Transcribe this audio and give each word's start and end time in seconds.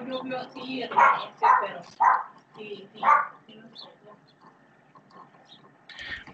así 0.00 0.82
pero 1.60 1.82
sí, 2.56 2.88
sí, 3.46 3.60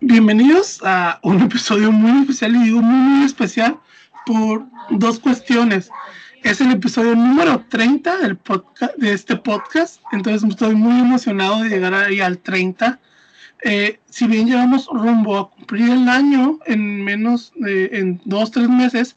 Bienvenidos 0.01 0.81
a 0.85 1.19
un 1.23 1.41
episodio 1.43 1.91
muy 1.91 2.23
especial 2.23 2.55
y 2.55 2.65
digo 2.65 2.81
muy, 2.81 2.97
muy 2.97 3.27
especial 3.27 3.79
por 4.25 4.65
dos 4.91 5.19
cuestiones. 5.19 5.91
Es 6.45 6.61
el 6.61 6.71
episodio 6.71 7.17
número 7.17 7.65
30 7.69 8.19
del 8.19 8.37
podcast, 8.37 8.95
de 8.99 9.13
este 9.13 9.35
podcast, 9.35 10.01
entonces 10.13 10.49
estoy 10.49 10.77
muy 10.77 11.01
emocionado 11.01 11.63
de 11.63 11.71
llegar 11.71 11.95
ahí 11.95 12.21
al 12.21 12.39
30. 12.39 13.01
Eh, 13.65 13.99
si 14.09 14.29
bien 14.29 14.47
llevamos 14.47 14.87
rumbo 14.87 15.39
a 15.39 15.51
cumplir 15.51 15.91
el 15.91 16.09
año 16.09 16.61
en 16.67 17.03
menos 17.03 17.53
de 17.57 17.87
en 17.93 18.21
dos, 18.25 18.53
tres 18.53 18.69
meses, 18.69 19.17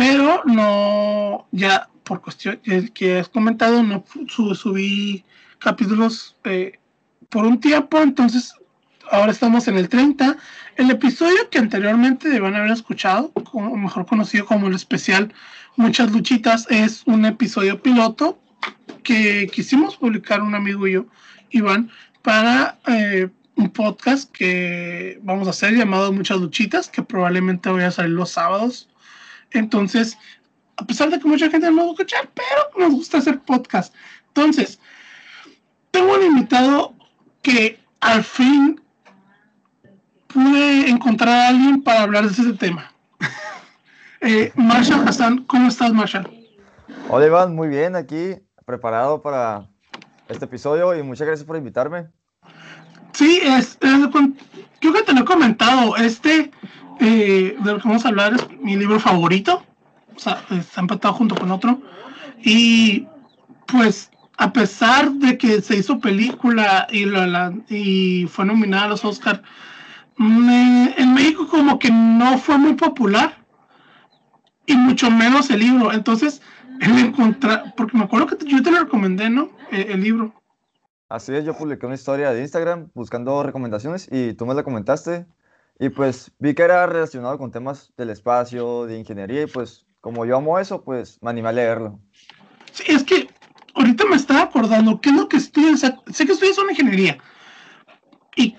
pero 0.00 0.42
no, 0.46 1.46
ya 1.52 1.90
por 2.04 2.22
cuestión 2.22 2.58
que 2.94 3.18
has 3.18 3.28
comentado, 3.28 3.82
no 3.82 4.02
subí 4.54 5.26
capítulos 5.58 6.36
eh, 6.44 6.78
por 7.28 7.44
un 7.44 7.60
tiempo, 7.60 8.00
entonces 8.00 8.54
ahora 9.10 9.30
estamos 9.30 9.68
en 9.68 9.76
el 9.76 9.90
30. 9.90 10.38
El 10.76 10.90
episodio 10.90 11.50
que 11.50 11.58
anteriormente 11.58 12.30
a 12.54 12.60
haber 12.60 12.70
escuchado, 12.70 13.30
como 13.32 13.76
mejor 13.76 14.06
conocido 14.06 14.46
como 14.46 14.68
el 14.68 14.74
especial 14.74 15.34
Muchas 15.76 16.10
Luchitas, 16.10 16.66
es 16.70 17.02
un 17.04 17.26
episodio 17.26 17.82
piloto 17.82 18.38
que 19.02 19.48
quisimos 19.52 19.98
publicar 19.98 20.40
un 20.40 20.54
amigo 20.54 20.88
y 20.88 20.92
yo, 20.92 21.04
Iván, 21.50 21.90
para 22.22 22.78
eh, 22.86 23.28
un 23.54 23.68
podcast 23.68 24.32
que 24.32 25.20
vamos 25.22 25.46
a 25.46 25.50
hacer 25.50 25.74
llamado 25.74 26.10
Muchas 26.10 26.40
Luchitas, 26.40 26.88
que 26.88 27.02
probablemente 27.02 27.68
voy 27.68 27.82
a 27.82 27.90
salir 27.90 28.12
los 28.12 28.30
sábados. 28.30 28.89
Entonces, 29.52 30.16
a 30.76 30.84
pesar 30.84 31.10
de 31.10 31.18
que 31.18 31.28
mucha 31.28 31.50
gente 31.50 31.70
no 31.70 31.76
va 31.76 31.82
a 31.82 31.90
escuchar, 31.92 32.28
pero 32.34 32.86
nos 32.86 32.94
gusta 32.98 33.18
hacer 33.18 33.38
podcast. 33.40 33.94
Entonces, 34.28 34.78
tengo 35.90 36.14
un 36.14 36.22
invitado 36.22 36.94
que 37.42 37.78
al 38.00 38.24
fin 38.24 38.80
pude 40.28 40.88
encontrar 40.88 41.34
a 41.34 41.48
alguien 41.48 41.82
para 41.82 42.02
hablar 42.02 42.24
de 42.24 42.30
ese 42.30 42.52
tema. 42.54 42.92
eh, 44.20 44.52
Marshall 44.54 45.06
Hassan, 45.06 45.44
¿cómo 45.44 45.68
estás, 45.68 45.92
Marshall? 45.92 46.28
Hola, 47.08 47.26
Iván, 47.26 47.54
muy 47.54 47.68
bien, 47.68 47.96
aquí 47.96 48.36
preparado 48.64 49.20
para 49.20 49.68
este 50.28 50.44
episodio 50.44 50.96
y 50.96 51.02
muchas 51.02 51.26
gracias 51.26 51.46
por 51.46 51.56
invitarme. 51.56 52.06
Sí, 53.12 53.40
es, 53.42 53.76
creo 53.80 54.92
que 54.92 55.02
te 55.02 55.12
lo 55.12 55.22
he 55.22 55.24
comentado. 55.24 55.96
Este 55.96 56.50
eh, 57.00 57.56
de 57.58 57.72
lo 57.72 57.80
que 57.80 57.88
vamos 57.88 58.04
a 58.04 58.08
hablar 58.08 58.34
es 58.34 58.46
mi 58.60 58.76
libro 58.76 59.00
favorito. 59.00 59.64
O 60.14 60.18
sea, 60.18 60.42
está 60.50 60.80
empatado 60.80 61.14
junto 61.14 61.34
con 61.34 61.50
otro. 61.50 61.80
Y 62.42 63.06
pues, 63.66 64.10
a 64.36 64.52
pesar 64.52 65.10
de 65.12 65.38
que 65.38 65.60
se 65.62 65.76
hizo 65.76 65.98
película 65.98 66.86
y, 66.90 67.04
la, 67.06 67.52
y 67.68 68.26
fue 68.28 68.44
nominada 68.44 68.84
a 68.84 68.88
los 68.88 69.04
Oscars 69.04 69.40
en 70.18 71.14
México 71.14 71.48
como 71.48 71.78
que 71.78 71.90
no 71.90 72.36
fue 72.38 72.58
muy 72.58 72.74
popular 72.74 73.38
y 74.66 74.76
mucho 74.76 75.10
menos 75.10 75.50
el 75.50 75.60
libro. 75.60 75.92
Entonces, 75.92 76.42
el 76.80 76.98
encontrar, 76.98 77.74
porque 77.76 77.96
me 77.96 78.04
acuerdo 78.04 78.26
que 78.26 78.44
yo 78.46 78.62
te 78.62 78.70
lo 78.70 78.80
recomendé, 78.80 79.30
¿no? 79.30 79.50
E, 79.70 79.92
el, 79.92 80.02
libro. 80.02 80.34
Así 81.08 81.34
es, 81.34 81.44
yo 81.44 81.56
publiqué 81.56 81.86
una 81.86 81.94
historia 81.94 82.32
de 82.32 82.42
Instagram 82.42 82.90
buscando 82.94 83.42
recomendaciones 83.42 84.08
y 84.10 84.34
tú 84.34 84.46
me 84.46 84.54
la 84.54 84.62
comentaste 84.62 85.26
y 85.80 85.88
pues 85.88 86.30
vi 86.38 86.54
que 86.54 86.62
era 86.62 86.86
relacionado 86.86 87.38
con 87.38 87.50
temas 87.50 87.90
del 87.96 88.10
espacio, 88.10 88.84
de 88.84 88.98
ingeniería 88.98 89.42
y 89.42 89.46
pues 89.46 89.86
como 90.00 90.26
yo 90.26 90.36
amo 90.36 90.58
eso, 90.58 90.84
pues 90.84 91.18
me 91.22 91.30
animé 91.30 91.48
a 91.48 91.52
leerlo. 91.52 91.98
Sí, 92.72 92.84
es 92.86 93.02
que 93.02 93.28
ahorita 93.74 94.04
me 94.04 94.16
estaba 94.16 94.42
acordando, 94.42 95.00
¿qué 95.00 95.08
es 95.08 95.16
lo 95.16 95.28
que 95.28 95.38
estudias? 95.38 95.80
sé 95.80 96.26
que 96.26 96.32
estudias 96.32 96.58
una 96.58 96.72
ingeniería, 96.72 97.18
y 98.36 98.54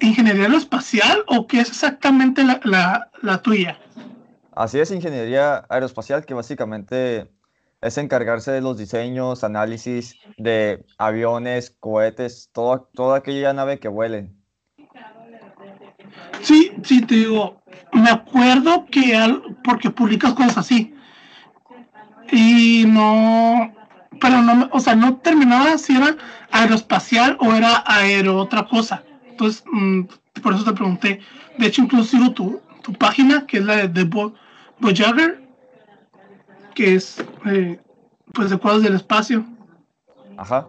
ingeniería 0.00 0.44
aeroespacial 0.44 1.24
o 1.26 1.46
qué 1.48 1.60
es 1.60 1.68
exactamente 1.68 2.44
la, 2.44 3.10
la, 3.22 3.42
tuya? 3.42 3.78
Así 4.52 4.78
es, 4.78 4.92
ingeniería 4.92 5.64
aeroespacial, 5.68 6.24
que 6.24 6.34
básicamente 6.34 7.28
es 7.80 7.98
encargarse 7.98 8.52
de 8.52 8.60
los 8.60 8.78
diseños, 8.78 9.42
análisis 9.42 10.16
de 10.38 10.84
aviones, 10.96 11.70
cohetes, 11.70 12.50
todo, 12.52 12.88
toda 12.94 13.18
aquella 13.18 13.52
nave 13.52 13.80
que 13.80 13.88
vuele. 13.88 14.30
Sí, 16.42 16.72
sí, 16.84 17.02
te 17.02 17.16
digo, 17.16 17.60
me 17.92 18.10
acuerdo 18.10 18.86
que 18.86 19.16
al, 19.16 19.42
porque 19.64 19.90
publicas 19.90 20.34
cosas 20.34 20.58
así. 20.58 20.94
Y 22.32 22.84
no, 22.86 23.72
pero 24.20 24.42
no, 24.42 24.68
o 24.72 24.80
sea, 24.80 24.94
no 24.94 25.16
terminaba 25.16 25.76
si 25.78 25.96
era 25.96 26.16
aeroespacial 26.50 27.36
o 27.40 27.52
era 27.54 27.82
aero 27.86 28.36
otra 28.36 28.66
cosa. 28.66 29.02
Entonces, 29.28 29.64
mm, 29.70 30.02
por 30.42 30.54
eso 30.54 30.64
te 30.64 30.72
pregunté. 30.72 31.20
De 31.58 31.66
hecho, 31.66 31.82
incluso 31.82 32.32
tu, 32.32 32.60
tu 32.82 32.92
página, 32.92 33.46
que 33.46 33.58
es 33.58 33.64
la 33.64 33.76
de 33.76 33.88
The 33.88 34.04
Bo 34.04 34.34
Voyager, 34.78 35.42
que 36.74 36.94
es, 36.94 37.22
eh, 37.46 37.80
pues, 38.32 38.50
de 38.50 38.56
cuadros 38.56 38.82
del 38.82 38.94
espacio. 38.94 39.44
Ajá. 40.36 40.68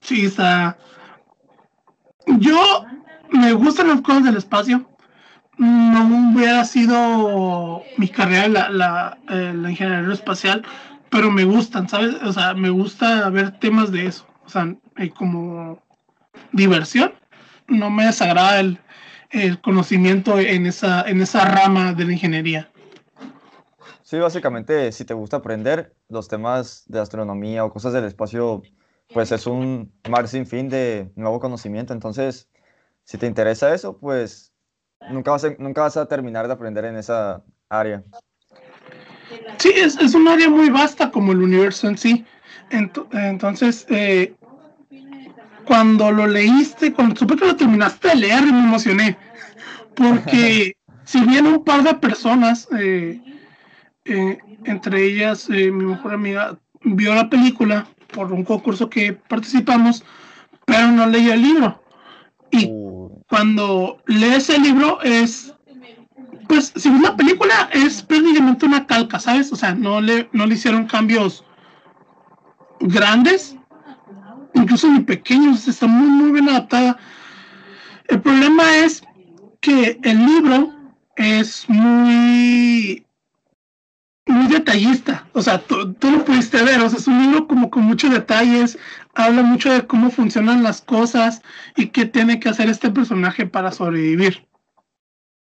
Sí, 0.00 0.24
está. 0.24 0.76
Yo 2.26 2.86
me 3.32 3.52
gustan 3.52 3.88
los 3.88 4.02
cuadros 4.02 4.24
del 4.24 4.36
espacio. 4.36 4.88
No 5.58 6.32
hubiera 6.34 6.64
sido 6.64 7.82
mi 7.98 8.08
carrera 8.08 8.48
la, 8.48 8.70
la, 8.70 9.18
eh, 9.28 9.52
la 9.54 9.70
ingeniería 9.70 10.12
espacial, 10.12 10.64
pero 11.10 11.30
me 11.30 11.44
gustan, 11.44 11.88
¿sabes? 11.88 12.14
O 12.22 12.32
sea, 12.32 12.54
me 12.54 12.70
gusta 12.70 13.28
ver 13.30 13.58
temas 13.58 13.92
de 13.92 14.06
eso. 14.06 14.26
O 14.44 14.48
sea, 14.48 14.74
como 15.16 15.82
diversión, 16.52 17.12
no 17.68 17.90
me 17.90 18.06
desagrada 18.06 18.60
el, 18.60 18.78
el, 19.30 19.60
conocimiento 19.60 20.38
en 20.38 20.66
esa, 20.66 21.02
en 21.02 21.20
esa 21.20 21.44
rama 21.44 21.92
de 21.92 22.04
la 22.06 22.12
ingeniería. 22.12 22.70
Sí, 24.02 24.18
básicamente, 24.18 24.92
si 24.92 25.04
te 25.04 25.14
gusta 25.14 25.38
aprender 25.38 25.94
los 26.08 26.28
temas 26.28 26.84
de 26.86 27.00
astronomía 27.00 27.64
o 27.64 27.72
cosas 27.72 27.92
del 27.92 28.04
espacio, 28.04 28.62
pues 29.12 29.32
es 29.32 29.46
un 29.46 29.92
mar 30.08 30.28
sin 30.28 30.46
fin 30.46 30.68
de 30.68 31.10
nuevo 31.16 31.40
conocimiento. 31.40 31.92
Entonces, 31.92 32.48
si 33.04 33.18
te 33.18 33.26
interesa 33.26 33.74
eso, 33.74 33.98
pues 33.98 34.52
nunca 35.10 35.32
vas 35.32 35.44
a, 35.44 35.54
nunca 35.58 35.82
vas 35.82 35.96
a 35.96 36.06
terminar 36.06 36.46
de 36.46 36.52
aprender 36.52 36.84
en 36.84 36.96
esa 36.96 37.42
área. 37.68 38.02
Sí, 39.58 39.72
es, 39.76 39.96
es 39.98 40.14
un 40.14 40.28
área 40.28 40.48
muy 40.48 40.70
vasta 40.70 41.10
como 41.10 41.32
el 41.32 41.42
universo 41.42 41.88
en 41.88 41.98
sí. 41.98 42.24
entonces, 42.70 43.86
eh, 43.88 44.34
cuando 45.64 46.10
lo 46.10 46.26
leíste, 46.26 46.92
cuando 46.92 47.16
supe 47.16 47.36
que 47.36 47.46
lo 47.46 47.56
terminaste 47.56 48.08
de 48.08 48.16
leer, 48.16 48.42
me 48.42 48.58
emocioné. 48.58 49.16
Porque 49.94 50.76
si 51.04 51.24
bien 51.24 51.46
un 51.46 51.64
par 51.64 51.82
de 51.82 51.94
personas, 51.94 52.68
eh, 52.78 53.20
eh, 54.04 54.38
entre 54.64 55.04
ellas 55.04 55.48
mi 55.48 55.70
mejor 55.70 56.14
amiga, 56.14 56.58
vio 56.82 57.14
la 57.14 57.30
película 57.30 57.86
por 58.12 58.32
un 58.32 58.44
concurso 58.44 58.90
que 58.90 59.12
participamos, 59.12 60.04
pero 60.66 60.88
no 60.88 61.06
leía 61.06 61.34
el 61.34 61.42
libro. 61.42 61.82
Y 62.50 62.81
cuando 63.32 63.96
lees 64.08 64.50
el 64.50 64.62
libro 64.62 65.00
es 65.00 65.54
pues 66.48 66.70
si 66.76 66.90
una 66.90 67.16
película 67.16 67.70
es 67.72 68.02
prácticamente 68.02 68.66
una 68.66 68.86
calca, 68.86 69.18
¿sabes? 69.18 69.50
O 69.54 69.56
sea, 69.56 69.74
no 69.74 70.02
le, 70.02 70.28
no 70.32 70.44
le 70.44 70.52
hicieron 70.52 70.84
cambios 70.84 71.42
grandes, 72.80 73.56
incluso 74.52 74.86
ni 74.90 75.00
pequeños, 75.00 75.66
está 75.66 75.86
muy, 75.86 76.08
muy 76.08 76.32
bien 76.32 76.50
adaptada. 76.50 76.98
El 78.08 78.20
problema 78.20 78.76
es 78.76 79.02
que 79.60 79.98
el 80.02 80.26
libro 80.26 80.70
es 81.16 81.64
muy 81.70 83.06
muy 84.32 84.48
detallista, 84.48 85.28
o 85.32 85.42
sea, 85.42 85.58
tú, 85.58 85.92
tú, 85.94 86.10
lo 86.10 86.24
pudiste 86.24 86.62
ver, 86.62 86.80
o 86.80 86.88
sea, 86.88 86.98
es 86.98 87.06
un 87.06 87.22
libro 87.22 87.46
como 87.46 87.70
con 87.70 87.84
muchos 87.84 88.10
detalles, 88.10 88.78
habla 89.14 89.42
mucho 89.42 89.72
de 89.72 89.86
cómo 89.86 90.10
funcionan 90.10 90.62
las 90.62 90.80
cosas 90.80 91.42
y 91.76 91.88
qué 91.88 92.06
tiene 92.06 92.40
que 92.40 92.48
hacer 92.48 92.68
este 92.68 92.90
personaje 92.90 93.46
para 93.46 93.72
sobrevivir. 93.72 94.46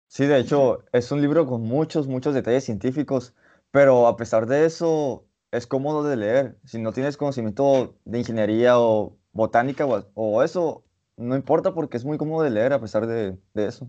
Sí, 0.08 0.26
de 0.26 0.40
hecho, 0.40 0.84
es 0.92 1.12
un 1.12 1.22
libro 1.22 1.46
con 1.46 1.62
muchos, 1.62 2.08
muchos 2.08 2.34
detalles 2.34 2.64
científicos, 2.64 3.32
pero 3.70 4.08
a 4.08 4.16
pesar 4.16 4.46
de 4.46 4.66
eso, 4.66 5.24
es 5.52 5.66
cómodo 5.66 6.02
de 6.02 6.16
leer. 6.16 6.58
Si 6.64 6.78
no 6.78 6.92
tienes 6.92 7.16
conocimiento 7.16 7.96
de 8.04 8.18
ingeniería 8.18 8.78
o 8.78 9.16
botánica 9.32 9.86
o, 9.86 10.42
eso, 10.42 10.84
no 11.16 11.36
importa 11.36 11.74
porque 11.74 11.96
es 11.96 12.04
muy 12.04 12.18
cómodo 12.18 12.42
de 12.42 12.50
leer 12.50 12.72
a 12.72 12.80
pesar 12.80 13.06
de, 13.06 13.38
eso. 13.54 13.88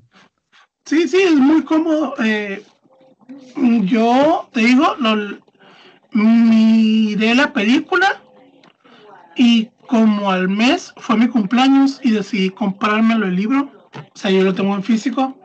Sí, 0.85 1.07
sí, 1.07 1.21
es 1.21 1.35
muy 1.35 1.63
cómodo. 1.63 2.13
Eh, 2.23 2.63
yo 3.83 4.49
te 4.53 4.61
digo, 4.61 4.95
miré 6.11 7.35
la 7.35 7.53
película 7.53 8.21
y 9.35 9.69
como 9.87 10.31
al 10.31 10.47
mes 10.49 10.93
fue 10.97 11.17
mi 11.17 11.27
cumpleaños 11.27 11.99
y 12.03 12.11
decidí 12.11 12.49
comprármelo 12.49 13.25
el 13.25 13.35
libro. 13.35 13.89
O 13.93 14.17
sea, 14.17 14.31
yo 14.31 14.43
lo 14.43 14.53
tengo 14.53 14.73
en 14.75 14.83
físico 14.83 15.37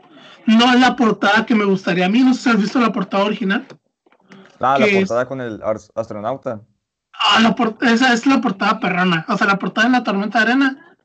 no 0.47 0.73
es 0.73 0.79
la 0.79 0.95
portada 0.95 1.45
que 1.45 1.53
me 1.53 1.65
gustaría 1.65 2.05
a 2.05 2.09
mí. 2.09 2.21
No 2.21 2.33
sé 2.33 2.43
si 2.43 2.49
has 2.49 2.57
visto 2.57 2.79
la 2.79 2.91
portada 2.91 3.25
original. 3.25 3.67
Ah, 4.59 4.77
la 4.79 4.87
portada 4.87 5.27
con 5.27 5.41
el 5.41 5.61
astronauta. 5.93 6.61
Ah, 7.13 7.39
la 7.41 7.53
por- 7.53 7.77
esa 7.81 8.13
es 8.13 8.25
la 8.25 8.41
portada 8.41 8.79
perrona. 8.79 9.25
O 9.27 9.37
sea, 9.37 9.45
la 9.45 9.59
portada 9.59 9.87
de 9.87 9.91
la 9.91 10.03
tormenta 10.03 10.39
de 10.39 10.45
arena. 10.45 10.95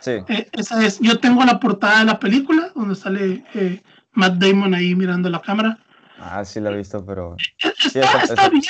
Sí. 0.00 0.12
eh, 0.28 0.48
esa 0.52 0.84
es. 0.84 1.00
Yo 1.00 1.18
tengo 1.18 1.44
la 1.44 1.58
portada 1.58 2.00
de 2.00 2.04
la 2.04 2.18
película 2.20 2.70
donde 2.74 2.94
sale 2.94 3.44
eh, 3.54 3.82
Matt 4.12 4.34
Damon 4.34 4.74
ahí 4.74 4.94
mirando 4.94 5.28
la 5.30 5.40
cámara. 5.40 5.78
Ah, 6.20 6.44
sí 6.44 6.60
la 6.60 6.70
he 6.70 6.76
visto, 6.76 7.04
pero... 7.04 7.36
Eh, 7.36 7.72
Está, 7.84 8.00
esa- 8.00 8.18
está 8.22 8.34
esa- 8.34 8.48
bien. 8.50 8.62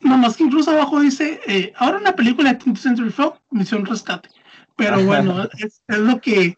Nomás 0.00 0.36
que 0.36 0.44
incluso 0.44 0.70
abajo 0.70 0.98
dice, 1.00 1.40
eh, 1.46 1.72
ahora 1.76 1.98
una 1.98 2.12
película 2.16 2.52
de 2.54 2.58
20th 2.58 2.76
Century 2.78 3.10
Fox, 3.10 3.38
Misión 3.50 3.84
Rescate. 3.84 4.30
Pero 4.76 4.96
bueno, 5.04 5.46
es, 5.58 5.82
es 5.88 5.98
lo 5.98 6.20
que 6.22 6.56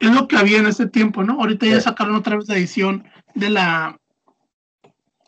es 0.00 0.10
lo 0.14 0.28
que 0.28 0.36
había 0.36 0.58
en 0.58 0.66
ese 0.66 0.86
tiempo, 0.86 1.22
¿no? 1.24 1.34
Ahorita 1.40 1.64
ya 1.66 1.80
sacaron 1.80 2.14
otra 2.14 2.36
vez 2.36 2.46
la 2.48 2.56
edición 2.56 3.08
de 3.34 3.48
la 3.50 3.98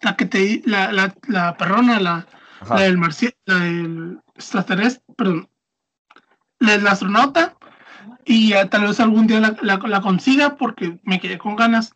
la 0.02 0.16
que 0.16 0.26
te 0.26 0.62
la, 0.66 0.92
la, 0.92 1.14
la 1.28 1.56
perrona, 1.56 1.98
la, 1.98 2.26
la 2.68 2.80
del 2.82 2.98
marci- 2.98 3.34
la 3.46 3.54
del 3.60 4.20
extraterrestre, 4.34 5.02
perdón, 5.16 5.48
la 6.58 6.72
del 6.72 6.86
astronauta, 6.86 7.56
y 8.26 8.52
tal 8.68 8.82
vez 8.82 9.00
algún 9.00 9.26
día 9.26 9.40
la, 9.40 9.56
la- 9.62 9.78
la 9.78 10.00
consiga 10.02 10.56
porque 10.56 10.98
me 11.04 11.20
quedé 11.20 11.38
con 11.38 11.56
ganas. 11.56 11.93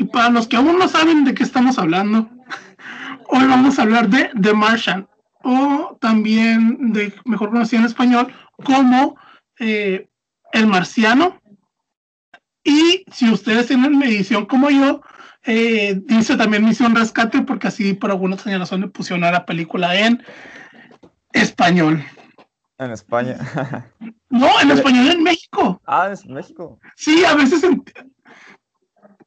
Y 0.00 0.04
para 0.04 0.30
los 0.30 0.48
que 0.48 0.56
aún 0.56 0.78
no 0.78 0.88
saben 0.88 1.24
de 1.24 1.34
qué 1.34 1.42
estamos 1.42 1.78
hablando, 1.78 2.30
hoy 3.28 3.44
vamos 3.46 3.78
a 3.78 3.82
hablar 3.82 4.08
de 4.08 4.30
The 4.40 4.54
Martian, 4.54 5.06
o 5.44 5.98
también 6.00 6.94
de 6.94 7.12
mejor 7.26 7.50
conocido 7.50 7.80
en 7.80 7.86
español 7.86 8.32
como 8.64 9.18
eh, 9.58 10.08
El 10.52 10.66
Marciano. 10.68 11.38
Y 12.64 13.04
si 13.12 13.30
ustedes 13.30 13.66
tienen 13.66 13.94
una 13.94 14.06
edición 14.06 14.46
como 14.46 14.70
yo, 14.70 15.02
eh, 15.44 16.00
dice 16.06 16.34
también 16.38 16.64
Misión 16.64 16.94
Rescate, 16.94 17.42
porque 17.42 17.68
así 17.68 17.92
por 17.92 18.10
alguna 18.10 18.38
señalación 18.38 18.80
le 18.80 18.88
pusieron 18.88 19.24
a 19.24 19.30
la 19.32 19.44
película 19.44 20.00
en 20.00 20.24
español. 21.34 22.02
En 22.78 22.90
España. 22.90 23.36
No, 24.30 24.48
en 24.62 24.70
español 24.70 25.10
en 25.10 25.22
México. 25.22 25.78
ah, 25.84 26.08
es 26.10 26.24
México. 26.24 26.80
Sí, 26.96 27.22
a 27.22 27.34
veces, 27.34 27.62
en- 27.64 27.84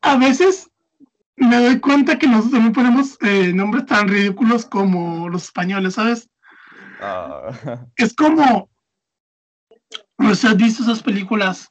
a 0.03 0.17
veces 0.17 0.69
me 1.35 1.57
doy 1.57 1.79
cuenta 1.79 2.19
que 2.19 2.27
nosotros 2.27 2.51
también 2.51 2.73
ponemos 2.73 3.17
eh, 3.21 3.51
nombres 3.53 3.85
tan 3.85 4.07
ridículos 4.07 4.65
como 4.65 5.29
los 5.29 5.45
españoles, 5.45 5.95
¿sabes? 5.95 6.29
Ah, 7.01 7.49
Es 7.95 8.13
como, 8.13 8.69
no 10.17 10.35
sé, 10.35 10.47
has 10.47 10.57
visto 10.57 10.83
esas 10.83 11.01
películas, 11.01 11.69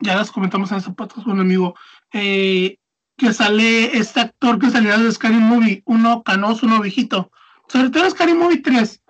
ya 0.00 0.16
las 0.16 0.30
comentamos 0.30 0.72
en 0.72 0.78
ese 0.78 0.92
podcast 0.92 1.24
con 1.24 1.34
un 1.34 1.40
amigo, 1.40 1.74
eh, 2.12 2.78
que 3.16 3.32
sale 3.32 3.96
este 3.96 4.20
actor 4.20 4.58
que 4.58 4.70
salió 4.70 4.98
de 4.98 5.12
Scary 5.12 5.34
Movie, 5.36 5.82
uno 5.84 6.22
canoso, 6.22 6.66
uno 6.66 6.80
viejito, 6.80 7.30
sobre 7.68 7.90
todo 7.90 8.08
Scary 8.10 8.34
Movie 8.34 8.62
3, 8.62 9.02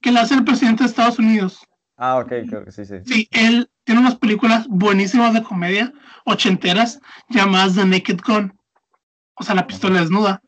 que 0.00 0.10
le 0.12 0.20
hace 0.20 0.34
el 0.34 0.44
presidente 0.44 0.82
de 0.84 0.90
Estados 0.90 1.18
Unidos. 1.18 1.60
ah, 1.96 2.16
ok, 2.16 2.28
creo 2.48 2.64
que 2.64 2.72
sí, 2.72 2.84
sí. 2.84 2.96
Sí, 3.04 3.28
él 3.30 3.70
tiene 3.86 4.00
unas 4.00 4.16
películas 4.16 4.66
buenísimas 4.68 5.32
de 5.32 5.44
comedia, 5.44 5.92
ochenteras, 6.24 7.00
llamadas 7.28 7.76
The 7.76 7.84
Naked 7.84 8.20
Gun, 8.26 8.52
o 9.36 9.44
sea, 9.44 9.54
la 9.54 9.68
pistola 9.68 10.00
desnuda. 10.00 10.42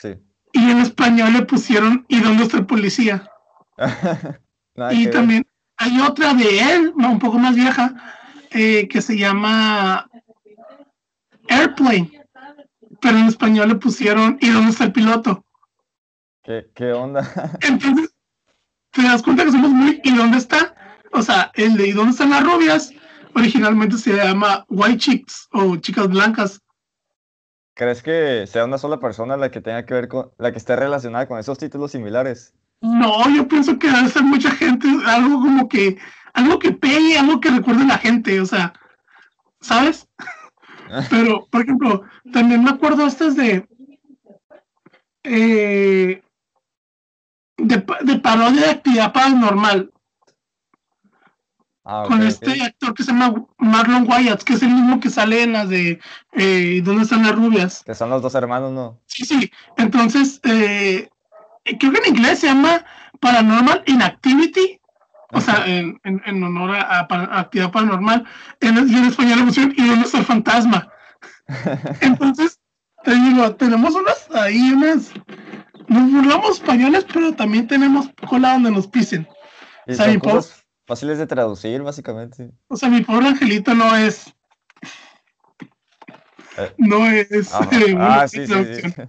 Sí. 0.00 0.16
Y 0.54 0.70
en 0.70 0.78
español 0.78 1.34
le 1.34 1.42
pusieron 1.42 2.06
¿Y 2.08 2.20
dónde 2.20 2.44
está 2.44 2.56
el 2.56 2.66
policía? 2.66 3.30
Y 4.92 5.04
ver. 5.04 5.12
también 5.12 5.46
hay 5.76 6.00
otra 6.00 6.32
de 6.32 6.58
él, 6.58 6.94
un 6.96 7.18
poco 7.18 7.38
más 7.38 7.54
vieja, 7.54 7.92
eh, 8.50 8.88
que 8.88 9.02
se 9.02 9.18
llama 9.18 10.08
Airplane, 11.48 12.10
pero 13.00 13.18
en 13.18 13.26
español 13.26 13.68
le 13.68 13.74
pusieron 13.74 14.38
¿Y 14.40 14.48
dónde 14.48 14.70
está 14.70 14.84
el 14.84 14.92
piloto? 14.92 15.44
¿Qué, 16.42 16.70
qué 16.74 16.92
onda? 16.92 17.28
Entonces, 17.60 18.14
te 18.90 19.02
das 19.02 19.22
cuenta 19.22 19.44
que 19.44 19.52
somos 19.52 19.70
muy 19.70 20.00
¿Y 20.02 20.14
dónde 20.14 20.38
está? 20.38 20.74
O 21.12 21.22
sea, 21.22 21.50
el 21.54 21.76
de 21.76 21.88
¿Y 21.88 21.92
dónde 21.92 22.12
están 22.12 22.30
las 22.30 22.44
rubias? 22.44 22.92
Originalmente 23.34 23.96
se 23.98 24.14
llama 24.16 24.64
White 24.68 24.98
Chicks 24.98 25.48
o 25.52 25.76
Chicas 25.76 26.08
Blancas. 26.08 26.60
¿Crees 27.74 28.02
que 28.02 28.46
sea 28.46 28.64
una 28.64 28.78
sola 28.78 29.00
persona 29.00 29.36
la 29.36 29.50
que 29.50 29.60
tenga 29.60 29.86
que 29.86 29.94
ver 29.94 30.08
con, 30.08 30.30
la 30.38 30.52
que 30.52 30.58
esté 30.58 30.76
relacionada 30.76 31.26
con 31.26 31.38
esos 31.38 31.58
títulos 31.58 31.92
similares? 31.92 32.52
No, 32.80 33.28
yo 33.30 33.46
pienso 33.46 33.78
que 33.78 33.90
debe 33.90 34.08
ser 34.08 34.22
mucha 34.22 34.50
gente, 34.50 34.88
algo 35.06 35.40
como 35.40 35.68
que, 35.68 35.96
algo 36.34 36.58
que 36.58 36.72
pegue, 36.72 37.18
algo 37.18 37.40
que 37.40 37.50
recuerde 37.50 37.82
a 37.84 37.88
la 37.88 37.98
gente, 37.98 38.40
o 38.40 38.46
sea, 38.46 38.72
¿sabes? 39.60 40.08
Pero, 41.10 41.46
por 41.50 41.62
ejemplo, 41.62 42.02
también 42.32 42.64
me 42.64 42.70
acuerdo 42.70 43.06
estas 43.06 43.36
de, 43.36 43.66
eh, 45.24 46.22
de, 47.56 47.86
de 48.02 48.18
parodia 48.18 48.62
de 48.62 48.70
actividad 48.70 49.12
paranormal, 49.12 49.92
Ah, 51.92 52.04
con 52.06 52.22
este 52.22 52.62
actor 52.62 52.94
que 52.94 53.02
se 53.02 53.10
llama 53.10 53.34
Marlon 53.58 54.08
Wyatt, 54.08 54.44
que 54.44 54.52
es 54.52 54.62
el 54.62 54.68
mismo 54.68 55.00
que 55.00 55.10
sale 55.10 55.42
en 55.42 55.54
las 55.54 55.68
de 55.68 55.98
eh, 56.34 56.80
¿Dónde 56.84 57.02
están 57.02 57.24
las 57.24 57.34
rubias? 57.34 57.82
Que 57.84 57.96
son 57.96 58.10
los 58.10 58.22
dos 58.22 58.36
hermanos, 58.36 58.70
¿no? 58.70 59.00
Sí, 59.06 59.24
sí. 59.24 59.50
Entonces, 59.76 60.40
eh, 60.44 61.08
creo 61.64 61.90
que 61.90 61.98
en 61.98 62.14
inglés 62.14 62.38
se 62.38 62.46
llama 62.46 62.84
Paranormal 63.18 63.82
Inactivity. 63.86 64.80
O 65.32 65.40
sea, 65.40 65.66
en, 65.66 66.00
en, 66.04 66.22
en 66.26 66.44
honor 66.44 66.76
a, 66.76 67.08
actividad 67.40 67.72
paranormal. 67.72 68.24
En, 68.60 68.78
en 68.78 69.04
español 69.06 69.46
pusieron 69.46 69.74
¿Y 69.76 69.88
dónde 69.88 70.06
está 70.06 70.18
el 70.18 70.24
fantasma? 70.26 70.92
Entonces, 72.02 72.60
te 73.02 73.16
digo, 73.16 73.52
tenemos 73.56 73.96
unas 73.96 74.30
ahí, 74.32 74.72
unas. 74.72 75.10
Nos 75.88 76.12
burlamos 76.12 76.50
españoles, 76.50 77.04
pero 77.12 77.34
también 77.34 77.66
tenemos 77.66 78.06
cola 78.28 78.52
donde 78.52 78.70
nos 78.70 78.86
pisen. 78.86 79.26
O 79.88 79.92
sea, 79.92 80.06
fáciles 80.90 81.18
de 81.18 81.26
traducir, 81.28 81.80
básicamente. 81.82 82.50
O 82.66 82.76
sea, 82.76 82.88
mi 82.88 83.00
pobre 83.02 83.28
angelito 83.28 83.72
no 83.76 83.96
es. 83.96 84.34
Eh. 86.58 86.72
No 86.78 87.06
es. 87.06 87.54
Ajá. 87.54 87.68
eh, 87.78 87.94
Ah, 87.96 88.26
sí, 88.26 88.38
sí, 88.38 88.46
sí. 88.46 88.50
traducción. 88.52 89.08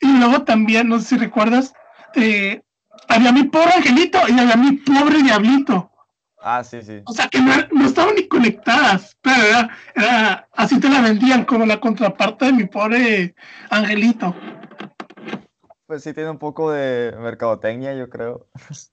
Y 0.00 0.18
luego 0.18 0.42
también, 0.44 0.88
no 0.88 0.98
sé 0.98 1.08
si 1.08 1.16
recuerdas, 1.18 1.74
eh, 2.14 2.62
había 3.08 3.30
mi 3.30 3.44
pobre 3.44 3.72
angelito 3.76 4.18
y 4.26 4.38
había 4.38 4.56
mi 4.56 4.72
pobre 4.72 5.22
diablito. 5.22 5.90
Ah, 6.42 6.64
sí, 6.64 6.80
sí. 6.80 7.02
O 7.04 7.12
sea 7.12 7.28
que 7.28 7.40
no, 7.40 7.52
no 7.72 7.84
estaban 7.86 8.14
ni 8.14 8.26
conectadas, 8.26 9.16
pero 9.20 9.42
era, 9.42 9.68
era- 9.94 10.48
así 10.54 10.80
te 10.80 10.88
la 10.88 11.02
vendían 11.02 11.44
como 11.44 11.66
la 11.66 11.78
contraparte 11.78 12.46
de 12.46 12.52
mi 12.54 12.64
pobre 12.64 13.34
angelito. 13.68 14.34
Pues 15.86 16.02
sí 16.02 16.12
tiene 16.12 16.30
un 16.30 16.38
poco 16.38 16.70
de 16.72 17.14
mercadotecnia, 17.18 17.94
yo 17.94 18.08
creo. 18.08 18.48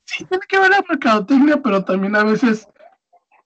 Sí, 0.06 0.26
tiene 0.26 0.46
que 0.48 0.60
ver 0.60 0.70
la 0.70 0.84
mercadotecnia, 0.88 1.62
pero 1.62 1.84
también 1.84 2.16
a 2.16 2.24
veces 2.24 2.68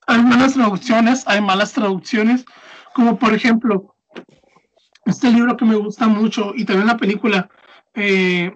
hay 0.05 0.21
buenas 0.21 0.53
traducciones, 0.53 1.23
hay 1.27 1.41
malas 1.41 1.71
traducciones, 1.71 2.43
como 2.93 3.17
por 3.17 3.33
ejemplo, 3.33 3.95
este 5.05 5.31
libro 5.31 5.55
que 5.55 5.65
me 5.65 5.75
gusta 5.75 6.07
mucho 6.07 6.51
y 6.55 6.65
también 6.65 6.87
la 6.87 6.97
película. 6.97 7.49
eh, 7.93 8.53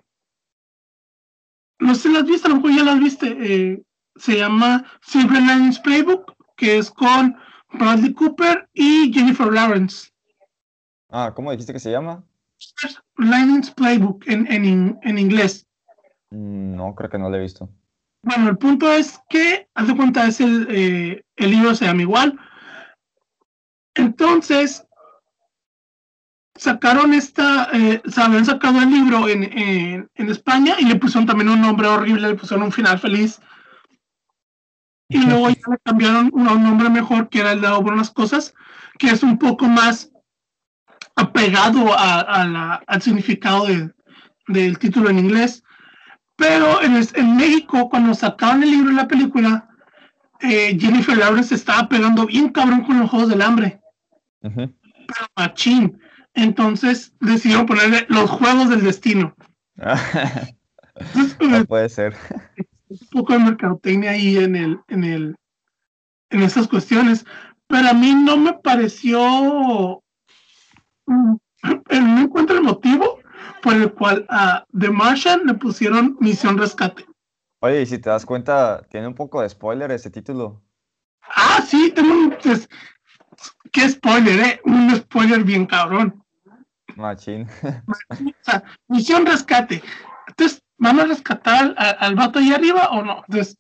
no 1.80 1.96
sé 1.96 2.02
si 2.02 2.14
la 2.14 2.20
has 2.20 2.26
visto, 2.26 2.48
a 2.48 2.50
lo 2.50 2.58
mejor 2.58 2.72
ya 2.76 2.84
la 2.84 2.96
viste. 2.96 3.28
eh, 3.40 3.82
se 4.18 4.38
llama 4.38 4.86
Silver 5.02 5.42
Linings 5.42 5.80
Playbook, 5.80 6.36
que 6.58 6.78
es 6.78 6.92
con 6.92 7.36
Bradley 7.74 8.14
Cooper 8.14 8.70
y 8.74 9.12
Jennifer 9.14 9.48
Lawrence. 9.48 10.12
Ah, 11.10 11.32
¿cómo 11.34 11.52
dijiste 11.52 11.74
que 11.74 11.80
se 11.80 11.92
llama? 11.92 12.24
Linings 13.18 13.72
Playbook 13.72 14.28
en, 14.28 14.52
en, 14.52 14.66
in- 14.66 15.00
en 15.04 15.18
inglés. 15.20 15.68
Mm, 16.32 16.76
No, 16.76 16.96
creo 16.96 17.10
que 17.10 17.18
no 17.18 17.30
lo 17.30 17.36
he 17.38 17.42
visto. 17.42 17.70
Bueno, 18.24 18.50
el 18.50 18.58
punto 18.58 18.92
es 18.92 19.20
que, 19.30 19.68
haz 19.74 19.88
de 19.88 19.96
cuenta, 19.96 20.28
es 20.28 20.40
el, 20.42 20.68
eh, 20.70 21.24
el 21.36 21.52
libro 21.52 21.74
se 21.74 21.86
llama 21.86 22.02
igual. 22.04 22.40
Entonces, 23.96 24.86
sacaron 26.56 27.14
esta, 27.14 27.70
eh, 27.74 28.02
se 28.06 28.22
habían 28.22 28.46
sacado 28.46 28.80
el 28.82 28.90
libro 28.92 29.28
en, 29.28 29.44
en, 29.44 30.10
en 30.14 30.30
España 30.30 30.76
y 30.80 30.86
le 30.86 30.96
pusieron 30.96 31.26
también 31.26 31.50
un 31.50 31.62
nombre 31.62 31.88
horrible, 31.88 32.28
le 32.30 32.36
pusieron 32.36 32.66
un 32.66 32.72
final 32.72 33.00
feliz. 33.00 33.42
Y 35.10 35.20
luego 35.26 35.50
ya 35.50 35.56
le 35.72 35.78
cambiaron 35.84 36.30
un, 36.32 36.48
un 36.48 36.64
nombre 36.64 36.90
mejor, 36.90 37.28
que 37.28 37.40
era 37.40 37.52
el 37.52 37.60
de 37.62 37.70
Buenas 37.82 38.12
Cosas, 38.12 38.54
que 38.98 39.10
es 39.10 39.24
un 39.24 39.38
poco 39.38 39.66
más 39.68 40.12
apegado 41.16 41.94
a, 41.98 42.20
a 42.22 42.48
la- 42.48 42.84
al 42.88 43.02
significado 43.02 43.66
de- 43.68 43.92
del 44.48 44.78
título 44.80 45.10
en 45.10 45.20
inglés. 45.20 45.64
Pero 46.36 46.82
en, 46.82 46.96
en 47.14 47.36
México, 47.38 47.90
cuando 47.90 48.14
sacaron 48.16 48.64
el 48.64 48.72
libro 48.72 48.92
y 48.92 48.96
la 48.96 49.08
película, 49.08 49.68
eh, 50.40 50.76
Jennifer 50.80 51.16
Lawrence 51.18 51.54
estaba 51.54 51.88
pegando 51.88 52.26
bien 52.26 52.50
cabrón 52.50 52.84
con 52.84 53.00
los 53.00 53.10
Juegos 53.12 53.30
del 53.30 53.42
Hambre, 53.44 53.80
pero 54.42 55.28
machín. 55.38 56.00
Entonces 56.34 57.14
decidieron 57.20 57.66
ponerle 57.68 58.06
los 58.10 58.30
Juegos 58.30 58.70
del 58.70 58.84
Destino. 58.84 59.36
Entonces, 60.96 61.38
No 61.42 61.66
puede 61.66 61.90
ser. 61.90 62.16
un 62.90 62.98
poco 63.12 63.34
de 63.34 63.40
mercadotecnia 63.40 64.12
ahí 64.12 64.38
en 64.38 64.56
el, 64.56 64.80
en 64.88 65.04
el, 65.04 65.36
en 66.32 66.42
estas 66.42 66.68
cuestiones. 66.68 67.26
Pero 67.68 67.90
a 67.90 67.94
mí 67.94 68.14
no 68.16 68.36
me 68.38 68.54
pareció, 68.54 70.01
eh, 71.90 72.02
no 72.02 72.22
encuentro 72.22 72.58
el 72.58 72.64
motivo 72.64 73.20
por 73.62 73.74
el 73.76 73.92
cual 73.94 74.26
a 74.30 74.66
The 74.78 74.90
Martian 74.90 75.46
le 75.46 75.54
pusieron 75.54 76.18
Misión 76.20 76.58
Rescate. 76.58 77.06
Oye, 77.60 77.82
y 77.84 77.86
si 77.86 78.00
te 78.00 78.10
das 78.10 78.26
cuenta, 78.26 78.82
tiene 78.90 79.08
un 79.08 79.14
poco 79.16 79.42
de 79.42 79.50
spoiler 79.50 79.92
ese 79.92 80.10
título. 80.10 80.62
Ah, 81.36 81.62
sí, 81.66 81.92
tengo 81.96 82.12
un... 82.12 82.36
pues, 82.44 82.68
qué 83.72 83.88
spoiler, 83.88 84.40
¿eh? 84.40 84.62
Un 84.66 84.96
spoiler 84.96 85.44
bien 85.44 85.66
cabrón. 85.68 86.24
Machín. 86.96 87.48
O 88.20 88.24
sea, 88.42 88.64
misión 88.88 89.26
rescate. 89.26 89.84
Entonces, 90.28 90.62
¿van 90.78 91.00
a 91.00 91.06
rescatar 91.06 91.64
al, 91.64 91.76
al- 91.78 91.98
al 92.00 92.16
vato 92.16 92.40
ahí 92.40 92.52
arriba 92.52 92.90
o 92.90 93.04
no? 93.04 93.24
Entonces, 93.28 93.58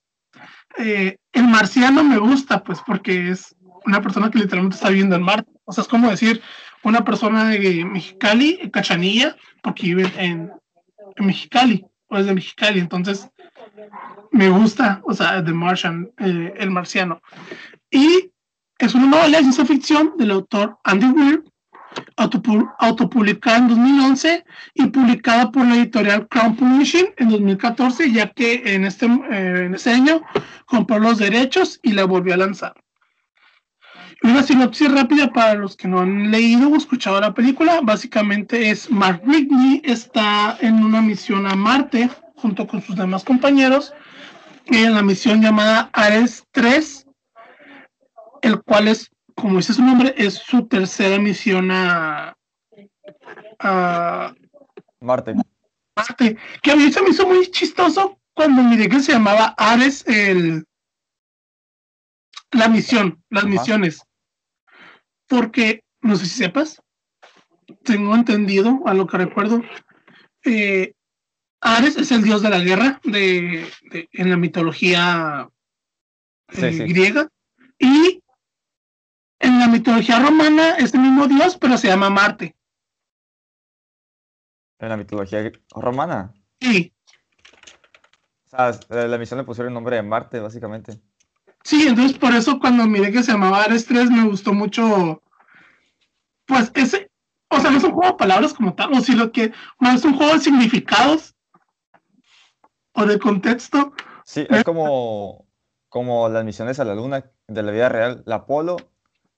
eh, 0.78 1.18
el 1.34 1.48
marciano 1.48 2.04
me 2.04 2.18
gusta, 2.18 2.64
pues, 2.64 2.80
porque 2.86 3.30
es 3.30 3.56
una 3.86 4.02
persona 4.02 4.32
que 4.32 4.40
literalmente 4.40 4.76
está 4.76 4.90
viviendo 4.90 5.16
en 5.16 5.24
Marte. 5.24 5.52
O 5.66 5.72
sea, 5.72 5.84
es 5.84 5.88
como 5.88 6.10
decir 6.10 6.42
una 6.84 7.04
persona 7.04 7.50
de 7.50 7.86
Mexicali, 7.86 8.70
Cachanilla, 8.72 9.36
porque 9.62 9.88
vive 9.88 10.12
en, 10.18 10.52
Mexicali, 11.18 11.86
o 12.08 12.18
es 12.18 12.26
de 12.26 12.34
Mexicali. 12.34 12.80
Entonces, 12.80 13.30
me 14.32 14.50
gusta, 14.50 15.02
o 15.06 15.14
sea, 15.14 15.44
The 15.44 15.54
Martian, 15.54 16.10
eh, 16.20 16.54
el 16.58 16.72
marciano. 16.72 17.22
Y 17.90 18.32
es 18.80 18.96
una 18.96 19.08
novela 19.08 19.38
de 19.38 19.44
ciencia 19.44 19.66
ficción 19.66 20.14
del 20.18 20.32
autor 20.32 20.78
Andy 20.84 21.08
Weir, 21.08 21.44
autopu- 22.18 22.74
autopublicada 22.80 23.58
en 23.58 23.68
2011 23.68 24.46
y 24.76 24.88
publicada 24.88 25.52
por 25.52 25.66
la 25.68 25.76
editorial 25.76 26.28
Crown 26.30 26.56
Publishing 26.56 27.08
en 27.18 27.30
2014, 27.30 28.12
ya 28.12 28.28
que 28.32 28.64
en 28.74 28.86
este, 28.86 29.06
eh, 29.06 29.66
en 29.66 29.76
ese 29.76 29.92
año 29.92 30.22
compró 30.66 31.00
los 31.00 31.18
derechos 31.18 31.80
y 31.84 31.92
la 31.92 32.06
volvió 32.06 32.34
a 32.34 32.38
lanzar. 32.38 32.74
Una 34.24 34.44
sinopsis 34.44 34.92
rápida 34.92 35.34
para 35.34 35.56
los 35.56 35.76
que 35.76 35.88
no 35.88 36.00
han 36.00 36.30
leído 36.30 36.70
o 36.70 36.76
escuchado 36.76 37.20
la 37.20 37.34
película, 37.34 37.80
básicamente 37.82 38.70
es 38.70 38.92
Mark 38.92 39.24
Whitney 39.26 39.82
está 39.84 40.58
en 40.62 40.84
una 40.84 41.02
misión 41.02 41.48
a 41.48 41.56
Marte 41.56 42.10
junto 42.36 42.68
con 42.68 42.84
sus 42.84 42.96
demás 42.96 43.24
compañeros 43.24 43.94
en 44.68 44.94
la 44.94 45.02
misión 45.02 45.42
llamada 45.42 45.90
Ares 45.94 46.46
3, 46.52 47.08
el 48.44 48.62
cual 48.62 48.90
es, 48.90 49.10
como 49.36 49.58
dice 49.58 49.74
su 49.74 49.84
nombre, 49.84 50.14
es 50.16 50.36
su 50.36 50.68
tercera 50.68 51.18
misión 51.18 51.72
a, 51.72 52.38
a 53.60 54.36
Marte. 55.00 55.34
Marte, 55.96 56.38
que 56.62 56.72
a 56.72 56.76
mí 56.76 56.92
se 56.92 57.02
me 57.02 57.10
hizo 57.10 57.28
muy 57.28 57.50
chistoso 57.50 58.20
cuando 58.36 58.62
miré 58.62 58.88
que 58.88 59.00
se 59.00 59.14
llamaba 59.14 59.56
Ares 59.58 60.06
el 60.08 60.64
la 62.52 62.68
misión, 62.68 63.24
las 63.30 63.46
Ajá. 63.46 63.52
misiones. 63.52 64.04
Porque, 65.32 65.86
no 66.02 66.18
sé 66.18 66.26
si 66.26 66.36
sepas, 66.44 66.82
tengo 67.86 68.14
entendido, 68.14 68.82
a 68.86 68.94
lo 68.94 69.08
que 69.08 69.16
recuerdo, 69.18 69.62
eh, 70.44 70.94
Ares 71.62 71.96
es 71.96 72.12
el 72.12 72.22
dios 72.22 72.42
de 72.42 72.50
la 72.50 72.60
guerra 72.60 73.00
de, 73.06 73.66
de- 73.92 74.10
en 74.12 74.30
la 74.30 74.36
mitología 74.36 75.50
eh, 76.50 76.74
sí. 76.74 76.84
griega. 76.84 77.30
Y 77.80 78.22
en 79.40 79.60
la 79.60 79.70
mitología 79.70 80.20
romana 80.20 80.76
es 80.76 80.94
el 80.94 81.00
mismo 81.00 81.28
dios, 81.30 81.58
pero 81.58 81.78
se 81.78 81.88
llama 81.88 82.10
Marte. 82.10 82.58
En 84.80 84.90
la 84.90 84.98
mitología 84.98 85.50
romana. 85.74 86.34
Sí, 86.60 86.94
O 88.48 88.50
sea, 88.50 89.08
la 89.08 89.18
misión 89.18 89.38
le 89.38 89.46
pusieron 89.46 89.70
el 89.70 89.76
nombre 89.76 89.96
de 89.96 90.04
Marte, 90.04 90.42
básicamente. 90.42 91.00
Sí, 91.64 91.88
entonces 91.88 92.18
por 92.18 92.34
eso 92.34 92.60
cuando 92.60 92.88
miré 92.88 93.12
que 93.12 93.24
se 93.24 93.32
llamaba 93.32 93.64
Ares 93.64 93.86
3 93.86 94.10
me 94.10 94.28
gustó 94.28 94.54
mucho. 94.54 95.22
Pues 96.46 96.72
ese, 96.74 97.10
o 97.50 97.60
sea, 97.60 97.72
no 97.72 97.78
es 97.78 97.84
un 97.84 97.92
juego 97.92 98.12
de 98.12 98.18
palabras 98.18 98.54
como 98.54 98.74
tal, 98.74 98.94
o 98.94 99.02
si 99.02 99.14
lo 99.14 99.32
que, 99.32 99.54
no 99.80 99.92
es 99.92 100.04
un 100.04 100.16
juego 100.16 100.34
de 100.34 100.40
significados 100.40 101.36
o 102.94 103.06
de 103.06 103.20
contexto. 103.20 103.94
Sí, 104.26 104.46
es 104.50 104.64
como, 104.64 105.46
como 105.90 106.30
las 106.30 106.44
misiones 106.44 106.80
a 106.80 106.86
la 106.86 106.96
Luna 106.96 107.32
de 107.48 107.64
la 107.64 107.72
vida 107.72 107.90
real. 107.90 108.24
La 108.26 108.36
Apolo 108.36 108.78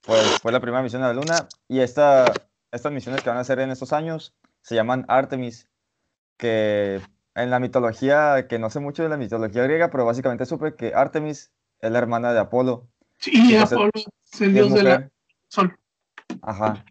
pues, 0.02 0.40
fue 0.42 0.52
la 0.52 0.60
primera 0.60 0.84
misión 0.84 1.04
a 1.04 1.08
la 1.08 1.14
Luna 1.14 1.48
y 1.68 1.80
esta, 1.80 2.32
estas 2.72 2.92
misiones 2.92 3.22
que 3.22 3.30
van 3.30 3.38
a 3.38 3.42
hacer 3.42 3.60
en 3.60 3.72
estos 3.72 3.94
años 3.94 4.36
se 4.62 4.76
llaman 4.76 5.06
Artemis, 5.08 5.68
que 6.38 7.02
en 7.36 7.50
la 7.50 7.60
mitología, 7.60 8.48
que 8.48 8.60
no 8.60 8.70
sé 8.70 8.80
mucho 8.80 9.04
de 9.04 9.10
la 9.10 9.18
mitología 9.18 9.64
griega, 9.64 9.90
pero 9.90 10.06
básicamente 10.06 10.46
supe 10.46 10.76
que 10.76 10.94
Artemis 10.94 11.52
es 11.84 11.92
la 11.92 12.00
hermana 12.00 12.32
de 12.34 12.40
Apolo 12.40 12.88
Sí, 13.20 13.56
Apolo 13.58 13.92
es 13.96 14.42
el 14.42 14.54
dios 14.54 14.74
de 14.74 14.84
la 14.84 14.90
mujer. 14.96 15.12
sol. 15.50 15.78
Ajá. 16.42 16.84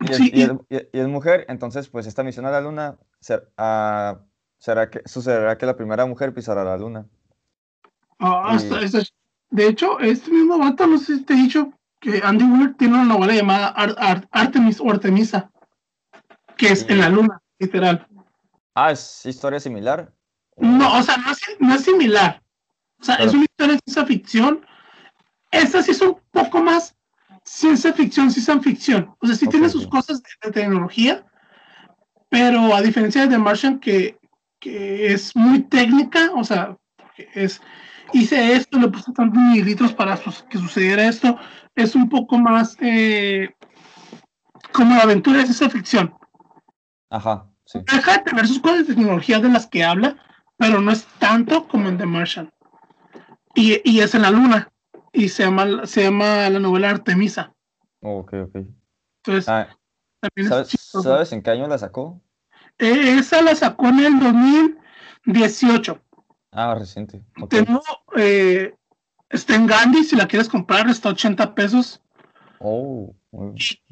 Y 0.00 0.10
es, 0.10 0.16
Sí, 0.16 0.30
y 0.32 0.40
y- 0.40 0.42
es- 0.42 0.50
y- 0.70 0.96
y 0.98 1.00
es 1.00 1.08
mujer, 1.08 1.44
entonces 1.48 1.88
pues 1.88 2.06
esta 2.06 2.22
misión 2.22 2.46
a 2.46 2.50
la 2.50 2.60
Luna 2.60 2.96
ser- 3.20 3.50
ah, 3.56 4.18
será 4.58 4.90
que, 4.90 5.02
sucederá 5.06 5.56
que 5.58 5.66
la 5.66 5.76
primera 5.76 6.04
mujer 6.06 6.32
pisará 6.34 6.62
la 6.64 6.76
Luna. 6.76 7.06
Ah, 8.18 8.56
está- 8.56 8.80
de 9.50 9.66
hecho, 9.66 9.98
este 10.00 10.30
mismo 10.30 10.58
vato, 10.58 10.86
no 10.86 10.98
sé 10.98 11.16
si 11.16 11.22
te 11.24 11.32
he 11.34 11.36
dicho 11.36 11.72
que 12.00 12.20
Andy 12.22 12.44
Weir 12.44 12.74
tiene 12.76 12.94
una 12.94 13.04
novela 13.04 13.34
llamada 13.34 13.68
Ar- 13.68 13.96
Ar- 13.98 14.28
Artemis 14.30 14.80
o 14.80 14.90
Artemisa, 14.90 15.50
que 16.56 16.68
es 16.72 16.86
en 16.88 16.98
la 16.98 17.08
luna, 17.08 17.40
literal. 17.58 18.06
Ah, 18.74 18.92
¿es 18.92 19.24
historia 19.24 19.58
similar? 19.58 20.12
No, 20.56 20.98
o 20.98 21.02
sea, 21.02 21.16
no 21.16 21.30
es, 21.32 21.40
no 21.60 21.74
es 21.74 21.82
similar. 21.84 22.42
O 23.00 23.04
sea, 23.04 23.16
es 23.16 23.32
una 23.32 23.44
historia 23.44 23.74
de 23.74 23.80
ciencia 23.84 24.06
ficción. 24.06 24.66
Esta 25.50 25.82
sí 25.82 25.92
es 25.92 26.00
un 26.00 26.18
poco 26.30 26.60
más 26.62 26.94
ciencia 27.44 27.92
ficción, 27.92 28.30
ciencia 28.30 28.58
ficción. 28.60 29.14
O 29.20 29.26
sea, 29.26 29.36
sí 29.36 29.46
tiene 29.46 29.68
sus 29.68 29.86
cosas 29.86 30.22
de, 30.22 30.28
de 30.42 30.52
tecnología, 30.52 31.24
pero 32.28 32.74
a 32.74 32.82
diferencia 32.82 33.22
de 33.22 33.28
The 33.28 33.38
Martian, 33.38 33.78
que, 33.78 34.18
que 34.60 35.12
es 35.12 35.34
muy 35.36 35.62
técnica, 35.62 36.30
o 36.34 36.44
sea, 36.44 36.76
es 37.34 37.60
hice 38.12 38.54
esto, 38.54 38.78
le 38.78 38.88
puse 38.88 39.12
tantos 39.12 39.38
mililitros 39.40 39.92
para 39.92 40.16
sus- 40.16 40.42
que 40.44 40.58
sucediera 40.58 41.06
esto, 41.06 41.38
es 41.74 41.94
un 41.94 42.08
poco 42.08 42.38
más 42.38 42.76
eh, 42.80 43.54
como 44.72 44.94
la 44.96 45.02
aventura 45.02 45.38
de 45.38 45.44
ciencia 45.44 45.70
ficción. 45.70 46.14
Ajá, 47.10 47.46
sí. 47.64 47.80
Deja 47.90 48.12
de 48.12 48.18
tener 48.24 48.46
sus 48.46 48.60
cosas 48.60 48.86
de 48.86 48.94
tecnología 48.94 49.38
de 49.40 49.48
las 49.48 49.66
que 49.66 49.84
habla, 49.84 50.16
pero 50.56 50.80
no 50.80 50.90
es 50.90 51.04
tanto 51.18 51.66
como 51.68 51.88
en 51.88 51.98
The 51.98 52.06
Martian. 52.06 52.50
Y, 53.54 53.80
y 53.84 54.00
es 54.00 54.14
en 54.14 54.22
la 54.22 54.30
luna. 54.30 54.70
Y 55.12 55.28
se 55.28 55.44
llama, 55.44 55.86
se 55.86 56.04
llama 56.04 56.48
la 56.50 56.58
novela 56.60 56.90
Artemisa. 56.90 57.52
Ok, 58.00 58.34
ok. 58.44 58.56
Entonces, 59.24 59.48
Ah, 59.48 59.68
también 60.20 60.48
¿sabes, 61.02 61.32
en 61.32 61.42
qué 61.42 61.50
año 61.50 61.66
la 61.66 61.78
sacó? 61.78 62.20
Eh, 62.78 63.16
esa 63.18 63.42
la 63.42 63.54
sacó 63.54 63.88
en 63.88 64.00
el 64.00 64.20
2018. 64.20 66.00
Ah, 66.52 66.74
reciente. 66.74 67.22
ok. 67.40 67.48
Tengo, 67.50 67.82
eh, 68.16 68.74
está 69.30 69.54
en 69.54 69.66
Gandhi, 69.66 70.04
si 70.04 70.16
la 70.16 70.26
quieres 70.26 70.48
comprar, 70.48 70.88
está 70.88 71.08
a 71.08 71.12
80 71.12 71.54
pesos. 71.54 72.00
Oh, 72.60 73.14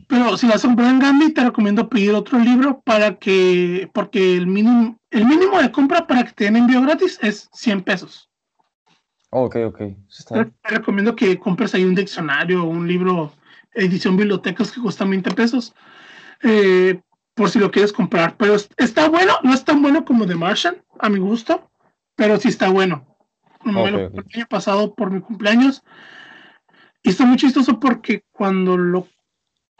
Pero 0.08 0.36
si 0.36 0.46
la 0.48 0.58
compras 0.58 0.90
en 0.90 0.98
Gandhi, 0.98 1.32
te 1.32 1.44
recomiendo 1.44 1.88
pedir 1.88 2.14
otro 2.14 2.38
libro 2.38 2.80
para 2.80 3.16
que, 3.16 3.88
porque 3.94 4.36
el 4.36 4.46
mínimo, 4.46 4.98
el 5.10 5.25
mínimo 5.25 5.60
de 5.60 5.70
compra 5.70 6.06
para 6.06 6.25
que 6.25 6.32
te 6.32 6.44
den 6.44 6.56
envío 6.56 6.80
gratis 6.82 7.18
es 7.22 7.48
100 7.52 7.82
pesos. 7.82 8.25
Oh, 9.30 9.45
ok, 9.45 9.56
ok. 9.66 9.80
Está 10.09 10.45
Te, 10.45 10.68
recomiendo 10.68 11.14
que 11.16 11.38
compres 11.38 11.75
ahí 11.75 11.85
un 11.85 11.95
diccionario 11.95 12.64
o 12.64 12.68
un 12.68 12.87
libro, 12.87 13.33
edición 13.75 14.16
bibliotecas 14.16 14.73
que 14.73 14.80
cuesta 14.80 15.04
20 15.04 15.30
pesos, 15.33 15.75
eh, 16.42 17.00
por 17.35 17.50
si 17.50 17.59
lo 17.59 17.71
quieres 17.71 17.92
comprar. 17.92 18.37
Pero 18.37 18.54
es- 18.54 18.68
está 18.76 19.09
bueno, 19.09 19.35
no 19.42 19.52
es 19.52 19.64
tan 19.64 19.83
bueno 19.83 20.04
como 20.04 20.26
The 20.26 20.35
Martian, 20.35 20.76
a 20.99 21.09
mi 21.09 21.18
gusto, 21.18 21.71
pero 22.14 22.38
sí 22.38 22.49
está 22.49 22.71
bueno. 22.71 23.06
Me 23.64 23.73
lo 23.73 23.99
el 23.99 24.25
año 24.35 24.47
pasado 24.49 24.95
por 24.95 25.11
mi 25.11 25.21
cumpleaños. 25.21 25.83
Y 27.02 27.11
está 27.11 27.25
muy 27.25 27.37
chistoso 27.37 27.80
porque 27.80 28.23
cuando 28.33 28.76
lo 28.76 29.09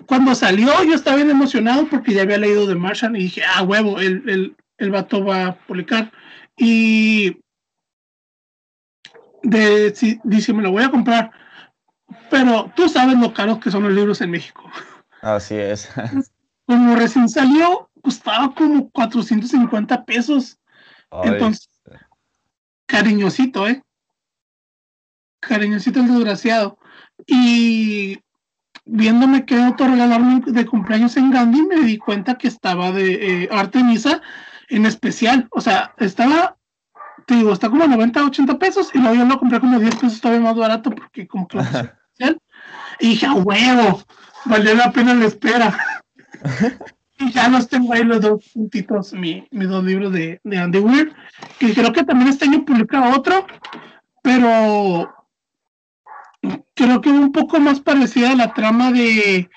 cuando 0.07 0.35
salió 0.35 0.85
yo 0.85 0.95
estaba 0.95 1.17
bien 1.17 1.31
emocionado 1.31 1.87
porque 1.89 2.13
ya 2.13 2.23
había 2.23 2.37
leído 2.37 2.67
The 2.69 2.75
Martian 2.75 3.17
y 3.17 3.21
dije, 3.21 3.43
ah, 3.45 3.63
huevo, 3.63 3.99
el, 3.99 4.29
el, 4.29 4.57
el 4.77 4.91
vato 4.91 5.25
va 5.25 5.47
a 5.47 5.55
publicar. 5.55 6.13
Y 6.57 7.39
de, 9.47 9.95
sí, 9.95 10.21
dice, 10.25 10.53
me 10.53 10.63
lo 10.63 10.73
voy 10.73 10.83
a 10.83 10.91
comprar. 10.91 11.31
Pero 12.31 12.73
tú 12.75 12.89
sabes 12.89 13.17
lo 13.19 13.33
caros 13.33 13.59
que 13.59 13.71
son 13.71 13.85
los 13.85 13.93
libros 13.93 14.21
en 14.21 14.31
México. 14.31 14.71
Así 15.23 15.55
es. 15.55 15.89
Como 16.67 16.97
recién 16.97 17.29
salió, 17.29 17.89
costaba 18.03 18.53
como 18.53 18.91
450 18.91 20.05
pesos. 20.05 20.59
Ay, 21.13 21.31
Entonces, 21.31 21.69
cariñosito, 22.87 23.69
¿eh? 23.69 23.83
Cariñosito 25.39 26.01
el 26.01 26.09
desgraciado. 26.09 26.79
Y 27.25 28.19
viéndome 28.85 29.47
que 29.47 29.55
autorregalarme 29.61 30.43
de 30.45 30.67
cumpleaños 30.67 31.17
en 31.17 31.31
Gandhi, 31.31 31.63
me 31.63 31.81
di 31.83 31.99
cuenta 31.99 32.37
que 32.37 32.49
estaba 32.49 32.91
de 32.91 33.45
eh, 33.45 33.49
Artemisa 33.53 34.21
en 34.69 34.87
especial. 34.87 35.47
O 35.53 35.61
sea, 35.61 35.95
estaba, 35.99 36.57
te 37.27 37.35
digo, 37.35 37.53
está 37.53 37.69
como 37.69 37.87
90, 37.87 38.25
80 38.25 38.59
pesos. 38.59 38.91
Y 38.95 38.99
luego 38.99 39.17
yo 39.17 39.25
lo 39.25 39.39
compré 39.39 39.61
como 39.61 39.79
10 39.79 39.97
pesos 39.97 40.21
todavía 40.21 40.45
más 40.45 40.57
barato 40.57 40.91
porque 40.91 41.27
como 41.27 41.47
que 41.47 41.59
lo. 41.59 41.65
Y 42.99 43.09
dije, 43.11 43.27
a 43.27 43.35
huevo, 43.35 44.03
valió 44.47 44.75
la 44.75 44.91
pena 44.93 45.15
la 45.15 45.27
espera. 45.27 45.77
Y 47.19 47.33
ya 47.33 47.49
los 47.49 47.67
tengo 47.67 47.95
ahí 47.95 48.05
los 48.05 48.21
dos 48.21 48.45
puntitos, 48.53 49.15
mi, 49.15 49.49
mis 49.51 49.71
dos 49.71 49.83
libros 49.83 50.13
de, 50.13 50.39
de 50.45 50.59
Andy 50.59 50.81
Weir, 50.81 51.15
que 51.59 51.73
creo 51.73 51.91
que 51.91 52.05
también 52.05 52.29
este 52.29 52.45
año 52.45 52.63
publica 52.67 53.17
otro, 53.17 53.47
pero 54.23 55.15
creo 56.75 57.01
que 57.01 57.09
un 57.09 57.33
poco 57.33 57.59
más 57.59 57.81
parecida 57.81 58.33
a 58.33 58.37
la 58.37 58.53
trama 58.53 58.93
de 58.93 59.49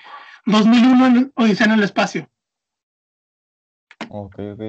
2001 0.46 1.06
en 1.06 1.32
Odisea 1.34 1.66
en 1.66 1.72
el 1.72 1.82
espacio. 1.82 2.30
Ok, 4.12 4.40
ok. 4.54 4.62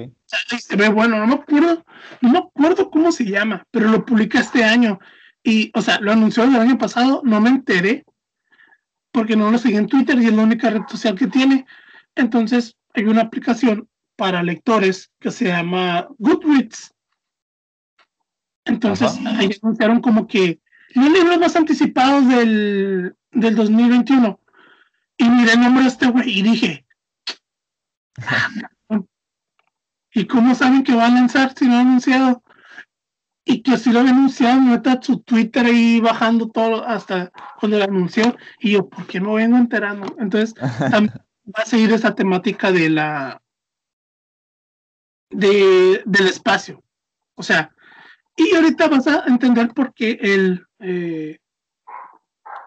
Se 0.60 0.76
ve 0.76 0.88
bueno, 0.88 1.18
no 1.18 1.26
me 1.26 1.34
acuerdo, 1.34 1.84
no 2.20 2.30
me 2.30 2.38
acuerdo 2.38 2.90
cómo 2.90 3.10
se 3.10 3.24
llama, 3.24 3.66
pero 3.72 3.88
lo 3.88 4.04
publica 4.04 4.38
este 4.38 4.62
año. 4.62 5.00
Y, 5.42 5.72
o 5.74 5.82
sea, 5.82 5.98
lo 5.98 6.12
anunció 6.12 6.44
el 6.44 6.54
año 6.54 6.78
pasado, 6.78 7.22
no 7.24 7.40
me 7.40 7.50
enteré, 7.50 8.04
porque 9.10 9.34
no 9.34 9.50
lo 9.50 9.58
seguí 9.58 9.76
en 9.76 9.88
Twitter 9.88 10.16
y 10.20 10.26
es 10.26 10.32
la 10.32 10.44
única 10.44 10.70
red 10.70 10.82
social 10.88 11.16
que 11.16 11.26
tiene. 11.26 11.66
Entonces, 12.14 12.76
hay 12.94 13.04
una 13.04 13.22
aplicación 13.22 13.88
para 14.14 14.44
lectores 14.44 15.10
que 15.18 15.32
se 15.32 15.46
llama 15.46 16.06
Goodreads. 16.18 16.94
Entonces, 18.64 19.18
Ajá. 19.18 19.38
ahí 19.38 19.50
anunciaron 19.60 20.00
como 20.00 20.28
que 20.28 20.60
los 20.94 21.10
libros 21.10 21.38
más 21.38 21.56
anticipados 21.56 22.28
del, 22.28 23.16
del 23.32 23.56
2021. 23.56 24.38
Y 25.16 25.28
miré 25.28 25.54
el 25.54 25.60
nombre 25.60 25.82
de 25.82 25.88
este 25.88 26.06
güey 26.06 26.38
y 26.38 26.42
dije, 26.42 26.86
¿y 30.14 30.26
cómo 30.26 30.54
saben 30.54 30.84
que 30.84 30.94
va 30.94 31.06
a 31.06 31.10
lanzar 31.10 31.54
si 31.56 31.66
no 31.66 31.76
ha 31.76 31.80
anunciado? 31.80 32.42
Y 33.44 33.62
que 33.62 33.76
si 33.76 33.90
lo 33.90 34.00
había 34.00 34.12
anunciado, 34.12 34.60
neta 34.60 35.00
su 35.02 35.20
Twitter 35.20 35.66
ahí 35.66 36.00
bajando 36.00 36.48
todo 36.48 36.86
hasta 36.86 37.32
cuando 37.58 37.78
lo 37.78 37.84
anunció. 37.84 38.36
Y 38.60 38.72
yo, 38.72 38.88
¿por 38.88 39.06
qué 39.06 39.20
me 39.20 39.34
vengo 39.34 39.56
enterando? 39.56 40.14
Entonces, 40.18 40.54
también 40.90 41.14
va 41.46 41.62
a 41.62 41.66
seguir 41.66 41.92
esa 41.92 42.14
temática 42.14 42.70
de 42.70 42.90
la 42.90 43.42
de, 45.30 46.02
del 46.04 46.28
espacio. 46.28 46.82
O 47.34 47.42
sea, 47.42 47.72
y 48.36 48.54
ahorita 48.54 48.88
vas 48.88 49.06
a 49.06 49.24
entender 49.26 49.68
por 49.74 49.92
qué 49.92 50.18
él 50.20 50.64
eh, 50.78 51.38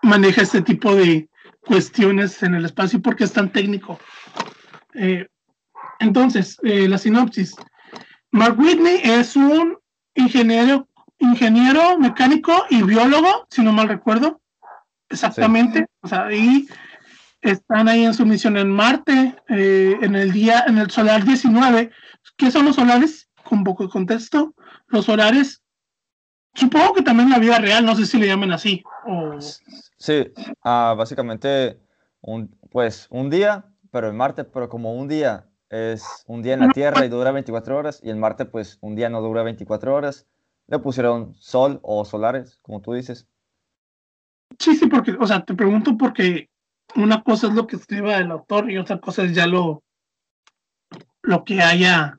maneja 0.01 0.41
este 0.41 0.61
tipo 0.61 0.95
de 0.95 1.29
cuestiones 1.61 2.43
en 2.43 2.55
el 2.55 2.65
espacio 2.65 2.99
y 2.99 3.01
por 3.01 3.15
qué 3.15 3.23
es 3.23 3.33
tan 3.33 3.51
técnico. 3.51 3.99
Eh, 4.93 5.27
entonces, 5.99 6.57
eh, 6.63 6.87
la 6.87 6.97
sinopsis. 6.97 7.55
Mark 8.31 8.59
Whitney 8.59 8.99
es 9.03 9.35
un 9.35 9.77
ingeniero, 10.15 10.87
ingeniero 11.19 11.97
mecánico 11.97 12.51
y 12.69 12.83
biólogo, 12.83 13.47
si 13.49 13.61
no 13.63 13.71
mal 13.71 13.87
recuerdo. 13.87 14.41
Exactamente. 15.09 15.87
O 16.01 16.07
sea, 16.07 16.31
y 16.33 16.67
están 17.41 17.87
ahí 17.87 18.03
en 18.03 18.13
su 18.13 18.25
misión 18.25 18.57
en 18.57 18.69
Marte, 18.69 19.35
eh, 19.49 19.97
en 20.01 20.15
el 20.15 20.31
día, 20.31 20.65
en 20.67 20.77
el 20.77 20.89
solar 20.89 21.23
19. 21.23 21.91
¿Qué 22.37 22.51
son 22.51 22.65
los 22.65 22.75
solares? 22.75 23.29
Con 23.43 23.63
poco 23.63 23.83
de 23.83 23.89
contexto. 23.89 24.53
Los 24.87 25.05
solares, 25.05 25.61
supongo 26.55 26.93
que 26.93 27.03
también 27.03 27.29
la 27.29 27.39
vida 27.39 27.59
real, 27.59 27.85
no 27.85 27.95
sé 27.95 28.05
si 28.05 28.17
le 28.17 28.27
llaman 28.27 28.51
así. 28.51 28.83
O, 29.05 29.39
Sí, 29.97 30.31
ah, 30.63 30.93
básicamente, 30.97 31.79
un, 32.21 32.49
pues 32.69 33.07
un 33.09 33.29
día, 33.29 33.65
pero 33.91 34.09
en 34.09 34.17
Marte, 34.17 34.43
pero 34.43 34.67
como 34.67 34.93
un 34.93 35.07
día 35.07 35.47
es 35.75 36.23
un 36.27 36.41
día 36.41 36.53
en 36.53 36.61
la 36.61 36.71
Tierra 36.71 37.05
y 37.05 37.09
dura 37.09 37.31
24 37.31 37.77
horas, 37.77 37.99
y 38.03 38.09
en 38.09 38.19
Marte, 38.19 38.45
pues 38.45 38.77
un 38.81 38.95
día 38.95 39.09
no 39.09 39.21
dura 39.21 39.43
24 39.43 39.93
horas, 39.93 40.27
le 40.67 40.79
pusieron 40.79 41.35
sol 41.35 41.79
o 41.83 42.05
solares, 42.05 42.57
como 42.61 42.81
tú 42.81 42.93
dices. 42.93 43.27
sí, 44.59 44.75
sí, 44.75 44.87
porque, 44.87 45.15
o 45.19 45.27
sea, 45.27 45.43
te 45.43 45.53
pregunto 45.53 45.97
porque 45.97 46.49
una 46.95 47.23
cosa 47.23 47.47
es 47.47 47.53
lo 47.53 47.67
que 47.67 47.75
escriba 47.75 48.17
el 48.17 48.31
autor 48.31 48.71
y 48.71 48.77
otra 48.77 48.99
cosa 48.99 49.23
es 49.23 49.33
ya 49.33 49.47
lo, 49.47 49.83
lo 51.21 51.43
que 51.43 51.61
haya 51.61 52.15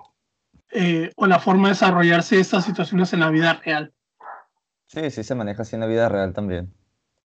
eh, 0.70 1.10
o 1.16 1.26
la 1.26 1.38
forma 1.38 1.68
de 1.68 1.74
desarrollarse 1.74 2.38
estas 2.38 2.64
situaciones 2.64 3.12
en 3.12 3.20
la 3.20 3.30
vida 3.30 3.54
real. 3.64 3.92
Sí, 4.86 5.10
sí 5.10 5.24
se 5.24 5.34
maneja 5.34 5.62
así 5.62 5.76
en 5.76 5.80
la 5.80 5.86
vida 5.86 6.08
real 6.08 6.32
también. 6.32 6.72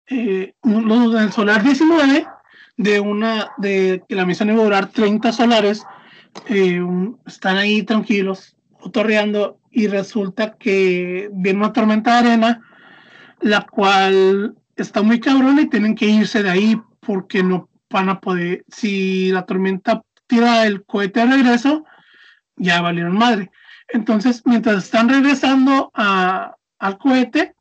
eh, 0.06 0.54
del 0.62 1.32
solar 1.32 1.62
19 1.62 2.26
de 2.76 3.00
una 3.00 3.52
de 3.58 4.02
que 4.08 4.14
la 4.14 4.24
misión 4.24 4.50
iba 4.50 4.60
a 4.60 4.64
durar 4.64 4.90
30 4.90 5.32
solares 5.32 5.84
eh, 6.48 6.80
están 7.26 7.56
ahí 7.56 7.82
tranquilos 7.82 8.56
otorreando 8.80 9.58
y 9.70 9.86
resulta 9.86 10.56
que 10.56 11.30
viene 11.32 11.58
una 11.58 11.72
tormenta 11.72 12.12
de 12.12 12.28
arena 12.28 12.62
la 13.40 13.62
cual 13.62 14.54
está 14.76 15.02
muy 15.02 15.20
cabrona 15.20 15.62
y 15.62 15.68
tienen 15.68 15.94
que 15.94 16.06
irse 16.06 16.42
de 16.42 16.50
ahí 16.50 16.80
porque 17.00 17.42
no 17.42 17.68
van 17.88 18.08
a 18.08 18.20
poder 18.20 18.64
si 18.68 19.30
la 19.30 19.44
tormenta 19.44 20.02
tira 20.26 20.66
el 20.66 20.84
cohete 20.84 21.20
de 21.20 21.36
regreso 21.36 21.84
ya 22.56 22.80
valieron 22.80 23.16
madre. 23.16 23.50
Entonces 23.88 24.42
mientras 24.44 24.84
están 24.84 25.08
regresando 25.08 25.90
a, 25.94 26.54
al 26.78 26.98
cohete 26.98 27.54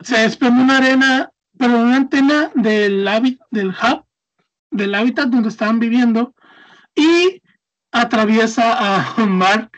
se 0.00 0.18
desprende 0.18 0.62
una 0.62 0.78
arena, 0.78 1.30
pero 1.58 1.80
una 1.80 1.96
antena 1.96 2.50
del, 2.54 3.08
del 3.50 3.68
hub, 3.68 4.04
del 4.70 4.94
hábitat 4.94 5.28
donde 5.28 5.48
estaban 5.48 5.78
viviendo, 5.78 6.34
y 6.94 7.41
atraviesa 7.92 8.64
a 8.78 9.16
Mark. 9.26 9.70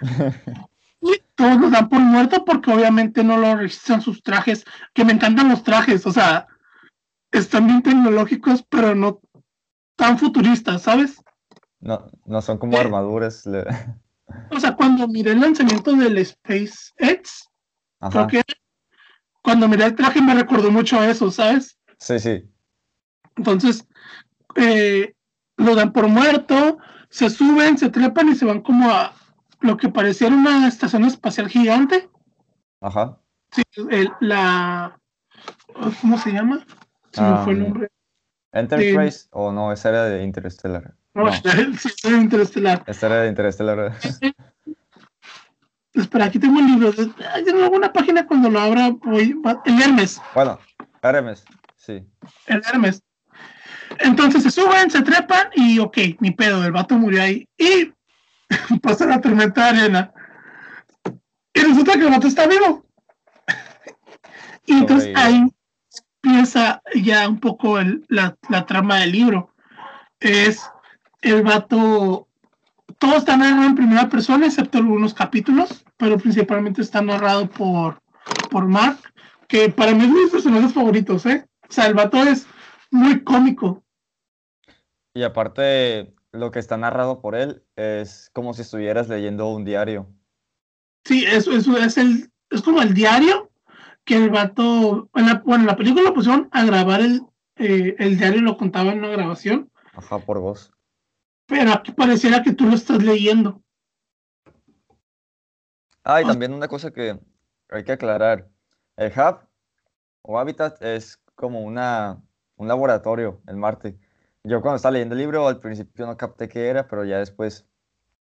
Y 1.06 1.20
todos 1.34 1.60
lo 1.60 1.68
dan 1.68 1.90
por 1.90 2.00
muerto 2.00 2.46
porque 2.46 2.72
obviamente 2.72 3.22
no 3.22 3.36
lo 3.36 3.56
registran 3.56 4.00
sus 4.00 4.22
trajes, 4.22 4.64
que 4.94 5.04
me 5.04 5.12
encantan 5.12 5.50
los 5.50 5.62
trajes, 5.62 6.06
o 6.06 6.12
sea, 6.12 6.46
están 7.30 7.66
bien 7.66 7.82
tecnológicos, 7.82 8.64
pero 8.70 8.94
no 8.94 9.20
tan 9.96 10.18
futuristas, 10.18 10.80
¿sabes? 10.80 11.22
No, 11.78 12.06
no 12.24 12.40
son 12.40 12.56
como 12.56 12.78
Eh. 12.78 12.80
armaduras. 12.80 13.44
le- 13.44 13.66
O 14.50 14.58
sea, 14.58 14.74
cuando 14.74 15.06
miré 15.06 15.32
el 15.32 15.40
lanzamiento 15.40 15.92
del 15.92 16.24
SpaceX, 16.24 17.50
creo 18.10 18.26
que 18.26 18.42
cuando 19.42 19.68
miré 19.68 19.84
el 19.84 19.94
traje 19.94 20.22
me 20.22 20.32
recordó 20.34 20.70
mucho 20.70 20.98
a 20.98 21.06
eso, 21.10 21.30
¿sabes? 21.30 21.78
Sí, 21.98 22.18
sí. 22.18 22.50
Entonces, 23.36 23.86
eh, 24.54 25.12
lo 25.58 25.74
dan 25.74 25.92
por 25.92 26.08
muerto, 26.08 26.78
se 27.14 27.30
suben, 27.30 27.78
se 27.78 27.90
trepan 27.90 28.28
y 28.28 28.34
se 28.34 28.44
van 28.44 28.60
como 28.60 28.90
a 28.90 29.12
lo 29.60 29.76
que 29.76 29.88
pareciera 29.88 30.34
una 30.34 30.66
estación 30.66 31.04
espacial 31.04 31.48
gigante. 31.48 32.08
Ajá. 32.80 33.18
Sí, 33.52 33.62
el- 33.88 34.10
la. 34.18 34.98
¿Cómo 36.00 36.18
se 36.18 36.32
llama? 36.32 36.66
Se 37.12 37.22
me 37.22 37.36
fue 37.44 37.52
el 37.52 37.60
Ah, 37.60 37.64
nombre. 37.64 37.88
Enterprise, 38.52 39.28
o 39.30 39.52
no, 39.52 39.72
esa 39.72 39.90
era 39.90 40.04
de 40.06 40.24
Interstellar. 40.24 40.94
No, 41.14 41.26
No, 41.26 41.32
sí, 41.78 41.88
es 41.88 42.04
interestelar. 42.12 42.82
esta 42.86 43.06
era 43.06 43.20
de 43.20 43.28
Interstellar. 43.28 43.94
Espera, 45.92 46.24
aquí 46.24 46.40
tengo 46.40 46.58
el 46.58 46.66
libro. 46.66 46.92
En 47.46 47.62
alguna 47.62 47.92
página 47.92 48.26
cuando 48.26 48.50
lo 48.50 48.58
abra, 48.58 48.90
voy. 48.90 49.40
El 49.66 49.80
Hermes. 49.82 50.20
Bueno, 50.34 50.58
Hermes, 51.00 51.44
sí. 51.76 52.04
El 52.46 52.60
Hermes. 52.68 53.00
Entonces 54.00 54.42
se 54.42 54.50
suben, 54.50 54.90
se 54.90 55.02
trepan 55.02 55.48
y 55.54 55.78
ok, 55.78 55.96
ni 56.20 56.30
pedo, 56.32 56.64
el 56.64 56.72
vato 56.72 56.96
murió 56.96 57.22
ahí. 57.22 57.48
Y 57.58 57.92
pasa 58.82 59.06
la 59.06 59.20
tormenta 59.20 59.72
de 59.72 59.80
arena. 59.80 60.12
Y 61.52 61.60
resulta 61.60 61.92
que 61.94 62.04
el 62.04 62.10
vato 62.10 62.26
está 62.26 62.46
vivo. 62.46 62.84
Y 64.66 64.72
entonces 64.78 65.08
ahí 65.16 65.46
empieza 66.22 66.82
ya 66.94 67.28
un 67.28 67.38
poco 67.38 67.78
el- 67.78 68.04
la, 68.08 68.36
la 68.48 68.66
trama 68.66 68.98
del 69.00 69.12
libro. 69.12 69.54
Es 70.20 70.62
el 71.20 71.42
vato. 71.42 72.26
Todo 72.98 73.16
está 73.16 73.36
narrado 73.36 73.64
en 73.66 73.74
primera 73.74 74.08
persona, 74.08 74.46
excepto 74.46 74.78
algunos 74.78 75.12
capítulos, 75.14 75.84
pero 75.96 76.16
principalmente 76.18 76.80
está 76.80 77.02
narrado 77.02 77.48
por, 77.50 78.00
por 78.50 78.66
Mark, 78.66 78.98
que 79.48 79.68
para 79.68 79.92
mí 79.92 80.04
es 80.04 80.12
de 80.14 80.20
mis 80.22 80.30
personajes 80.30 80.72
favoritos, 80.72 81.26
¿eh? 81.26 81.46
O 81.68 81.72
sea, 81.72 81.86
el 81.86 81.94
vato 81.94 82.22
es 82.22 82.46
muy 82.90 83.22
cómico. 83.22 83.83
Y 85.14 85.22
aparte, 85.22 86.14
lo 86.32 86.50
que 86.50 86.58
está 86.58 86.76
narrado 86.76 87.20
por 87.20 87.36
él 87.36 87.62
es 87.76 88.30
como 88.32 88.52
si 88.52 88.62
estuvieras 88.62 89.08
leyendo 89.08 89.48
un 89.48 89.64
diario. 89.64 90.08
Sí, 91.04 91.24
eso, 91.24 91.52
eso 91.52 91.76
es 91.78 91.96
el, 91.98 92.30
es 92.50 92.62
como 92.62 92.82
el 92.82 92.94
diario 92.94 93.50
que 94.04 94.16
el 94.16 94.30
vato, 94.30 95.08
en 95.14 95.26
la, 95.26 95.42
bueno, 95.44 95.62
en 95.62 95.68
la 95.68 95.76
película 95.76 96.02
lo 96.02 96.14
pusieron 96.14 96.48
a 96.50 96.64
grabar 96.64 97.00
el, 97.00 97.22
eh, 97.56 97.94
el 97.98 98.18
diario 98.18 98.40
y 98.40 98.42
lo 98.42 98.56
contaba 98.56 98.92
en 98.92 98.98
una 98.98 99.08
grabación, 99.08 99.70
Ajá, 99.92 100.18
por 100.18 100.40
voz. 100.40 100.72
pero 101.46 101.72
aquí 101.72 101.92
pareciera 101.92 102.42
que 102.42 102.52
tú 102.52 102.66
lo 102.66 102.74
estás 102.74 103.02
leyendo. 103.02 103.62
Ah, 106.02 106.20
y 106.20 106.26
también 106.26 106.52
una 106.52 106.68
cosa 106.68 106.90
que 106.90 107.18
hay 107.70 107.84
que 107.84 107.92
aclarar. 107.92 108.48
El 108.96 109.12
hub 109.12 109.38
o 110.22 110.38
hábitat 110.38 110.82
es 110.82 111.18
como 111.34 111.62
una, 111.62 112.20
un 112.56 112.68
laboratorio 112.68 113.40
en 113.46 113.58
Marte. 113.58 113.98
Yo 114.44 114.60
cuando 114.60 114.76
estaba 114.76 114.92
leyendo 114.92 115.14
el 115.14 115.22
libro 115.22 115.48
al 115.48 115.58
principio 115.58 116.06
no 116.06 116.16
capté 116.18 116.48
qué 116.48 116.68
era, 116.68 116.86
pero 116.86 117.04
ya 117.04 117.18
después 117.18 117.66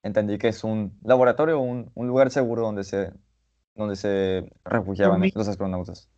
entendí 0.02 0.38
que 0.38 0.48
es 0.48 0.64
un 0.64 0.98
laboratorio, 1.04 1.60
un, 1.60 1.92
un 1.94 2.08
lugar 2.08 2.32
seguro 2.32 2.62
donde 2.62 2.86
se, 2.86 3.12
donde 3.76 3.98
se 3.98 4.50
refugiaban 4.64 5.20
Dormí. 5.20 5.34
los 5.36 5.48
astronautas. 5.48 6.10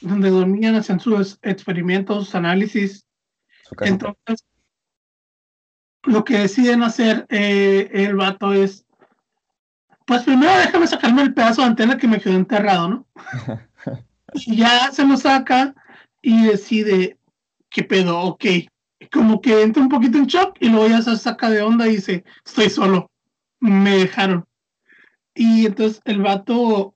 donde 0.00 0.30
dormían, 0.30 0.76
hacían 0.76 0.98
sus 0.98 1.38
experimentos, 1.42 2.24
sus 2.24 2.34
análisis. 2.34 3.06
Su. 3.64 3.74
Entonces, 3.80 4.46
lo 6.04 6.24
que 6.24 6.38
deciden 6.38 6.82
hacer 6.82 7.26
eh, 7.28 7.90
el 7.92 8.16
vato 8.16 8.52
es, 8.52 8.86
pues 10.06 10.22
primero 10.22 10.52
déjame 10.58 10.86
sacarme 10.86 11.22
el 11.22 11.34
pedazo 11.34 11.62
de 11.62 11.68
antena 11.68 11.98
que 11.98 12.08
me 12.08 12.20
quedó 12.20 12.34
enterrado, 12.34 12.88
¿no? 12.88 13.06
y 14.34 14.56
ya 14.56 14.90
se 14.90 15.06
lo 15.06 15.16
saca 15.16 15.74
y 16.22 16.46
decide, 16.46 17.18
¿qué 17.68 17.84
pedo? 17.84 18.20
Ok. 18.20 18.44
Como 19.12 19.40
que 19.40 19.62
entra 19.62 19.82
un 19.82 19.88
poquito 19.88 20.18
en 20.18 20.26
shock 20.26 20.56
y 20.60 20.68
luego 20.68 20.88
ya 20.88 21.02
se 21.02 21.16
saca 21.16 21.50
de 21.50 21.62
onda 21.62 21.86
y 21.86 21.96
dice, 21.96 22.24
estoy 22.44 22.70
solo, 22.70 23.10
me 23.60 23.98
dejaron. 23.98 24.46
Y 25.34 25.66
entonces 25.66 26.00
el 26.04 26.22
vato, 26.22 26.94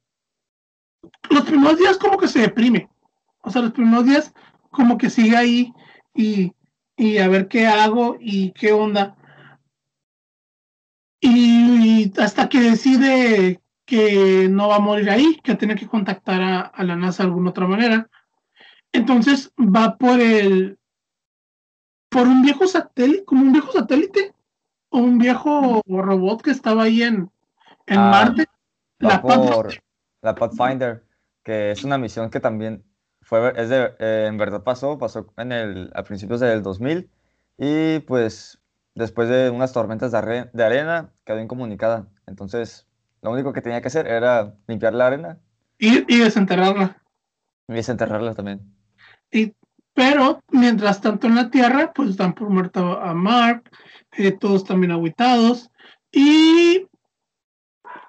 los 1.30 1.44
primeros 1.44 1.78
días 1.78 1.98
como 1.98 2.18
que 2.18 2.28
se 2.28 2.40
deprime. 2.40 2.88
O 3.42 3.50
sea, 3.50 3.62
los 3.62 3.72
primeros 3.72 4.06
días 4.06 4.32
como 4.70 4.98
que 4.98 5.10
sigue 5.10 5.36
ahí 5.36 5.72
y, 6.14 6.52
y 6.96 7.18
a 7.18 7.28
ver 7.28 7.48
qué 7.48 7.66
hago 7.66 8.16
y 8.20 8.52
qué 8.52 8.72
onda. 8.72 9.16
Y, 11.20 12.12
hasta 12.20 12.48
que 12.48 12.60
decide 12.60 13.60
que 13.84 14.48
no 14.48 14.68
va 14.68 14.76
a 14.76 14.80
morir 14.80 15.10
ahí, 15.10 15.40
que 15.42 15.56
tiene 15.56 15.74
que 15.74 15.88
contactar 15.88 16.40
a, 16.42 16.60
a 16.60 16.84
la 16.84 16.94
NASA 16.94 17.22
de 17.22 17.28
alguna 17.28 17.50
otra 17.50 17.66
manera. 17.66 18.08
Entonces 18.92 19.52
va 19.58 19.96
por 19.96 20.20
el, 20.20 20.77
por 22.08 22.26
un 22.26 22.42
viejo 22.42 22.66
satélite, 22.66 23.24
como 23.24 23.42
un 23.42 23.52
viejo 23.52 23.72
satélite, 23.72 24.34
o 24.90 24.98
un 24.98 25.18
viejo 25.18 25.82
robot 25.86 26.42
que 26.42 26.50
estaba 26.50 26.84
ahí 26.84 27.02
en, 27.02 27.30
en 27.86 27.98
Ah, 27.98 28.10
Marte. 28.10 28.46
La 28.98 29.22
Pathfinder. 29.22 29.52
por 29.54 29.74
la 30.22 30.34
Pathfinder, 30.34 31.04
que 31.42 31.70
es 31.70 31.84
una 31.84 31.98
misión 31.98 32.30
que 32.30 32.40
también 32.40 32.84
fue, 33.22 33.52
es 33.56 33.68
de, 33.68 33.94
eh, 33.98 34.26
en 34.28 34.38
verdad 34.38 34.62
pasó, 34.64 34.98
pasó 34.98 35.32
en 35.36 35.52
el, 35.52 35.90
a 35.94 36.02
principios 36.02 36.40
del 36.40 36.62
2000 36.62 37.10
y 37.58 38.00
pues 38.00 38.60
después 38.94 39.28
de 39.28 39.50
unas 39.50 39.72
tormentas 39.72 40.12
de 40.12 40.64
arena 40.64 41.12
quedó 41.24 41.38
incomunicada. 41.40 42.08
Entonces, 42.26 42.86
lo 43.22 43.30
único 43.32 43.52
que 43.52 43.62
tenía 43.62 43.80
que 43.82 43.88
hacer 43.88 44.06
era 44.08 44.54
limpiar 44.66 44.94
la 44.94 45.06
arena 45.08 45.38
y, 45.78 46.04
y 46.12 46.18
desenterrarla. 46.18 47.02
y 47.68 47.74
desenterrarla 47.74 48.34
también. 48.34 48.74
Y, 49.30 49.54
pero 49.98 50.44
mientras 50.52 51.00
tanto 51.00 51.26
en 51.26 51.34
la 51.34 51.50
Tierra, 51.50 51.92
pues 51.92 52.16
dan 52.16 52.32
por 52.32 52.48
muerto 52.50 53.00
a 53.00 53.14
Mark, 53.14 53.68
eh, 54.12 54.30
todos 54.30 54.62
también 54.62 54.92
aguitados. 54.92 55.72
Y 56.12 56.86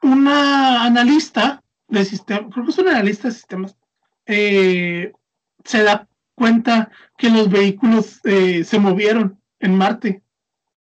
una 0.04 0.84
analista 0.84 1.64
de 1.88 2.06
sistemas, 2.06 2.54
creo 2.54 2.66
que 2.66 2.70
es 2.70 2.78
una 2.78 2.92
analista 2.92 3.28
de 3.28 3.34
sistemas, 3.34 3.76
eh, 4.28 5.14
se 5.64 5.82
da 5.82 6.08
cuenta 6.36 6.92
que 7.18 7.32
los 7.32 7.50
vehículos 7.50 8.20
eh, 8.24 8.64
se 8.64 8.78
movieron 8.78 9.42
en 9.60 9.76
Marte. 9.76 10.22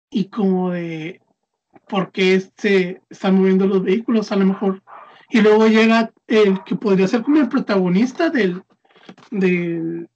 Y 0.09 0.25
como 0.25 0.71
de, 0.71 1.21
¿por 1.87 2.11
qué 2.11 2.43
se 2.57 3.01
están 3.09 3.35
moviendo 3.35 3.65
los 3.65 3.81
vehículos? 3.81 4.33
A 4.33 4.35
lo 4.35 4.45
mejor. 4.45 4.83
Y 5.29 5.39
luego 5.39 5.67
llega 5.67 6.11
el 6.27 6.61
que 6.65 6.75
podría 6.75 7.07
ser 7.07 7.21
como 7.23 7.37
el 7.37 7.47
protagonista 7.47 8.29
del, 8.29 8.61
del 9.29 10.09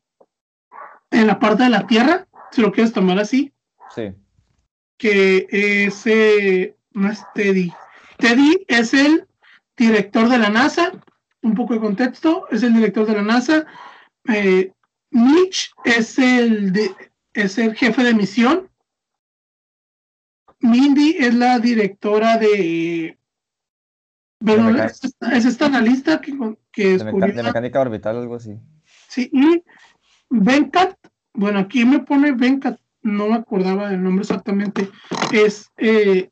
en 1.16 1.28
la 1.28 1.40
parte 1.40 1.64
de 1.64 1.70
la 1.70 1.88
Tierra, 1.88 2.28
si 2.52 2.62
lo 2.62 2.72
quieres 2.72 2.94
tomar 2.94 3.20
así, 3.20 3.52
Sí, 3.94 4.14
que 4.98 5.48
es, 5.50 6.06
eh, 6.06 6.76
no 6.92 7.10
es 7.12 7.24
Teddy. 7.34 7.72
Teddy 8.18 8.66
es 8.68 8.94
el 8.94 9.28
director 9.78 10.28
de 10.30 10.38
la 10.38 10.50
NASA, 10.50 10.92
un 11.42 11.54
poco 11.54 11.74
de 11.76 11.80
contexto, 11.80 12.48
es 12.52 12.64
el 12.64 12.74
director 12.74 13.06
de 13.06 13.14
la 13.14 13.22
NASA. 13.22 13.66
Eh, 14.28 14.72
Mitch 15.12 15.72
es 15.86 16.18
el, 16.20 16.74
de- 16.74 16.94
es 17.34 17.58
el 17.58 17.76
jefe 17.76 18.04
de 18.04 18.14
misión. 18.14 18.70
Mindy 20.60 21.18
es 21.20 21.34
la 21.36 21.60
directora 21.60 22.38
de... 22.38 23.18
Bueno, 24.40 24.70
es, 24.84 25.04
esta- 25.04 25.36
es 25.36 25.46
esta 25.46 25.66
analista 25.68 26.20
que, 26.22 26.34
que 26.72 26.98
de, 26.98 27.04
meca- 27.06 27.28
de 27.34 27.44
mecánica 27.44 27.80
orbital, 27.82 28.18
algo 28.18 28.36
así. 28.36 28.58
Sí, 29.08 29.30
y 29.32 29.64
Venkat, 30.30 30.98
bueno, 31.36 31.60
aquí 31.60 31.86
me 31.86 32.00
pone 32.00 32.32
Venkat, 32.32 32.80
no 33.02 33.28
me 33.28 33.36
acordaba 33.36 33.90
del 33.90 34.04
nombre 34.04 34.24
exactamente, 34.24 34.90
es 35.32 35.70
eh, 35.78 36.30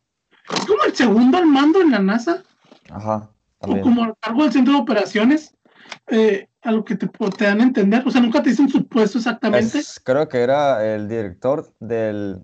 como 0.68 0.84
el 0.84 0.96
segundo 0.96 1.38
al 1.38 1.46
mando 1.46 1.82
en 1.82 1.92
la 1.92 2.00
NASA, 2.00 2.44
Ajá, 2.90 3.30
o 3.60 3.80
como 3.82 4.16
cargo 4.20 4.44
del 4.44 4.52
centro 4.52 4.74
de 4.74 4.80
operaciones, 4.80 5.56
eh, 6.08 6.48
a 6.62 6.72
lo 6.72 6.84
que 6.84 6.96
te, 6.96 7.08
te 7.08 7.46
dan 7.46 7.60
a 7.62 7.64
entender, 7.64 8.04
o 8.06 8.12
sea, 8.12 8.22
nunca 8.22 8.42
te 8.42 8.50
dicen 8.50 8.70
su 8.70 8.88
puesto 8.88 9.18
exactamente. 9.18 9.80
Es- 9.80 10.00
creo 10.04 10.28
que 10.28 10.40
era 10.42 10.86
el 10.96 11.08
director 11.08 11.72
del 11.80 12.44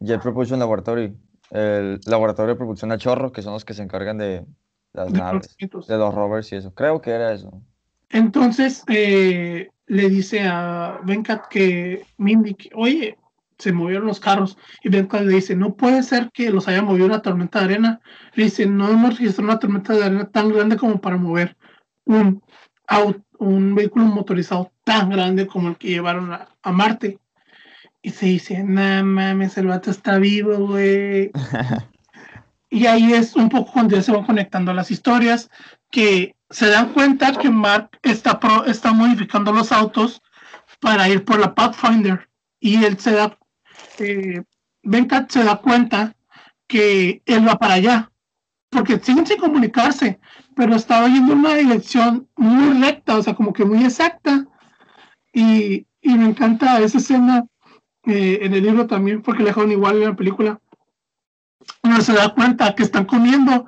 Jet 0.00 0.20
Propulsion 0.22 0.58
Laboratory, 0.58 1.16
el 1.50 2.00
laboratorio 2.06 2.54
de 2.54 2.58
propulsión 2.58 2.92
a 2.92 2.98
chorro, 2.98 3.32
que 3.32 3.42
son 3.42 3.52
los 3.52 3.64
que 3.64 3.74
se 3.74 3.82
encargan 3.82 4.18
de 4.18 4.44
las 4.92 5.12
de 5.12 5.18
naves, 5.18 5.56
de 5.58 5.96
los 5.98 6.14
rovers 6.14 6.50
y 6.52 6.56
eso. 6.56 6.74
Creo 6.74 7.00
que 7.00 7.10
era 7.10 7.32
eso. 7.32 7.62
Entonces 8.10 8.84
eh, 8.88 9.70
le 9.86 10.08
dice 10.08 10.42
a 10.46 11.00
Venkat 11.04 11.48
que 11.48 12.04
Mindy, 12.18 12.54
que, 12.54 12.70
oye, 12.74 13.18
se 13.58 13.72
movieron 13.72 14.06
los 14.06 14.20
carros. 14.20 14.56
Y 14.82 14.88
Venkat 14.90 15.22
le 15.22 15.34
dice, 15.34 15.56
no 15.56 15.74
puede 15.76 16.02
ser 16.02 16.30
que 16.32 16.50
los 16.50 16.68
haya 16.68 16.82
movido 16.82 17.06
una 17.06 17.22
tormenta 17.22 17.60
de 17.60 17.64
arena. 17.66 18.00
Le 18.34 18.44
dice, 18.44 18.66
no 18.66 18.88
hemos 18.90 19.18
registrado 19.18 19.50
una 19.50 19.58
tormenta 19.58 19.94
de 19.94 20.04
arena 20.04 20.28
tan 20.30 20.50
grande 20.50 20.76
como 20.76 21.00
para 21.00 21.16
mover 21.16 21.56
un, 22.04 22.42
au- 22.88 23.22
un 23.38 23.74
vehículo 23.74 24.04
motorizado 24.06 24.72
tan 24.84 25.10
grande 25.10 25.46
como 25.46 25.68
el 25.70 25.76
que 25.76 25.88
llevaron 25.88 26.32
a, 26.32 26.48
a 26.62 26.72
Marte. 26.72 27.18
Y 28.02 28.10
se 28.10 28.26
dice, 28.26 28.62
no 28.62 29.04
mames, 29.04 29.58
el 29.58 29.66
vato 29.66 29.90
está 29.90 30.18
vivo, 30.18 30.56
güey. 30.68 31.32
Y 32.70 32.86
ahí 32.86 33.12
es 33.12 33.34
un 33.36 33.48
poco 33.48 33.72
cuando 33.72 33.96
ya 33.96 34.02
se 34.02 34.12
van 34.12 34.24
conectando 34.24 34.72
las 34.72 34.90
historias, 34.90 35.50
que 35.90 36.35
se 36.50 36.68
dan 36.68 36.92
cuenta 36.92 37.32
que 37.32 37.50
Mark 37.50 37.90
está, 38.02 38.38
pro- 38.38 38.64
está 38.64 38.92
modificando 38.92 39.52
los 39.52 39.72
autos 39.72 40.22
para 40.80 41.08
ir 41.08 41.24
por 41.24 41.38
la 41.38 41.54
Pathfinder. 41.54 42.28
Y 42.60 42.84
él 42.84 42.98
se 42.98 43.12
da, 43.12 43.38
eh, 43.98 44.42
se 45.28 45.44
da 45.44 45.56
cuenta 45.56 46.14
que 46.66 47.22
él 47.26 47.46
va 47.46 47.58
para 47.58 47.74
allá, 47.74 48.10
porque 48.70 48.98
siguen 48.98 49.26
sin 49.26 49.38
comunicarse, 49.38 50.18
pero 50.54 50.74
estaba 50.74 51.08
yendo 51.08 51.32
en 51.32 51.38
una 51.40 51.54
dirección 51.54 52.28
muy 52.36 52.80
recta, 52.80 53.16
o 53.16 53.22
sea, 53.22 53.34
como 53.34 53.52
que 53.52 53.64
muy 53.64 53.84
exacta. 53.84 54.46
Y, 55.32 55.86
y 56.00 56.14
me 56.14 56.26
encanta 56.26 56.80
esa 56.80 56.98
escena 56.98 57.44
eh, 58.04 58.38
en 58.42 58.54
el 58.54 58.62
libro 58.62 58.86
también, 58.86 59.22
porque 59.22 59.42
le 59.42 59.50
dejaron 59.50 59.72
igual 59.72 59.96
en 59.96 60.08
la 60.08 60.16
película 60.16 60.60
uno 61.82 62.00
se 62.00 62.12
da 62.12 62.32
cuenta 62.34 62.74
que 62.74 62.82
están 62.82 63.06
comiendo 63.06 63.66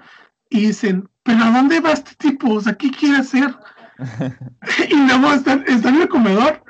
y 0.50 0.66
dicen, 0.66 1.08
pero 1.28 1.44
¿a 1.44 1.50
dónde 1.50 1.80
va 1.80 1.92
este 1.92 2.14
tipo? 2.16 2.54
O 2.54 2.60
sea, 2.62 2.72
¿qué 2.74 2.90
quiere 2.90 3.18
hacer? 3.18 3.54
y 4.90 4.94
luego 4.96 5.32
están, 5.34 5.62
están 5.66 5.96
en 5.96 6.02
el 6.02 6.08
comedor 6.08 6.62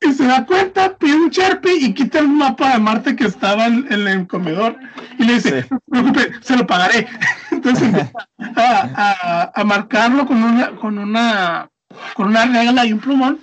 y 0.00 0.12
se 0.12 0.24
da 0.26 0.44
cuenta, 0.46 0.96
pide 0.98 1.14
un 1.16 1.30
Sharpie 1.30 1.76
y 1.80 1.94
quita 1.94 2.20
el 2.20 2.28
mapa 2.28 2.72
de 2.72 2.78
Marte 2.78 3.16
que 3.16 3.24
estaba 3.26 3.66
en, 3.66 3.86
en 3.92 4.06
el 4.06 4.26
comedor 4.28 4.76
y 5.18 5.24
le 5.24 5.34
dice, 5.34 5.62
Sí. 5.62 5.68
no 5.70 5.78
se 5.78 6.12
preocupe, 6.12 6.32
se 6.42 6.56
lo 6.56 6.66
pagaré. 6.66 7.08
Entonces 7.50 7.92
a, 8.56 8.88
a- 8.94 9.52
a 9.54 9.64
marcarlo 9.64 10.26
con 10.26 10.42
una, 10.42 10.70
con 10.76 10.98
una, 10.98 11.68
con 12.14 12.28
una 12.28 12.46
regla 12.46 12.86
y 12.86 12.92
un 12.92 13.00
plumón 13.00 13.40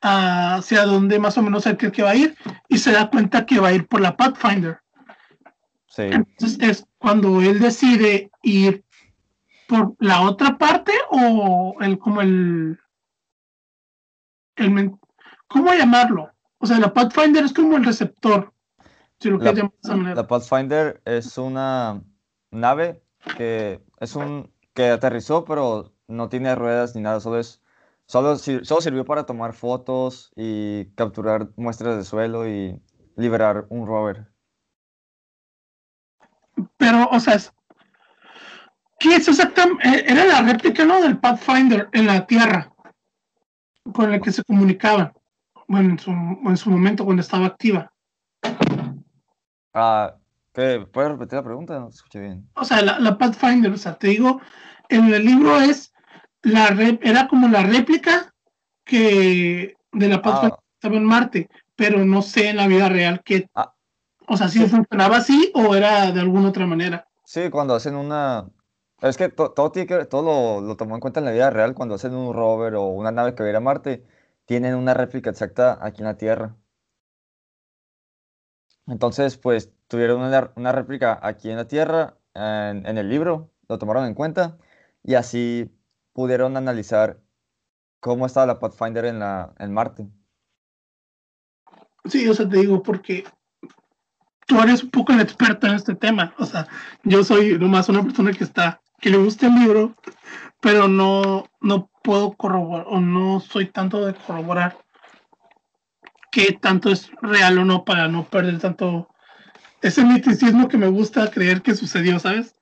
hacia 0.00 0.84
donde 0.84 1.18
más 1.18 1.36
o 1.38 1.42
menos 1.42 1.66
él 1.66 1.76
cree 1.76 1.92
que 1.92 2.02
va 2.02 2.10
a 2.10 2.16
ir 2.16 2.34
y 2.68 2.78
se 2.78 2.92
da 2.92 3.08
cuenta 3.10 3.44
que 3.46 3.60
va 3.60 3.68
a 3.68 3.72
ir 3.72 3.86
por 3.86 4.00
la 4.00 4.16
Pathfinder. 4.16 4.78
Sí, 5.86 6.02
Entonces 6.10 6.58
es 6.60 6.86
cuando 6.98 7.40
él 7.42 7.60
decide 7.60 8.30
ir 8.42 8.82
por 9.72 9.96
la 10.00 10.20
otra 10.20 10.58
parte 10.58 10.92
o 11.10 11.74
el 11.80 11.98
como 11.98 12.20
el, 12.20 12.78
el 14.56 14.92
¿cómo 15.48 15.72
llamarlo? 15.72 16.30
O 16.58 16.66
sea, 16.66 16.78
la 16.78 16.92
Pathfinder 16.92 17.42
es 17.42 17.54
como 17.54 17.78
el 17.78 17.84
receptor, 17.86 18.52
si 19.18 19.30
lo 19.30 19.38
La- 19.38 19.44
quieres 19.44 19.56
llamar 19.60 19.72
de 19.72 19.78
esa 19.82 19.96
manera. 19.96 20.14
la 20.16 20.26
Pathfinder 20.26 21.00
es 21.06 21.38
una 21.38 22.02
nave 22.50 23.02
que 23.38 23.82
es 23.98 24.14
un 24.14 24.52
que 24.74 24.90
aterrizó, 24.90 25.46
pero 25.46 25.94
no 26.06 26.28
tiene 26.28 26.54
ruedas 26.54 26.94
ni 26.94 27.00
nada, 27.00 27.20
solo 27.20 27.38
es 27.38 27.62
solo, 28.04 28.36
sir- 28.36 28.66
solo 28.66 28.82
sirvió 28.82 29.06
para 29.06 29.24
tomar 29.24 29.54
fotos 29.54 30.32
y 30.36 30.84
capturar 30.96 31.48
muestras 31.56 31.96
de 31.96 32.04
suelo 32.04 32.46
y 32.46 32.78
liberar 33.16 33.64
un 33.70 33.86
rover. 33.86 34.26
Pero, 36.76 37.08
o 37.10 37.18
sea, 37.20 37.34
es- 37.34 37.54
¿qué 39.02 39.16
es 39.16 39.28
exactamente? 39.28 40.10
Era 40.10 40.24
la 40.24 40.42
réplica, 40.42 40.84
¿no? 40.84 41.00
Del 41.02 41.18
Pathfinder 41.18 41.88
en 41.92 42.06
la 42.06 42.26
Tierra, 42.26 42.72
con 43.92 44.12
el 44.12 44.20
que 44.20 44.30
se 44.32 44.44
comunicaban. 44.44 45.12
Bueno, 45.68 45.90
en 45.90 45.98
su, 45.98 46.10
en 46.10 46.56
su 46.56 46.70
momento, 46.70 47.04
cuando 47.04 47.22
estaba 47.22 47.46
activa. 47.46 47.92
Ah, 49.74 50.14
¿qué? 50.52 50.86
¿Puedes 50.92 51.12
repetir 51.12 51.34
la 51.38 51.44
pregunta? 51.44 51.78
No 51.78 51.88
te 51.88 51.94
escuché 51.94 52.20
bien. 52.20 52.48
o 52.54 52.64
sea, 52.64 52.82
la, 52.82 52.98
la 52.98 53.16
Pathfinder, 53.18 53.72
o 53.72 53.76
sea, 53.78 53.94
te 53.94 54.08
digo, 54.08 54.40
en 54.88 55.12
el 55.12 55.24
libro 55.24 55.60
es 55.60 55.92
la 56.42 56.68
re- 56.68 57.00
era 57.02 57.28
como 57.28 57.48
la 57.48 57.62
réplica 57.62 58.32
que 58.84 59.76
de 59.92 60.08
la 60.08 60.20
Pathfinder 60.20 60.52
Ah, 60.52 60.58
que 60.58 60.74
estaba 60.74 60.96
en 60.96 61.04
Marte, 61.04 61.48
pero 61.76 62.04
no 62.04 62.20
sé 62.22 62.48
en 62.50 62.56
la 62.56 62.66
vida 62.66 62.88
real 62.88 63.22
qué 63.24 63.48
Ah. 63.54 63.72
O 64.26 64.36
sea, 64.36 64.48
si 64.48 64.60
funcionaba 64.66 65.16
así 65.18 65.50
o 65.54 65.74
era 65.74 66.10
de 66.12 66.20
alguna 66.20 66.48
otra 66.48 66.66
manera. 66.66 67.06
Sí, 67.24 67.50
cuando 67.50 67.74
hacen 67.74 67.94
una... 67.96 68.46
Es 69.02 69.16
que 69.18 69.28
to- 69.28 69.50
todo, 69.52 69.70
tiene 69.72 70.06
todo 70.06 70.22
lo, 70.60 70.66
lo 70.66 70.76
tomó 70.76 70.94
en 70.94 71.00
cuenta 71.00 71.20
en 71.20 71.26
la 71.26 71.32
vida 71.32 71.50
real, 71.50 71.74
cuando 71.74 71.96
hacen 71.96 72.14
un 72.14 72.32
rover 72.34 72.74
o 72.76 72.86
una 72.86 73.10
nave 73.12 73.34
que 73.34 73.42
va 73.42 73.48
a 73.48 73.50
ir 73.50 73.56
a 73.56 73.60
Marte, 73.60 74.04
tienen 74.46 74.74
una 74.76 74.94
réplica 74.94 75.30
exacta 75.30 75.78
aquí 75.82 76.00
en 76.02 76.06
la 76.06 76.16
Tierra. 76.16 76.56
Entonces, 78.86 79.36
pues 79.38 79.72
tuvieron 79.88 80.20
una, 80.22 80.52
una 80.56 80.72
réplica 80.72 81.18
aquí 81.22 81.50
en 81.50 81.56
la 81.56 81.66
Tierra, 81.68 82.16
en, 82.34 82.86
en 82.86 82.98
el 82.98 83.08
libro, 83.08 83.50
lo 83.68 83.78
tomaron 83.78 84.06
en 84.06 84.14
cuenta 84.14 84.58
y 85.02 85.14
así 85.14 85.70
pudieron 86.12 86.56
analizar 86.56 87.20
cómo 88.00 88.26
estaba 88.26 88.46
la 88.46 88.58
Pathfinder 88.58 89.06
en, 89.06 89.18
la, 89.20 89.54
en 89.58 89.72
Marte. 89.72 90.08
Sí, 92.04 92.28
o 92.28 92.34
sea, 92.34 92.48
te 92.48 92.58
digo, 92.58 92.82
porque 92.82 93.24
tú 94.46 94.60
eres 94.60 94.82
un 94.82 94.90
poco 94.90 95.12
el 95.12 95.20
experto 95.20 95.66
en 95.68 95.74
este 95.74 95.94
tema. 95.94 96.34
O 96.38 96.44
sea, 96.44 96.66
yo 97.04 97.22
soy 97.22 97.58
nomás 97.58 97.88
una 97.88 98.02
persona 98.02 98.32
que 98.32 98.44
está, 98.44 98.81
que 99.02 99.10
le 99.10 99.18
gusta 99.18 99.48
el 99.48 99.56
libro, 99.56 99.94
pero 100.60 100.86
no, 100.88 101.50
no 101.60 101.90
puedo 102.02 102.32
corroborar, 102.32 102.86
o 102.88 103.00
no 103.00 103.40
soy 103.40 103.66
tanto 103.66 104.06
de 104.06 104.14
corroborar 104.14 104.78
qué 106.30 106.52
tanto 106.52 106.90
es 106.90 107.10
real 107.20 107.58
o 107.58 107.64
no 107.64 107.84
para 107.84 108.08
no 108.08 108.24
perder 108.24 108.60
tanto 108.60 109.08
ese 109.82 110.04
misticismo 110.04 110.68
que 110.68 110.78
me 110.78 110.86
gusta 110.86 111.28
creer 111.30 111.62
que 111.62 111.74
sucedió, 111.74 112.20
¿sabes? 112.20 112.54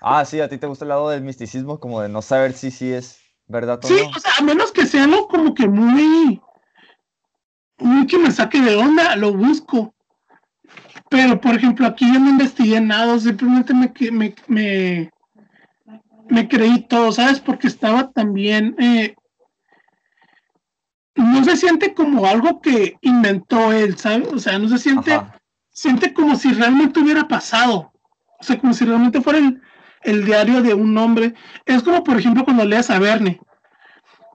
Ah, 0.00 0.24
sí, 0.24 0.40
a 0.40 0.48
ti 0.48 0.56
te 0.56 0.68
gusta 0.68 0.84
el 0.84 0.90
lado 0.90 1.10
del 1.10 1.22
misticismo, 1.22 1.80
como 1.80 2.00
de 2.00 2.08
no 2.08 2.22
saber 2.22 2.52
si 2.52 2.70
sí 2.70 2.92
es 2.92 3.20
verdad 3.48 3.80
o 3.84 3.88
Sí, 3.88 3.96
no. 4.00 4.16
o 4.16 4.20
sea, 4.20 4.32
a 4.38 4.42
menos 4.44 4.70
que 4.70 4.86
sea 4.86 5.02
algo 5.04 5.26
como 5.26 5.52
que 5.52 5.66
muy, 5.66 6.40
muy 7.78 8.06
que 8.06 8.18
me 8.18 8.30
saque 8.30 8.60
de 8.60 8.76
onda, 8.76 9.16
lo 9.16 9.32
busco. 9.34 9.92
Pero, 11.10 11.40
por 11.40 11.56
ejemplo, 11.56 11.86
aquí 11.86 12.06
yo 12.12 12.20
no 12.20 12.30
investigué 12.30 12.80
nada, 12.80 13.18
simplemente 13.18 13.74
me, 13.74 13.92
me, 14.12 14.34
me, 14.46 15.10
me 16.28 16.48
creí 16.48 16.80
todo, 16.82 17.12
¿sabes? 17.12 17.40
Porque 17.40 17.68
estaba 17.68 18.10
también, 18.10 18.74
eh, 18.78 19.14
no 21.14 21.44
se 21.44 21.56
siente 21.56 21.94
como 21.94 22.26
algo 22.26 22.60
que 22.60 22.96
inventó 23.00 23.72
él, 23.72 23.96
¿sabes? 23.96 24.28
O 24.32 24.38
sea, 24.38 24.58
no 24.58 24.68
se 24.68 24.78
siente, 24.78 25.14
Ajá. 25.14 25.38
siente 25.70 26.12
como 26.12 26.36
si 26.36 26.52
realmente 26.52 27.00
hubiera 27.00 27.26
pasado. 27.26 27.92
O 28.38 28.44
sea, 28.44 28.58
como 28.58 28.74
si 28.74 28.84
realmente 28.84 29.20
fuera 29.22 29.38
el, 29.38 29.62
el 30.02 30.24
diario 30.24 30.62
de 30.62 30.74
un 30.74 30.96
hombre. 30.98 31.34
Es 31.64 31.82
como, 31.82 32.04
por 32.04 32.18
ejemplo, 32.18 32.44
cuando 32.44 32.64
lees 32.64 32.90
a 32.90 32.98
Verne 32.98 33.40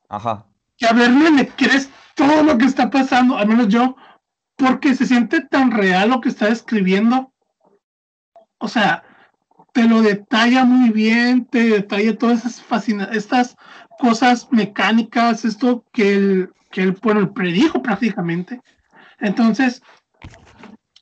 Ajá. 0.09 0.45
que 0.77 0.87
a 0.87 0.93
Verne 0.93 1.31
le 1.31 1.47
crees 1.49 1.89
todo 2.15 2.43
lo 2.43 2.57
que 2.57 2.65
está 2.65 2.89
pasando, 2.89 3.37
al 3.37 3.47
menos 3.47 3.67
yo, 3.67 3.95
porque 4.55 4.95
se 4.95 5.05
siente 5.05 5.41
tan 5.41 5.71
real 5.71 6.09
lo 6.09 6.21
que 6.21 6.29
está 6.29 6.49
escribiendo. 6.49 7.33
O 8.57 8.67
sea, 8.67 9.03
te 9.71 9.87
lo 9.87 10.01
detalla 10.01 10.65
muy 10.65 10.89
bien, 10.89 11.45
te 11.45 11.63
detalla 11.69 12.17
todas 12.17 12.39
esas 12.39 12.61
fascina 12.61 13.05
estas 13.13 13.55
cosas 13.99 14.47
mecánicas, 14.51 15.45
esto 15.45 15.85
que 15.93 16.13
él, 16.13 16.49
que 16.71 16.81
él, 16.83 16.97
bueno, 17.01 17.33
predijo 17.33 17.81
prácticamente. 17.81 18.61
Entonces, 19.19 19.81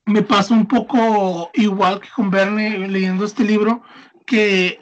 me 0.05 0.21
pasó 0.21 0.53
un 0.53 0.67
poco 0.67 1.49
igual 1.53 2.01
que 2.01 2.09
con 2.09 2.29
Verne 2.29 2.87
leyendo 2.87 3.25
este 3.25 3.43
libro, 3.43 3.81
que 4.25 4.81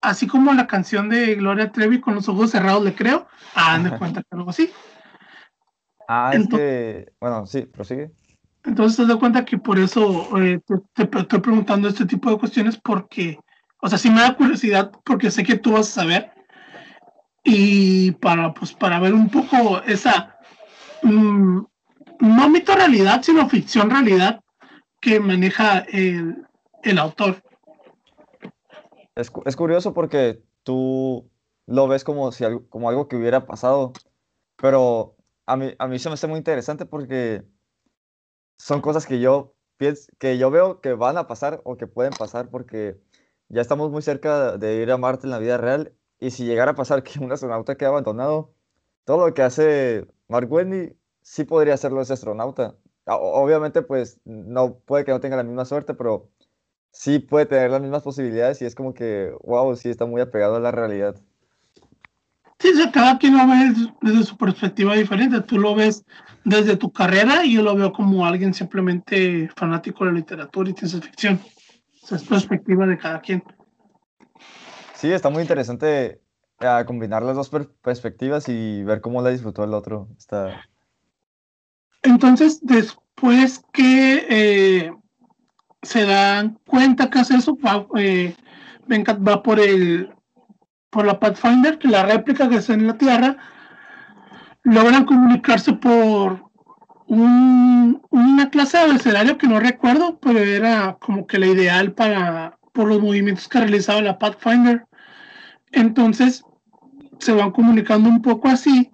así 0.00 0.26
como 0.26 0.54
la 0.54 0.66
canción 0.66 1.08
de 1.08 1.34
Gloria 1.34 1.72
Trevi 1.72 2.00
con 2.00 2.14
los 2.14 2.28
ojos 2.28 2.50
cerrados 2.50 2.84
le 2.84 2.94
creo, 2.94 3.26
ah, 3.54 3.78
de 3.78 3.96
cuenta 3.98 4.22
que 4.22 4.28
algo 4.30 4.50
así. 4.50 4.70
Ah, 6.08 6.30
es 6.32 6.48
Ento- 6.48 6.56
que, 6.56 7.12
bueno, 7.20 7.46
sí, 7.46 7.62
prosigue. 7.62 8.12
Entonces 8.66 8.96
te 8.96 9.06
das 9.06 9.16
cuenta 9.16 9.44
que 9.44 9.58
por 9.58 9.78
eso 9.78 10.28
eh, 10.38 10.60
te, 10.94 11.06
te 11.06 11.18
estoy 11.18 11.40
preguntando 11.40 11.88
este 11.88 12.04
tipo 12.04 12.30
de 12.30 12.38
cuestiones 12.38 12.76
porque, 12.76 13.38
o 13.80 13.88
sea, 13.88 13.96
sí 13.96 14.10
me 14.10 14.20
da 14.20 14.36
curiosidad 14.36 14.90
porque 15.04 15.30
sé 15.30 15.44
que 15.44 15.56
tú 15.56 15.72
vas 15.72 15.88
a 15.88 16.02
saber 16.02 16.32
y 17.44 18.10
para, 18.12 18.52
pues, 18.52 18.72
para 18.72 18.98
ver 18.98 19.14
un 19.14 19.30
poco 19.30 19.80
esa, 19.86 20.36
mm, 21.02 21.60
no 22.20 22.48
mito 22.48 22.74
realidad, 22.74 23.22
sino 23.22 23.48
ficción 23.48 23.88
realidad 23.88 24.40
que 25.00 25.20
maneja 25.20 25.78
el, 25.78 26.44
el 26.82 26.98
autor. 26.98 27.40
Es, 29.14 29.30
es 29.44 29.54
curioso 29.54 29.94
porque 29.94 30.42
tú 30.64 31.30
lo 31.66 31.86
ves 31.86 32.02
como, 32.02 32.32
si 32.32 32.44
como 32.68 32.88
algo 32.88 33.06
que 33.06 33.14
hubiera 33.14 33.46
pasado, 33.46 33.92
pero 34.56 35.14
a 35.46 35.56
mí, 35.56 35.72
a 35.78 35.86
mí 35.86 36.00
se 36.00 36.08
me 36.08 36.14
hace 36.14 36.26
muy 36.26 36.38
interesante 36.38 36.84
porque 36.84 37.44
son 38.58 38.80
cosas 38.80 39.06
que 39.06 39.20
yo 39.20 39.54
pienso, 39.76 40.10
que 40.18 40.38
yo 40.38 40.50
veo 40.50 40.80
que 40.80 40.94
van 40.94 41.18
a 41.18 41.26
pasar 41.26 41.60
o 41.64 41.76
que 41.76 41.86
pueden 41.86 42.12
pasar 42.12 42.50
porque 42.50 42.98
ya 43.48 43.60
estamos 43.62 43.90
muy 43.90 44.02
cerca 44.02 44.56
de 44.58 44.76
ir 44.82 44.90
a 44.90 44.96
Marte 44.98 45.26
en 45.26 45.30
la 45.30 45.38
vida 45.38 45.56
real 45.58 45.94
y 46.18 46.30
si 46.30 46.44
llegara 46.46 46.72
a 46.72 46.74
pasar 46.74 47.02
que 47.02 47.18
un 47.20 47.32
astronauta 47.32 47.76
queda 47.76 47.90
abandonado, 47.90 48.52
todo 49.04 49.26
lo 49.28 49.34
que 49.34 49.42
hace 49.42 50.06
Mark 50.28 50.50
Watney 50.50 50.96
sí 51.22 51.44
podría 51.44 51.74
hacerlo 51.74 52.00
ese 52.00 52.14
astronauta. 52.14 52.76
Ah, 53.06 53.16
Obviamente, 53.16 53.82
pues 53.82 54.20
no 54.24 54.78
puede 54.80 55.04
que 55.04 55.12
no 55.12 55.20
tenga 55.20 55.36
la 55.36 55.44
misma 55.44 55.64
suerte, 55.64 55.94
pero 55.94 56.30
sí 56.92 57.18
puede 57.20 57.46
tener 57.46 57.70
las 57.70 57.80
mismas 57.82 58.02
posibilidades 58.02 58.62
y 58.62 58.66
es 58.66 58.74
como 58.74 58.94
que, 58.94 59.34
wow, 59.42 59.76
sí 59.76 59.90
está 59.90 60.06
muy 60.06 60.20
apegado 60.22 60.56
a 60.56 60.60
la 60.60 60.72
realidad. 60.72 61.16
Sí, 62.58 62.68
o 62.68 62.76
sea, 62.76 62.90
cada 62.90 63.18
quien 63.18 63.36
lo 63.36 63.46
ve 63.46 63.74
desde 64.00 64.24
su 64.24 64.36
perspectiva 64.36 64.94
diferente. 64.94 65.40
Tú 65.42 65.58
lo 65.58 65.74
ves 65.74 66.04
desde 66.44 66.76
tu 66.76 66.90
carrera 66.90 67.44
y 67.44 67.54
yo 67.54 67.62
lo 67.62 67.74
veo 67.74 67.92
como 67.92 68.24
alguien 68.24 68.54
simplemente 68.54 69.50
fanático 69.56 70.04
de 70.04 70.12
la 70.12 70.18
literatura 70.18 70.70
y 70.70 70.74
ciencia 70.74 71.00
ficción. 71.00 71.40
O 72.02 72.06
sea, 72.06 72.16
es 72.16 72.24
perspectiva 72.24 72.86
de 72.86 72.96
cada 72.96 73.20
quien. 73.20 73.42
Sí, 74.94 75.12
está 75.12 75.28
muy 75.28 75.42
interesante 75.42 76.22
ah, 76.60 76.84
combinar 76.86 77.22
las 77.22 77.36
dos 77.36 77.50
per- 77.50 77.70
perspectivas 77.82 78.48
y 78.48 78.82
ver 78.84 79.02
cómo 79.02 79.20
la 79.20 79.30
disfrutó 79.30 79.64
el 79.64 79.74
otro. 79.74 80.08
Está... 80.16 80.62
Entonces, 82.02 82.60
después 82.62 83.62
que 83.72 84.26
eh, 84.30 84.92
se 85.82 86.06
dan 86.06 86.58
cuenta 86.66 87.10
que 87.10 87.18
hace 87.18 87.36
eso, 87.36 87.58
va, 87.58 87.86
eh, 87.98 88.34
Venkat 88.86 89.18
va 89.26 89.42
por 89.42 89.60
el 89.60 90.15
por 90.90 91.06
la 91.06 91.18
Pathfinder, 91.18 91.78
que 91.78 91.88
la 91.88 92.04
réplica 92.04 92.48
que 92.48 92.56
está 92.56 92.74
en 92.74 92.86
la 92.86 92.96
Tierra, 92.98 93.36
logran 94.62 95.04
comunicarse 95.04 95.72
por 95.74 96.44
un- 97.06 98.02
una 98.10 98.50
clase 98.50 98.78
de 98.78 98.84
abecedario 98.84 99.38
que 99.38 99.46
no 99.46 99.60
recuerdo, 99.60 100.18
pero 100.18 100.38
era 100.40 100.96
como 101.00 101.26
que 101.26 101.38
la 101.38 101.46
ideal 101.46 101.92
para 101.92 102.58
por 102.72 102.88
los 102.88 103.00
movimientos 103.00 103.48
que 103.48 103.60
realizaba 103.60 104.02
la 104.02 104.18
Pathfinder. 104.18 104.84
Entonces 105.72 106.44
se 107.18 107.32
van 107.32 107.50
comunicando 107.52 108.08
un 108.08 108.20
poco 108.20 108.48
así 108.48 108.90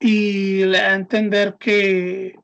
y 0.00 0.64
le 0.64 0.78
da 0.78 0.90
a 0.90 0.94
entender 0.94 1.56
que 1.58 2.36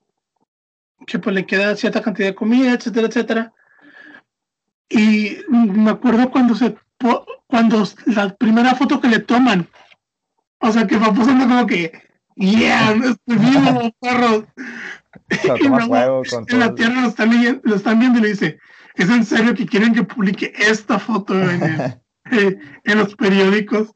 que 1.06 1.18
pues 1.18 1.34
le 1.34 1.44
queda 1.46 1.76
cierta 1.76 2.00
cantidad 2.00 2.28
de 2.28 2.34
comida, 2.34 2.72
etcétera, 2.72 3.08
etcétera. 3.08 3.52
Y 4.88 5.36
me 5.48 5.90
acuerdo 5.90 6.30
cuando 6.30 6.54
se 6.54 6.76
cuando 7.54 7.84
la 8.06 8.34
primera 8.34 8.74
foto 8.74 9.00
que 9.00 9.06
le 9.06 9.20
toman, 9.20 9.68
o 10.58 10.72
sea 10.72 10.88
que 10.88 10.96
va 10.96 11.14
posando 11.14 11.46
como 11.46 11.64
que, 11.68 11.92
yeah, 12.34 12.90
estoy 12.90 13.36
vivo, 13.38 13.92
perros. 14.00 14.44
Y 15.60 15.68
luego, 15.68 16.22
con 16.28 16.46
en 16.48 16.58
la 16.58 16.74
tierra 16.74 17.00
lo 17.02 17.06
están, 17.08 17.30
leyendo- 17.30 17.60
lo 17.62 17.76
están 17.76 18.00
viendo 18.00 18.18
y 18.18 18.22
le 18.22 18.28
dice, 18.30 18.58
¿es 18.96 19.08
en 19.08 19.24
serio 19.24 19.54
que 19.54 19.66
quieren 19.66 19.94
que 19.94 20.02
publique 20.02 20.52
esta 20.58 20.98
foto 20.98 21.40
en, 21.40 21.62
el- 21.62 22.00
eh, 22.32 22.58
en 22.82 22.98
los 22.98 23.14
periódicos? 23.14 23.92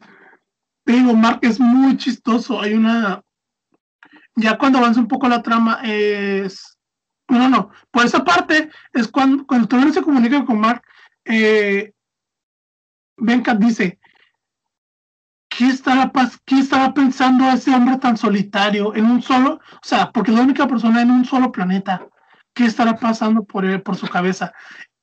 Te 0.85 0.92
digo, 0.92 1.14
Mark 1.14 1.40
es 1.42 1.59
muy 1.59 1.97
chistoso. 1.97 2.61
Hay 2.62 2.75
una. 2.75 3.23
Ya 4.37 4.57
cuando 4.57 4.79
avanza 4.79 5.01
un 5.01 5.09
poco 5.09 5.29
la 5.29 5.42
trama, 5.42 5.81
es. 5.83 6.79
No, 7.29 7.38
no, 7.40 7.49
no. 7.49 7.71
Por 7.90 8.07
esa 8.07 8.25
parte, 8.25 8.71
es 8.92 9.09
cuando, 9.09 9.44
cuando 9.44 9.66
todavía 9.66 9.88
no 9.88 9.94
se 9.94 10.03
comunica 10.03 10.44
con 10.44 10.61
Mark, 10.61 10.83
eh, 11.25 11.92
Venkat 13.18 13.59
dice: 13.59 13.98
¿qué 15.48 15.68
estará, 15.68 16.11
¿Qué 16.44 16.59
estará 16.59 16.94
pensando 16.94 17.48
ese 17.50 17.74
hombre 17.74 17.98
tan 17.98 18.16
solitario 18.16 18.94
en 18.94 19.04
un 19.07 19.22
solo. 19.22 19.54
O 19.54 19.81
sea, 19.83 20.11
porque 20.12 20.31
es 20.31 20.37
la 20.37 20.44
única 20.44 20.66
persona 20.66 21.02
en 21.02 21.11
un 21.11 21.24
solo 21.24 21.52
planeta. 21.52 22.07
¿Qué 22.54 22.64
estará 22.64 22.96
pasando 22.96 23.44
por, 23.44 23.64
él, 23.64 23.83
por 23.83 23.96
su 23.96 24.09
cabeza? 24.09 24.52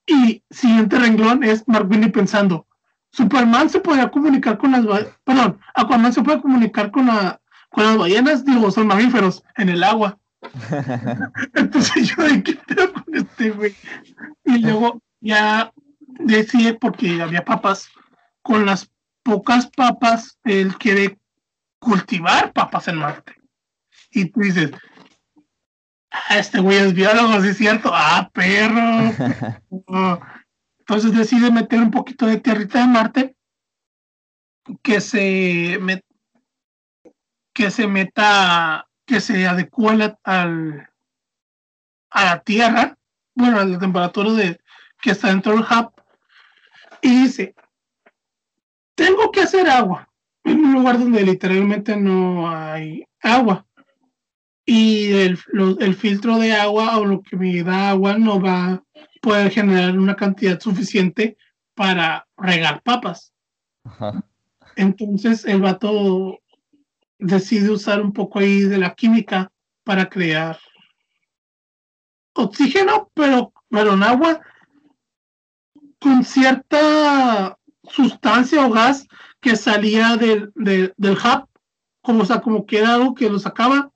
Y 0.05 0.43
siguiente 0.49 0.99
renglón 0.99 1.43
es 1.43 1.67
Mark 1.67 1.89
Winnie 1.89 2.09
pensando: 2.09 2.67
Superman 3.11 3.69
se 3.69 3.79
podía 3.79 4.09
comunicar 4.09 4.57
con 4.57 4.71
las 4.71 4.85
perdón, 5.23 5.59
Aquaman 5.73 6.13
se 6.13 6.21
puede 6.21 6.41
comunicar 6.41 6.91
con 6.91 7.07
la 7.07 7.39
con 7.75 7.83
las 7.83 7.97
ballenas, 7.97 8.45
digo, 8.45 8.71
son 8.71 8.87
mamíferos 8.87 9.43
en 9.57 9.67
el 9.67 9.83
agua. 9.83 10.17
Entonces 11.55 12.07
yo 12.07 12.23
de 12.23 12.41
qué 12.41 12.53
pedo 12.55 12.93
con 12.93 13.03
este 13.13 13.51
güey. 13.51 13.75
Y 14.45 14.59
luego 14.59 15.01
ya 15.19 15.73
decide 16.19 16.75
porque 16.75 17.21
había 17.21 17.43
papas, 17.43 17.89
con 18.45 18.63
las 18.67 18.91
pocas 19.23 19.65
papas, 19.75 20.37
él 20.43 20.77
quiere 20.77 21.17
cultivar 21.79 22.53
papas 22.53 22.87
en 22.87 22.97
Marte. 22.97 23.33
Y 24.11 24.25
tú 24.25 24.41
dices, 24.41 24.71
ah, 26.11 26.37
este 26.37 26.59
güey 26.59 26.77
es 26.77 26.93
biólogo, 26.93 27.41
sí 27.41 27.47
es 27.47 27.57
cierto, 27.57 27.89
ah, 27.91 28.29
perro. 28.31 29.11
Entonces 30.79 31.17
decide 31.17 31.49
meter 31.49 31.79
un 31.79 31.89
poquito 31.89 32.27
de 32.27 32.39
tierrita 32.39 32.81
de 32.81 32.87
Marte 32.87 33.35
que 34.83 35.01
se, 35.01 35.79
met- 35.81 36.05
que 37.51 37.71
se 37.71 37.87
meta, 37.87 38.87
que 39.07 39.19
se 39.21 39.47
adecue 39.47 39.95
la, 39.97 40.19
al, 40.23 40.87
a 42.11 42.25
la 42.25 42.39
Tierra, 42.43 42.95
bueno, 43.33 43.59
a 43.59 43.65
la 43.65 43.79
temperatura 43.79 44.33
de, 44.33 44.61
que 45.01 45.11
está 45.11 45.29
dentro 45.29 45.53
del 45.53 45.61
hub, 45.63 45.91
y 47.01 47.23
dice, 47.23 47.55
tengo 48.95 49.31
que 49.31 49.41
hacer 49.41 49.69
agua 49.69 50.09
en 50.43 50.63
un 50.65 50.73
lugar 50.73 50.99
donde 50.99 51.23
literalmente 51.23 51.95
no 51.97 52.49
hay 52.49 53.03
agua. 53.21 53.65
Y 54.65 55.11
el, 55.11 55.39
lo- 55.47 55.77
el 55.79 55.95
filtro 55.95 56.37
de 56.39 56.53
agua 56.53 56.97
o 56.97 57.05
lo 57.05 57.21
que 57.21 57.35
me 57.37 57.61
da 57.63 57.91
agua 57.91 58.17
no 58.17 58.41
va 58.41 58.65
a 58.73 58.83
poder 59.21 59.51
generar 59.51 59.97
una 59.97 60.15
cantidad 60.15 60.59
suficiente 60.59 61.37
para 61.75 62.27
regar 62.37 62.81
papas. 62.81 63.31
Ajá. 63.83 64.23
Entonces 64.75 65.45
el 65.45 65.61
vato 65.61 66.39
decide 67.19 67.69
usar 67.69 68.01
un 68.01 68.11
poco 68.11 68.39
ahí 68.39 68.61
de 68.61 68.77
la 68.77 68.93
química 68.95 69.51
para 69.83 70.09
crear 70.09 70.57
oxígeno, 72.33 73.09
pero, 73.13 73.53
pero 73.69 73.93
en 73.93 74.03
agua 74.03 74.41
con 75.99 76.23
cierta 76.23 77.57
sustancia 77.89 78.65
o 78.65 78.69
gas 78.71 79.07
que 79.41 79.55
salía 79.55 80.17
del, 80.17 80.51
del, 80.55 80.93
del 80.97 81.13
hub, 81.13 81.47
como, 82.01 82.23
o 82.23 82.25
sea, 82.25 82.41
como 82.41 82.65
que 82.65 82.79
era 82.79 82.95
algo 82.95 83.15
que 83.15 83.29
lo 83.29 83.39
sacaba, 83.39 83.91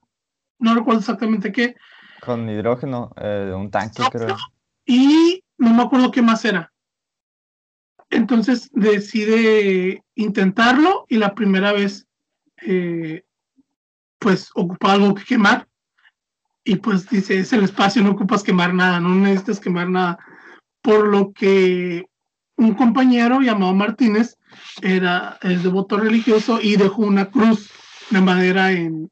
no 0.60 0.76
recuerdo 0.76 1.00
exactamente 1.00 1.52
qué, 1.52 1.76
Con 2.22 2.50
hidrógeno, 2.50 3.12
eh, 3.18 3.54
un 3.56 3.72
tanque, 3.72 4.04
creo. 4.12 4.36
y 4.86 5.44
no 5.58 5.74
me 5.74 5.84
acuerdo 5.84 6.12
qué 6.12 6.22
más 6.22 6.44
era. 6.46 6.72
Entonces 8.10 8.70
decide 8.74 10.04
intentarlo 10.16 11.06
y 11.08 11.18
la 11.18 11.36
primera 11.36 11.72
vez, 11.72 12.08
eh, 12.64 13.24
pues 14.18 14.50
ocupa 14.56 14.94
algo 14.94 15.14
que 15.14 15.24
quemar. 15.24 15.68
Y 16.64 16.76
pues 16.78 17.08
dice, 17.10 17.40
es 17.40 17.54
el 17.54 17.64
espacio, 17.64 18.02
no 18.02 18.12
ocupas 18.12 18.44
quemar 18.44 18.74
nada, 18.74 19.00
no 19.00 19.14
necesitas 19.16 19.60
quemar 19.60 19.90
nada. 19.90 20.18
Por 20.82 21.08
lo 21.08 21.32
que 21.32 22.09
un 22.60 22.74
compañero 22.74 23.40
llamado 23.40 23.74
Martínez 23.74 24.38
era 24.82 25.40
el 25.42 25.64
devoto 25.64 25.98
religioso 25.98 26.60
y 26.62 26.76
dejó 26.76 27.04
una 27.04 27.30
cruz 27.32 27.72
de 28.10 28.20
madera 28.20 28.74
en, 28.74 29.10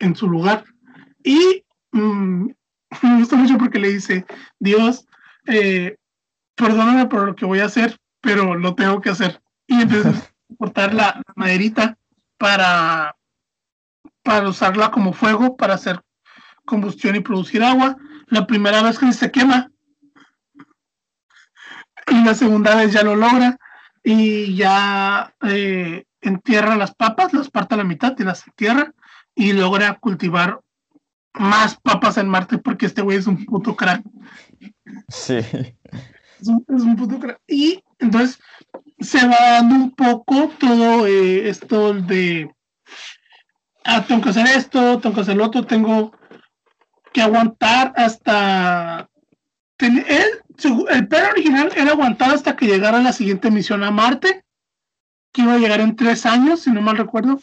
en 0.00 0.16
su 0.16 0.28
lugar. 0.28 0.64
Y 1.22 1.64
mm, 1.92 2.46
me 3.02 3.18
gusta 3.18 3.36
mucho 3.36 3.56
porque 3.58 3.78
le 3.78 3.90
dice, 3.90 4.26
Dios, 4.58 5.06
eh, 5.46 5.96
perdóname 6.56 7.06
por 7.06 7.24
lo 7.24 7.36
que 7.36 7.46
voy 7.46 7.60
a 7.60 7.66
hacer, 7.66 7.96
pero 8.20 8.56
lo 8.56 8.74
tengo 8.74 9.00
que 9.00 9.10
hacer. 9.10 9.40
Y 9.68 9.80
empieza 9.80 10.08
a 10.10 10.14
cortar 10.58 10.92
la, 10.92 11.22
la 11.24 11.32
maderita 11.36 11.96
para, 12.38 13.14
para 14.24 14.48
usarla 14.48 14.90
como 14.90 15.12
fuego, 15.12 15.56
para 15.56 15.74
hacer 15.74 16.00
combustión 16.64 17.14
y 17.14 17.20
producir 17.20 17.62
agua. 17.62 17.96
La 18.26 18.48
primera 18.48 18.82
vez 18.82 18.98
que 18.98 19.12
se 19.12 19.30
quema, 19.30 19.70
y 22.10 22.24
la 22.24 22.34
segunda 22.34 22.74
vez 22.76 22.92
ya 22.92 23.02
lo 23.02 23.16
logra 23.16 23.58
y 24.02 24.54
ya 24.56 25.34
eh, 25.42 26.04
entierra 26.20 26.76
las 26.76 26.94
papas, 26.94 27.32
las 27.32 27.50
parte 27.50 27.74
a 27.74 27.78
la 27.78 27.84
mitad 27.84 28.14
y 28.18 28.24
las 28.24 28.46
entierra 28.46 28.92
y 29.34 29.52
logra 29.52 29.94
cultivar 29.94 30.60
más 31.34 31.78
papas 31.80 32.16
en 32.18 32.28
Marte 32.28 32.58
porque 32.58 32.86
este 32.86 33.02
güey 33.02 33.18
es 33.18 33.26
un 33.26 33.44
puto 33.44 33.76
crack. 33.76 34.02
Sí. 35.08 35.36
Es 35.36 36.48
un, 36.48 36.64
es 36.68 36.82
un 36.82 36.96
puto 36.96 37.18
crack. 37.18 37.40
Y 37.46 37.82
entonces 37.98 38.40
se 39.00 39.26
va 39.26 39.36
dando 39.38 39.74
un 39.76 39.90
poco 39.92 40.50
todo 40.58 41.06
eh, 41.06 41.48
esto 41.48 41.94
de 41.94 42.50
ah, 43.84 44.04
tengo 44.06 44.22
que 44.22 44.30
hacer 44.30 44.46
esto, 44.48 44.98
tengo 44.98 45.14
que 45.14 45.20
hacer 45.20 45.36
lo 45.36 45.44
otro, 45.44 45.66
tengo 45.66 46.12
que 47.12 47.22
aguantar 47.22 47.92
hasta 47.96 49.08
ten- 49.76 50.04
él, 50.08 50.26
el 50.64 51.08
plan 51.08 51.30
original 51.30 51.70
era 51.76 51.92
aguantar 51.92 52.30
hasta 52.30 52.56
que 52.56 52.66
llegara 52.66 53.00
la 53.00 53.12
siguiente 53.12 53.50
misión 53.50 53.84
a 53.84 53.90
Marte, 53.90 54.44
que 55.32 55.42
iba 55.42 55.54
a 55.54 55.58
llegar 55.58 55.80
en 55.80 55.94
tres 55.94 56.26
años, 56.26 56.60
si 56.60 56.70
no 56.70 56.80
mal 56.80 56.96
recuerdo. 56.96 57.40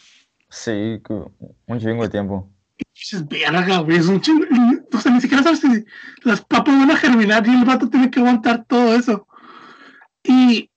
Sí, 0.50 1.02
un 1.68 1.80
chingo 1.80 2.04
de 2.04 2.10
tiempo. 2.10 2.50
Y 2.78 2.84
dices, 2.94 3.28
verga, 3.28 3.80
güey, 3.80 3.98
es 3.98 4.08
un 4.08 4.22
chingo. 4.22 4.46
O 4.94 5.00
sea, 5.00 5.12
ni 5.12 5.22
siquiera 5.22 5.44
sabes 5.44 5.60
si 5.60 5.86
las 6.24 6.42
papas 6.42 6.78
van 6.78 6.92
a 6.92 6.98
germinar 6.98 7.48
y 7.48 7.56
el 7.56 7.66
vato 7.66 7.90
tiene 7.90 8.10
que 8.10 8.20
aguantar 8.20 8.66
todo 8.66 8.96
eso. 8.96 9.28
Y 10.24 10.70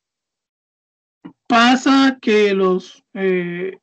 pasa 1.47 2.19
que 2.21 2.55
los, 2.55 3.03
eh, 3.15 3.79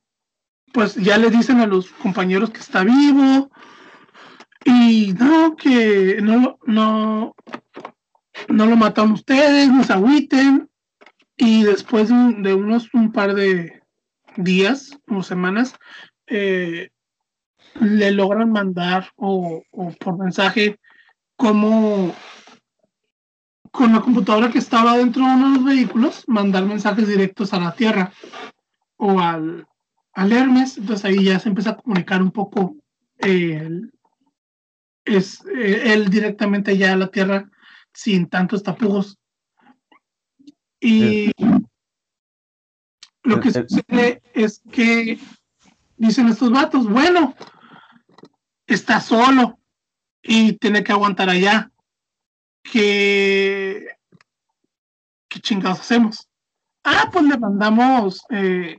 pues 0.72 0.96
ya 0.96 1.18
le 1.18 1.30
dicen 1.30 1.60
a 1.60 1.66
los 1.66 1.92
compañeros 1.92 2.52
que 2.52 2.60
está 2.60 2.84
vivo. 2.84 3.50
Y 4.64 5.14
no, 5.14 5.56
que 5.56 6.20
no, 6.22 6.58
no, 6.66 7.36
no 8.50 8.66
lo 8.66 8.76
mataron 8.76 9.12
ustedes, 9.14 9.70
no 9.72 9.84
se 9.84 9.94
agüiten. 9.94 10.70
Y 11.38 11.64
después 11.64 12.08
de, 12.10 12.14
un- 12.14 12.44
de 12.44 12.54
unos 12.54 12.94
un 12.94 13.12
par 13.12 13.34
de 13.36 13.82
días 14.38 14.98
o 15.08 15.22
semanas, 15.24 15.76
eh, 16.28 16.90
le 17.82 18.12
logran 18.12 18.52
mandar 18.52 19.10
o, 19.16 19.64
por 20.00 20.18
mensaje 20.18 20.80
como 21.36 22.14
con 23.72 23.92
la 23.92 24.00
computadora 24.00 24.50
que 24.50 24.60
estaba 24.60 24.98
dentro 24.98 25.26
de 25.26 25.32
uno 25.34 25.50
de 25.50 25.56
los 25.58 25.66
vehículos, 25.66 26.24
mandar 26.28 26.64
mensajes 26.66 27.08
directos 27.08 27.54
a 27.54 27.60
la 27.60 27.74
Tierra 27.76 28.14
o 28.96 29.20
al, 29.20 29.68
al 30.14 30.32
Hermes. 30.32 30.78
Entonces 30.78 31.04
ahí 31.04 31.26
ya 31.26 31.40
se 31.40 31.50
empieza 31.50 31.72
a 31.72 31.78
comunicar 31.78 32.22
un 32.22 32.32
poco 32.32 32.78
eh, 33.18 33.82
es, 35.04 35.44
eh, 35.54 35.94
él 35.94 36.10
directamente 36.10 36.78
ya 36.78 36.94
a 36.94 36.98
la 36.98 37.08
Tierra 37.08 37.50
sin 37.96 38.30
tantos 38.30 38.62
tapujos. 38.62 39.18
Y 40.80 41.32
lo 43.24 43.40
que 43.40 43.52
sucede 43.52 44.22
es 44.34 44.62
que 44.72 45.18
dicen 45.98 46.28
estos 46.28 46.52
vatos, 46.52 46.88
bueno, 46.88 47.34
está 48.68 49.00
solo 49.00 49.58
y 50.22 50.54
tiene 50.58 50.84
que 50.84 50.92
aguantar 50.92 51.30
allá. 51.30 51.72
¿Qué, 52.62 53.88
qué 55.28 55.40
chingados 55.40 55.80
hacemos? 55.80 56.30
Ah, 56.84 57.10
pues 57.12 57.26
le 57.26 57.38
mandamos 57.38 58.24
eh, 58.30 58.78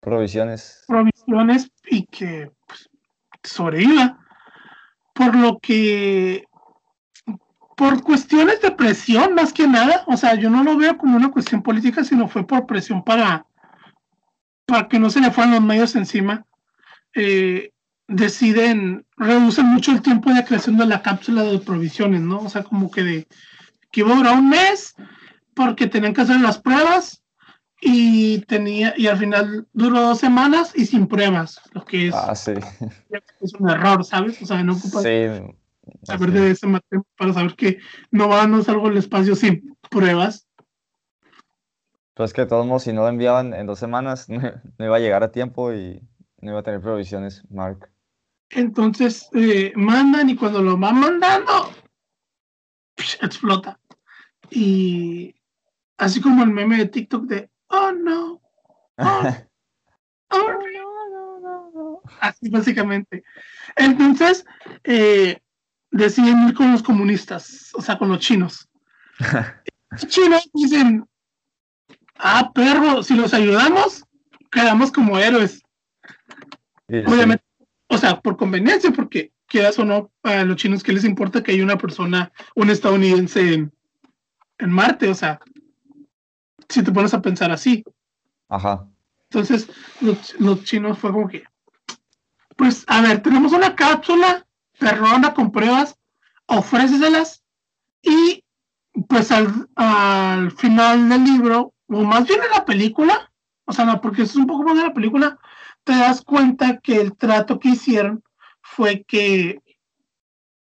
Provisiones. 0.00 0.84
provisiones 0.86 1.70
y 1.90 2.06
que 2.06 2.50
pues, 2.66 2.88
sobreviva. 3.42 4.22
Por 5.14 5.34
lo 5.34 5.58
que, 5.58 6.44
por 7.76 8.02
cuestiones 8.02 8.60
de 8.62 8.70
presión 8.72 9.34
más 9.34 9.52
que 9.52 9.68
nada, 9.68 10.02
o 10.08 10.16
sea, 10.16 10.34
yo 10.34 10.50
no 10.50 10.64
lo 10.64 10.76
veo 10.76 10.96
como 10.98 11.16
una 11.16 11.30
cuestión 11.30 11.62
política, 11.62 12.02
sino 12.04 12.26
fue 12.26 12.46
por 12.46 12.66
presión 12.66 13.04
para, 13.04 13.46
para 14.66 14.88
que 14.88 14.98
no 14.98 15.10
se 15.10 15.20
le 15.20 15.30
fueran 15.30 15.52
los 15.54 15.62
medios 15.62 15.94
encima. 15.94 16.44
eh, 17.14 17.70
deciden, 18.08 19.04
reducen 19.16 19.66
mucho 19.66 19.90
el 19.92 20.00
tiempo 20.00 20.32
de 20.32 20.44
creación 20.44 20.76
de 20.76 20.86
la 20.86 21.02
cápsula 21.02 21.42
de 21.42 21.58
provisiones, 21.58 22.20
¿no? 22.20 22.38
O 22.38 22.48
sea, 22.48 22.62
como 22.62 22.88
que 22.90 23.02
de 23.02 23.26
que 23.90 24.00
iba 24.00 24.12
a 24.12 24.16
durar 24.16 24.34
un 24.38 24.48
mes 24.48 24.94
porque 25.54 25.86
tenían 25.88 26.14
que 26.14 26.20
hacer 26.20 26.40
las 26.40 26.58
pruebas 26.58 27.22
y 27.80 28.38
tenía 28.42 28.94
y 28.96 29.08
al 29.08 29.18
final 29.18 29.66
duró 29.72 30.00
dos 30.02 30.18
semanas 30.20 30.72
y 30.76 30.86
sin 30.86 31.08
pruebas, 31.08 31.60
lo 31.72 31.84
que 31.84 32.08
es, 32.08 32.14
Ah, 32.14 32.34
sí. 32.36 32.52
es 33.40 33.52
un 33.58 33.68
error, 33.70 34.04
¿sabes? 34.04 34.40
O 34.40 34.46
sea, 34.46 34.62
no 34.62 34.74
ocupas 34.74 35.02
Sí. 35.02 35.26
Saber 36.02 36.32
de 36.32 36.50
ese 36.50 36.66
material 36.66 37.04
para 37.16 37.32
saber 37.32 37.54
que 37.54 37.78
no 38.10 38.28
va 38.28 38.42
a 38.42 38.46
no 38.46 38.62
salgo 38.62 38.88
el 38.88 38.96
espacio 38.96 39.34
sin 39.34 39.76
pruebas. 39.90 40.46
Pues 42.14 42.32
que 42.32 42.42
de 42.42 42.46
todos 42.46 42.66
modos, 42.66 42.84
si 42.84 42.92
no 42.92 43.02
lo 43.02 43.08
enviaban 43.08 43.52
en 43.52 43.66
dos 43.66 43.78
semanas, 43.78 44.28
no, 44.28 44.40
no 44.78 44.84
iba 44.84 44.96
a 44.96 45.00
llegar 45.00 45.22
a 45.22 45.32
tiempo 45.32 45.72
y 45.72 46.00
no 46.40 46.52
iba 46.52 46.60
a 46.60 46.62
tener 46.62 46.80
provisiones, 46.80 47.42
Mark. 47.50 47.90
Entonces 48.50 49.28
eh, 49.34 49.72
mandan 49.74 50.30
y 50.30 50.36
cuando 50.36 50.62
lo 50.62 50.78
van 50.78 51.00
mandando, 51.00 51.72
psh, 52.96 53.18
explota. 53.22 53.78
Y 54.50 55.34
así 55.98 56.20
como 56.20 56.44
el 56.44 56.50
meme 56.50 56.78
de 56.78 56.86
TikTok 56.86 57.24
de, 57.24 57.50
oh 57.68 57.92
no, 57.92 58.40
oh, 58.98 59.22
oh, 60.30 62.02
así 62.20 62.48
básicamente. 62.48 63.24
Entonces, 63.76 64.46
eh, 64.84 65.40
deciden 65.96 66.48
ir 66.48 66.54
con 66.54 66.72
los 66.72 66.82
comunistas, 66.82 67.70
o 67.74 67.82
sea, 67.82 67.98
con 67.98 68.08
los 68.08 68.20
chinos. 68.20 68.68
Los 69.90 70.08
chinos 70.08 70.50
dicen, 70.52 71.06
ah, 72.18 72.50
perro, 72.52 73.04
si 73.04 73.14
los 73.14 73.32
ayudamos, 73.32 74.04
quedamos 74.50 74.90
como 74.90 75.16
héroes. 75.16 75.62
Sí, 76.88 76.96
Obviamente, 77.06 77.44
o 77.88 77.96
sea, 77.96 78.20
por 78.20 78.36
conveniencia, 78.36 78.90
porque 78.90 79.32
quieras 79.46 79.78
o 79.78 79.84
no, 79.84 80.10
a 80.24 80.42
los 80.42 80.56
chinos, 80.56 80.82
¿qué 80.82 80.92
les 80.92 81.04
importa 81.04 81.42
que 81.42 81.52
haya 81.52 81.62
una 81.62 81.78
persona, 81.78 82.32
un 82.56 82.68
estadounidense 82.68 83.54
en, 83.54 83.72
en 84.58 84.70
Marte? 84.70 85.08
O 85.08 85.14
sea, 85.14 85.40
si 86.68 86.82
te 86.82 86.92
pones 86.92 87.14
a 87.14 87.22
pensar 87.22 87.50
así. 87.50 87.84
Ajá. 88.48 88.86
Entonces, 89.30 89.68
los, 90.00 90.38
los 90.40 90.64
chinos 90.64 90.98
fue 90.98 91.12
como 91.12 91.28
que, 91.28 91.44
pues, 92.56 92.84
a 92.88 93.02
ver, 93.02 93.22
tenemos 93.22 93.52
una 93.52 93.74
cápsula 93.74 94.45
perrona 94.78 95.34
con 95.34 95.52
pruebas, 95.52 95.96
ofréceselas 96.46 97.42
y 98.02 98.44
pues 99.08 99.30
al, 99.30 99.68
al 99.74 100.50
final 100.52 101.08
del 101.08 101.24
libro, 101.24 101.74
o 101.88 102.02
más 102.02 102.26
bien 102.26 102.40
en 102.42 102.50
la 102.50 102.64
película, 102.64 103.30
o 103.64 103.72
sea, 103.72 103.84
no, 103.84 104.00
porque 104.00 104.22
es 104.22 104.36
un 104.36 104.46
poco 104.46 104.62
más 104.62 104.76
de 104.76 104.84
la 104.84 104.94
película, 104.94 105.38
te 105.84 105.92
das 105.92 106.22
cuenta 106.22 106.78
que 106.78 107.00
el 107.00 107.16
trato 107.16 107.58
que 107.58 107.70
hicieron 107.70 108.22
fue 108.60 109.04
que, 109.06 109.60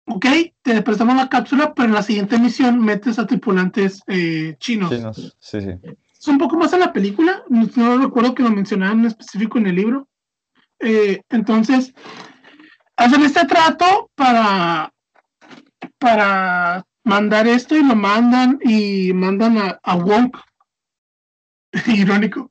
ok, 0.06 0.26
te 0.62 0.82
prestamos 0.82 1.16
la 1.16 1.30
cápsula, 1.30 1.74
pero 1.74 1.88
en 1.88 1.96
la 1.96 2.04
siguiente 2.04 2.38
misión 2.38 2.80
metes 2.80 3.18
a 3.18 3.26
tripulantes 3.26 4.02
eh, 4.08 4.56
chinos. 4.60 4.90
Chinos, 4.90 5.38
sí, 5.40 5.62
sí. 5.62 5.72
Es 6.20 6.28
un 6.28 6.38
poco 6.38 6.58
más 6.58 6.74
en 6.74 6.82
la 6.82 6.94
película, 6.94 7.44
no, 7.50 7.68
no 7.76 7.98
recuerdo 8.00 8.36
que 8.36 8.44
lo 8.44 8.50
mencionaran 8.50 9.00
en 9.00 9.06
específico 9.06 9.58
en 9.58 9.68
el 9.68 9.76
libro. 9.76 10.08
Eh, 10.80 11.22
entonces, 11.30 11.94
hacen 12.98 13.24
este 13.24 13.46
trato 13.46 14.10
para, 14.16 14.92
para 16.00 16.86
mandar 17.04 17.48
esto 17.48 17.76
y 17.78 17.84
lo 17.84 17.96
mandan 17.96 18.60
y 18.64 19.14
mandan 19.14 19.58
a, 19.58 19.80
a. 19.84 20.30
Irónico. 21.88 22.50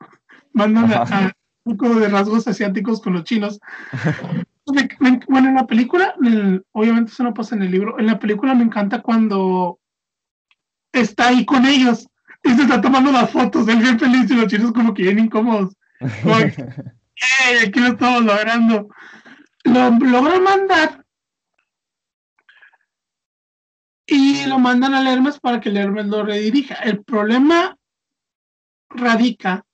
Mandan 0.52 0.92
a, 0.92 1.02
Ajá. 1.02 1.26
a 1.26 1.32
un 1.64 1.76
poco 1.76 1.94
de 1.96 2.08
rasgos 2.08 2.46
asiáticos 2.48 3.00
con 3.00 3.12
los 3.14 3.24
chinos. 3.24 3.58
Bueno, 5.28 5.48
en 5.48 5.54
la 5.54 5.64
película, 5.64 6.14
el- 6.24 6.64
obviamente 6.72 7.12
eso 7.12 7.22
no 7.22 7.32
pasa 7.32 7.54
en 7.54 7.62
el 7.62 7.70
libro, 7.70 8.00
en 8.00 8.06
la 8.06 8.18
película 8.18 8.52
me 8.52 8.64
encanta 8.64 9.00
cuando 9.00 9.78
está 10.92 11.28
ahí 11.28 11.44
con 11.46 11.64
ellos 11.66 12.08
y 12.42 12.50
se 12.52 12.62
está 12.62 12.80
tomando 12.80 13.12
las 13.12 13.30
fotos, 13.30 13.68
él 13.68 13.76
bien 13.78 13.96
feliz 13.96 14.28
y 14.28 14.34
los 14.34 14.48
chinos 14.48 14.72
como 14.72 14.92
que 14.92 15.02
bien 15.04 15.20
incómodos. 15.20 15.76
Como 16.24 16.36
que, 16.38 16.66
"Ey, 17.48 17.68
aquí 17.68 17.78
lo 17.78 17.86
estamos 17.90 18.24
logrando. 18.24 18.88
Lo 19.66 19.90
logran 19.90 20.42
mandar 20.42 21.04
y 24.06 24.46
lo 24.46 24.58
mandan 24.58 24.94
al 24.94 25.06
Hermes 25.06 25.40
para 25.40 25.60
que 25.60 25.68
el 25.68 25.76
Hermes 25.76 26.06
lo 26.06 26.24
redirija. 26.24 26.76
El 26.76 27.02
problema 27.02 27.76
radica 28.88 29.66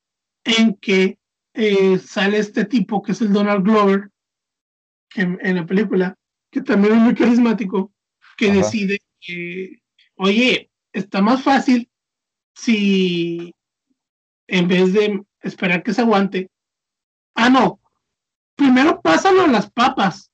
en 0.44 0.74
que 0.76 1.18
eh, 1.54 1.98
sale 1.98 2.38
este 2.38 2.64
tipo 2.64 3.02
que 3.02 3.12
es 3.12 3.20
el 3.20 3.32
Donald 3.32 3.62
Glover 3.62 4.10
que 5.10 5.20
en, 5.20 5.38
en 5.42 5.56
la 5.56 5.66
película, 5.66 6.16
que 6.50 6.62
también 6.62 6.94
es 6.94 7.00
muy 7.00 7.14
carismático, 7.14 7.92
que 8.38 8.46
Ajá. 8.46 8.56
decide 8.56 9.02
que, 9.20 9.82
oye, 10.14 10.70
está 10.92 11.20
más 11.20 11.42
fácil 11.42 11.90
si 12.54 13.54
en 14.46 14.68
vez 14.68 14.94
de 14.94 15.22
esperar 15.42 15.82
que 15.82 15.92
se 15.92 16.00
aguante, 16.00 16.50
ah, 17.34 17.50
no, 17.50 17.81
primero 18.56 19.00
pásalo 19.00 19.42
a 19.42 19.48
las 19.48 19.70
papas. 19.70 20.30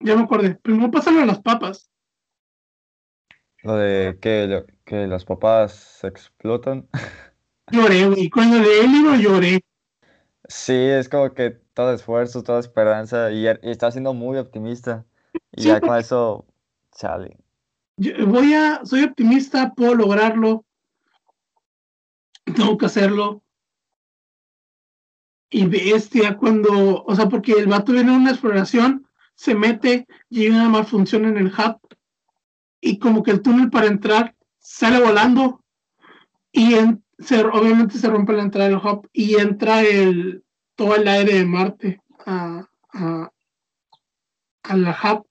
Ya 0.00 0.16
me 0.16 0.22
acordé, 0.22 0.56
primero 0.56 0.90
pásalo 0.90 1.20
a 1.20 1.26
las 1.26 1.40
papas. 1.40 1.88
Lo 3.62 3.76
de 3.76 4.18
que, 4.20 4.46
lo- 4.48 4.66
que 4.84 5.06
las 5.06 5.24
papas 5.24 5.72
se 6.00 6.08
explotan. 6.08 6.88
Lloré, 7.70 8.06
güey, 8.06 8.28
cuando 8.28 8.58
leí 8.58 8.80
el 8.80 8.92
libro 8.92 9.14
lloré. 9.14 9.64
Sí, 10.48 10.74
es 10.74 11.08
como 11.08 11.32
que 11.32 11.50
todo 11.72 11.94
esfuerzo, 11.94 12.42
toda 12.42 12.60
esperanza 12.60 13.30
y, 13.30 13.46
y 13.46 13.70
está 13.70 13.90
siendo 13.90 14.12
muy 14.12 14.36
optimista. 14.36 15.06
Y 15.52 15.62
Sí, 15.62 15.68
ya 15.68 15.80
con 15.80 15.96
eso, 15.96 16.46
chale. 16.94 17.38
Yo 17.96 18.26
voy 18.26 18.52
a, 18.54 18.84
soy 18.84 19.04
optimista, 19.04 19.72
puedo 19.74 19.94
lograrlo, 19.94 20.64
tengo 22.44 22.76
que 22.76 22.86
hacerlo. 22.86 23.42
Y 25.54 25.66
bestia 25.66 26.36
cuando, 26.38 27.04
o 27.04 27.14
sea, 27.14 27.28
porque 27.28 27.52
el 27.52 27.66
vato 27.66 27.92
viene 27.92 28.10
a 28.12 28.16
una 28.16 28.30
exploración, 28.30 29.06
se 29.34 29.54
mete 29.54 30.06
y 30.30 30.42
hay 30.46 30.48
una 30.48 30.68
malfunción 30.70 31.26
en 31.26 31.36
el 31.36 31.46
hub 31.48 31.78
y 32.80 32.98
como 32.98 33.22
que 33.22 33.32
el 33.32 33.42
túnel 33.42 33.68
para 33.70 33.86
entrar 33.86 34.34
sale 34.58 34.98
volando 35.00 35.62
y 36.52 36.74
en- 36.74 37.04
se, 37.18 37.44
obviamente 37.44 37.98
se 37.98 38.08
rompe 38.08 38.32
la 38.32 38.42
entrada 38.42 38.68
del 38.70 38.78
hub 38.78 39.08
y 39.12 39.34
entra 39.36 39.82
el, 39.82 40.42
todo 40.74 40.96
el 40.96 41.06
aire 41.06 41.34
de 41.34 41.44
Marte 41.44 42.00
a, 42.24 42.66
a, 42.94 43.30
a 44.62 44.76
la 44.76 44.98
hub 45.04 45.26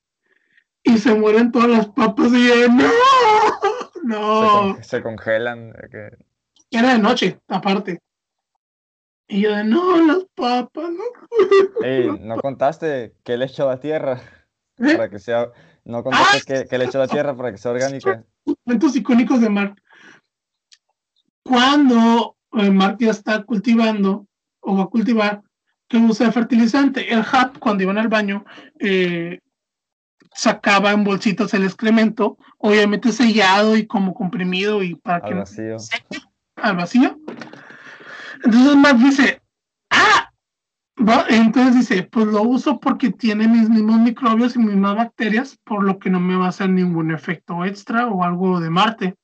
y 0.83 0.97
se 0.99 1.13
mueren 1.15 1.51
todas 1.51 1.69
las 1.69 1.87
papas 1.89 2.27
y 2.31 2.47
no, 2.69 2.89
Se, 2.91 4.07
no. 4.07 4.51
con- 4.73 4.83
se 4.83 5.01
congelan. 5.01 5.73
que- 5.91 6.17
Era 6.69 6.93
de 6.93 6.99
noche, 6.99 7.39
aparte. 7.47 8.01
Y 9.31 9.39
yo 9.39 9.55
de, 9.55 9.63
no, 9.63 10.05
las 10.05 10.25
papas, 10.35 10.89
no. 10.91 11.03
Ey, 11.85 12.09
no 12.19 12.35
contaste 12.37 13.15
que 13.23 13.37
le 13.37 13.45
echó 13.45 13.63
a 13.63 13.75
la 13.75 13.79
tierra 13.79 14.21
¿Eh? 14.77 14.97
para 14.97 15.09
que 15.09 15.19
sea. 15.19 15.49
No 15.85 16.03
contaste 16.03 16.41
que, 16.41 16.67
que 16.67 16.77
le 16.77 16.83
echó 16.83 16.97
a 16.97 17.05
la 17.05 17.07
tierra 17.07 17.33
para 17.33 17.49
que 17.49 17.57
sea 17.57 17.71
orgánica. 17.71 18.25
Momentos 18.65 18.93
icónicos 18.97 19.39
de 19.39 19.49
Mark. 19.49 19.81
Cuando 21.43 22.35
eh, 22.51 22.69
Mark 22.69 22.97
ya 22.99 23.11
está 23.11 23.41
cultivando 23.43 24.27
o 24.59 24.75
va 24.75 24.83
a 24.83 24.87
cultivar, 24.87 25.41
que 25.87 25.95
usa 25.97 26.25
de 26.25 26.33
fertilizante? 26.33 27.13
El 27.13 27.19
hub, 27.19 27.57
cuando 27.59 27.83
iban 27.83 27.97
al 27.97 28.09
baño, 28.09 28.43
eh, 28.79 29.39
sacaba 30.33 30.91
en 30.91 31.05
bolsitas 31.05 31.53
el 31.53 31.63
excremento, 31.63 32.37
obviamente 32.57 33.13
sellado 33.13 33.77
y 33.77 33.87
como 33.87 34.13
comprimido 34.13 34.83
y 34.83 34.95
para 34.95 35.21
que 35.21 35.27
Al 35.27 35.33
no 35.35 35.39
vacío. 35.39 35.79
seque 35.79 36.19
al 36.57 36.75
vacío. 36.75 37.17
Entonces 38.43 38.75
Mark 38.75 38.97
dice, 38.99 39.41
ah, 39.89 40.31
va- 40.97 41.25
entonces 41.29 41.75
dice, 41.75 42.03
pues 42.03 42.27
lo 42.27 42.41
uso 42.43 42.79
porque 42.79 43.11
tiene 43.11 43.47
mis 43.47 43.69
mismos 43.69 43.99
microbios 43.99 44.55
y 44.55 44.59
mis 44.59 44.69
mismas 44.69 44.95
bacterias, 44.95 45.57
por 45.63 45.83
lo 45.83 45.99
que 45.99 46.09
no 46.09 46.19
me 46.19 46.35
va 46.35 46.47
a 46.47 46.49
hacer 46.49 46.69
ningún 46.69 47.11
efecto 47.11 47.65
extra 47.65 48.07
o 48.07 48.23
algo 48.23 48.59
de 48.59 48.69
Marte. 48.69 49.15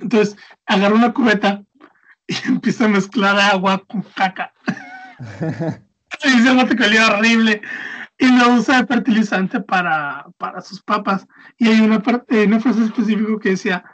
Entonces 0.00 0.36
agarra 0.66 0.94
una 0.94 1.12
cubeta 1.12 1.62
y 2.26 2.34
empieza 2.48 2.84
a 2.84 2.88
mezclar 2.88 3.38
agua 3.38 3.82
con 3.86 4.02
caca. 4.02 4.52
Y 6.24 6.30
dice 6.30 6.54
"No, 6.54 6.66
que 6.66 6.82
olía 6.82 7.06
horrible. 7.06 7.60
Y 8.18 8.26
lo 8.26 8.54
usa 8.54 8.80
de 8.80 8.86
fertilizante 8.86 9.60
para, 9.60 10.26
para 10.38 10.62
sus 10.62 10.82
papas. 10.82 11.26
Y 11.58 11.68
hay 11.68 11.80
una, 11.80 11.98
una 12.46 12.60
frase 12.60 12.84
específica 12.84 13.38
que 13.40 13.50
decía, 13.50 13.84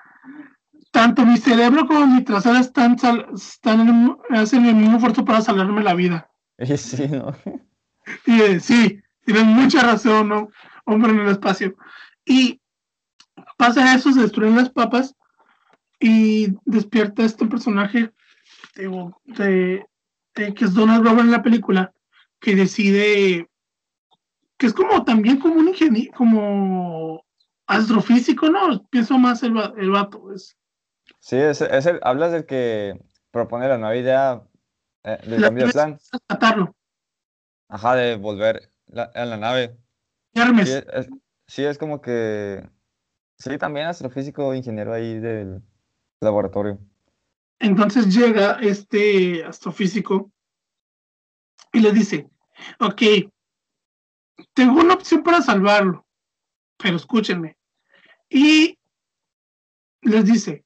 tanto 0.95 1.26
mi 1.26 1.36
cerebro 1.38 1.88
como 1.88 2.07
mi 2.07 2.22
trasero 2.22 2.57
están, 2.57 2.97
sal- 2.97 3.26
están 3.34 3.80
en- 3.80 4.16
hacen 4.30 4.64
el 4.64 4.76
mismo 4.76 4.97
esfuerzo 4.97 5.24
para 5.24 5.40
salvarme 5.42 5.82
la 5.82 5.95
vida. 5.95 6.30
Y 6.57 6.76
sí, 6.76 7.09
¿no? 7.09 7.34
Y 8.26 8.40
eh, 8.40 8.61
sí, 8.61 9.01
mucha 9.45 9.82
razón, 9.82 10.28
¿no? 10.28 10.49
Hombre 10.84 11.11
en 11.11 11.18
el 11.20 11.28
espacio. 11.30 11.74
Y 12.24 12.61
pasa 13.57 13.92
eso, 13.95 14.12
se 14.12 14.20
destruyen 14.20 14.55
las 14.55 14.70
papas 14.70 15.16
y 15.99 16.55
despierta 16.64 17.24
este 17.24 17.47
personaje 17.47 18.12
digo, 18.76 19.20
de, 19.24 19.84
de- 20.36 20.55
que 20.55 20.64
es 20.66 20.74
Donald 20.74 21.03
Glover 21.03 21.24
en 21.24 21.32
la 21.32 21.42
película, 21.42 21.92
que 22.40 22.55
decide 22.55 23.49
que 24.59 24.66
es 24.66 24.72
como 24.72 25.05
también 25.05 25.38
como 25.38 25.57
un 25.57 25.68
ingeniero, 25.68 26.12
como 26.16 27.24
astrofísico, 27.66 28.49
¿no? 28.49 28.80
Pienso 28.90 29.18
más 29.18 29.42
el, 29.42 29.57
el 29.76 29.90
vato, 29.90 30.32
es 30.32 30.57
Sí, 31.20 31.36
es, 31.36 31.61
es 31.61 31.86
el, 31.86 32.00
hablas 32.02 32.32
del 32.32 32.46
que 32.46 33.00
propone 33.30 33.68
la 33.68 33.78
nueva 33.78 33.96
idea 33.96 34.42
eh, 35.05 35.18
del 35.26 35.40
La 35.40 35.48
cambio 35.48 35.66
de 35.66 35.72
plan. 35.72 35.98
rescatarlo. 36.12 36.76
Ajá, 37.68 37.94
de 37.96 38.16
volver 38.16 38.70
la- 38.86 39.11
a 39.14 39.24
la 39.24 39.36
nave. 39.36 39.76
Hermes. 40.34 40.68
Sí, 40.68 40.80
es, 40.92 41.09
sí, 41.46 41.64
es 41.64 41.78
como 41.78 42.00
que. 42.00 42.68
Sí, 43.38 43.59
también 43.59 43.86
astrofísico, 43.86 44.55
ingeniero 44.55 44.92
ahí 44.92 45.18
del 45.18 45.62
laboratorio. 46.20 46.78
Entonces 47.59 48.14
llega 48.14 48.59
este 48.61 49.44
astrofísico 49.44 50.30
y 51.72 51.80
le 51.80 51.92
dice, 51.92 52.28
ok, 52.78 53.02
tengo 54.52 54.80
una 54.80 54.94
opción 54.94 55.22
para 55.22 55.42
salvarlo, 55.42 56.07
pero 56.76 56.96
escúchenme. 56.96 57.57
Y 58.28 58.78
les 60.02 60.24
dice, 60.24 60.64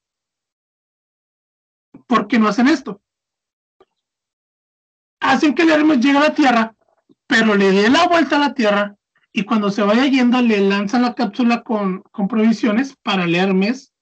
¿por 2.09 2.27
qué 2.27 2.39
no 2.39 2.47
hacen 2.47 2.67
esto? 2.67 3.01
Hacen 5.21 5.53
que 5.53 5.61
el 5.61 5.69
Hermes 5.69 5.99
llegue 5.99 6.17
a 6.17 6.21
la 6.21 6.33
Tierra, 6.33 6.75
pero 7.27 7.55
le 7.55 7.71
dé 7.71 7.89
la 7.89 8.07
vuelta 8.07 8.37
a 8.37 8.39
la 8.39 8.53
Tierra 8.55 8.95
y 9.31 9.43
cuando 9.43 9.69
se 9.69 9.83
vaya 9.83 10.07
yendo 10.07 10.41
le 10.41 10.59
lanzan 10.59 11.03
la 11.03 11.13
cápsula 11.13 11.61
con, 11.61 12.01
con 12.11 12.27
provisiones 12.27 12.95
para 13.03 13.25
el 13.25 13.35
Hermes, 13.35 13.93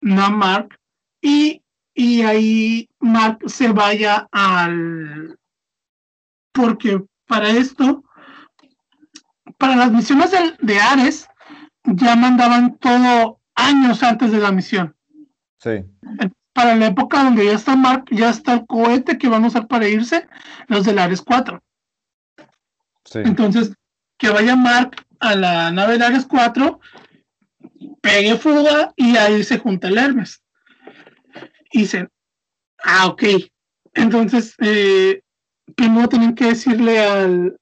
no 0.00 0.24
a 0.24 0.30
Mark, 0.30 0.78
y 1.22 1.62
y 1.94 2.22
ahí 2.22 2.88
Mark 2.98 3.38
se 3.46 3.68
vaya 3.68 4.28
al 4.32 5.38
porque 6.52 7.04
para 7.26 7.50
esto, 7.50 8.04
para 9.58 9.76
las 9.76 9.92
misiones 9.92 10.32
de, 10.32 10.56
de 10.60 10.80
Ares, 10.80 11.28
ya 11.84 12.16
mandaban 12.16 12.78
todo 12.78 13.40
años 13.54 14.02
antes 14.02 14.32
de 14.32 14.38
la 14.38 14.52
misión. 14.52 14.96
Sí. 15.58 15.84
Para 16.54 16.74
la 16.76 16.86
época 16.86 17.22
donde 17.22 17.44
ya 17.44 17.52
está 17.52 17.76
Mark, 17.76 18.06
ya 18.10 18.30
está 18.30 18.54
el 18.54 18.66
cohete 18.66 19.18
que 19.18 19.28
van 19.28 19.44
a 19.44 19.48
usar 19.48 19.66
para 19.66 19.88
irse, 19.88 20.26
los 20.68 20.86
del 20.86 20.98
Ares 20.98 21.20
4. 21.20 21.62
Sí. 23.04 23.18
Entonces, 23.24 23.74
que 24.16 24.30
vaya 24.30 24.56
Mark 24.56 25.04
a 25.20 25.34
la 25.34 25.70
nave 25.70 25.94
del 25.94 26.02
Ares 26.02 26.26
4, 26.26 26.80
pegue 28.00 28.36
fuga 28.36 28.92
y 28.96 29.16
ahí 29.16 29.42
se 29.42 29.58
junta 29.58 29.88
el 29.88 29.98
Hermes. 29.98 30.42
Y 31.72 31.80
dicen, 31.80 32.08
ah, 32.82 33.08
ok. 33.08 33.22
Entonces, 33.94 34.54
eh, 34.60 35.22
primero 35.74 36.08
tienen 36.08 36.34
que 36.34 36.46
decirle 36.46 37.00
al, 37.00 37.58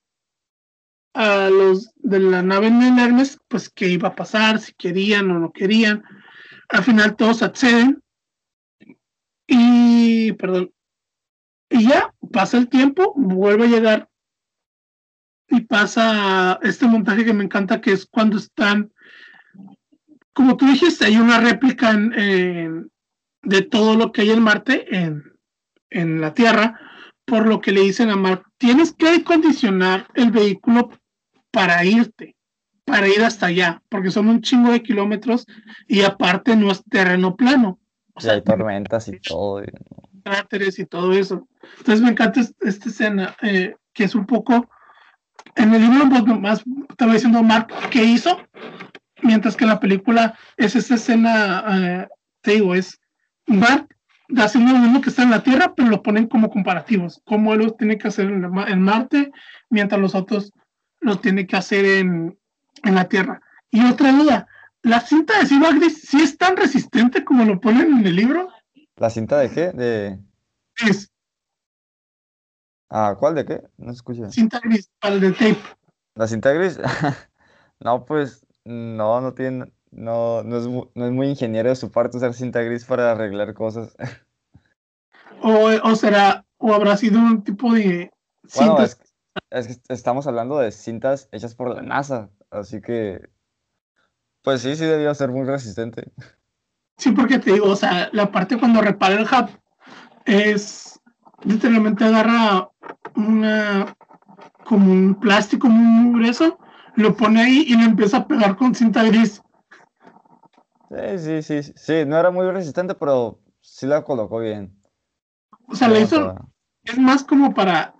a 1.14 1.48
los 1.48 1.90
de 1.96 2.20
la 2.20 2.42
nave 2.42 2.68
en 2.68 2.82
el 2.82 2.98
Hermes, 2.98 3.38
pues 3.48 3.70
qué 3.70 3.88
iba 3.88 4.08
a 4.08 4.14
pasar, 4.14 4.60
si 4.60 4.72
querían 4.74 5.30
o 5.30 5.38
no 5.38 5.52
querían. 5.52 6.02
Al 6.68 6.82
final 6.84 7.16
todos 7.16 7.42
acceden. 7.42 8.01
Y, 9.54 10.32
perdón, 10.32 10.72
y 11.68 11.86
ya 11.88 12.14
pasa 12.32 12.56
el 12.56 12.70
tiempo, 12.70 13.12
vuelve 13.14 13.66
a 13.66 13.68
llegar 13.68 14.08
y 15.46 15.60
pasa 15.60 16.58
este 16.62 16.86
montaje 16.86 17.26
que 17.26 17.34
me 17.34 17.44
encanta, 17.44 17.82
que 17.82 17.92
es 17.92 18.06
cuando 18.06 18.38
están, 18.38 18.90
como 20.32 20.56
tú 20.56 20.64
dijiste, 20.64 21.04
hay 21.04 21.18
una 21.18 21.38
réplica 21.38 21.92
de 21.92 23.62
todo 23.70 23.94
lo 23.94 24.10
que 24.10 24.22
hay 24.22 24.30
en 24.30 24.42
Marte 24.42 24.96
en, 24.96 25.22
en 25.90 26.22
la 26.22 26.32
Tierra, 26.32 26.80
por 27.26 27.46
lo 27.46 27.60
que 27.60 27.72
le 27.72 27.82
dicen 27.82 28.08
a 28.08 28.16
Mark, 28.16 28.46
tienes 28.56 28.94
que 28.94 29.22
condicionar 29.22 30.08
el 30.14 30.30
vehículo 30.30 30.90
para 31.50 31.84
irte, 31.84 32.36
para 32.86 33.06
ir 33.06 33.22
hasta 33.22 33.46
allá, 33.46 33.82
porque 33.90 34.10
son 34.10 34.28
un 34.28 34.40
chingo 34.40 34.72
de 34.72 34.82
kilómetros 34.82 35.46
y 35.86 36.00
aparte 36.00 36.56
no 36.56 36.70
es 36.70 36.82
terreno 36.84 37.36
plano. 37.36 37.81
Y 38.20 38.28
hay 38.28 38.42
tormentas 38.42 39.08
y 39.08 39.18
todo. 39.20 39.62
Y... 39.62 39.66
Cráteres 40.24 40.78
y 40.78 40.86
todo 40.86 41.12
eso. 41.12 41.48
Entonces 41.78 42.00
me 42.00 42.10
encanta 42.10 42.40
esta 42.40 42.88
escena, 42.88 43.36
eh, 43.42 43.74
que 43.92 44.04
es 44.04 44.14
un 44.14 44.26
poco, 44.26 44.68
en 45.56 45.74
el 45.74 45.82
libro 45.82 46.08
pues, 46.08 46.40
más 46.40 46.64
estaba 46.88 47.14
diciendo 47.14 47.42
Mark 47.42 47.68
qué 47.90 48.04
hizo, 48.04 48.38
mientras 49.22 49.56
que 49.56 49.64
en 49.64 49.70
la 49.70 49.80
película 49.80 50.38
es 50.56 50.76
esta 50.76 50.94
escena, 50.94 51.64
eh, 51.68 52.08
te 52.40 52.52
digo, 52.52 52.74
es 52.74 53.00
Mark 53.46 53.88
haciendo 54.36 54.72
lo 54.72 54.78
mismo 54.78 55.00
que 55.00 55.10
está 55.10 55.22
en 55.22 55.30
la 55.30 55.42
Tierra, 55.42 55.74
pero 55.74 55.88
lo 55.88 56.02
ponen 56.02 56.26
como 56.26 56.50
comparativos, 56.50 57.20
como 57.24 57.52
él 57.52 57.60
lo 57.60 57.72
tiene 57.72 57.98
que 57.98 58.08
hacer 58.08 58.26
en, 58.26 58.44
en 58.44 58.82
Marte, 58.82 59.30
mientras 59.68 60.00
los 60.00 60.14
otros 60.14 60.52
lo 61.00 61.18
tiene 61.18 61.46
que 61.46 61.56
hacer 61.56 61.84
en, 61.84 62.38
en 62.84 62.94
la 62.94 63.08
Tierra. 63.08 63.40
Y 63.70 63.84
otra 63.84 64.12
duda, 64.12 64.46
¿la 64.82 65.00
cinta 65.00 65.38
de 65.38 65.46
Silva 65.46 65.72
Gris 65.72 66.02
sí 66.02 66.22
es 66.22 66.36
tan 66.36 66.56
resistente 66.56 67.24
como 67.24 67.44
lo 67.44 67.60
ponen 67.60 67.98
en 67.98 68.06
el 68.06 68.16
libro? 68.16 68.48
¿La 68.96 69.10
cinta 69.10 69.38
de 69.38 69.50
qué? 69.50 69.70
De... 69.72 70.18
Gris. 70.78 71.10
Ah, 72.90 73.16
¿cuál 73.18 73.34
de 73.34 73.44
qué? 73.46 73.62
No 73.78 73.90
escuché. 73.90 74.30
Cinta 74.30 74.60
gris, 74.62 74.90
para 75.00 75.14
el 75.14 75.20
de 75.20 75.32
tape. 75.32 75.58
¿La 76.14 76.26
cinta 76.26 76.52
gris? 76.52 76.78
no, 77.80 78.04
pues 78.04 78.44
no, 78.64 79.20
no 79.22 79.32
tiene, 79.32 79.72
no, 79.90 80.42
no 80.42 80.56
es, 80.58 80.66
no 80.94 81.06
es 81.06 81.12
muy 81.12 81.28
ingeniero 81.28 81.70
de 81.70 81.76
su 81.76 81.90
parte 81.90 82.18
usar 82.18 82.34
cinta 82.34 82.60
gris 82.60 82.84
para 82.84 83.12
arreglar 83.12 83.54
cosas. 83.54 83.96
o, 85.42 85.70
o 85.82 85.94
será, 85.96 86.44
o 86.58 86.74
habrá 86.74 86.96
sido 86.98 87.18
un 87.18 87.42
tipo 87.42 87.72
de 87.72 88.10
Bueno, 88.54 88.76
cintas. 88.76 89.00
es, 89.50 89.66
es 89.68 89.78
que 89.78 89.94
estamos 89.94 90.26
hablando 90.26 90.58
de 90.58 90.70
cintas 90.70 91.28
hechas 91.32 91.54
por 91.54 91.74
la 91.74 91.80
NASA, 91.80 92.28
así 92.50 92.82
que, 92.82 93.30
pues 94.42 94.62
sí, 94.62 94.76
sí 94.76 94.84
debió 94.84 95.14
ser 95.14 95.30
muy 95.30 95.44
resistente. 95.44 96.12
Sí, 96.98 97.10
porque 97.12 97.38
te 97.38 97.52
digo, 97.52 97.66
o 97.70 97.76
sea, 97.76 98.08
la 98.12 98.30
parte 98.30 98.58
cuando 98.58 98.80
repara 98.80 99.14
el 99.16 99.22
hub 99.24 99.50
es 100.24 101.00
literalmente 101.44 102.04
agarra 102.04 102.68
una 103.16 103.96
como 104.64 104.92
un 104.92 105.14
plástico 105.16 105.68
muy 105.68 106.20
grueso, 106.20 106.58
lo 106.94 107.16
pone 107.16 107.42
ahí 107.42 107.64
y 107.66 107.74
lo 107.76 107.82
empieza 107.82 108.18
a 108.18 108.26
pegar 108.26 108.56
con 108.56 108.74
cinta 108.74 109.02
gris. 109.04 109.42
Sí, 110.90 111.18
sí, 111.18 111.62
sí, 111.62 111.72
sí, 111.74 112.04
no 112.06 112.18
era 112.18 112.30
muy 112.30 112.48
resistente, 112.50 112.94
pero 112.94 113.40
sí 113.60 113.86
la 113.86 114.04
colocó 114.04 114.38
bien. 114.38 114.78
O 115.68 115.74
sea, 115.74 115.88
Como 115.88 116.00
hizo, 116.00 116.16
para- 116.34 116.44
es 116.84 116.98
más 116.98 117.24
como 117.24 117.54
para 117.54 117.94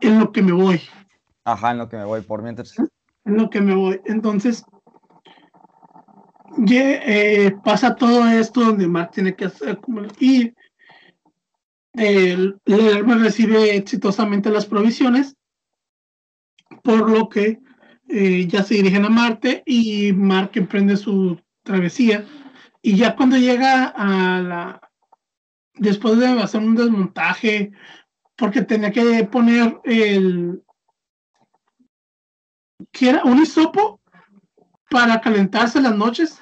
en 0.00 0.20
lo 0.20 0.30
que 0.32 0.42
me 0.42 0.52
voy, 0.52 0.80
Ajá, 1.44 1.72
en 1.72 1.78
lo 1.78 1.88
que 1.88 1.96
me 1.96 2.04
voy 2.04 2.20
por 2.22 2.42
mientras. 2.42 2.74
en 2.76 3.36
lo 3.36 3.50
que 3.50 3.60
me 3.60 3.74
voy. 3.74 4.00
Entonces, 4.06 4.64
eh, 6.66 7.54
pasa 7.64 7.94
todo 7.94 8.26
esto 8.28 8.60
donde 8.60 8.88
Mark 8.88 9.10
tiene 9.12 9.34
que 9.34 9.46
hacer 9.46 9.78
como 9.78 10.02
y 10.18 10.52
el, 11.94 12.60
el 12.64 13.20
recibe 13.20 13.76
exitosamente 13.76 14.50
las 14.50 14.66
provisiones, 14.66 15.36
por 16.82 17.10
lo 17.10 17.28
que 17.28 17.60
eh, 18.08 18.46
ya 18.46 18.62
se 18.62 18.74
dirigen 18.74 19.04
a 19.04 19.08
Marte 19.08 19.62
y 19.66 20.12
Mark 20.12 20.52
emprende 20.54 20.96
su 20.96 21.40
travesía. 21.62 22.24
Y 22.82 22.96
ya 22.96 23.16
cuando 23.16 23.36
llega 23.36 23.86
a 23.86 24.40
la. 24.40 24.80
Después 25.74 26.18
de 26.18 26.26
hacer 26.26 26.60
un 26.60 26.74
desmontaje, 26.74 27.70
porque 28.36 28.62
tenía 28.62 28.90
que 28.90 29.24
poner 29.24 29.80
el. 29.84 30.62
que 32.90 33.10
era 33.10 33.24
un 33.24 33.42
hisopo 33.42 34.00
para 34.90 35.20
calentarse 35.20 35.80
las 35.80 35.96
noches. 35.96 36.40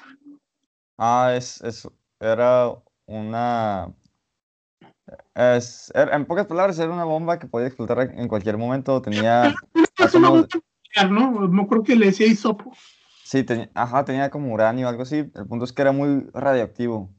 Ah, 0.97 1.33
es, 1.35 1.61
es, 1.61 1.87
era 2.19 2.71
una... 3.05 3.93
Es, 5.35 5.91
era- 5.95 6.15
en 6.15 6.25
pocas 6.25 6.47
palabras, 6.47 6.77
era 6.79 6.91
una 6.91 7.03
bomba 7.05 7.39
que 7.39 7.47
podía 7.47 7.67
explotar 7.67 8.11
en 8.13 8.27
cualquier 8.27 8.57
momento. 8.57 9.01
Tenía 9.01 9.53
átomos- 9.97 10.47
¿no? 11.09 11.47
No 11.47 11.67
creo 11.67 11.83
que 11.83 11.95
le 11.95 12.07
decía 12.07 12.27
hisopo. 12.27 12.73
Sí, 13.23 13.43
tenía, 13.43 13.69
ajá, 13.75 14.05
tenía 14.05 14.29
como 14.29 14.53
uranio 14.53 14.87
o 14.87 14.89
algo 14.89 15.03
así. 15.03 15.17
El 15.17 15.47
punto 15.47 15.65
es 15.65 15.73
que 15.73 15.81
era 15.81 15.91
muy 15.91 16.27
radioactivo. 16.33 17.09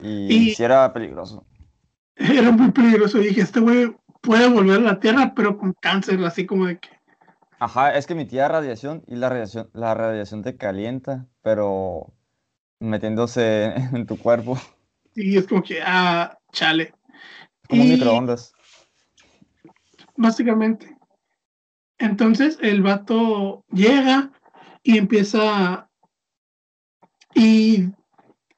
Y, 0.00 0.32
Y- 0.50 0.54
sí 0.54 0.62
era 0.62 0.92
peligroso. 0.92 1.46
Era 2.16 2.50
muy 2.50 2.70
peligroso. 2.70 3.18
Dije, 3.18 3.40
este 3.40 3.60
güey 3.60 3.96
puede 4.20 4.48
volver 4.48 4.78
a 4.78 4.82
la 4.82 5.00
Tierra, 5.00 5.32
pero 5.34 5.56
con 5.58 5.72
cáncer, 5.80 6.22
así 6.24 6.46
como 6.46 6.66
de 6.66 6.78
que. 6.78 6.88
Ajá, 7.58 7.96
es 7.96 8.06
que 8.06 8.12
emitía 8.12 8.48
radiación 8.48 9.02
y 9.06 9.16
la 9.16 9.28
radiación, 9.30 9.70
la 9.72 9.94
radiación 9.94 10.42
te 10.42 10.56
calienta, 10.56 11.26
pero 11.42 12.12
metiéndose 12.84 13.66
en 13.92 14.06
tu 14.06 14.18
cuerpo, 14.18 14.58
Y 15.14 15.36
es 15.38 15.46
como 15.46 15.62
que, 15.62 15.80
ah, 15.84 16.36
chale. 16.52 16.92
como 17.68 17.84
Y- 17.84 17.88
microondas. 17.88 18.52
básicamente. 20.16 20.96
Entonces 21.98 22.58
el 22.60 22.82
vato 22.82 23.64
llega 23.70 24.30
y 24.82 24.98
empieza 24.98 25.88
y 27.34 27.88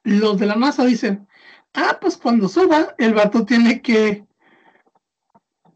los 0.03 0.39
de 0.39 0.45
la 0.47 0.55
NASA 0.55 0.85
dicen, 0.85 1.27
ah, 1.73 1.97
pues 2.01 2.17
cuando 2.17 2.47
suba, 2.47 2.95
el 2.97 3.13
vato 3.13 3.45
tiene 3.45 3.81
que, 3.81 4.25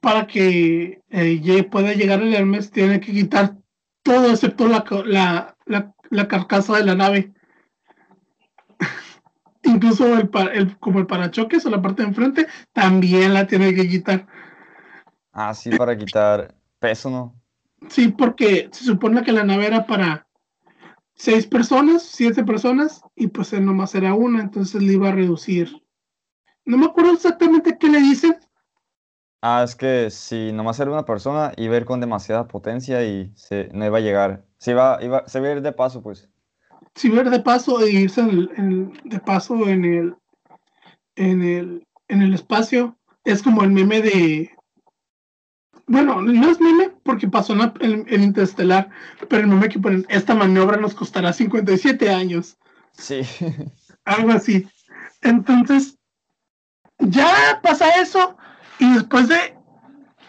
para 0.02 0.26
que 0.28 1.02
eh, 1.10 1.64
pueda 1.72 1.94
llegar 1.94 2.22
el 2.22 2.34
Hermes, 2.34 2.72
tiene 2.72 3.00
que 3.00 3.12
quitar 3.12 3.56
todo 4.04 4.32
excepto 4.32 4.68
la, 4.68 4.84
la, 5.06 5.56
la, 5.66 5.94
la 6.10 6.28
carcasa 6.28 6.78
de 6.78 6.86
la 6.86 6.96
nave. 6.96 7.32
Incluso 9.72 10.18
el, 10.18 10.30
el- 10.54 10.78
como 10.80 11.00
el 11.00 11.08
parachoques 11.08 11.66
o 11.66 11.70
la 11.70 11.82
parte 11.82 12.02
de 12.02 12.10
enfrente, 12.10 12.48
también 12.74 13.34
la 13.34 13.48
tiene 13.48 13.74
que 13.74 13.88
quitar. 13.88 14.28
Ah, 15.34 15.54
sí, 15.54 15.72
para 15.72 15.98
quitar 15.98 16.54
peso, 16.80 17.10
¿no? 17.10 17.42
Sí, 17.90 18.10
porque 18.10 18.70
se 18.72 18.84
supone 18.84 19.24
que 19.24 19.32
la 19.32 19.44
nave 19.44 19.68
era 19.68 19.86
para 19.86 20.28
seis 21.16 21.48
personas, 21.48 22.04
siete 22.04 22.44
personas, 22.44 23.02
y 23.16 23.28
pues 23.28 23.54
él 23.54 23.66
nomás 23.66 23.96
era 23.96 24.14
una, 24.14 24.42
entonces 24.42 24.82
le 24.82 24.94
iba 24.94 25.10
a 25.10 25.14
reducir. 25.14 25.82
No 26.66 26.78
me 26.78 26.86
acuerdo 26.88 27.14
exactamente 27.14 27.78
qué 27.78 27.90
le 27.90 28.00
dicen. 28.00 28.38
Ah, 29.44 29.64
es 29.64 29.76
que 29.76 30.10
si 30.12 30.52
nomás 30.52 30.80
era 30.80 30.92
una 30.92 31.06
persona, 31.06 31.52
iba 31.58 31.74
a 31.76 31.78
ir 31.78 31.86
con 31.86 32.00
demasiada 32.00 32.48
potencia 32.48 33.04
y 33.04 33.32
se, 33.36 33.70
no 33.74 33.86
iba 33.86 33.98
a 33.98 34.02
llegar. 34.02 34.46
Se 34.60 34.72
iba, 34.72 35.00
iba, 35.04 35.28
se 35.28 35.40
iba 35.40 35.48
a 35.50 35.52
ir 35.54 35.62
de 35.62 35.74
paso, 35.74 36.04
pues. 36.04 36.31
Si 36.96 37.10
ver 37.10 37.30
de 37.30 37.40
paso 37.40 37.80
e 37.82 37.90
irse 37.92 38.22
en 38.22 38.30
el- 38.30 38.52
en- 38.58 39.00
de 39.06 39.20
paso 39.20 39.68
en 39.68 39.86
el, 39.86 40.16
en 41.16 41.42
el 41.44 41.88
en 42.08 42.22
el 42.22 42.34
espacio, 42.34 42.98
es 43.24 43.42
como 43.42 43.64
el 43.64 43.72
meme 43.72 44.02
de. 44.02 44.52
Bueno, 45.88 46.22
no 46.22 46.50
es 46.52 46.60
meme 46.60 46.90
porque 47.04 47.28
pasó 47.28 47.54
en, 47.54 47.72
en- 47.80 48.06
en 48.10 48.24
Interestelar, 48.24 48.90
pero 49.30 49.44
el 49.44 49.48
meme 49.48 49.70
que 49.70 49.80
ponen, 49.80 50.06
esta 50.10 50.36
maniobra 50.36 50.78
nos 50.78 50.94
costará 50.94 51.32
57 51.34 52.10
años. 52.10 52.58
Sí. 52.94 53.22
algo 54.06 54.32
así. 54.32 54.68
Entonces, 55.22 55.98
ya 57.00 57.60
pasa 57.64 57.90
eso 58.02 58.36
y 58.80 58.94
después 58.94 59.28
de 59.30 59.56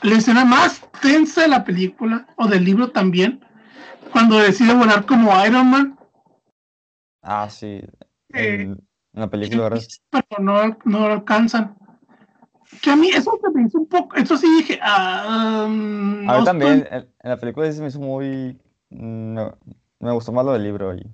la 0.02 0.16
escena 0.16 0.44
más 0.44 0.82
tensa 1.00 1.42
de 1.42 1.48
la 1.48 1.64
película, 1.64 2.26
o 2.36 2.46
del 2.46 2.64
libro 2.64 2.90
también, 2.90 3.44
cuando 4.12 4.38
decide 4.38 4.74
volar 4.74 5.04
como 5.06 5.32
Iron 5.44 5.68
Man. 5.70 5.98
Ah, 7.22 7.48
sí. 7.48 7.80
En, 8.30 8.82
la 9.12 9.28
película, 9.28 9.64
¿verdad? 9.64 9.82
Pero 10.10 10.42
no, 10.42 10.76
no 10.84 11.08
lo 11.08 11.14
alcanzan. 11.14 11.76
Que 12.80 12.90
a 12.90 12.96
mí 12.96 13.10
eso 13.10 13.38
se 13.42 13.50
me 13.50 13.66
hizo 13.66 13.78
un 13.78 13.86
poco, 13.86 14.16
eso 14.16 14.36
sí 14.36 14.46
dije, 14.56 14.78
ah, 14.82 15.66
mm, 15.68 16.28
A 16.28 16.32
no 16.32 16.38
mí 16.40 16.44
también, 16.44 16.72
estoy- 16.82 16.98
en, 16.98 17.08
en 17.22 17.30
la 17.30 17.36
película 17.36 17.66
sí 17.66 17.74
se 17.76 17.82
me 17.82 17.88
hizo 17.88 18.00
muy... 18.00 18.58
mm, 18.90 19.34
No, 19.34 19.58
me 20.00 20.12
gustó 20.12 20.32
más 20.32 20.44
lo 20.44 20.52
del 20.52 20.64
libro. 20.64 20.94
Y... 20.94 21.06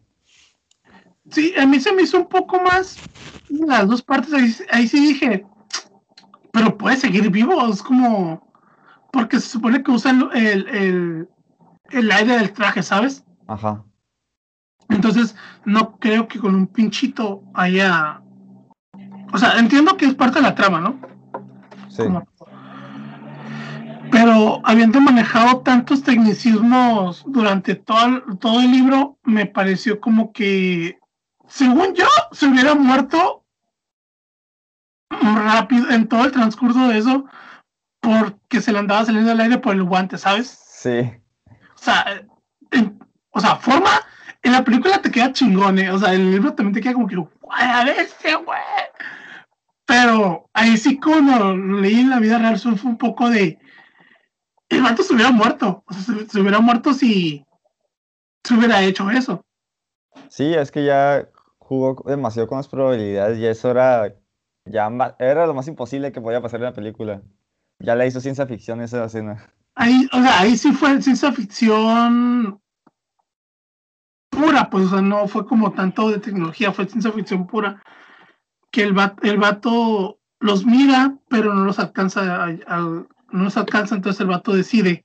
Sí, 1.31 1.53
a 1.59 1.67
mí 1.67 1.79
se 1.81 1.93
me 1.93 2.03
hizo 2.03 2.17
un 2.19 2.29
poco 2.29 2.61
más 2.61 2.97
las 3.51 3.87
dos 3.89 4.03
partes. 4.03 4.33
Ahí, 4.33 4.55
ahí 4.71 4.89
sí 4.89 5.01
dije, 5.01 5.45
pero 6.53 6.79
puede 6.79 6.97
seguir 6.97 7.29
vivo. 7.31 7.67
Es 7.69 7.83
como, 7.83 8.51
porque 9.13 9.41
se 9.41 9.49
supone 9.49 9.83
que 9.83 9.91
usan 9.91 10.31
el, 10.33 10.69
el, 10.69 11.29
el 11.91 12.13
aire 12.13 12.39
del 12.39 12.53
traje, 12.53 12.83
¿sabes? 12.83 13.25
Ajá. 13.47 13.85
Entonces, 14.89 15.37
no 15.65 15.97
creo 15.99 16.29
que 16.29 16.39
con 16.39 16.55
un 16.55 16.67
pinchito 16.67 17.43
haya. 17.55 18.21
O 19.33 19.39
sea, 19.39 19.59
entiendo 19.59 19.97
que 19.97 20.07
es 20.07 20.15
parte 20.15 20.37
de 20.37 20.43
la 20.43 20.55
trama, 20.55 20.81
¿no? 20.81 20.99
Sí. 21.89 22.05
Como- 22.05 22.27
Pero 24.11 24.61
habiendo 24.65 25.01
manejado 25.03 25.61
tantos 25.61 26.03
tecnicismos 26.03 27.23
durante 27.27 27.75
todo 27.75 28.07
el, 28.07 28.39
todo 28.39 28.61
el 28.61 28.71
libro, 28.71 29.19
me 29.23 29.45
pareció 29.45 30.01
como 30.01 30.33
que, 30.33 30.99
según 31.47 31.95
yo, 31.95 32.07
se 32.33 32.47
hubiera 32.47 32.75
muerto 32.75 33.45
rápido 35.11 35.91
en 35.91 36.09
todo 36.09 36.25
el 36.25 36.33
transcurso 36.33 36.89
de 36.89 36.99
eso, 36.99 37.25
porque 38.01 38.61
se 38.61 38.73
le 38.73 38.79
andaba 38.79 39.05
saliendo 39.05 39.33
el 39.33 39.41
aire 39.41 39.59
por 39.59 39.75
el 39.75 39.83
guante, 39.85 40.17
¿sabes? 40.19 40.59
Sí. 40.67 41.01
O 41.75 41.79
sea, 41.83 42.05
en- 42.71 42.99
o 43.31 43.41
sea, 43.41 43.57
forma, 43.57 43.91
en 44.43 44.53
la 44.53 44.65
película 44.65 45.01
te 45.03 45.11
queda 45.11 45.33
chingón, 45.33 45.79
¿eh? 45.79 45.91
O 45.91 45.99
sea, 45.99 46.15
en 46.15 46.21
el 46.21 46.31
libro 46.31 46.55
también 46.55 46.75
te 46.75 46.81
queda 46.81 46.95
como 46.95 47.07
que, 47.07 47.17
güey, 47.17 47.31
a 47.51 47.85
bestia, 47.85 48.37
güey. 48.37 48.59
Pero 49.87 50.49
ahí 50.53 50.77
sí, 50.77 50.99
cuando 51.01 51.57
lo 51.57 51.81
leí 51.81 52.01
en 52.01 52.11
la 52.11 52.21
vida 52.21 52.39
real, 52.39 52.59
fue 52.59 52.91
un 52.91 52.99
poco 52.99 53.31
de. 53.31 53.59
El 54.69 54.83
vato 54.83 55.03
se 55.03 55.15
hubiera 55.15 55.31
muerto. 55.31 55.83
O 55.87 55.93
sea, 55.95 56.03
se, 56.03 56.29
se 56.29 56.41
hubiera 56.41 56.61
muerto 56.61 56.93
si 56.93 57.45
se 58.45 58.55
hubiera 58.55 58.83
hecho 58.83 59.11
eso. 59.11 59.45
Sí, 60.29 60.55
es 60.55 60.71
que 60.71 60.85
ya 60.85 61.29
jugó 61.59 62.03
demasiado 62.07 62.49
con 62.49 62.59
las 62.59 62.69
probabilidades 62.69 63.39
y 63.39 63.47
eso 63.47 63.71
era, 63.71 64.15
ya 64.65 64.91
era 65.19 65.47
lo 65.47 65.55
más 65.55 65.69
imposible 65.69 66.13
que 66.13 66.21
podía 66.21 66.41
pasar 66.41 66.61
en 66.61 66.65
la 66.65 66.73
película. 66.73 67.23
Ya 67.79 67.95
la 67.95 68.07
hizo 68.07 68.21
ciencia 68.21 68.47
ficción 68.47 68.81
esa 68.81 69.05
escena. 69.05 69.53
Ahí, 69.75 70.09
o 70.13 70.21
sea, 70.21 70.41
ahí 70.41 70.57
sí 70.57 70.73
fue 70.73 71.01
ciencia 71.01 71.31
ficción 71.33 72.61
pura, 74.39 74.71
pues, 74.71 74.87
o 74.87 74.91
sea, 74.91 75.03
no 75.03 75.27
fue 75.29 75.47
como 75.47 75.73
tanto 75.73 76.11
de 76.11 76.19
tecnología, 76.19 76.73
fue 76.73 76.87
ciencia 76.87 77.13
ficción 77.13 77.47
pura. 77.47 77.83
Que 78.71 78.83
el 78.83 78.93
vato, 78.93 79.23
el 79.23 79.39
vato 79.39 80.19
los 80.41 80.65
mira, 80.65 81.15
pero 81.29 81.55
no 81.55 81.65
los 81.65 81.79
alcanza, 81.79 82.47
no 82.69 83.07
los 83.45 83.57
alcanza, 83.57 83.95
entonces 83.95 84.21
el 84.21 84.29
vato 84.29 84.53
decide 84.53 85.05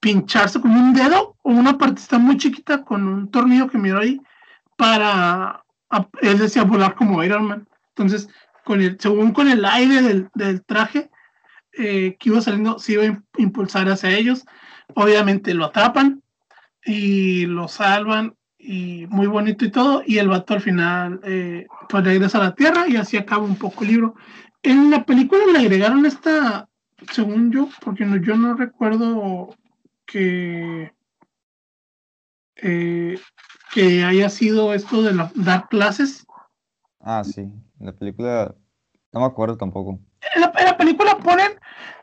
pincharse 0.00 0.60
con 0.60 0.72
un 0.72 0.92
dedo 0.92 1.36
o 1.42 1.50
una 1.50 1.78
partecita 1.78 2.18
muy 2.18 2.36
chiquita 2.36 2.82
con 2.84 3.06
un 3.06 3.30
tornillo 3.30 3.68
que 3.68 3.78
miró 3.78 4.00
ahí 4.00 4.20
para, 4.76 5.62
él 6.22 6.38
decía 6.38 6.64
volar 6.64 6.94
como 6.94 7.22
Iron 7.22 7.44
Man. 7.44 7.68
Entonces, 7.90 8.28
según 8.98 9.32
con 9.32 9.48
el 9.48 9.64
aire 9.64 10.28
del, 10.34 10.64
traje, 10.64 11.10
eh, 11.78 12.16
que 12.18 12.30
iba 12.30 12.40
saliendo 12.40 12.78
se 12.78 12.92
iba 12.92 13.02
a 13.04 13.06
im- 13.06 13.24
impulsar 13.36 13.88
hacia 13.88 14.10
ellos. 14.10 14.44
Obviamente 14.94 15.54
lo 15.54 15.66
atrapan 15.66 16.21
y 16.84 17.46
lo 17.46 17.68
salvan 17.68 18.34
y 18.58 19.06
muy 19.08 19.26
bonito 19.26 19.64
y 19.64 19.70
todo. 19.70 20.02
Y 20.06 20.18
el 20.18 20.28
vato 20.28 20.54
al 20.54 20.60
final 20.60 21.20
eh, 21.24 21.66
pues 21.88 22.04
regresa 22.04 22.38
a 22.38 22.42
la 22.44 22.54
Tierra 22.54 22.86
y 22.88 22.96
así 22.96 23.16
acaba 23.16 23.44
un 23.44 23.56
poco 23.56 23.84
el 23.84 23.90
libro. 23.90 24.14
En 24.62 24.90
la 24.90 25.04
película 25.04 25.42
le 25.52 25.58
agregaron 25.58 26.06
esta, 26.06 26.68
según 27.10 27.50
yo, 27.52 27.68
porque 27.84 28.04
no, 28.04 28.16
yo 28.16 28.36
no 28.36 28.54
recuerdo 28.54 29.56
que, 30.06 30.92
eh, 32.56 33.18
que 33.74 34.04
haya 34.04 34.28
sido 34.28 34.72
esto 34.74 35.02
de 35.02 35.14
la- 35.14 35.32
dar 35.34 35.68
clases. 35.68 36.26
Ah, 37.00 37.24
sí. 37.24 37.40
En 37.40 37.86
la 37.86 37.92
película 37.92 38.54
no 39.12 39.20
me 39.20 39.26
acuerdo 39.26 39.56
tampoco. 39.56 39.98
en 40.34 40.40
la, 40.40 40.52
en 40.58 40.64
la 40.66 40.76
película 40.76 41.18
ponen 41.18 41.52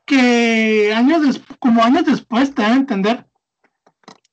que 0.06 0.92
años 0.94 1.22
des- 1.22 1.42
como 1.60 1.82
años 1.84 2.06
después 2.06 2.54
te 2.54 2.62
dan 2.64 2.72
a 2.74 2.76
entender 2.76 3.26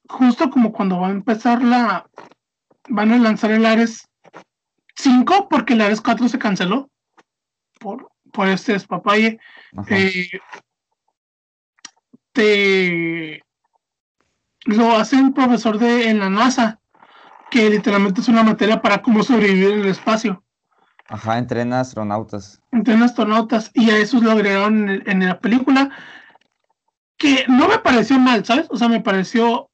justo 0.09 0.51
como 0.51 0.73
cuando 0.73 1.01
va 1.01 1.09
a 1.09 1.13
empezar 1.13 1.63
la 1.63 2.07
van 2.89 3.13
a 3.13 3.19
lanzar 3.19 3.51
el 3.51 3.67
Ares 3.67 4.09
5 4.97 5.49
porque 5.49 5.75
el 5.75 5.81
Ares 5.81 6.01
4 6.01 6.29
se 6.29 6.39
canceló 6.39 6.89
por, 7.81 8.09
por 8.33 8.49
este 8.49 8.73
despapalle 8.73 9.39
eh, 9.89 10.29
te 12.33 13.43
lo 14.65 14.93
hace 14.97 15.17
un 15.17 15.33
profesor 15.33 15.79
de 15.79 16.09
en 16.11 16.19
la 16.19 16.29
NASA 16.31 16.81
que 17.51 17.71
literalmente 17.71 18.21
es 18.21 18.29
una 18.29 18.43
materia 18.43 18.81
para 18.83 19.03
cómo 19.03 19.23
sobrevivir 19.23 19.71
en 19.71 19.81
el 19.81 19.87
espacio 19.87 20.43
Ajá, 21.09 21.39
entrena 21.39 21.81
astronautas. 21.81 22.61
entre 22.73 22.95
astronautas 22.95 23.71
y 23.75 23.91
a 23.91 23.99
esos 23.99 24.23
lo 24.23 24.33
agregaron 24.33 24.89
en, 24.89 25.03
en 25.09 25.27
la 25.27 25.39
película 25.39 25.91
que 27.17 27.47
no 27.49 27.69
me 27.69 27.79
pareció 27.79 28.19
mal, 28.19 28.45
¿sabes? 28.45 28.67
O 28.71 28.77
sea, 28.77 28.89
me 28.89 29.01
pareció 29.01 29.71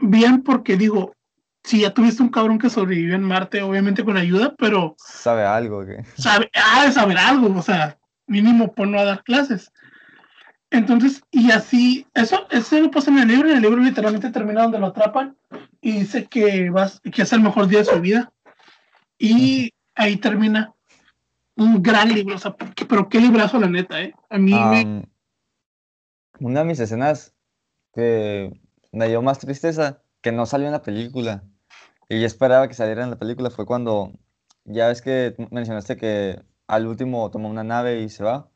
bien 0.00 0.42
porque 0.42 0.76
digo, 0.76 1.14
si 1.62 1.80
ya 1.80 1.92
tuviste 1.92 2.22
un 2.22 2.30
cabrón 2.30 2.58
que 2.58 2.70
sobrevivió 2.70 3.14
en 3.14 3.22
Marte, 3.22 3.62
obviamente 3.62 4.04
con 4.04 4.16
ayuda, 4.16 4.54
pero 4.58 4.94
Sabe 4.98 5.44
algo 5.44 5.84
que... 5.84 6.04
sabe, 6.16 6.50
ha 6.54 6.86
de 6.86 6.92
saber 6.92 7.18
algo, 7.18 7.56
o 7.56 7.62
sea, 7.62 7.98
mínimo 8.26 8.72
por 8.72 8.88
no 8.88 8.98
a 8.98 9.04
dar 9.04 9.22
clases. 9.24 9.72
Entonces, 10.70 11.22
y 11.30 11.50
así, 11.50 12.06
eso, 12.14 12.46
eso 12.50 12.80
lo 12.80 12.90
pasa 12.90 13.10
en 13.10 13.18
el 13.18 13.28
libro, 13.28 13.50
en 13.50 13.56
el 13.56 13.62
libro 13.62 13.82
literalmente 13.82 14.30
termina 14.30 14.62
donde 14.62 14.78
lo 14.78 14.86
atrapan 14.86 15.36
y 15.80 15.92
dice 16.00 16.26
que, 16.26 16.70
vas, 16.70 17.00
que 17.00 17.22
es 17.22 17.32
el 17.32 17.40
mejor 17.40 17.66
día 17.66 17.80
de 17.80 17.86
su 17.86 18.00
vida. 18.00 18.32
Y 19.18 19.72
ahí 19.96 20.16
termina 20.16 20.72
un 21.56 21.82
gran 21.82 22.08
libro, 22.08 22.36
o 22.36 22.38
sea, 22.38 22.54
pero 22.88 23.08
qué 23.08 23.20
librazo 23.20 23.58
la 23.58 23.68
neta, 23.68 24.00
¿eh? 24.00 24.14
A 24.30 24.38
mí 24.38 24.52
me... 24.52 25.08
Una 26.38 26.60
de 26.60 26.66
mis 26.66 26.80
escenas 26.80 27.34
que 27.92 28.58
me 28.92 29.08
dio 29.08 29.22
más 29.22 29.38
tristeza, 29.38 30.02
que 30.20 30.32
no 30.32 30.46
salió 30.46 30.66
en 30.66 30.72
la 30.72 30.82
película, 30.82 31.44
y 32.08 32.20
yo 32.20 32.26
esperaba 32.26 32.68
que 32.68 32.74
saliera 32.74 33.04
en 33.04 33.10
la 33.10 33.18
película, 33.18 33.50
fue 33.50 33.66
cuando, 33.66 34.12
ya 34.64 34.88
ves 34.88 35.02
que 35.02 35.34
mencionaste 35.50 35.96
que 35.96 36.42
al 36.66 36.86
último 36.86 37.30
toma 37.30 37.48
una 37.48 37.64
nave 37.64 38.02
y 38.02 38.08
se 38.08 38.24
va, 38.24 38.50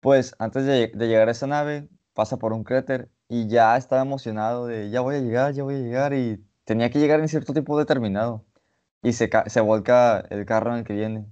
pues 0.00 0.34
antes 0.38 0.66
de, 0.66 0.92
de 0.94 1.08
llegar 1.08 1.28
a 1.28 1.32
esa 1.32 1.46
nave, 1.46 1.88
pasa 2.14 2.38
por 2.38 2.52
un 2.52 2.64
cráter 2.64 3.10
y 3.28 3.48
ya 3.48 3.76
estaba 3.76 4.02
emocionado 4.02 4.66
de, 4.66 4.90
ya 4.90 5.00
voy 5.00 5.16
a 5.16 5.20
llegar, 5.20 5.54
ya 5.54 5.64
voy 5.64 5.76
a 5.76 5.78
llegar, 5.78 6.14
y 6.14 6.44
tenía 6.64 6.90
que 6.90 6.98
llegar 7.00 7.20
en 7.20 7.28
cierto 7.28 7.52
tiempo 7.52 7.78
determinado, 7.78 8.44
y 9.02 9.12
se, 9.12 9.30
se 9.46 9.60
volca 9.60 10.20
el 10.30 10.46
carro 10.46 10.72
en 10.72 10.78
el 10.78 10.84
que 10.84 10.94
viene. 10.94 11.26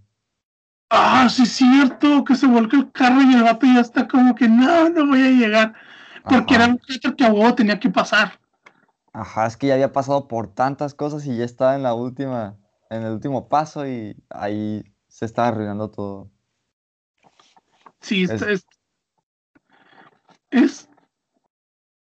Ah, 0.91 1.29
sí 1.31 1.45
es 1.45 1.53
cierto, 1.53 2.23
que 2.25 2.35
se 2.35 2.47
volca 2.47 2.77
el 2.77 2.93
carro 2.93 3.23
y 3.23 3.35
el 3.35 3.43
vato 3.45 3.67
ya 3.67 3.81
está 3.81 4.07
como 4.07 4.35
que 4.35 4.47
no, 4.47 4.91
no 4.91 5.07
voy 5.07 5.23
a 5.23 5.31
llegar. 5.31 5.75
Porque 6.25 6.55
Ajá. 6.55 6.65
era 6.65 6.73
un 6.73 6.79
cráter 6.79 7.15
que 7.17 7.25
a 7.25 7.33
huevo 7.33 7.55
tenía 7.55 7.79
que 7.81 7.91
pasar. 7.91 8.39
Ajá, 9.13 9.47
es 9.47 9.57
que 9.57 9.67
ya 9.67 9.75
había 9.75 9.93
pasado 9.93 10.27
por 10.29 10.49
tantas 10.55 10.95
cosas 10.95 11.27
y 11.27 11.37
ya 11.37 11.45
estaba 11.45 11.75
en 11.75 11.83
la 11.83 11.95
última, 11.95 12.57
en 12.91 13.03
el 13.03 13.13
último 13.13 13.49
paso 13.49 13.87
y 13.87 14.17
ahí 14.31 14.85
se 15.09 15.25
estaba 15.27 15.49
arruinando 15.49 15.91
todo. 15.91 16.31
Sí, 18.01 18.23
Es- 18.25 18.43
es, 18.43 18.67
es, 20.51 20.89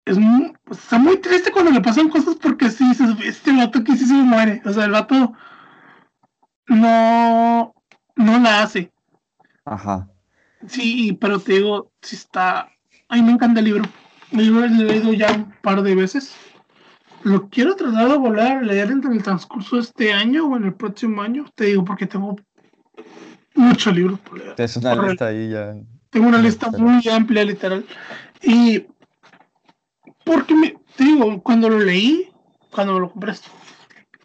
es 0.04 0.18
muy, 0.18 0.52
pues, 0.64 0.78
está 0.80 0.98
muy 0.98 1.18
triste 1.18 1.50
cuando 1.52 1.70
le 1.72 1.80
pasan 1.80 2.08
cosas 2.08 2.36
porque 2.36 2.70
sí 2.70 2.88
dices, 2.88 3.10
este 3.24 3.56
vato 3.56 3.82
que 3.84 3.96
sí 3.96 4.06
se 4.06 4.14
muere. 4.14 4.62
O 4.64 4.72
sea, 4.72 4.84
el 4.84 4.92
vato 4.92 5.32
no, 6.68 7.74
no 8.16 8.38
la 8.38 8.62
hace. 8.62 8.92
Ajá. 9.64 10.08
Sí, 10.68 11.16
pero 11.20 11.38
te 11.40 11.54
digo, 11.54 11.90
sí 12.02 12.16
está. 12.16 12.70
A 13.08 13.16
mí 13.16 13.22
me 13.22 13.32
encanta 13.32 13.60
el 13.60 13.66
libro. 13.66 13.84
Libro 14.32 14.60
lo 14.60 14.66
he 14.66 14.68
leído 14.84 15.12
ya 15.12 15.32
un 15.32 15.52
par 15.62 15.82
de 15.82 15.94
veces. 15.94 16.34
Lo 17.22 17.48
quiero 17.48 17.74
tratar 17.76 18.08
de 18.08 18.16
volver 18.16 18.46
a 18.46 18.62
leer 18.62 18.90
entre 18.90 19.12
el 19.12 19.22
transcurso 19.22 19.76
de 19.76 19.82
este 19.82 20.12
año 20.12 20.46
o 20.46 20.56
en 20.56 20.64
el 20.64 20.74
próximo 20.74 21.20
año. 21.22 21.44
Te 21.54 21.66
digo, 21.66 21.84
porque 21.84 22.06
tengo 22.06 22.36
muchos 23.54 23.94
libros 23.94 24.18
por 24.20 24.38
leer. 24.38 24.54
Es 24.56 24.76
una 24.76 24.94
lista 25.08 25.26
ahí 25.26 25.50
ya. 25.50 25.74
Tengo 26.10 26.28
una 26.28 26.38
lista 26.38 26.70
muy 26.70 27.06
amplia, 27.08 27.44
literal. 27.44 27.84
Y 28.42 28.86
porque 30.24 30.54
me, 30.54 30.76
te 30.96 31.04
digo, 31.04 31.42
cuando 31.42 31.68
lo 31.68 31.78
leí, 31.78 32.30
cuando 32.70 32.94
me 32.94 33.00
lo 33.00 33.10
compré, 33.10 33.34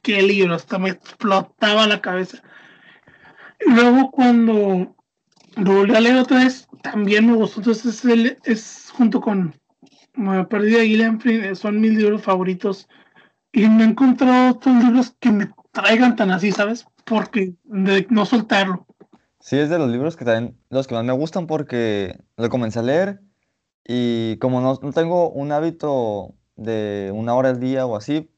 qué 0.02 0.22
libro, 0.22 0.56
hasta 0.56 0.78
me 0.78 0.90
explotaba 0.92 1.88
la 1.88 2.00
cabeza. 2.02 2.42
Y 3.66 3.72
luego 3.72 4.12
cuando 4.12 4.96
lo 5.58 5.74
volví 5.74 5.96
a 5.96 6.00
leer 6.02 6.18
otra 6.18 6.38
vez, 6.44 6.68
también 6.82 7.28
me 7.28 7.34
gustó. 7.34 7.60
Entonces 7.60 7.86
es, 7.86 8.06
el- 8.06 8.38
es 8.44 8.92
junto 8.94 9.20
con 9.20 9.54
Me 10.18 10.46
perdí 10.46 10.72
de 10.72 10.86
Gillian 10.88 11.20
Flynn, 11.20 11.44
eh, 11.44 11.56
son 11.56 11.80
mis 11.82 11.94
libros 11.94 12.22
favoritos. 12.24 12.88
Y 13.52 13.68
no 13.68 13.84
he 13.84 13.88
encontrado 13.88 14.52
otros 14.56 14.84
libros 14.84 15.16
que 15.20 15.32
me 15.32 15.52
traigan 15.72 16.16
tan 16.16 16.32
así, 16.32 16.52
¿sabes? 16.52 16.86
Porque 17.06 17.54
de 17.64 18.08
no 18.10 18.26
soltarlo. 18.26 18.86
Sí, 19.40 19.58
es 19.58 19.70
de 19.70 19.78
los 19.78 19.90
libros 19.90 20.16
que 20.16 20.26
también 20.26 20.58
los 20.70 20.88
que 20.88 20.96
más 20.96 21.04
me 21.04 21.14
gustan 21.14 21.48
porque 21.48 22.20
lo 22.38 22.50
comencé 22.50 22.80
a 22.80 22.84
leer 22.84 23.22
y 23.86 24.38
como 24.40 24.62
no, 24.62 24.80
no 24.82 24.92
tengo 24.92 25.30
un 25.30 25.52
hábito 25.52 26.34
de 26.56 27.12
una 27.14 27.36
hora 27.36 27.50
al 27.50 27.60
día 27.60 27.86
o 27.86 27.96
así, 27.96 28.32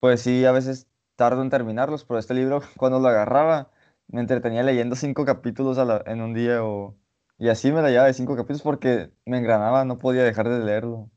pues 0.00 0.22
sí, 0.22 0.44
a 0.44 0.52
veces 0.52 0.88
tardo 1.16 1.42
en 1.42 1.50
terminarlos, 1.50 2.04
pero 2.04 2.18
este 2.18 2.34
libro 2.34 2.62
cuando 2.78 3.00
lo 3.00 3.08
agarraba 3.08 3.70
me 4.08 4.20
entretenía 4.20 4.62
leyendo 4.64 4.96
cinco 4.96 5.24
capítulos 5.24 5.78
a 5.78 5.84
la- 5.84 6.02
en 6.06 6.20
un 6.22 6.34
día 6.34 6.64
o, 6.64 6.96
y 7.40 7.48
así 7.48 7.72
me 7.72 7.80
la 7.80 7.88
llevaba 7.88 8.08
de 8.08 8.12
cinco 8.12 8.36
capítulos 8.36 8.60
porque 8.60 9.10
me 9.24 9.38
engranaba, 9.38 9.86
no 9.86 9.98
podía 9.98 10.22
dejar 10.22 10.50
de 10.50 10.62
leerlo. 10.62 11.10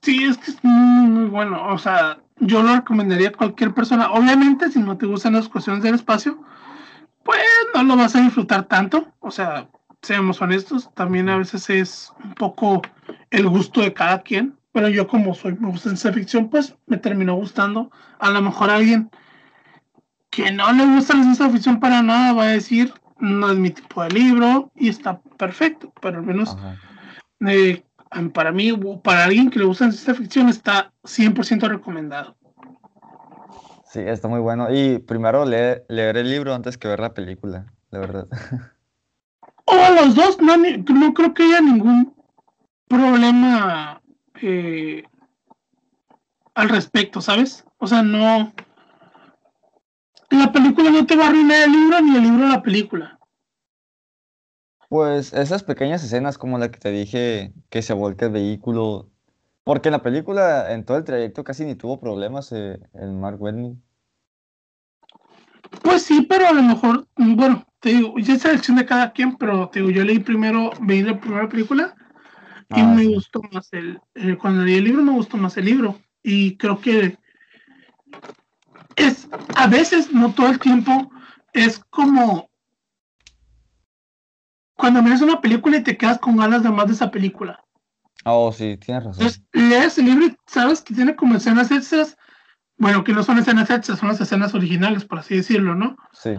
Sí, 0.00 0.24
es 0.24 0.38
que 0.38 0.50
es 0.50 0.64
muy, 0.64 1.10
muy 1.10 1.24
bueno. 1.26 1.68
O 1.68 1.76
sea, 1.76 2.18
yo 2.38 2.62
lo 2.62 2.74
recomendaría 2.74 3.28
a 3.28 3.32
cualquier 3.32 3.74
persona. 3.74 4.10
Obviamente, 4.10 4.70
si 4.70 4.80
no 4.80 4.96
te 4.96 5.04
gustan 5.04 5.34
las 5.34 5.46
cuestiones 5.46 5.82
del 5.82 5.96
espacio, 5.96 6.42
pues 7.22 7.38
no 7.74 7.82
lo 7.82 7.96
vas 7.96 8.16
a 8.16 8.22
disfrutar 8.22 8.64
tanto. 8.64 9.12
O 9.20 9.30
sea, 9.30 9.68
seamos 10.00 10.40
honestos, 10.40 10.88
también 10.94 11.28
a 11.28 11.36
veces 11.36 11.68
es 11.68 12.14
un 12.24 12.32
poco 12.32 12.80
el 13.30 13.46
gusto 13.46 13.82
de 13.82 13.92
cada 13.92 14.22
quien. 14.22 14.56
Pero 14.72 14.88
yo 14.88 15.06
como 15.06 15.34
soy, 15.34 15.52
me 15.52 15.68
gusta 15.68 15.90
ciencia 15.90 16.14
ficción, 16.14 16.48
pues 16.48 16.74
me 16.86 16.96
terminó 16.96 17.34
gustando. 17.34 17.90
A 18.18 18.30
lo 18.30 18.40
mejor 18.40 18.70
alguien 18.70 19.10
que 20.30 20.50
no 20.50 20.72
le 20.72 20.86
gusta 20.86 21.14
la 21.14 21.24
ciencia 21.24 21.50
ficción 21.50 21.78
para 21.78 22.02
nada 22.02 22.32
va 22.32 22.44
a 22.44 22.52
decir, 22.52 22.94
no 23.22 23.50
es 23.50 23.56
mi 23.56 23.70
tipo 23.70 24.02
de 24.02 24.10
libro 24.10 24.70
y 24.74 24.88
está 24.88 25.20
perfecto. 25.38 25.92
Pero 26.02 26.18
al 26.18 26.26
menos 26.26 26.56
eh, 27.46 27.82
para 28.34 28.52
mí, 28.52 28.72
o 28.72 29.00
para 29.00 29.24
alguien 29.24 29.48
que 29.48 29.60
le 29.60 29.64
gusta 29.64 29.86
la 29.86 29.92
ciencia 29.92 30.14
ficción, 30.14 30.48
está 30.48 30.92
100% 31.04 31.68
recomendado. 31.68 32.36
Sí, 33.86 34.00
está 34.00 34.28
muy 34.28 34.40
bueno. 34.40 34.68
Y 34.74 34.98
primero 34.98 35.44
leer, 35.44 35.84
leer 35.88 36.16
el 36.16 36.30
libro 36.30 36.54
antes 36.54 36.76
que 36.76 36.88
ver 36.88 37.00
la 37.00 37.14
película, 37.14 37.72
de 37.90 37.98
verdad. 37.98 38.28
O 39.64 39.74
a 39.74 39.90
los 39.90 40.16
dos, 40.16 40.40
no, 40.40 40.56
no 40.56 41.14
creo 41.14 41.32
que 41.32 41.44
haya 41.44 41.60
ningún 41.60 42.14
problema 42.88 44.02
eh, 44.40 45.04
al 46.54 46.68
respecto, 46.68 47.20
¿sabes? 47.20 47.64
O 47.78 47.86
sea, 47.86 48.02
no. 48.02 48.52
La 50.32 50.50
película 50.50 50.90
no 50.90 51.04
te 51.04 51.14
va 51.14 51.26
a 51.26 51.28
arruinar 51.28 51.64
el 51.64 51.72
libro 51.72 52.00
ni 52.00 52.16
el 52.16 52.22
libro 52.22 52.48
la 52.48 52.62
película. 52.62 53.18
Pues 54.88 55.32
esas 55.32 55.62
pequeñas 55.62 56.02
escenas 56.04 56.38
como 56.38 56.58
la 56.58 56.70
que 56.70 56.78
te 56.78 56.90
dije 56.90 57.52
que 57.70 57.82
se 57.82 57.92
volca 57.92 58.26
el 58.26 58.32
vehículo, 58.32 59.10
porque 59.64 59.88
en 59.88 59.92
la 59.92 60.02
película 60.02 60.72
en 60.72 60.84
todo 60.84 60.96
el 60.96 61.04
trayecto 61.04 61.44
casi 61.44 61.64
ni 61.64 61.74
tuvo 61.74 62.00
problemas 62.00 62.50
eh, 62.52 62.78
el 62.94 63.12
Mark 63.12 63.40
Watney. 63.40 63.76
Pues 65.82 66.02
sí, 66.02 66.26
pero 66.28 66.48
a 66.48 66.52
lo 66.52 66.62
mejor, 66.62 67.06
bueno, 67.16 67.66
te 67.80 67.90
digo, 67.90 68.14
ya 68.18 68.34
es 68.34 68.44
elección 68.44 68.76
de 68.76 68.86
cada 68.86 69.12
quien, 69.12 69.36
pero 69.36 69.68
te 69.68 69.80
digo, 69.80 69.90
yo 69.90 70.04
leí 70.04 70.18
primero, 70.18 70.70
veí 70.80 71.02
la 71.02 71.20
primera 71.20 71.48
película 71.48 71.94
y 72.68 72.82
Ah, 72.82 72.94
me 72.94 73.04
sí. 73.04 73.14
gustó 73.14 73.42
más 73.50 73.68
el, 73.72 74.00
eh, 74.14 74.36
cuando 74.36 74.62
leí 74.64 74.76
el 74.76 74.84
libro 74.84 75.02
me 75.02 75.12
gustó 75.12 75.36
más 75.36 75.56
el 75.58 75.66
libro 75.66 75.98
y 76.22 76.56
creo 76.56 76.80
que 76.80 77.18
es 78.96 79.28
a 79.56 79.66
veces 79.66 80.12
no 80.12 80.32
todo 80.32 80.48
el 80.48 80.58
tiempo 80.58 81.10
es 81.52 81.78
como 81.90 82.48
cuando 84.74 85.02
miras 85.02 85.22
una 85.22 85.40
película 85.40 85.76
y 85.78 85.82
te 85.82 85.96
quedas 85.96 86.18
con 86.18 86.36
ganas 86.36 86.62
de 86.62 86.70
más 86.70 86.86
de 86.86 86.92
esa 86.94 87.10
película 87.10 87.58
Oh, 88.24 88.52
sí, 88.52 88.76
tienes 88.76 89.02
razón. 89.04 89.24
entonces 89.26 89.42
lees 89.52 89.98
el 89.98 90.04
libro 90.06 90.26
y 90.26 90.36
sabes 90.46 90.80
que 90.80 90.94
tiene 90.94 91.16
como 91.16 91.34
escenas 91.36 91.70
extras 91.70 92.16
bueno 92.76 93.02
que 93.04 93.12
no 93.12 93.22
son 93.22 93.38
escenas 93.38 93.68
extras 93.70 93.98
son 93.98 94.08
las 94.08 94.20
escenas 94.20 94.54
originales 94.54 95.04
por 95.04 95.18
así 95.18 95.36
decirlo 95.36 95.74
no 95.74 95.96
Sí. 96.12 96.38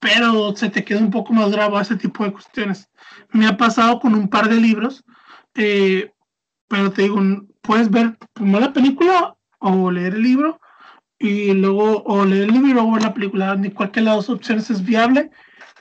pero 0.00 0.54
se 0.54 0.68
te 0.70 0.84
queda 0.84 0.98
un 1.00 1.10
poco 1.10 1.32
más 1.32 1.50
grabado 1.50 1.80
ese 1.80 1.96
tipo 1.96 2.24
de 2.24 2.32
cuestiones. 2.32 2.88
Me 3.30 3.46
ha 3.46 3.56
pasado 3.56 3.98
con 3.98 4.14
un 4.14 4.28
par 4.28 4.48
de 4.48 4.56
libros, 4.56 5.04
eh, 5.54 6.12
pero 6.68 6.92
te 6.92 7.02
digo, 7.02 7.20
puedes 7.62 7.90
ver 7.90 8.16
primero 8.32 8.60
la 8.60 8.72
película 8.72 9.34
o 9.58 9.90
leer 9.90 10.14
el 10.14 10.22
libro 10.22 10.60
y 11.18 11.52
luego 11.52 12.02
o 12.04 12.24
leer 12.24 12.44
el 12.44 12.52
libro 12.52 12.68
y 12.68 12.72
luego 12.74 12.92
ver 12.92 13.02
la 13.02 13.14
película. 13.14 13.56
Ni 13.56 13.70
cualquiera 13.70 14.10
de 14.12 14.16
las 14.16 14.26
dos 14.26 14.36
opciones 14.36 14.70
es 14.70 14.84
viable. 14.84 15.30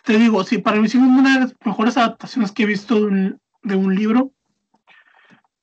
Te 0.03 0.17
digo, 0.17 0.43
sí, 0.43 0.57
para 0.57 0.79
mí 0.79 0.88
sí 0.88 0.97
es 0.97 1.03
una 1.03 1.33
de 1.35 1.39
las 1.41 1.55
mejores 1.65 1.97
adaptaciones 1.97 2.51
que 2.51 2.63
he 2.63 2.65
visto 2.65 2.95
de 2.95 3.01
un, 3.05 3.41
de 3.63 3.75
un 3.75 3.93
libro. 3.95 4.31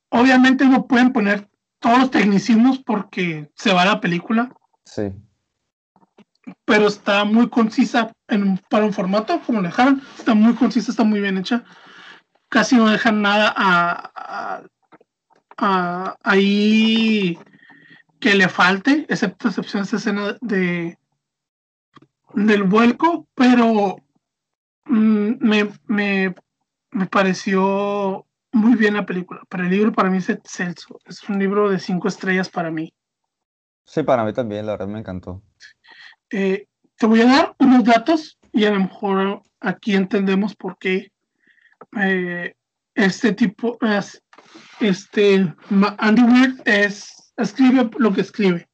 Obviamente 0.09 0.65
no 0.65 0.85
pueden 0.87 1.11
poner 1.11 1.49
todos 1.79 1.99
los 1.99 2.11
tecnicismos 2.11 2.79
porque 2.79 3.49
se 3.55 3.73
va 3.73 3.85
la 3.85 3.99
película, 3.99 4.49
Sí. 4.85 5.11
pero 6.63 6.87
está 6.87 7.25
muy 7.25 7.49
concisa 7.49 8.11
en 8.27 8.57
para 8.69 8.85
un 8.85 8.93
formato 8.93 9.41
como 9.45 9.61
lo 9.61 9.67
dejaron. 9.67 10.01
Está 10.17 10.33
muy 10.35 10.53
concisa, 10.53 10.91
está 10.91 11.03
muy 11.03 11.19
bien 11.21 11.37
hecha. 11.37 11.63
Casi 12.49 12.75
no 12.75 12.87
dejan 12.87 13.21
nada 13.21 13.53
a, 13.55 14.11
a- 14.15 14.63
a- 15.57 16.15
ahí 16.23 17.37
que 18.25 18.33
le 18.33 18.49
falte, 18.49 19.05
excepto 19.07 19.49
excepción 19.49 19.83
esa 19.83 19.97
escena 19.97 20.35
de 20.41 20.97
del 22.33 22.63
vuelco, 22.63 23.27
pero 23.35 23.97
mm, 24.85 25.33
me, 25.41 25.69
me, 25.85 26.33
me 26.89 27.05
pareció 27.05 28.25
muy 28.51 28.73
bien 28.73 28.95
la 28.95 29.05
película. 29.05 29.43
Pero 29.47 29.65
el 29.65 29.69
libro 29.69 29.93
para 29.93 30.09
mí 30.09 30.17
es 30.17 30.29
excelso. 30.29 30.99
Es 31.05 31.29
un 31.29 31.37
libro 31.37 31.69
de 31.69 31.77
cinco 31.77 32.07
estrellas 32.07 32.49
para 32.49 32.71
mí. 32.71 32.91
Sí, 33.83 34.01
para 34.01 34.23
mí 34.23 34.33
también, 34.33 34.65
la 34.65 34.71
verdad 34.71 34.87
me 34.87 34.97
encantó. 34.97 35.43
Eh, 36.31 36.65
te 36.97 37.05
voy 37.05 37.21
a 37.21 37.27
dar 37.27 37.55
unos 37.59 37.83
datos 37.83 38.39
y 38.51 38.65
a 38.65 38.71
lo 38.71 38.79
mejor 38.79 39.43
aquí 39.59 39.93
entendemos 39.93 40.55
por 40.55 40.79
qué 40.79 41.11
eh, 42.01 42.55
este 42.95 43.33
tipo, 43.33 43.77
es, 43.81 44.19
este 44.79 45.53
Andy 45.99 46.23
Weir 46.23 46.55
es, 46.65 47.24
escribe 47.37 47.89
lo 47.97 48.13
que 48.13 48.21
escribe. 48.21 48.67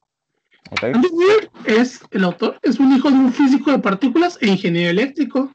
¿Ok? 0.71 0.83
Andy 0.83 1.07
Weir 1.07 1.51
es 1.65 2.01
el 2.11 2.23
autor, 2.23 2.59
es 2.61 2.79
un 2.79 2.93
hijo 2.93 3.09
de 3.09 3.17
un 3.17 3.33
físico 3.33 3.71
de 3.71 3.79
partículas 3.79 4.37
e 4.41 4.47
ingeniero 4.47 4.91
eléctrico 4.91 5.51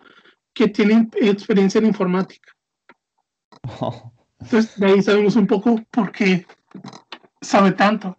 que 0.52 0.68
tiene 0.68 1.08
experiencia 1.20 1.78
en 1.78 1.86
informática. 1.86 2.52
Entonces, 4.40 4.78
de 4.78 4.86
ahí 4.86 5.02
sabemos 5.02 5.36
un 5.36 5.46
poco 5.46 5.80
por 5.90 6.12
qué 6.12 6.46
sabe 7.40 7.72
tanto. 7.72 8.16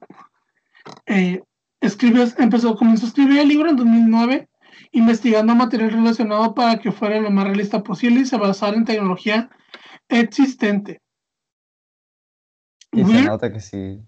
Eh, 1.05 1.41
escribe, 1.81 2.25
empezó, 2.37 2.75
comenzó 2.75 3.05
a 3.05 3.09
escribir 3.09 3.39
el 3.39 3.47
libro 3.47 3.69
en 3.69 3.75
2009, 3.75 4.49
investigando 4.91 5.55
material 5.55 5.91
relacionado 5.91 6.53
para 6.55 6.79
que 6.79 6.91
fuera 6.91 7.19
lo 7.19 7.29
más 7.29 7.45
realista 7.45 7.83
posible 7.83 8.21
y 8.21 8.25
se 8.25 8.37
basara 8.37 8.75
en 8.75 8.85
tecnología 8.85 9.49
existente. 10.09 11.01
Y 12.91 13.03
se 13.03 13.21
nota 13.23 13.51
que 13.51 13.59
sí. 13.59 14.01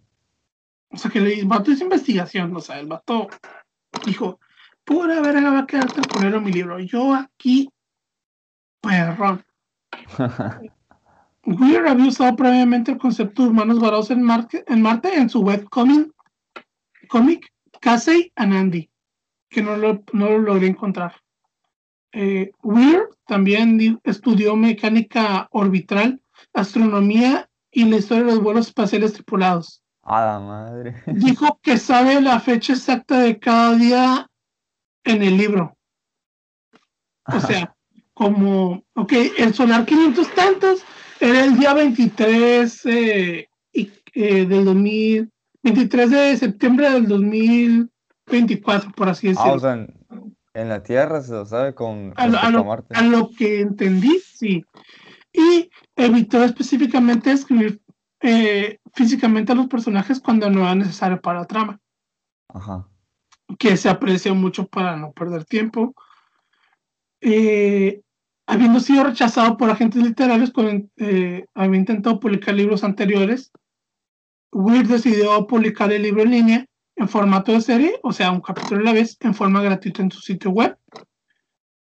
O 0.91 0.97
sea, 0.97 1.11
que 1.11 1.19
el 1.19 1.45
vato 1.45 1.71
hizo 1.71 1.83
investigación, 1.83 2.55
o 2.55 2.59
sea, 2.59 2.79
el 2.79 2.87
vato 2.87 3.27
dijo, 4.05 4.39
pura 4.83 5.21
verga 5.21 5.51
va 5.51 5.59
a 5.59 5.67
quedar 5.67 5.87
poner 6.13 6.39
mi 6.41 6.51
libro. 6.51 6.79
Yo 6.79 7.13
aquí, 7.13 7.69
perrón. 8.81 9.43
Weir 11.45 11.87
había 11.87 12.07
usado 12.07 12.35
previamente 12.35 12.91
el 12.91 12.97
concepto 12.97 13.43
de 13.43 13.49
humanos 13.49 13.79
varados 13.79 14.11
en, 14.11 14.21
Marte, 14.21 14.63
en 14.67 14.81
Marte 14.81 15.15
en 15.15 15.29
su 15.29 15.39
webcomic 15.41 16.11
cómic 17.07 17.51
Casey 17.81 18.31
and 18.35 18.53
Andy, 18.53 18.89
que 19.49 19.61
no 19.63 19.77
lo, 19.77 20.03
no 20.13 20.29
lo 20.29 20.39
logré 20.39 20.67
encontrar. 20.67 21.15
Eh, 22.11 22.51
Weir 22.61 23.03
también 23.25 23.77
di- 23.77 23.97
estudió 24.03 24.55
mecánica 24.55 25.47
orbital, 25.51 26.21
astronomía 26.53 27.49
y 27.71 27.85
la 27.85 27.97
historia 27.97 28.25
de 28.25 28.31
los 28.31 28.43
vuelos 28.43 28.67
espaciales 28.67 29.13
tripulados. 29.13 29.81
A 30.09 30.25
la 30.25 30.39
madre. 30.39 30.95
Dijo 31.05 31.59
que 31.61 31.77
sabe 31.77 32.19
la 32.19 32.39
fecha 32.39 32.73
exacta 32.73 33.19
de 33.19 33.37
cada 33.39 33.75
día 33.75 34.27
en 35.03 35.21
el 35.23 35.37
libro. 35.37 35.77
O 37.31 37.39
sea, 37.39 37.75
como, 38.15 38.83
ok, 38.95 39.13
el 39.37 39.53
solar 39.53 39.85
500 39.85 40.33
tantos 40.33 40.83
era 41.19 41.45
el 41.45 41.59
día 41.59 41.73
23 41.75 42.85
eh, 42.87 43.47
y, 43.71 43.91
eh, 44.15 44.45
del 44.45 44.65
2000, 44.65 45.29
23 45.61 46.09
de 46.09 46.37
septiembre 46.37 46.89
del 46.89 47.07
2024, 47.07 48.91
por 48.93 49.09
así 49.09 49.27
Ah, 49.27 49.29
decirlo. 49.29 49.53
o 49.53 49.59
sea, 49.59 49.73
en, 49.73 49.93
en 50.55 50.69
la 50.69 50.81
Tierra 50.81 51.21
se 51.21 51.33
lo 51.33 51.45
sabe 51.45 51.75
con 51.75 52.13
a, 52.15 52.25
lo, 52.27 52.39
a 52.39 53.01
lo 53.03 53.29
que 53.37 53.61
entendí, 53.61 54.19
sí. 54.25 54.65
Y 55.31 55.69
evitó 55.95 56.43
específicamente 56.43 57.31
escribir 57.31 57.79
eh, 58.21 58.79
físicamente 58.93 59.51
a 59.51 59.55
los 59.55 59.67
personajes 59.67 60.19
cuando 60.19 60.49
no 60.49 60.61
era 60.61 60.75
necesario 60.75 61.21
para 61.21 61.39
la 61.39 61.45
trama. 61.45 61.79
Ajá. 62.51 62.87
que 63.59 63.77
se 63.77 63.89
aprecia 63.89 64.33
mucho 64.33 64.67
para 64.67 64.95
no 64.95 65.11
perder 65.11 65.45
tiempo. 65.45 65.93
Eh, 67.21 68.01
habiendo 68.47 68.79
sido 68.79 69.03
rechazado 69.03 69.57
por 69.57 69.69
agentes 69.69 70.01
literarios 70.01 70.51
cuando 70.51 70.87
eh, 70.97 71.45
había 71.53 71.79
intentado 71.79 72.19
publicar 72.19 72.55
libros 72.55 72.83
anteriores, 72.83 73.51
Weir 74.51 74.87
decidió 74.87 75.45
publicar 75.45 75.91
el 75.91 76.01
libro 76.01 76.23
en 76.23 76.31
línea 76.31 76.65
en 76.95 77.07
formato 77.07 77.53
de 77.53 77.61
serie, 77.61 77.99
o 78.03 78.11
sea, 78.11 78.31
un 78.31 78.41
capítulo 78.41 78.81
a 78.81 78.85
la 78.85 78.93
vez, 78.93 79.15
en 79.21 79.33
forma 79.33 79.61
gratuita 79.61 80.01
en 80.01 80.11
su 80.11 80.19
sitio 80.19 80.51
web. 80.51 80.77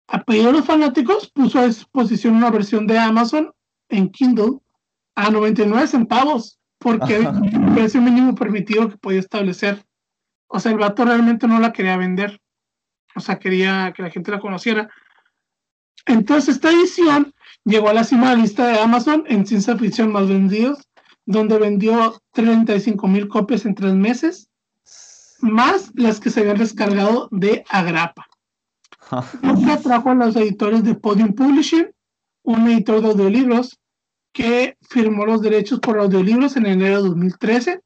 A 0.09 0.23
pedido 0.23 0.47
de 0.47 0.53
los 0.59 0.67
fanáticos, 0.67 1.31
puso 1.31 1.59
a 1.59 1.67
disposición 1.67 2.35
una 2.37 2.51
versión 2.51 2.87
de 2.87 2.99
Amazon 2.99 3.53
en 3.89 4.11
Kindle 4.11 4.59
a 5.17 5.31
99 5.31 5.89
centavos, 5.89 6.61
porque 6.79 7.17
era 7.17 7.31
el 7.31 7.75
precio 7.75 8.01
mínimo 8.01 8.35
permitido 8.35 8.89
que 8.89 8.99
podía 8.99 9.21
establecer. 9.21 9.85
O 10.47 10.61
sea, 10.61 10.73
el 10.73 10.79
vato 10.79 11.05
realmente 11.05 11.49
no 11.49 11.59
la 11.59 11.73
quería 11.73 11.97
vender. 11.97 12.41
O 13.17 13.21
sea, 13.21 13.39
quería 13.39 13.93
que 13.97 14.03
la 14.03 14.11
gente 14.11 14.31
la 14.31 14.41
conociera. 14.41 14.89
Entonces, 16.05 16.57
esta 16.57 16.71
edición 16.71 17.35
llegó 17.65 17.89
a 17.89 17.95
la 17.95 18.05
cima 18.05 18.31
de 18.31 18.37
la 18.37 18.43
lista 18.43 18.69
de 18.69 18.79
Amazon 18.79 19.25
en 19.27 19.47
ciencia 19.47 19.77
ficción 19.77 20.13
más 20.13 20.29
vendidos, 20.29 20.87
donde 21.25 21.59
vendió 21.59 22.23
35 22.33 23.09
mil 23.09 23.27
copias 23.27 23.65
en 23.65 23.75
tres 23.75 23.95
meses, 23.95 24.51
más 25.41 25.91
las 25.95 26.21
que 26.21 26.31
se 26.31 26.41
habían 26.41 26.59
descargado 26.59 27.29
de 27.33 27.65
Agrapa. 27.71 28.27
Lo 29.43 29.79
trajo 29.79 30.11
a 30.11 30.15
los 30.15 30.37
editores 30.37 30.85
de 30.85 30.95
Podium 30.95 31.33
Publishing, 31.33 31.91
un 32.43 32.69
editor 32.69 33.01
de 33.01 33.09
audiolibros 33.09 33.81
que 34.37 34.77
firmó 34.83 35.25
los 35.25 35.41
derechos 35.41 35.81
por 35.81 35.99
audiolibros 35.99 36.59
en 36.59 36.67
enero 36.67 37.03
de 37.03 37.09
2013. 37.09 37.81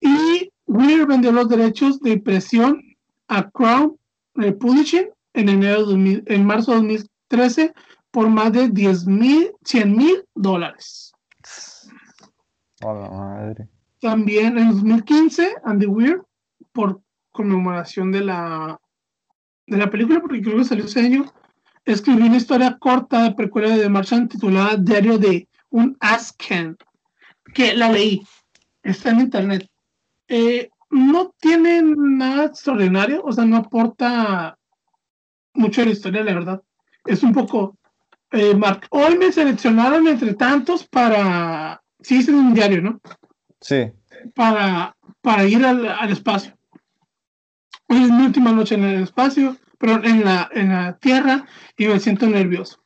Y 0.00 0.50
Weir 0.66 1.06
vendió 1.06 1.30
los 1.30 1.48
derechos 1.48 2.00
de 2.00 2.10
impresión 2.10 2.82
a 3.28 3.48
Crown 3.48 3.96
Publishing 4.34 5.08
en 5.34 5.48
enero 5.48 5.86
de 5.86 6.24
en 6.26 6.44
marzo 6.44 6.72
de 6.72 6.78
2013 6.78 7.72
por 8.10 8.28
más 8.28 8.52
de 8.52 8.68
10 8.68 9.06
mil, 9.06 9.52
100 9.64 9.96
mil 9.96 10.24
dólares. 10.34 11.12
madre. 12.82 13.68
También 14.00 14.58
en 14.58 14.72
2015, 14.72 15.54
Andy 15.62 15.86
Weir, 15.86 16.20
por 16.72 17.00
conmemoración 17.30 18.10
de 18.10 18.22
la, 18.22 18.80
de 19.68 19.76
la 19.76 19.88
película, 19.88 20.20
porque 20.20 20.42
creo 20.42 20.58
que 20.58 20.64
salió 20.64 20.86
ese 20.86 20.98
año, 20.98 21.32
escribió 21.92 22.26
una 22.26 22.36
historia 22.36 22.76
corta 22.78 23.22
de 23.22 23.34
precuela 23.34 23.76
de 23.76 23.88
Martian 23.88 24.28
titulada 24.28 24.76
Diario 24.76 25.18
de 25.18 25.48
un 25.70 25.96
Asken, 26.00 26.76
que 27.54 27.74
la 27.74 27.90
leí, 27.90 28.22
está 28.82 29.10
en 29.10 29.20
internet. 29.20 29.68
Eh, 30.28 30.70
no 30.90 31.34
tiene 31.40 31.82
nada 31.82 32.46
extraordinario, 32.46 33.22
o 33.24 33.32
sea, 33.32 33.44
no 33.44 33.56
aporta 33.56 34.58
mucho 35.54 35.82
a 35.82 35.86
la 35.86 35.90
historia, 35.90 36.24
la 36.24 36.34
verdad. 36.34 36.62
Es 37.04 37.22
un 37.22 37.32
poco... 37.32 37.76
Eh, 38.32 38.54
hoy 38.90 39.16
me 39.16 39.32
seleccionaron 39.32 40.06
entre 40.06 40.34
tantos 40.34 40.86
para... 40.86 41.82
Sí, 42.00 42.18
es 42.18 42.28
un 42.28 42.52
diario, 42.52 42.82
¿no? 42.82 43.00
Sí. 43.60 43.90
Para, 44.34 44.94
para 45.22 45.44
ir 45.46 45.64
al, 45.64 45.86
al 45.86 46.10
espacio. 46.10 46.54
Hoy 47.88 48.04
es 48.04 48.10
mi 48.10 48.26
última 48.26 48.52
noche 48.52 48.74
en 48.74 48.84
el 48.84 49.02
espacio 49.04 49.56
en 49.80 50.24
la, 50.24 50.50
en 50.52 50.68
la 50.70 50.98
tierra 50.98 51.46
y 51.76 51.86
me 51.86 52.00
siento 52.00 52.26
nervioso. 52.26 52.82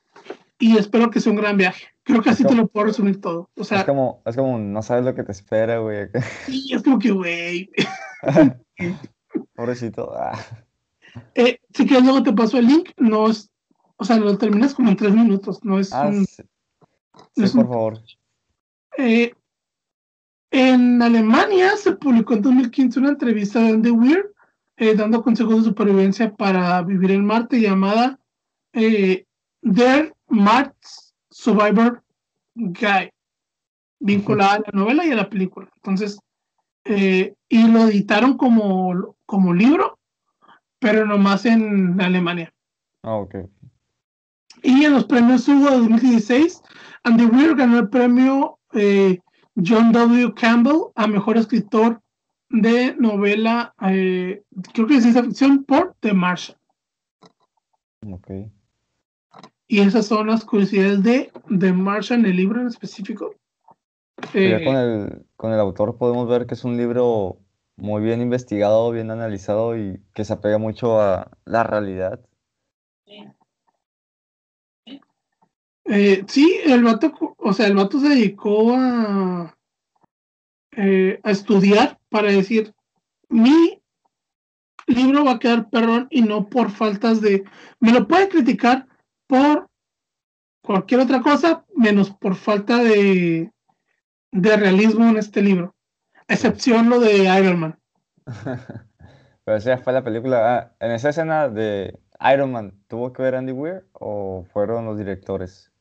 Y 0.59 0.77
espero 0.77 1.11
que 1.11 1.21
sea 1.21 1.33
un 1.33 1.39
gran 1.39 1.57
viaje. 1.57 1.87
Creo 2.05 2.23
que 2.23 2.31
así 2.31 2.45
te 2.45 2.55
lo 2.55 2.67
puedo 2.67 2.87
resumir 2.87 3.21
todo. 3.21 3.49
O 3.57 3.65
sea, 3.65 3.81
es 3.81 3.85
como, 3.85 4.23
es 4.27 4.37
como, 4.37 4.59
no 4.59 4.83
sabes 4.83 5.05
lo 5.05 5.15
que 5.15 5.23
te 5.23 5.33
espera, 5.33 5.79
güey. 5.79 6.09
Sí, 6.47 6.73
es 6.73 6.83
como 6.83 6.99
que, 6.99 7.11
güey. 7.11 7.71
Pobrecito. 9.55 10.13
Ah. 10.17 10.39
Eh, 11.35 11.61
si 11.73 11.87
quieres, 11.87 12.05
luego 12.05 12.23
te 12.23 12.33
paso 12.33 12.59
el 12.59 12.67
link. 12.67 12.91
No 12.97 13.31
es, 13.31 13.51
o 13.97 14.05
sea, 14.05 14.17
lo 14.17 14.37
terminas 14.37 14.75
como 14.75 14.91
en 14.91 14.97
tres 14.97 15.15
minutos. 15.15 15.61
No 15.63 15.79
es 15.79 15.93
ah, 15.93 16.09
un, 16.09 16.27
sí, 16.27 16.43
por 17.35 17.69
favor. 17.69 18.01
Eh, 18.99 19.33
en 20.51 21.01
Alemania 21.01 21.77
se 21.77 21.93
publicó 21.93 22.35
en 22.35 22.43
2015 22.43 22.99
una 22.99 23.11
entrevista 23.11 23.61
de 23.61 23.69
Andy 23.69 23.91
Weir 23.91 24.32
eh, 24.77 24.95
dando 24.95 25.23
consejos 25.23 25.59
de 25.59 25.69
supervivencia 25.69 26.35
para 26.35 26.83
vivir 26.83 27.11
en 27.11 27.25
Marte 27.25 27.61
llamada 27.61 28.19
eh, 28.73 29.27
Der 29.61 30.15
Mars 30.29 31.15
Survivor 31.31 32.03
Guy, 32.55 33.11
vinculada 34.01 34.55
a 34.55 34.59
la 34.61 34.71
novela 34.73 35.07
y 35.07 35.11
a 35.13 35.17
la 35.17 35.31
película. 35.31 35.71
Entonces, 35.77 36.19
eh, 36.85 37.35
y 37.49 37.69
lo 37.69 37.85
editaron 37.85 38.37
como, 38.37 39.17
como 39.27 39.55
libro, 39.55 39.99
pero 40.79 41.07
nomás 41.07 41.47
en 41.47 42.01
Alemania. 42.01 42.53
Ah, 43.03 43.17
ok. 43.17 43.37
Y 44.63 44.85
en 44.85 44.93
los 44.93 45.05
premios 45.05 45.47
Hugo 45.49 45.71
de 45.71 45.79
2016, 45.79 46.63
Andy 47.05 47.27
Weir 47.27 47.55
ganó 47.55 47.79
el 47.79 47.89
premio 47.89 48.59
John 49.57 49.93
W. 49.93 50.33
Campbell 50.35 50.91
a 50.95 51.07
mejor 51.07 51.37
escritor 51.37 52.02
de 52.53 52.95
novela, 52.97 53.75
eh, 53.83 54.43
creo 54.73 54.87
que 54.87 54.97
es 54.97 55.03
ciencia 55.03 55.25
ficción, 55.25 55.65
por 55.65 55.97
The 56.01 56.13
Martian. 56.13 56.59
Ok. 58.11 58.31
Y 59.67 59.81
esas 59.81 60.07
son 60.07 60.27
las 60.27 60.45
curiosidades 60.45 61.03
de 61.03 61.33
The 61.59 61.73
Martian, 61.73 62.27
el 62.27 62.37
libro 62.37 62.61
en 62.61 62.67
específico. 62.67 63.35
Eh, 64.35 64.63
con, 64.65 64.77
el, 64.77 65.27
con 65.37 65.53
el 65.53 65.59
autor 65.59 65.97
podemos 65.97 66.29
ver 66.29 66.47
que 66.47 66.55
es 66.55 66.63
un 66.65 66.77
libro 66.77 67.39
muy 67.77 68.03
bien 68.03 68.21
investigado, 68.21 68.91
bien 68.91 69.11
analizado 69.11 69.77
y 69.77 70.01
que 70.13 70.25
se 70.25 70.35
apega 70.35 70.59
mucho 70.59 71.01
a 71.01 71.31
la 71.47 71.65
realidad. 71.65 72.21
Eh, 75.87 76.25
sí, 76.29 76.61
el 76.65 76.85
vato, 76.85 77.13
o 77.39 77.53
sea, 77.53 77.67
el 77.67 77.77
vato 77.77 77.99
se 77.99 78.11
dedicó 78.11 78.75
a, 78.75 79.57
eh, 80.77 81.21
a 81.23 81.31
estudiar 81.31 81.99
para 82.09 82.31
decir, 82.31 82.75
mi 83.29 83.83
libro 84.87 85.25
va 85.25 85.33
a 85.33 85.39
quedar 85.39 85.71
perrón 85.71 86.07
y 86.11 86.23
no 86.23 86.49
por 86.49 86.71
faltas 86.71 87.21
de... 87.21 87.45
Me 87.81 87.93
lo 87.93 88.07
puede 88.07 88.29
criticar 88.29 88.87
por 89.27 89.69
cualquier 90.63 91.01
otra 91.01 91.21
cosa, 91.21 91.65
menos 91.75 92.11
por 92.11 92.35
falta 92.35 92.83
de, 92.83 93.51
de 94.31 94.57
realismo 94.57 95.09
en 95.09 95.17
este 95.19 95.43
libro. 95.43 95.75
Excepción 96.29 96.89
lo 96.89 97.01
de 97.01 97.25
Iron 97.39 97.61
Man. 97.61 97.79
Pero 99.45 99.57
esa 99.57 99.79
fue 99.79 99.93
la 99.93 100.05
película. 100.05 100.57
Ah, 100.57 100.73
en 100.81 100.93
esa 100.93 101.11
escena 101.11 101.49
de 101.49 101.99
Iron 102.33 102.53
Man, 102.53 102.73
¿tuvo 102.89 103.13
que 103.13 103.23
ver 103.23 103.35
Andy 103.35 103.53
Weir 103.53 103.87
o 103.93 104.45
fueron 104.53 104.87
los 104.87 104.97
directores? 104.97 105.73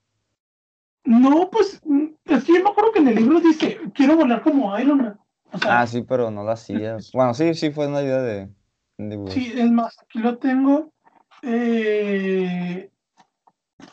No, 1.04 1.50
pues 1.52 1.82
es 2.36 2.44
que 2.44 2.54
yo 2.54 2.64
me 2.64 2.70
acuerdo 2.70 2.92
que 2.92 3.00
en 3.00 3.08
el 3.10 3.16
libro 3.16 3.40
dice, 3.40 3.80
quiero 3.94 4.16
volar 4.16 4.42
como 4.42 4.78
Iron 4.80 4.98
Man. 4.98 5.20
ah, 5.68 5.86
sí, 5.86 6.02
pero 6.02 6.32
no 6.32 6.44
lo 6.44 6.52
hacía. 6.52 6.98
Bueno, 7.14 7.34
sí, 7.34 7.54
sí, 7.54 7.72
fue 7.72 7.88
una 7.88 8.02
idea 8.02 8.22
de... 8.22 8.50
sí, 9.30 9.54
es 9.56 9.72
más, 9.72 9.98
aquí 10.02 10.20
lo 10.20 10.38
tengo. 10.38 10.92
Eh, 11.42 12.90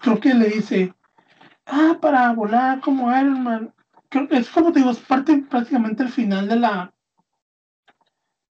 creo 0.00 0.20
que 0.20 0.34
le 0.34 0.48
dice, 0.48 0.94
ah, 1.66 1.96
para 2.00 2.32
volar 2.32 2.80
como 2.80 3.10
Iron 3.10 3.42
Man. 3.42 3.74
Creo 4.10 4.28
que 4.28 4.36
es 4.38 4.48
como 4.48 4.72
te 4.72 4.78
digo, 4.78 4.90
es 4.90 4.98
parte 5.00 5.36
prácticamente 5.50 6.02
el 6.02 6.10
final 6.10 6.48
de 6.48 6.56
la... 6.56 6.94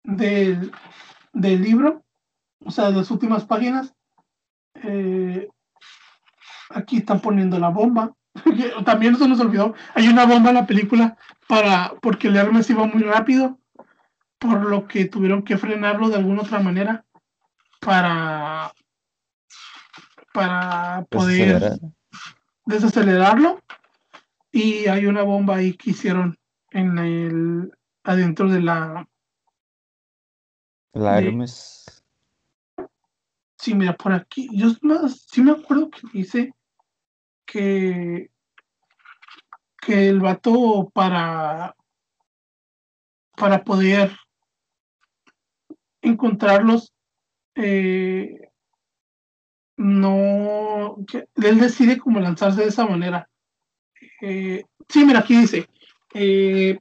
del, 0.03 0.71
del 1.33 1.61
libro, 1.61 2.03
o 2.65 2.71
sea, 2.71 2.91
de 2.91 2.97
las 2.97 3.11
últimas 3.11 3.45
páginas. 3.45 3.93
Eh, 4.83 5.47
aquí 6.69 6.97
están 6.97 7.21
poniendo 7.21 7.57
la 7.59 7.69
bomba. 7.69 8.13
También 8.85 9.15
se 9.17 9.27
nos 9.27 9.39
olvidó, 9.39 9.75
hay 9.93 10.07
una 10.07 10.25
bomba 10.25 10.49
en 10.49 10.55
la 10.55 10.67
película 10.67 11.17
para, 11.47 11.93
porque 12.01 12.27
el 12.27 12.35
Hermes 12.35 12.69
iba 12.69 12.85
muy 12.85 13.03
rápido, 13.03 13.59
por 14.39 14.65
lo 14.65 14.87
que 14.87 15.05
tuvieron 15.05 15.43
que 15.43 15.57
frenarlo 15.57 16.09
de 16.09 16.17
alguna 16.17 16.41
otra 16.41 16.59
manera 16.59 17.05
para, 17.79 18.73
para 20.33 21.05
poder 21.09 21.79
desacelerarlo. 22.65 23.61
Y 24.51 24.87
hay 24.87 25.05
una 25.05 25.23
bomba 25.23 25.57
ahí 25.57 25.73
que 25.73 25.91
hicieron 25.91 26.37
en 26.71 26.97
el 26.97 27.71
adentro 28.03 28.49
de 28.49 28.61
la 28.61 29.07
la 30.93 31.19
Hermes. 31.19 32.03
Sí, 33.57 33.73
mira, 33.73 33.95
por 33.97 34.13
aquí. 34.13 34.47
Yo 34.53 34.69
sí 35.29 35.41
me 35.41 35.51
acuerdo 35.51 35.89
que 35.89 36.01
dice 36.13 36.53
que, 37.55 38.31
que 39.77 40.09
el 40.09 40.19
vato 40.19 40.91
para, 40.93 41.73
para 43.37 43.63
poder 43.63 44.11
encontrarlos, 46.01 46.93
eh, 47.55 48.49
no, 49.77 50.97
él 51.35 51.59
decide 51.61 51.97
como 51.97 52.19
lanzarse 52.19 52.63
de 52.63 52.67
esa 52.67 52.85
manera. 52.85 53.29
Eh, 54.21 54.65
sí, 54.89 55.05
mira, 55.05 55.19
aquí 55.19 55.37
dice, 55.37 55.69
eh, 56.13 56.77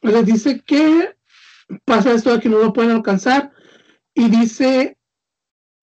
les 0.00 0.24
dice 0.24 0.62
que 0.62 1.14
pasa 1.84 2.12
esto 2.14 2.32
de 2.32 2.40
que 2.40 2.48
no 2.48 2.56
lo 2.56 2.72
pueden 2.72 2.92
alcanzar 2.92 3.52
y 4.14 4.30
dice 4.30 4.96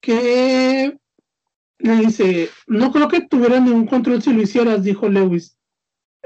que 0.01 0.97
le 1.79 1.95
dice, 1.97 2.49
no 2.67 2.91
creo 2.91 3.07
que 3.07 3.27
tuvieran 3.27 3.65
ningún 3.65 3.87
control 3.87 4.21
si 4.21 4.33
lo 4.33 4.41
hicieras, 4.41 4.83
dijo 4.83 5.09
Lewis. 5.09 5.57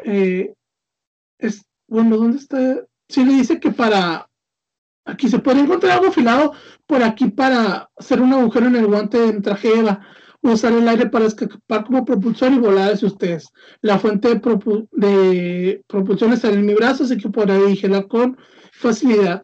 Eh, 0.04 0.54
bueno, 1.88 2.18
¿dónde 2.18 2.38
está? 2.38 2.86
Sí 3.08 3.24
le 3.24 3.34
dice 3.34 3.60
que 3.60 3.72
para, 3.72 4.30
aquí 5.06 5.30
se 5.30 5.40
puede 5.40 5.62
encontrar 5.62 5.94
algo 5.94 6.08
afilado 6.08 6.54
por 6.86 7.02
aquí 7.02 7.30
para 7.30 7.90
hacer 7.96 8.22
un 8.22 8.34
agujero 8.34 8.68
en 8.68 8.76
el 8.76 8.88
guante 8.88 9.18
de 9.18 9.42
traje 9.42 9.80
Eva, 9.80 10.02
usar 10.42 10.74
el 10.74 10.88
aire 10.88 11.08
para 11.08 11.26
escapar 11.26 11.86
como 11.86 12.06
propulsor 12.06 12.52
y 12.52 12.60
volar 12.60 12.94
hacia 12.94 13.08
ustedes. 13.08 13.50
La 13.82 14.00
fuente 14.00 14.30
de, 14.30 14.88
de 14.92 15.84
propulsión 15.88 16.34
está 16.34 16.50
en 16.50 16.66
mi 16.66 16.74
brazo, 16.74 17.06
así 17.06 17.18
que 17.18 17.30
podrá 17.30 17.58
dirigirla 17.58 18.04
con 18.04 18.38
facilidad. 18.74 19.44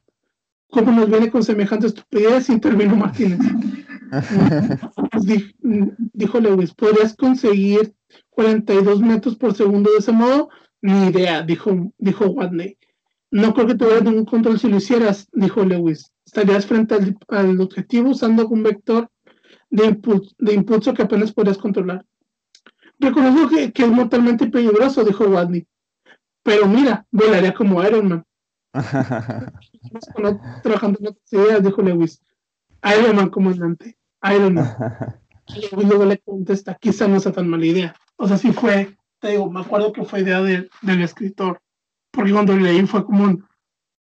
¿Cómo 0.69 0.91
nos 0.91 1.09
viene 1.09 1.31
con 1.31 1.43
semejante 1.43 1.87
estupidez? 1.87 2.49
Intervino 2.49 2.95
Martínez. 2.95 3.39
dijo 6.13 6.39
Lewis, 6.39 6.73
¿podrías 6.73 7.15
conseguir 7.15 7.93
42 8.31 9.01
metros 9.01 9.35
por 9.35 9.55
segundo 9.55 9.91
de 9.91 9.97
ese 9.97 10.11
modo? 10.11 10.49
Ni 10.81 11.07
idea, 11.07 11.41
dijo, 11.41 11.91
dijo 11.97 12.25
Watney. 12.25 12.77
No 13.31 13.53
creo 13.53 13.67
que 13.67 13.75
tuvieras 13.75 14.03
ningún 14.03 14.25
control 14.25 14.59
si 14.59 14.69
lo 14.69 14.77
hicieras, 14.77 15.27
dijo 15.31 15.63
Lewis. 15.63 16.11
Estarías 16.25 16.65
frente 16.65 16.95
al, 17.29 17.61
objetivo 17.61 18.11
usando 18.11 18.47
un 18.47 18.63
vector 18.63 19.09
de, 19.69 19.85
impulso, 19.85 20.35
de 20.37 20.53
impulso 20.53 20.93
que 20.93 21.03
apenas 21.03 21.31
podrías 21.31 21.57
controlar. 21.57 22.05
Reconozco 22.99 23.49
que, 23.49 23.71
que, 23.71 23.83
es 23.83 23.89
mortalmente 23.89 24.47
peligroso, 24.47 25.03
dijo 25.03 25.25
Watney. 25.25 25.65
Pero 26.43 26.67
mira, 26.67 27.05
volaría 27.11 27.53
como 27.53 27.83
Iron 27.83 28.07
Man. 28.07 28.25
trabajando 30.63 30.99
en 30.99 31.07
otras 31.07 31.33
ideas, 31.33 31.63
dijo 31.63 31.81
Lewis. 31.81 32.21
Iron 32.83 33.15
Man, 33.15 33.29
comandante. 33.29 33.97
Iron 34.23 34.55
Man. 34.55 34.75
Y 35.45 35.85
luego 35.85 36.05
le 36.05 36.19
contesta, 36.19 36.75
quizá 36.75 37.07
no 37.07 37.19
sea 37.19 37.33
tan 37.33 37.49
mala 37.49 37.65
idea. 37.65 37.95
O 38.15 38.27
sea, 38.27 38.37
sí 38.37 38.53
fue, 38.53 38.95
te 39.19 39.31
digo, 39.31 39.51
me 39.51 39.59
acuerdo 39.59 39.91
que 39.91 40.05
fue 40.05 40.21
idea 40.21 40.41
del 40.41 40.69
escritor. 41.01 41.61
Porque 42.11 42.31
cuando 42.31 42.55
leí 42.55 42.85
fue 42.87 43.05
como 43.05 43.25
un, 43.25 43.45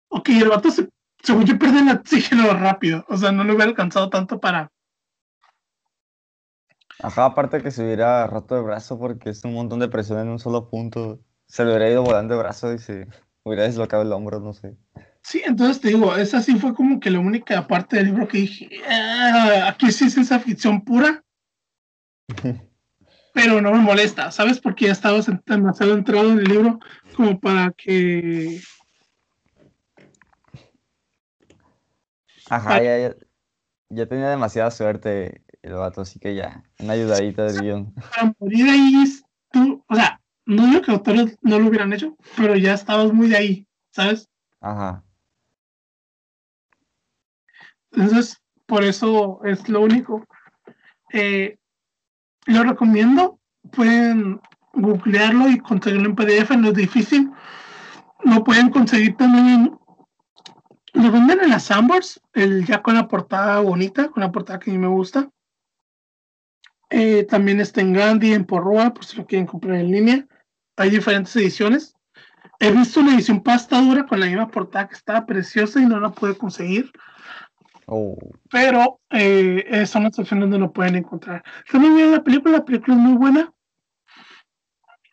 ok, 0.09 0.29
el 0.29 0.49
vato 0.49 0.71
se, 0.71 0.89
según 1.23 1.45
yo 1.45 1.59
pierde 1.59 1.81
el 1.81 1.97
oxígeno 1.97 2.53
rápido. 2.53 3.05
O 3.09 3.17
sea, 3.17 3.33
no 3.33 3.45
lo 3.45 3.55
hubiera 3.55 3.71
alcanzado 3.71 4.11
tanto 4.11 4.39
para... 4.39 4.71
Ajá, 7.01 7.25
aparte 7.25 7.63
que 7.63 7.71
se 7.71 7.85
hubiera 7.85 8.27
roto 8.27 8.57
el 8.57 8.65
brazo 8.65 8.99
porque 8.99 9.31
es 9.31 9.45
un 9.45 9.55
montón 9.55 9.81
de 9.81 9.89
presión 9.89 10.21
en 10.21 10.29
un 10.29 10.39
solo 10.39 10.69
punto. 10.69 11.21
Se 11.47 11.65
le 11.65 11.71
hubiera 11.71 11.91
ido 11.91 12.03
volando 12.03 12.35
el 12.35 12.41
brazo 12.41 12.73
y 12.73 12.79
se 12.79 13.09
hubiera 13.43 13.65
deslocado 13.65 14.03
el 14.03 14.13
hombro, 14.13 14.39
no 14.41 14.53
sé. 14.53 14.77
Sí, 15.23 15.41
entonces 15.45 15.81
te 15.81 15.89
digo, 15.89 16.17
esa 16.17 16.43
sí 16.43 16.57
fue 16.57 16.75
como 16.75 16.99
que 16.99 17.11
la 17.11 17.21
única 17.21 17.67
parte 17.67 17.97
del 17.97 18.07
libro 18.07 18.27
que 18.27 18.39
dije, 18.39 18.69
ah, 18.89 19.69
aquí 19.69 19.93
sí 19.93 20.07
es 20.07 20.17
esa 20.19 20.41
ficción 20.41 20.83
pura, 20.83 21.23
pero 23.33 23.61
no 23.61 23.73
me 23.73 23.79
molesta, 23.79 24.33
¿sabes? 24.33 24.61
Porque 24.61 24.87
ya 24.87 24.93
estaba 24.93 25.21
demasiado 25.47 25.95
entrado 25.95 26.33
en 26.33 26.39
el 26.39 26.45
libro 26.45 26.81
como 27.17 27.39
para 27.39 27.71
que... 27.71 28.61
Ajá, 32.51 32.83
ya, 32.83 33.15
ya, 33.89 34.07
tenía 34.07 34.29
demasiada 34.29 34.71
suerte 34.71 35.43
el 35.63 35.75
vato, 35.75 36.03
así 36.03 36.19
que 36.19 36.35
ya, 36.35 36.65
una 36.81 36.95
ayudadita 36.95 37.45
de 37.45 37.61
guion. 37.61 37.95
Para 38.11 38.35
morir 38.39 38.69
ahí, 38.69 39.05
tú, 39.51 39.83
o 39.89 39.95
sea, 39.95 40.21
no 40.45 40.67
digo 40.67 40.83
que 40.83 40.91
autores 40.91 41.39
no 41.41 41.59
lo 41.59 41.69
hubieran 41.69 41.93
hecho, 41.93 42.17
pero 42.37 42.57
ya 42.57 42.75
estabas 42.75 43.13
muy 43.13 43.29
de 43.29 43.37
ahí, 43.37 43.67
¿sabes? 43.93 44.29
Ajá. 44.61 45.03
Entonces, 47.93 48.41
por 48.67 48.85
eso 48.85 49.41
es 49.45 49.69
lo 49.69 49.83
único. 49.83 50.25
Eh, 51.13 51.59
lo 52.47 52.63
recomiendo. 52.63 53.39
Pueden 53.71 54.41
googlearlo 54.73 55.49
y 55.49 55.59
conseguirlo 55.59 56.09
en 56.09 56.17
PDF, 56.17 56.51
no 56.57 56.69
es 56.69 56.75
difícil. 56.75 57.31
Lo 58.25 58.43
pueden 58.45 58.71
conseguir 58.71 59.17
también. 59.17 59.79
Lo 60.95 61.11
venden 61.11 61.41
en 61.41 61.51
las 61.51 61.65
Sambors, 61.65 62.21
el 62.35 62.67
ya 62.67 62.83
con 62.83 62.95
la 62.95 63.09
portada 63.09 63.61
bonita, 63.61 64.09
con 64.09 64.23
la 64.23 64.31
portada 64.31 64.59
que 64.59 64.71
a 64.71 64.75
mí 64.75 64.79
me 64.79 64.89
gusta. 64.89 65.31
Eh, 66.91 67.25
también 67.25 67.61
está 67.61 67.81
en 67.81 67.95
Gandhi, 67.95 68.35
en 68.35 68.45
Porrua, 68.45 68.93
por 68.93 69.05
si 69.05 69.17
lo 69.17 69.27
quieren 69.27 69.47
comprar 69.47 69.77
en 69.77 69.91
línea. 69.91 70.27
Hay 70.77 70.91
diferentes 70.91 71.35
ediciones. 71.37 71.95
He 72.59 72.71
visto 72.71 73.01
una 73.01 73.15
edición 73.15 73.43
pasta 73.43 73.81
dura 73.81 74.07
con 74.07 74.21
la 74.21 74.27
misma 74.27 74.49
portada 74.49 74.89
que 74.89 74.95
estaba 74.95 75.25
preciosa 75.25 75.81
y 75.81 75.87
no 75.87 75.99
la 75.99 76.11
pude 76.11 76.37
conseguir. 76.37 76.93
Oh. 77.87 78.17
Pero 78.51 79.01
eh, 79.11 79.85
son 79.87 80.05
las 80.05 80.19
opciones 80.19 80.45
donde 80.45 80.59
lo 80.59 80.73
pueden 80.73 80.97
encontrar. 80.97 81.43
También 81.71 81.97
vi 81.97 82.03
la 82.05 82.23
película, 82.23 82.59
la 82.59 82.65
película 82.65 82.95
es 82.95 83.01
muy 83.01 83.17
buena. 83.17 83.53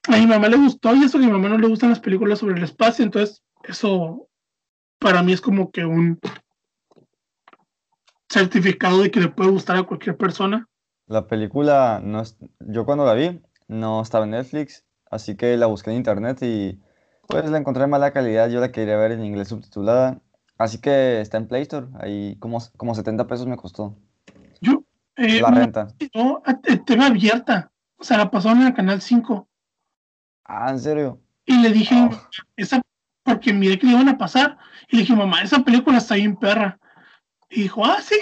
A 0.08 0.18
mi 0.18 0.26
mamá 0.26 0.48
le 0.48 0.58
gustó 0.58 0.96
y 0.96 1.04
eso 1.04 1.20
que 1.20 1.26
a 1.26 1.28
mi 1.28 1.34
mamá 1.34 1.50
no 1.50 1.58
le 1.58 1.68
gustan 1.68 1.90
las 1.90 2.00
películas 2.00 2.40
sobre 2.40 2.56
el 2.56 2.64
espacio, 2.64 3.04
entonces 3.06 3.44
eso 3.64 4.28
para 4.98 5.22
mí 5.22 5.34
es 5.34 5.42
como 5.42 5.72
que 5.72 5.86
un 5.86 6.20
certificado 8.30 9.02
de 9.02 9.12
que 9.12 9.20
le 9.20 9.30
puede 9.30 9.52
gustar 9.52 9.78
a 9.78 9.84
cualquier 9.84 10.18
persona. 10.18 10.68
La 11.08 11.28
película, 11.28 12.02
no 12.04 12.24
yo 12.60 12.86
cuando 12.86 13.06
la 13.06 13.14
vi, 13.14 13.42
no 13.68 14.02
estaba 14.02 14.26
en 14.26 14.32
Netflix, 14.32 14.86
así 15.10 15.36
que 15.36 15.58
la 15.58 15.66
busqué 15.66 15.92
en 15.92 15.98
internet 15.98 16.40
y 16.42 16.80
pues 17.28 17.50
la 17.50 17.58
encontré 17.58 17.84
en 17.84 17.90
mala 17.90 18.12
calidad. 18.12 18.50
Yo 18.50 18.60
la 18.60 18.72
quería 18.72 18.98
ver 18.98 19.12
en 19.12 19.24
inglés 19.24 19.50
subtitulada 19.50 20.22
Así 20.60 20.78
que 20.78 21.22
está 21.22 21.38
en 21.38 21.48
Play 21.48 21.62
Store, 21.62 21.88
ahí 22.02 22.36
como, 22.38 22.60
como 22.76 22.94
70 22.94 23.26
pesos 23.28 23.48
me 23.48 23.56
costó. 23.56 23.98
Yo, 24.60 24.84
eh, 25.16 25.40
la 25.40 25.52
renta. 25.52 25.88
No, 26.14 26.44
TV 26.86 27.02
abierta, 27.02 27.72
o 27.98 28.04
sea, 28.04 28.18
la 28.18 28.30
pasaron 28.30 28.60
en 28.60 28.68
el 28.68 28.74
canal 28.74 29.02
5. 29.02 29.48
Ah, 30.44 30.70
¿en 30.70 30.80
serio? 30.82 31.22
Y 31.46 31.62
le 31.62 31.70
dije, 31.70 31.96
oh. 31.96 32.10
esa, 32.58 32.82
porque 33.24 33.54
miré 33.54 33.80
que 33.80 33.88
le 33.88 33.94
iban 33.94 34.10
a 34.10 34.18
pasar, 34.18 34.58
y 34.90 34.98
le 34.98 35.04
dije, 35.04 35.16
mamá, 35.16 35.42
esa 35.44 35.64
película 35.64 35.98
está 35.98 36.16
bien 36.16 36.36
perra. 36.36 36.78
Y 37.50 37.62
dijo, 37.62 37.86
ah, 37.86 38.02
sí. 38.02 38.20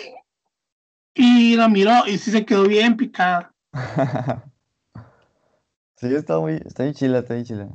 Y 1.15 1.55
la 1.55 1.67
miró 1.67 2.05
y 2.05 2.19
sí 2.19 2.29
se 2.29 2.45
quedó 2.45 2.67
bien 2.67 2.97
picada. 2.97 3.51
sí, 5.95 6.13
está 6.13 6.37
muy, 6.39 6.61
está 6.63 6.83
bien 6.83 6.93
chila, 6.93 7.17
está 7.17 7.33
bien 7.33 7.45
chila. 7.47 7.69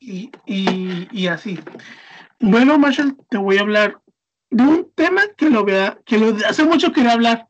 Y, 0.00 0.32
y, 0.44 1.08
y 1.12 1.28
así. 1.28 1.60
Bueno, 2.40 2.76
Marshall, 2.80 3.16
te 3.30 3.38
voy 3.38 3.58
a 3.58 3.60
hablar 3.60 4.00
de 4.50 4.62
un 4.62 4.90
tema 4.94 5.22
que 5.36 5.50
lo 5.50 5.64
vea, 5.64 5.98
que 6.04 6.18
lo 6.18 6.34
hace 6.46 6.64
mucho 6.64 6.92
quería 6.92 7.12
hablar 7.12 7.48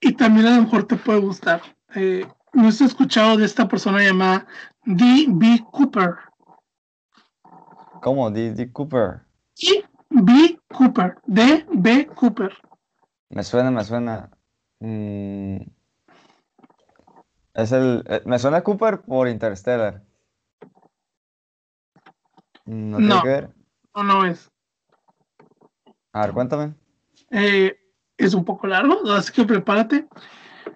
y 0.00 0.12
también 0.12 0.46
a 0.46 0.56
lo 0.56 0.62
mejor 0.62 0.84
te 0.84 0.96
puede 0.96 1.20
gustar. 1.20 1.60
Eh, 1.94 2.26
no 2.52 2.66
he 2.66 2.68
escuchado 2.68 3.36
de 3.36 3.44
esta 3.44 3.68
persona 3.68 4.02
llamada 4.02 4.46
D.B. 4.84 5.64
Cooper. 5.70 6.16
¿Cómo? 8.02 8.30
D.B. 8.30 8.72
Cooper. 8.72 9.22
D.B. 9.56 10.60
Cooper. 10.68 11.18
D.B. 11.26 12.06
Cooper. 12.14 12.52
Me 13.28 13.44
suena, 13.44 13.70
me 13.70 13.84
suena. 13.84 14.30
Mm. 14.80 15.58
Es 17.54 17.72
el. 17.72 18.02
Eh, 18.06 18.22
me 18.24 18.38
suena 18.38 18.62
Cooper 18.62 19.02
por 19.02 19.28
Interstellar. 19.28 20.02
No 22.64 22.98
tiene 22.98 23.22
que 23.22 23.28
ver. 23.28 23.54
No, 23.94 24.02
no 24.02 24.24
es. 24.24 24.49
A 26.12 26.22
ver, 26.22 26.32
cuéntame. 26.32 26.74
Eh, 27.30 27.78
es 28.16 28.34
un 28.34 28.44
poco 28.44 28.66
largo, 28.66 29.10
así 29.12 29.32
que 29.32 29.44
prepárate. 29.44 30.06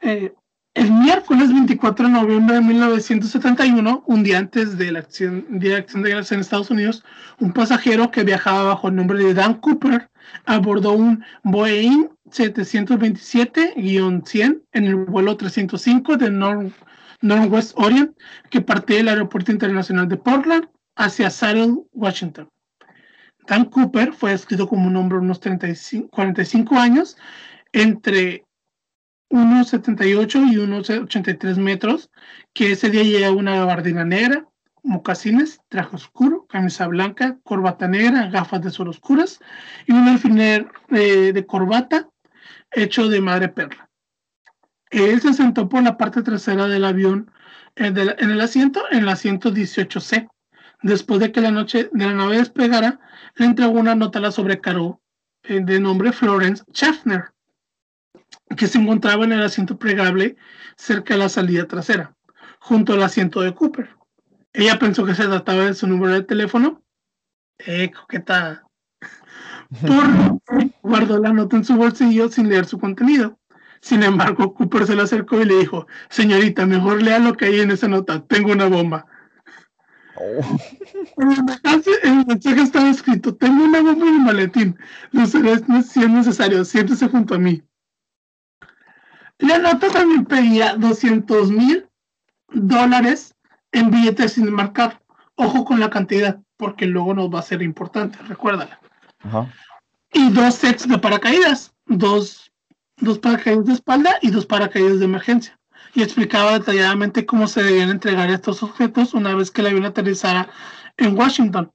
Eh, 0.01 0.33
el 0.75 0.91
miércoles 0.91 1.53
24 1.53 2.07
de 2.07 2.13
noviembre 2.13 2.57
de 2.57 2.63
1971, 2.63 4.03
un 4.07 4.23
día 4.25 4.39
antes 4.39 4.77
de 4.77 4.91
la 4.91 4.99
acción, 4.99 5.47
de 5.49 5.77
acción 5.77 6.03
de 6.03 6.11
gracias 6.11 6.33
en 6.33 6.41
Estados 6.41 6.71
Unidos, 6.71 7.05
un 7.39 7.53
pasajero 7.53 8.11
que 8.11 8.25
viajaba 8.25 8.65
bajo 8.65 8.89
el 8.89 8.97
nombre 8.97 9.23
de 9.23 9.35
Dan 9.35 9.61
Cooper 9.61 10.11
abordó 10.47 10.93
un 10.93 11.25
Boeing 11.45 12.09
727-100 12.31 14.63
en 14.73 14.85
el 14.85 14.97
vuelo 14.97 15.37
305 15.37 16.17
de 16.17 16.31
Northwest 17.21 17.73
Orient 17.77 18.17
que 18.51 18.61
partía 18.61 18.97
del 18.97 19.09
Aeropuerto 19.09 19.53
Internacional 19.53 20.09
de 20.09 20.17
Portland 20.17 20.67
hacia 20.97 21.31
Seattle, 21.31 21.85
Washington. 21.93 22.49
Dan 23.47 23.67
Cooper 23.67 24.13
fue 24.13 24.31
descrito 24.31 24.69
como 24.69 24.87
un 24.87 24.97
hombre 24.97 25.19
de 25.19 25.25
unos 25.25 25.41
35, 25.41 26.09
45 26.09 26.77
años, 26.77 27.17
entre 27.73 28.45
unos 29.29 29.69
78 29.69 30.45
y 30.47 30.59
unos 30.59 30.89
83 30.91 31.59
metros, 31.59 32.11
que 32.53 32.73
ese 32.73 32.91
día 32.91 33.03
llevaba 33.03 33.37
una 33.37 33.57
gabardina 33.57 34.05
negra, 34.05 34.47
mocasines, 34.83 35.61
traje 35.69 35.97
oscuro, 35.97 36.47
camisa 36.47 36.87
blanca, 36.87 37.39
corbata 37.43 37.89
negra, 37.89 38.29
gafas 38.29 38.63
de 38.63 38.71
sol 38.71 38.89
oscuras 38.89 39.41
y 39.87 39.93
un 39.93 40.07
alfiler 40.09 40.69
eh, 40.91 41.33
de 41.33 41.47
corbata 41.47 42.09
hecho 42.71 43.09
de 43.09 43.21
madre 43.21 43.49
perla. 43.49 43.89
Él 44.91 45.21
se 45.21 45.33
sentó 45.33 45.69
por 45.69 45.83
la 45.83 45.97
parte 45.97 46.23
trasera 46.23 46.69
del 46.69 46.85
avión 46.85 47.31
eh, 47.77 47.93
en 48.19 48.31
el 48.31 48.41
asiento, 48.41 48.83
en 48.91 48.99
el 48.99 49.09
asiento 49.09 49.51
18C. 49.53 50.29
Después 50.85 51.19
de 51.19 51.33
que 51.33 51.41
la 51.41 51.51
noche 51.51 51.89
de 51.93 52.05
la 52.05 52.13
nave 52.13 52.37
despegara, 52.37 53.01
le 53.37 53.47
entregó 53.47 53.73
una 53.81 53.95
nota 53.95 54.19
a 54.19 54.23
la 54.23 54.31
sobrecargo 54.31 55.01
eh, 55.45 55.61
de 55.65 55.81
nombre 55.81 56.13
Florence 56.13 56.63
Schaffner. 56.75 57.33
que 58.55 58.67
se 58.67 58.77
encontraba 58.77 59.25
en 59.25 59.33
el 59.33 59.43
asiento 59.43 59.79
plegable 59.79 60.37
cerca 60.77 61.15
de 61.15 61.21
la 61.21 61.31
salida 61.31 61.67
trasera, 61.67 62.15
junto 62.59 62.93
al 62.93 63.03
asiento 63.03 63.41
de 63.41 63.55
Cooper. 63.55 63.97
Ella 64.53 64.79
pensó 64.79 65.07
que 65.07 65.15
se 65.15 65.25
trataba 65.25 65.65
de 65.65 65.75
su 65.75 65.87
número 65.87 66.13
de 66.13 66.23
teléfono. 66.23 66.83
Eh, 67.57 67.91
coqueta. 67.91 68.65
Por 69.81 70.69
guardó 70.83 71.19
la 71.19 71.33
nota 71.33 71.57
en 71.57 71.65
su 71.65 71.77
bolsillo 71.77 72.29
sin 72.29 72.51
leer 72.51 72.67
su 72.67 72.79
contenido. 72.79 73.39
Sin 73.81 74.03
embargo, 74.03 74.53
Cooper 74.53 74.87
se 74.87 74.95
le 74.95 75.03
acercó 75.03 75.41
y 75.41 75.47
le 75.47 75.61
dijo, 75.61 75.87
señorita, 76.11 76.67
mejor 76.67 77.03
lea 77.03 77.19
lo 77.21 77.33
que 77.33 77.47
hay 77.47 77.61
en 77.61 77.71
esa 77.71 77.89
nota, 77.89 78.23
tengo 78.27 78.53
una 78.53 78.67
bomba. 78.67 79.07
Oh, 80.17 80.59
En 81.17 81.33
el 81.33 81.43
mensaje, 81.45 81.91
en 82.05 82.21
el 82.21 82.27
mensaje 82.27 82.63
estaba 82.63 82.89
escrito, 82.89 83.35
tengo 83.35 83.65
una 83.65 83.83
bomba 83.83 84.07
en 84.07 84.15
el 84.15 84.21
maletín, 84.21 84.79
lo 85.11 85.25
usaré 85.25 85.59
si 85.83 86.03
es 86.03 86.09
necesario, 86.09 86.65
siéntese 86.65 87.09
junto 87.09 87.35
a 87.35 87.39
mí. 87.39 87.63
La 89.39 89.59
nota 89.59 89.89
también 89.91 90.25
pedía 90.25 90.77
200 90.77 91.51
mil 91.51 91.89
dólares 92.49 93.35
en 93.73 93.91
billetes 93.91 94.35
sin 94.35 94.51
marcar. 94.53 95.03
Ojo 95.37 95.65
con 95.65 95.81
la 95.81 95.91
cantidad, 95.91 96.41
porque 96.57 96.87
luego 96.87 97.13
nos 97.15 97.29
va 97.35 97.41
a 97.41 97.43
ser 97.43 97.61
importante, 97.63 98.19
recuérdala. 98.29 98.81
ajá. 99.21 99.53
Y 100.13 100.31
dos 100.31 100.55
sets 100.55 100.87
de 100.89 100.97
paracaídas, 100.97 101.75
dos, 101.87 102.53
dos 102.99 103.19
paracaídas 103.19 103.65
de 103.65 103.73
espalda 103.73 104.17
y 104.23 104.31
dos 104.31 104.47
paracaídas 104.47 105.01
de 105.01 105.07
emergencia. 105.07 105.59
Y 105.95 106.03
explicaba 106.03 106.59
detalladamente 106.59 107.25
cómo 107.25 107.47
se 107.47 107.63
debían 107.63 107.91
entregar 107.91 108.31
estos 108.31 108.63
objetos 108.63 109.15
una 109.15 109.35
vez 109.35 109.51
que 109.51 109.61
el 109.61 109.69
avión 109.69 109.85
aterrizara 109.85 110.49
en 110.97 111.17
Washington, 111.17 111.73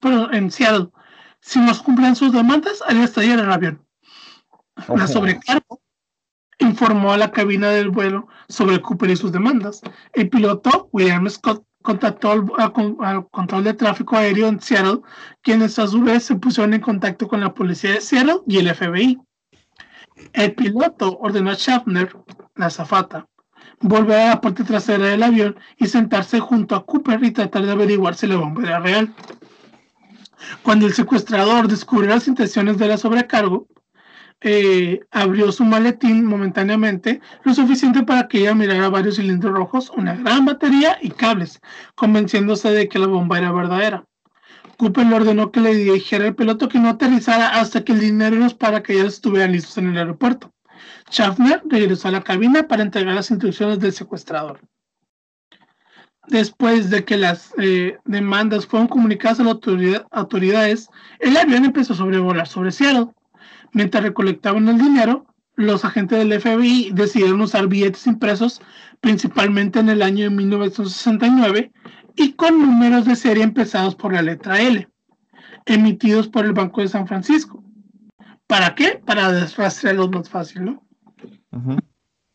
pero 0.00 0.32
en 0.32 0.50
Seattle. 0.50 0.88
Si 1.40 1.60
no 1.60 1.72
cumplen 1.84 2.16
sus 2.16 2.32
demandas, 2.32 2.82
haría 2.86 3.04
estallar 3.04 3.38
el 3.38 3.52
avión. 3.52 3.86
La 4.88 5.06
sobrecargo 5.06 5.80
informó 6.58 7.12
a 7.12 7.18
la 7.18 7.30
cabina 7.30 7.70
del 7.70 7.90
vuelo 7.90 8.28
sobre 8.48 8.80
Cooper 8.80 9.10
y 9.10 9.16
sus 9.16 9.32
demandas. 9.32 9.80
El 10.12 10.28
piloto, 10.28 10.88
William 10.92 11.28
Scott, 11.28 11.64
contactó 11.82 12.32
al, 12.32 12.44
al 13.00 13.28
control 13.28 13.64
de 13.64 13.74
tráfico 13.74 14.16
aéreo 14.16 14.48
en 14.48 14.60
Seattle, 14.60 15.02
quienes 15.42 15.78
a 15.78 15.86
su 15.86 16.00
vez 16.00 16.24
se 16.24 16.34
pusieron 16.34 16.74
en 16.74 16.80
contacto 16.80 17.28
con 17.28 17.40
la 17.40 17.54
policía 17.54 17.92
de 17.92 18.00
Seattle 18.00 18.40
y 18.46 18.58
el 18.58 18.74
FBI. 18.74 19.20
El 20.32 20.54
piloto 20.54 21.16
ordenó 21.18 21.50
a 21.50 21.54
Schaffner, 21.54 22.16
la 22.56 22.66
azafata, 22.66 23.28
volver 23.80 24.18
a 24.20 24.28
la 24.30 24.40
parte 24.40 24.64
trasera 24.64 25.06
del 25.06 25.22
avión 25.22 25.56
y 25.78 25.86
sentarse 25.86 26.40
junto 26.40 26.74
a 26.74 26.84
Cooper 26.84 27.22
y 27.22 27.30
tratar 27.30 27.66
de 27.66 27.72
averiguar 27.72 28.14
si 28.14 28.26
la 28.26 28.36
bomba 28.36 28.62
era 28.62 28.80
real. 28.80 29.14
Cuando 30.62 30.86
el 30.86 30.94
secuestrador 30.94 31.68
descubrió 31.68 32.10
las 32.10 32.28
intenciones 32.28 32.78
de 32.78 32.88
la 32.88 32.98
sobrecargo, 32.98 33.68
eh, 34.42 35.00
abrió 35.10 35.50
su 35.50 35.64
maletín 35.64 36.24
momentáneamente, 36.24 37.20
lo 37.42 37.54
suficiente 37.54 38.02
para 38.02 38.28
que 38.28 38.40
ella 38.40 38.54
mirara 38.54 38.88
varios 38.90 39.16
cilindros 39.16 39.54
rojos, 39.54 39.90
una 39.96 40.14
gran 40.14 40.44
batería 40.44 40.98
y 41.00 41.10
cables, 41.10 41.60
convenciéndose 41.94 42.70
de 42.70 42.88
que 42.88 42.98
la 42.98 43.06
bomba 43.06 43.38
era 43.38 43.50
verdadera. 43.50 44.04
Cooper 44.76 45.06
le 45.06 45.14
ordenó 45.14 45.50
que 45.50 45.60
le 45.60 45.74
dijera 45.74 46.26
al 46.26 46.34
piloto 46.34 46.68
que 46.68 46.78
no 46.78 46.90
aterrizara 46.90 47.58
hasta 47.58 47.82
que 47.82 47.92
el 47.92 48.00
dinero 48.00 48.36
y 48.36 48.40
los 48.40 48.54
paracaídas 48.54 49.14
estuvieran 49.14 49.52
listos 49.52 49.78
en 49.78 49.88
el 49.88 49.98
aeropuerto. 49.98 50.52
Schaffner 51.10 51.62
regresó 51.66 52.08
a 52.08 52.12
la 52.12 52.22
cabina 52.22 52.66
para 52.66 52.82
entregar 52.82 53.14
las 53.14 53.30
instrucciones 53.30 53.78
del 53.78 53.92
secuestrador. 53.92 54.60
Después 56.28 56.90
de 56.90 57.04
que 57.04 57.16
las 57.16 57.54
eh, 57.58 57.98
demandas 58.04 58.66
fueron 58.66 58.88
comunicadas 58.88 59.38
a 59.38 59.44
las 59.44 59.54
autoridad- 59.54 60.06
autoridades, 60.10 60.88
el 61.20 61.36
avión 61.36 61.64
empezó 61.64 61.92
a 61.92 61.96
sobrevolar 61.96 62.48
sobre 62.48 62.72
Seattle. 62.72 63.12
Mientras 63.72 64.02
recolectaban 64.02 64.68
el 64.68 64.78
dinero, 64.78 65.26
los 65.54 65.84
agentes 65.84 66.18
del 66.18 66.40
FBI 66.40 66.90
decidieron 66.92 67.40
usar 67.40 67.68
billetes 67.68 68.06
impresos 68.06 68.60
principalmente 69.00 69.78
en 69.78 69.88
el 69.88 70.02
año 70.02 70.24
de 70.24 70.30
1969 70.30 71.70
y 72.16 72.32
con 72.32 72.60
números 72.60 73.04
de 73.04 73.14
serie 73.14 73.44
empezados 73.44 73.94
por 73.94 74.12
la 74.12 74.22
letra 74.22 74.60
L, 74.60 74.88
emitidos 75.66 76.28
por 76.28 76.44
el 76.44 76.52
Banco 76.52 76.80
de 76.80 76.88
San 76.88 77.06
Francisco. 77.06 77.62
¿Para 78.46 78.74
qué? 78.74 79.00
Para 79.04 79.46
rastrearlos 79.46 80.10
más 80.10 80.28
fácil, 80.28 80.64
¿no? 80.64 80.85
Ujú. 81.56 81.76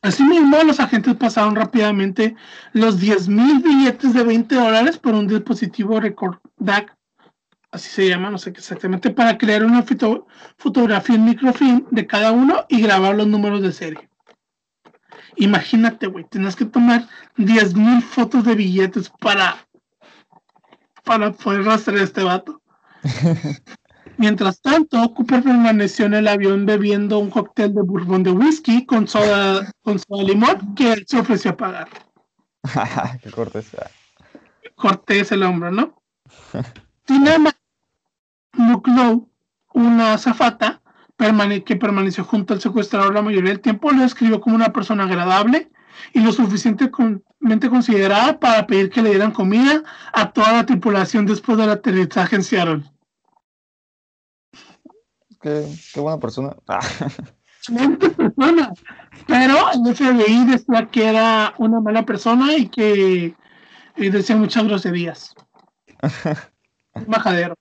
Asimismo, 0.01 0.57
los 0.63 0.79
agentes 0.79 1.15
pasaron 1.15 1.55
rápidamente 1.55 2.35
los 2.73 2.99
10.000 2.99 3.61
billetes 3.61 4.13
de 4.13 4.23
20 4.23 4.55
dólares 4.55 4.97
por 4.97 5.13
un 5.13 5.27
dispositivo 5.27 5.99
Record 5.99 6.39
DAC, 6.57 6.95
así 7.71 7.87
se 7.89 8.09
llama, 8.09 8.31
no 8.31 8.39
sé 8.39 8.51
qué 8.51 8.59
exactamente, 8.59 9.11
para 9.11 9.37
crear 9.37 9.63
una 9.63 9.83
foto- 9.83 10.25
fotografía 10.57 11.15
en 11.15 11.25
microfilm 11.25 11.85
de 11.91 12.07
cada 12.07 12.31
uno 12.31 12.65
y 12.67 12.81
grabar 12.81 13.15
los 13.15 13.27
números 13.27 13.61
de 13.61 13.71
serie. 13.71 14.09
Imagínate, 15.35 16.07
güey, 16.07 16.25
tienes 16.25 16.55
que 16.55 16.65
tomar 16.65 17.07
10.000 17.37 18.01
fotos 18.01 18.43
de 18.43 18.55
billetes 18.55 19.11
para, 19.19 19.55
para 21.03 21.31
poder 21.31 21.63
rastrear 21.63 22.01
a 22.01 22.03
este 22.05 22.23
vato. 22.23 22.59
Mientras 24.21 24.61
tanto, 24.61 25.11
Cooper 25.15 25.41
permaneció 25.41 26.05
en 26.05 26.13
el 26.13 26.27
avión 26.27 26.67
bebiendo 26.67 27.17
un 27.17 27.31
cóctel 27.31 27.73
de 27.73 27.81
bourbon 27.81 28.21
de 28.21 28.29
whisky 28.29 28.85
con 28.85 29.07
soda, 29.07 29.71
con 29.81 29.97
soda 29.97 30.21
limón 30.21 30.75
que 30.75 30.93
él 30.93 31.05
se 31.07 31.17
ofreció 31.17 31.49
a 31.49 31.57
pagar. 31.57 31.87
Qué 33.23 33.31
cortés. 33.31 33.71
Cortés 34.75 35.31
el 35.31 35.41
hombre, 35.41 35.71
¿no? 35.71 36.03
Tina 37.05 37.35
Mucklow, 38.53 39.27
una 39.73 40.13
azafata 40.13 40.83
permane- 41.17 41.63
que 41.63 41.75
permaneció 41.75 42.23
junto 42.23 42.53
al 42.53 42.61
secuestrador 42.61 43.15
la 43.15 43.23
mayoría 43.23 43.49
del 43.49 43.59
tiempo, 43.59 43.89
lo 43.89 44.03
describió 44.03 44.39
como 44.39 44.55
una 44.55 44.71
persona 44.71 45.05
agradable 45.05 45.71
y 46.13 46.19
lo 46.19 46.31
suficientemente 46.31 47.69
considerada 47.71 48.39
para 48.39 48.67
pedir 48.67 48.91
que 48.91 49.01
le 49.01 49.09
dieran 49.09 49.31
comida 49.31 49.81
a 50.13 50.31
toda 50.31 50.51
la 50.53 50.65
tripulación 50.67 51.25
después 51.25 51.57
del 51.57 51.71
aterrizaje 51.71 52.35
en 52.35 52.43
Seattle. 52.43 52.83
Qué, 55.41 55.65
qué 55.93 55.99
buena 55.99 56.19
persona. 56.19 56.55
Ah, 56.67 56.79
excelente 57.57 58.09
persona. 58.11 58.73
Pero 59.27 59.55
el 59.73 59.95
FBI 59.95 60.45
decía 60.45 60.87
que 60.91 61.07
era 61.07 61.53
una 61.57 61.79
mala 61.79 62.05
persona 62.05 62.55
y 62.55 62.67
que 62.69 63.35
decía 63.97 64.35
muchas 64.35 64.65
groserías. 64.65 65.33
Majadero. 67.07 67.55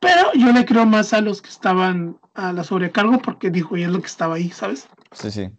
Pero 0.00 0.32
yo 0.34 0.52
le 0.52 0.64
creo 0.64 0.86
más 0.86 1.12
a 1.12 1.20
los 1.20 1.40
que 1.42 1.48
estaban 1.48 2.18
a 2.34 2.52
la 2.52 2.64
sobrecargo 2.64 3.18
porque 3.20 3.50
dijo, 3.50 3.76
y 3.76 3.82
es 3.82 3.88
lo 3.90 4.00
que 4.00 4.06
estaba 4.06 4.36
ahí, 4.36 4.50
¿sabes? 4.50 4.88
sí, 5.12 5.30
sí. 5.30 5.50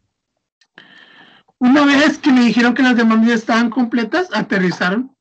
Una 1.60 1.86
vez 1.86 2.20
que 2.20 2.32
le 2.32 2.42
dijeron 2.42 2.76
que 2.76 2.84
las 2.84 2.96
demandas 2.96 3.32
estaban 3.32 3.72
completas, 3.72 4.30
aterrizaron. 4.32 5.16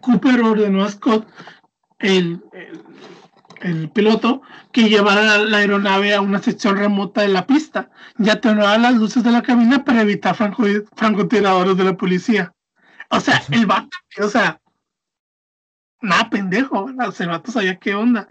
Cooper 0.00 0.40
ordenó 0.42 0.82
a 0.82 0.88
Scott, 0.90 1.28
el, 1.98 2.42
el- 2.52 2.82
el 3.62 3.90
piloto, 3.90 4.42
que 4.72 4.88
llevara 4.88 5.38
la, 5.38 5.58
aeronave 5.58 6.14
a 6.14 6.20
una 6.20 6.40
sección 6.42 6.76
remota 6.76 7.22
de 7.22 7.28
la 7.28 7.46
pista 7.46 7.90
y 8.18 8.28
atenuara 8.30 8.78
las 8.78 8.94
luces 8.94 9.22
de 9.22 9.30
la 9.30 9.42
cabina 9.42 9.84
para 9.84 10.02
evitar 10.02 10.34
franco- 10.34 10.64
francotiradores 10.96 11.76
de 11.76 11.84
la 11.84 11.96
policía. 11.96 12.52
O 13.10 13.20
sea, 13.20 13.42
el 13.50 13.66
vato, 13.66 13.96
o 14.20 14.28
sea, 14.28 14.60
nada 16.00 16.30
pendejo. 16.30 16.84
O 16.84 17.12
sea, 17.12 17.24
el 17.24 17.30
vato 17.30 17.52
sabía 17.52 17.78
qué 17.78 17.94
onda. 17.94 18.28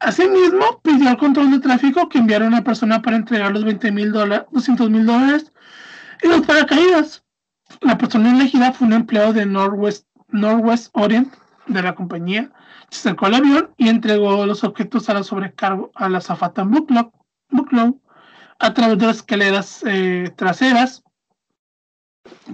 Asimismo, 0.00 0.80
pidió 0.82 1.08
al 1.08 1.16
control 1.16 1.50
de 1.50 1.60
tráfico 1.60 2.08
que 2.08 2.18
enviara 2.18 2.44
a 2.44 2.48
una 2.48 2.62
persona 2.62 3.00
para 3.00 3.16
entregar 3.16 3.52
los 3.52 3.64
20 3.64 3.92
mil 3.92 4.12
dólares, 4.12 4.46
200 4.50 4.90
mil 4.90 5.06
dólares 5.06 5.52
y 6.22 6.28
los 6.28 6.42
paracaídas. 6.42 7.24
La 7.80 7.96
persona 7.96 8.32
elegida 8.32 8.72
fue 8.72 8.86
un 8.86 8.92
empleado 8.92 9.32
de 9.32 9.46
Northwest, 9.46 10.06
Northwest 10.28 10.90
Orient 10.92 11.32
de 11.66 11.82
la 11.82 11.94
compañía. 11.94 12.50
Se 12.94 13.08
acercó 13.08 13.26
al 13.26 13.34
avión 13.34 13.70
y 13.76 13.88
entregó 13.88 14.46
los 14.46 14.62
objetos 14.62 15.08
a 15.10 15.14
la 15.14 15.24
sobrecargo 15.24 15.90
a 15.96 16.08
la 16.08 16.20
zafata 16.20 16.62
Bucklow, 16.62 18.00
a 18.60 18.72
través 18.72 18.98
de 18.98 19.06
las 19.06 19.16
escaleras 19.16 19.82
eh, 19.84 20.32
traseras. 20.36 21.02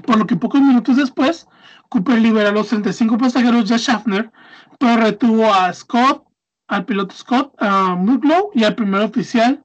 Por 0.07 0.17
lo 0.17 0.27
que 0.27 0.37
pocos 0.37 0.63
minutos 0.63 0.97
después, 0.97 1.47
Cooper 1.91 2.19
liberó 2.19 2.49
a 2.49 2.53
los 2.53 2.69
35 2.69 3.19
pasajeros 3.19 3.69
de 3.69 3.77
Schaffner, 3.77 4.33
pero 4.79 4.97
retuvo 4.97 5.53
a 5.53 5.71
Scott, 5.75 6.25
al 6.69 6.87
piloto 6.87 7.15
Scott, 7.15 7.55
a 7.59 7.95
Bucklow 7.99 8.51
y 8.55 8.65
al 8.65 8.75
primer 8.75 9.03
oficial, 9.03 9.63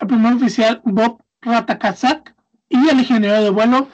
al 0.00 0.08
primer 0.08 0.34
oficial 0.34 0.82
Bob 0.84 1.22
Ratakazak 1.40 2.34
y 2.68 2.88
al 2.88 2.98
ingeniero 2.98 3.40
de 3.44 3.50
vuelo 3.50 3.88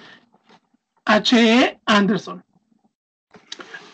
H.E. 1.05 1.79
Anderson. 1.85 2.43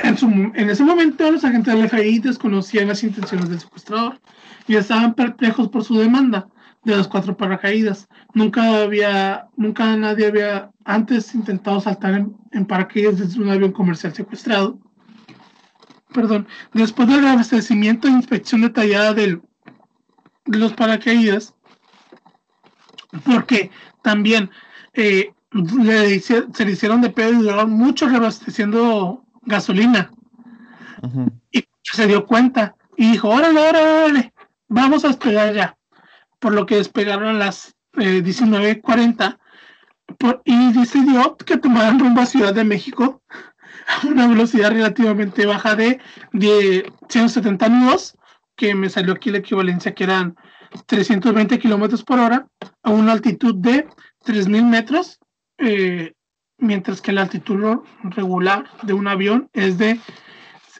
En, 0.02 0.70
ese 0.70 0.84
momento, 0.84 1.30
los 1.30 1.44
agentes 1.44 1.74
del 1.74 1.88
FBI 1.88 2.20
desconocían 2.20 2.88
las 2.88 3.02
intenciones 3.02 3.48
del 3.48 3.60
secuestrador 3.60 4.20
y 4.66 4.76
estaban 4.76 5.14
perplejos 5.14 5.68
por 5.68 5.84
su 5.84 5.98
demanda 5.98 6.48
de 6.84 6.96
los 6.96 7.08
cuatro 7.08 7.36
paracaídas. 7.36 8.08
Nunca 8.32 8.82
había, 8.82 9.46
nunca 9.56 9.96
nadie 9.96 10.26
había 10.26 10.70
antes 10.84 11.34
intentado 11.34 11.80
saltar 11.80 12.26
en, 12.52 12.66
paracaídas 12.66 13.18
desde 13.18 13.42
un 13.42 13.50
avión 13.50 13.72
comercial 13.72 14.14
secuestrado. 14.14 14.78
Perdón, 16.14 16.46
después 16.72 17.08
del 17.08 17.26
abastecimiento 17.26 18.08
e 18.08 18.12
inspección 18.12 18.62
detallada 18.62 19.14
de 19.14 19.40
los 20.46 20.72
paracaídas, 20.72 21.54
porque 23.24 23.70
también 24.02 24.50
eh, 24.94 25.32
se 26.22 26.64
le 26.64 26.72
hicieron 26.72 27.00
de 27.00 27.10
pedo 27.10 27.32
y 27.32 27.42
duraron 27.42 27.70
mucho 27.70 28.08
reabasteciendo 28.08 29.24
gasolina. 29.42 30.10
Y 31.52 31.64
se 31.82 32.06
dio 32.06 32.26
cuenta 32.26 32.74
y 32.96 33.12
dijo, 33.12 33.28
órale, 33.28 33.58
órale, 33.60 34.04
órale, 34.04 34.32
vamos 34.68 35.04
a 35.04 35.08
despegar 35.08 35.54
ya. 35.54 35.76
Por 36.38 36.52
lo 36.52 36.66
que 36.66 36.76
despegaron 36.76 37.28
a 37.36 37.38
las 37.38 37.74
eh, 37.98 38.22
19.40 38.22 39.38
por- 40.18 40.42
y 40.44 40.72
decidió 40.72 41.36
que 41.36 41.56
tomaran 41.56 41.98
rumbo 41.98 42.20
a 42.20 42.26
Ciudad 42.26 42.54
de 42.54 42.64
México 42.64 43.22
a 44.02 44.06
una 44.06 44.26
velocidad 44.26 44.70
relativamente 44.70 45.46
baja 45.46 45.74
de, 45.74 46.00
de 46.32 46.92
170 47.08 47.68
nudos, 47.68 48.16
que 48.56 48.74
me 48.74 48.90
salió 48.90 49.14
aquí 49.14 49.30
la 49.30 49.38
equivalencia 49.38 49.94
que 49.94 50.04
eran 50.04 50.36
320 50.86 51.58
kilómetros 51.58 52.04
por 52.04 52.18
hora, 52.18 52.46
a 52.82 52.90
una 52.90 53.12
altitud 53.12 53.54
de 53.56 53.88
3.000 54.24 54.64
metros, 54.64 55.18
eh, 55.58 56.12
mientras 56.60 57.00
que 57.00 57.12
la 57.12 57.22
altitud 57.22 57.80
regular 58.02 58.64
de 58.82 58.92
un 58.92 59.08
avión 59.08 59.48
es 59.52 59.78
de 59.78 60.00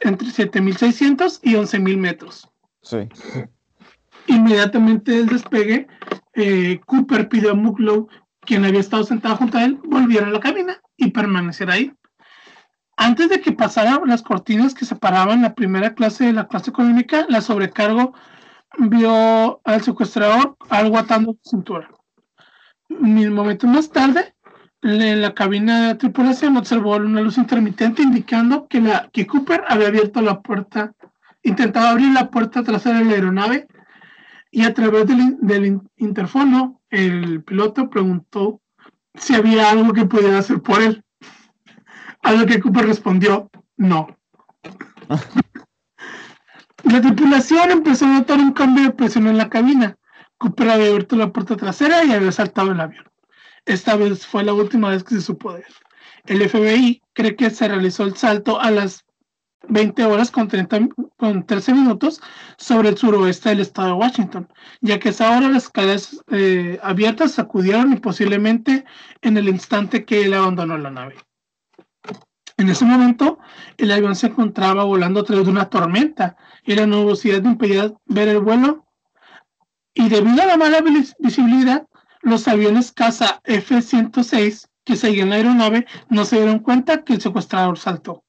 entre 0.01 0.29
7.600 0.29 1.39
y 1.43 1.53
11.000 1.53 1.97
metros. 1.97 2.49
Sí. 2.81 3.09
Inmediatamente 4.27 5.11
del 5.11 5.27
despegue, 5.27 5.87
eh, 6.33 6.79
Cooper 6.85 7.29
pidió 7.29 7.51
a 7.51 7.55
Muglow, 7.55 8.07
quien 8.41 8.65
había 8.65 8.79
estado 8.79 9.03
sentado 9.03 9.37
junto 9.37 9.57
a 9.57 9.65
él, 9.65 9.79
volviera 9.83 10.27
a 10.27 10.31
la 10.31 10.39
cabina 10.39 10.81
y 10.97 11.11
permaneciera 11.11 11.73
ahí. 11.73 11.93
Antes 12.97 13.29
de 13.29 13.41
que 13.41 13.51
pasaran 13.51 14.01
las 14.05 14.21
cortinas 14.21 14.73
que 14.73 14.85
separaban 14.85 15.41
la 15.41 15.55
primera 15.55 15.93
clase 15.95 16.25
de 16.25 16.33
la 16.33 16.47
clase 16.47 16.69
económica, 16.69 17.25
la 17.29 17.41
sobrecargo 17.41 18.13
vio 18.77 19.61
al 19.63 19.81
secuestrador 19.81 20.55
algo 20.69 20.97
atando 20.97 21.35
su 21.41 21.49
cintura. 21.49 21.89
Mil 22.89 23.31
momentos 23.31 23.69
más 23.69 23.89
tarde, 23.89 24.35
la 24.81 25.33
cabina 25.33 25.81
de 25.81 25.87
la 25.89 25.97
tripulación 25.97 26.57
observó 26.57 26.95
una 26.95 27.21
luz 27.21 27.37
intermitente 27.37 28.01
indicando 28.01 28.67
que, 28.67 29.27
Cooper 29.27 29.63
había 29.67 29.87
abierto 29.87 30.21
la 30.21 30.41
puerta, 30.41 30.93
intentaba 31.43 31.91
abrir 31.91 32.11
la 32.11 32.29
puerta 32.31 32.63
trasera 32.63 32.99
de 32.99 33.05
la 33.05 33.11
aeronave 33.13 33.67
y 34.49 34.63
a 34.63 34.73
través 34.73 35.07
del, 35.07 35.37
del 35.41 35.65
in- 35.65 35.89
interfono 35.97 36.81
el 36.89 37.43
piloto 37.43 37.89
preguntó 37.89 38.59
si 39.13 39.35
había 39.35 39.69
algo 39.69 39.93
que 39.93 40.05
pudiera 40.05 40.39
hacer 40.39 40.61
por 40.61 40.81
él. 40.81 41.03
A 42.23 42.33
lo 42.33 42.45
que 42.45 42.59
Cooper 42.59 42.85
respondió, 42.85 43.49
no. 43.77 44.07
La 46.83 47.01
tripulación 47.01 47.71
empezó 47.71 48.05
a 48.05 48.09
notar 48.09 48.39
un 48.39 48.51
cambio 48.53 48.83
de 48.85 48.91
presión 48.91 49.27
en 49.27 49.37
la 49.37 49.49
cabina. 49.49 49.95
Cooper 50.37 50.69
había 50.69 50.87
abierto 50.87 51.15
la 51.15 51.31
puerta 51.31 51.55
trasera 51.55 52.03
y 52.03 52.11
había 52.11 52.31
saltado 52.31 52.71
el 52.71 52.79
avión. 52.81 53.05
Esta 53.65 53.95
vez 53.95 54.25
fue 54.25 54.43
la 54.43 54.53
última 54.53 54.89
vez 54.89 55.03
que 55.03 55.15
se 55.15 55.21
supo 55.21 55.53
de 55.53 55.59
él. 55.59 55.65
El 56.25 56.49
FBI 56.49 57.01
cree 57.13 57.35
que 57.35 57.49
se 57.49 57.67
realizó 57.67 58.03
el 58.03 58.15
salto 58.15 58.59
a 58.59 58.71
las 58.71 59.05
20 59.67 60.05
horas 60.05 60.31
con, 60.31 60.47
30, 60.47 60.89
con 61.17 61.45
13 61.45 61.73
minutos 61.73 62.21
sobre 62.57 62.89
el 62.89 62.97
suroeste 62.97 63.49
del 63.49 63.59
estado 63.59 63.89
de 63.89 63.93
Washington, 63.93 64.47
ya 64.81 64.99
que 64.99 65.09
a 65.09 65.11
esa 65.11 65.37
hora 65.37 65.49
las 65.49 65.63
escaleras 65.65 66.19
eh, 66.31 66.79
abiertas 66.81 67.33
sacudieron 67.33 67.93
y 67.93 67.97
posiblemente 67.97 68.85
en 69.21 69.37
el 69.37 69.47
instante 69.49 70.03
que 70.05 70.23
él 70.23 70.33
abandonó 70.33 70.77
la 70.77 70.89
nave. 70.89 71.15
En 72.57 72.69
ese 72.69 72.85
momento, 72.85 73.39
el 73.77 73.91
avión 73.91 74.15
se 74.15 74.27
encontraba 74.27 74.83
volando 74.83 75.21
a 75.21 75.23
través 75.23 75.45
de 75.45 75.51
una 75.51 75.69
tormenta 75.69 76.35
y 76.63 76.75
la 76.75 76.85
nubosidad 76.85 77.43
impedía 77.43 77.91
ver 78.05 78.27
el 78.27 78.39
vuelo. 78.39 78.85
Y 79.93 80.09
debido 80.09 80.41
a 80.41 80.45
la 80.45 80.57
mala 80.57 80.81
vis- 80.81 81.15
visibilidad, 81.19 81.87
los 82.21 82.47
aviones 82.47 82.91
caza 82.91 83.41
F-106 83.43 84.67
que 84.83 84.95
seguían 84.95 85.29
la 85.29 85.35
aeronave 85.35 85.85
no 86.09 86.25
se 86.25 86.37
dieron 86.37 86.59
cuenta 86.59 87.03
que 87.03 87.13
el 87.13 87.21
secuestrador 87.21 87.77
saltó. 87.77 88.23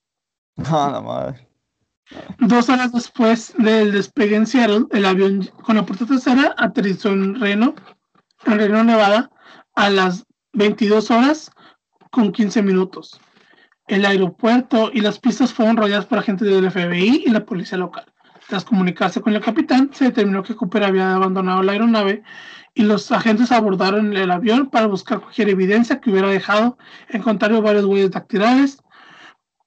Ah, 0.58 0.90
la 0.92 1.00
madre. 1.00 1.48
Dos 2.38 2.68
horas 2.68 2.92
después 2.92 3.54
del 3.56 3.92
despegue 3.92 4.36
en 4.36 4.46
Seattle, 4.46 4.86
el 4.90 5.06
avión 5.06 5.48
con 5.64 5.76
la 5.76 5.86
puerta 5.86 6.04
trasera 6.04 6.54
aterrizó 6.58 7.10
en 7.10 7.40
Reno, 7.40 7.74
en 8.44 8.58
Reno, 8.58 8.84
Nevada, 8.84 9.30
a 9.74 9.88
las 9.88 10.26
22 10.52 11.10
horas 11.10 11.50
con 12.10 12.32
15 12.32 12.62
minutos. 12.62 13.18
El 13.86 14.04
aeropuerto 14.04 14.90
y 14.92 15.00
las 15.00 15.18
pistas 15.18 15.52
fueron 15.52 15.76
rodeadas 15.76 16.06
por 16.06 16.18
agentes 16.18 16.48
del 16.48 16.70
FBI 16.70 17.24
y 17.26 17.30
la 17.30 17.44
policía 17.44 17.78
local. 17.78 18.04
Tras 18.48 18.64
comunicarse 18.64 19.20
con 19.20 19.34
el 19.34 19.40
capitán, 19.40 19.90
se 19.92 20.06
determinó 20.06 20.42
que 20.42 20.54
Cooper 20.54 20.84
había 20.84 21.14
abandonado 21.14 21.62
la 21.62 21.72
aeronave 21.72 22.22
y 22.74 22.82
los 22.84 23.10
agentes 23.12 23.52
abordaron 23.52 24.16
el 24.16 24.30
avión 24.30 24.70
para 24.70 24.86
buscar 24.86 25.20
cualquier 25.20 25.50
evidencia 25.50 26.00
que 26.00 26.10
hubiera 26.10 26.28
dejado. 26.28 26.78
Encontraron 27.08 27.62
varias 27.62 27.84
huellas 27.84 28.12
dactilares, 28.12 28.82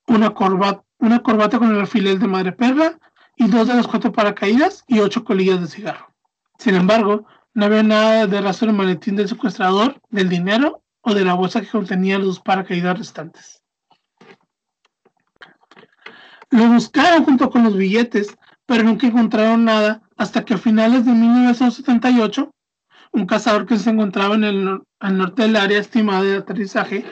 una 0.07 0.33
corbata, 0.33 1.59
con 1.59 1.71
el 1.71 1.79
alfiler 1.79 2.17
de 2.17 2.27
madre 2.27 2.51
perla 2.51 2.97
y 3.35 3.47
dos 3.47 3.67
de 3.67 3.75
las 3.75 3.87
cuatro 3.87 4.11
paracaídas 4.11 4.83
y 4.87 4.99
ocho 4.99 5.23
colillas 5.23 5.61
de 5.61 5.67
cigarro. 5.67 6.13
Sin 6.57 6.75
embargo, 6.75 7.27
no 7.53 7.65
había 7.65 7.83
nada 7.83 8.27
de 8.27 8.41
rastro 8.41 8.67
del 8.67 8.75
maletín 8.75 9.15
del 9.15 9.29
secuestrador, 9.29 10.01
del 10.09 10.29
dinero 10.29 10.83
o 11.01 11.13
de 11.13 11.25
la 11.25 11.33
bolsa 11.33 11.61
que 11.61 11.67
contenía 11.67 12.17
los 12.17 12.39
paracaídas 12.39 12.97
restantes. 12.97 13.61
Lo 16.49 16.67
buscaron 16.67 17.25
junto 17.25 17.49
con 17.49 17.63
los 17.63 17.75
billetes, 17.75 18.35
pero 18.65 18.83
nunca 18.83 19.07
encontraron 19.07 19.65
nada 19.65 20.01
hasta 20.17 20.43
que 20.45 20.53
a 20.53 20.57
finales 20.57 21.05
de 21.05 21.11
1978, 21.11 22.54
un 23.15 23.25
cazador 23.25 23.65
que 23.65 23.77
se 23.77 23.89
encontraba 23.89 24.35
en 24.35 24.43
el 24.43 24.81
al 24.99 25.17
norte 25.17 25.43
del 25.43 25.55
área 25.55 25.79
estimada 25.79 26.23
de 26.23 26.37
aterrizaje 26.37 27.05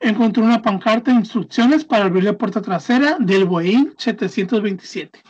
encontró 0.00 0.44
una 0.44 0.62
pancarta 0.62 1.10
de 1.10 1.18
instrucciones 1.18 1.84
para 1.84 2.04
abrir 2.04 2.24
la 2.24 2.38
puerta 2.38 2.62
trasera 2.62 3.16
del 3.18 3.44
Boeing 3.44 3.94
727. 3.96 5.20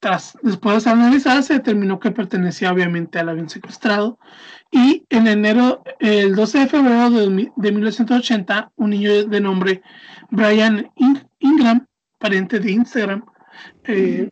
Tras, 0.00 0.38
después 0.42 0.76
de 0.76 0.80
ser 0.82 0.92
analizada, 0.92 1.42
se 1.42 1.54
determinó 1.54 1.98
que 1.98 2.12
pertenecía 2.12 2.70
obviamente 2.70 3.18
al 3.18 3.30
avión 3.30 3.48
secuestrado 3.48 4.18
y 4.70 5.04
en 5.08 5.26
enero, 5.26 5.82
el 5.98 6.36
12 6.36 6.58
de 6.60 6.66
febrero 6.68 7.10
de, 7.10 7.20
2000 7.22 7.52
de 7.56 7.72
1980, 7.72 8.72
un 8.76 8.90
niño 8.90 9.24
de 9.24 9.40
nombre 9.40 9.82
Brian 10.30 10.88
In- 10.96 11.26
Ingram, 11.40 11.84
pariente 12.18 12.60
de 12.60 12.70
Instagram, 12.70 13.24
eh, 13.84 14.28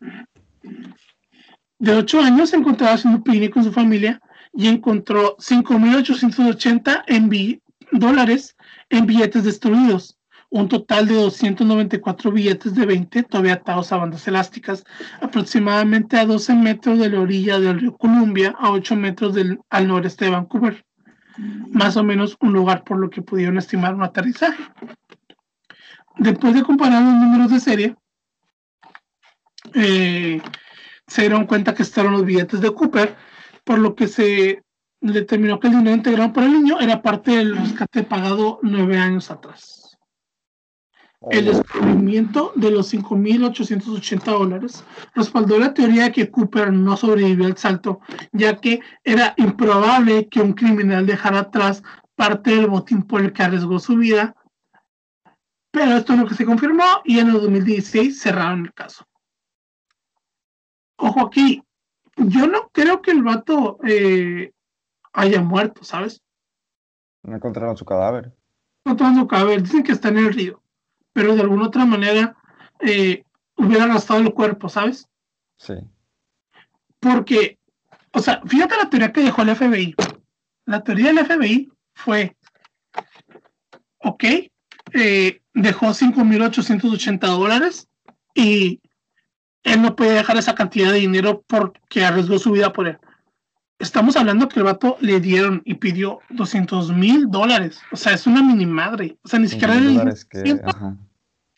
de 1.79 1.93
8 1.93 2.21
años, 2.21 2.49
se 2.51 2.55
encontraba 2.55 2.93
haciendo 2.93 3.21
picnic 3.21 3.51
con 3.53 3.63
su 3.65 3.73
familia 3.73 4.21
y 4.57 4.67
encontró 4.67 5.37
5.880 5.37 7.03
en 7.05 7.61
dólares 7.91 8.57
en 8.89 9.05
billetes 9.05 9.43
destruidos, 9.43 10.17
un 10.49 10.67
total 10.67 11.07
de 11.07 11.13
294 11.13 12.31
billetes 12.31 12.73
de 12.73 12.87
20 12.87 13.21
todavía 13.23 13.53
atados 13.53 13.91
a 13.91 13.97
bandas 13.97 14.27
elásticas, 14.27 14.83
aproximadamente 15.21 16.17
a 16.17 16.25
12 16.25 16.55
metros 16.55 16.97
de 16.97 17.09
la 17.11 17.19
orilla 17.19 17.59
del 17.59 17.79
río 17.79 17.95
Columbia, 17.97 18.55
a 18.57 18.71
8 18.71 18.95
metros 18.95 19.35
del, 19.35 19.59
al 19.69 19.87
noreste 19.87 20.25
de 20.25 20.31
Vancouver, 20.31 20.83
más 21.69 21.95
o 21.95 22.03
menos 22.03 22.35
un 22.39 22.53
lugar 22.53 22.83
por 22.83 22.97
lo 22.97 23.11
que 23.11 23.21
pudieron 23.21 23.59
estimar 23.59 23.93
un 23.93 24.01
aterrizaje. 24.01 24.63
Después 26.17 26.55
de 26.55 26.63
comparar 26.63 27.03
los 27.03 27.13
números 27.13 27.51
de 27.51 27.59
serie, 27.59 27.95
eh, 29.75 30.41
se 31.05 31.21
dieron 31.21 31.45
cuenta 31.45 31.75
que 31.75 31.83
estaban 31.83 32.13
los 32.13 32.25
billetes 32.25 32.59
de 32.59 32.71
Cooper, 32.71 33.15
por 33.67 33.79
lo 33.79 33.95
que 33.95 34.07
se 34.07 34.63
determinó 35.01 35.59
que 35.59 35.67
el 35.67 35.73
dinero 35.73 35.97
integrado 35.97 36.31
por 36.31 36.43
el 36.43 36.53
niño 36.53 36.79
era 36.79 37.01
parte 37.01 37.31
del 37.31 37.57
rescate 37.57 38.03
pagado 38.03 38.59
nueve 38.63 38.97
años 38.97 39.29
atrás. 39.29 39.97
El 41.29 41.45
descubrimiento 41.45 42.53
de 42.55 42.71
los 42.71 42.93
5.880 42.93 44.23
dólares 44.23 44.85
respaldó 45.13 45.59
la 45.59 45.73
teoría 45.73 46.05
de 46.05 46.11
que 46.13 46.31
Cooper 46.31 46.71
no 46.71 46.95
sobrevivió 46.95 47.45
al 47.45 47.57
salto, 47.57 47.99
ya 48.31 48.55
que 48.55 48.79
era 49.03 49.33
improbable 49.35 50.29
que 50.29 50.39
un 50.39 50.53
criminal 50.53 51.05
dejara 51.05 51.39
atrás 51.39 51.83
parte 52.15 52.55
del 52.55 52.67
botín 52.67 53.03
por 53.03 53.21
el 53.21 53.33
que 53.33 53.43
arriesgó 53.43 53.79
su 53.79 53.97
vida. 53.97 54.33
Pero 55.71 55.97
esto 55.97 56.13
es 56.13 56.19
lo 56.19 56.27
que 56.27 56.35
se 56.35 56.45
confirmó 56.45 57.01
y 57.03 57.19
en 57.19 57.27
el 57.27 57.33
2016 57.33 58.17
cerraron 58.17 58.65
el 58.65 58.73
caso. 58.73 59.05
Ojo 60.95 61.19
aquí, 61.27 61.61
yo 62.17 62.47
no 62.47 62.69
creo 62.69 63.01
que 63.01 63.11
el 63.11 63.23
vato 63.23 63.79
eh, 63.85 64.51
haya 65.13 65.41
muerto, 65.41 65.83
¿sabes? 65.83 66.21
No 67.23 67.35
encontraron 67.35 67.77
su 67.77 67.85
cadáver. 67.85 68.33
No 68.85 68.95
tomando 68.95 69.21
su 69.21 69.27
cadáver, 69.27 69.61
dicen 69.61 69.83
que 69.83 69.91
está 69.91 70.09
en 70.09 70.17
el 70.17 70.33
río, 70.33 70.61
pero 71.13 71.35
de 71.35 71.41
alguna 71.41 71.67
otra 71.67 71.85
manera 71.85 72.35
eh, 72.79 73.23
hubiera 73.55 73.85
arrastrado 73.85 74.21
el 74.21 74.33
cuerpo, 74.33 74.69
¿sabes? 74.69 75.07
Sí. 75.57 75.73
Porque, 76.99 77.59
o 78.11 78.19
sea, 78.19 78.41
fíjate 78.45 78.77
la 78.77 78.89
teoría 78.89 79.11
que 79.11 79.21
dejó 79.21 79.41
el 79.41 79.55
FBI. 79.55 79.95
La 80.65 80.83
teoría 80.83 81.13
del 81.13 81.25
FBI 81.25 81.71
fue, 81.93 82.35
ok, 83.99 84.23
eh, 84.93 85.41
dejó 85.53 85.87
5.880 85.87 87.19
dólares 87.19 87.87
y 88.33 88.81
él 89.67 89.81
no 89.81 89.95
puede 89.95 90.13
dejar 90.13 90.37
esa 90.37 90.55
cantidad 90.55 90.91
de 90.91 90.99
dinero 90.99 91.43
porque 91.45 92.05
arriesgó 92.05 92.39
su 92.39 92.51
vida 92.51 92.71
por 92.71 92.87
él. 92.87 92.97
estamos 93.79 94.15
hablando 94.15 94.47
que 94.47 94.59
el 94.59 94.65
vato 94.65 94.97
le 95.01 95.19
dieron 95.19 95.61
y 95.65 95.75
pidió 95.75 96.19
200 96.29 96.91
mil 96.93 97.29
dólares. 97.29 97.79
O 97.91 97.97
sea, 97.97 98.13
es 98.13 98.25
una 98.25 98.41
mini 98.41 98.65
madre. 98.65 99.17
O 99.23 99.27
sea, 99.27 99.39
ni 99.39 99.47
siquiera 99.47 99.75
el 99.75 99.97
que, 100.29 100.43
10% 100.43 100.61
ajá. 100.63 100.97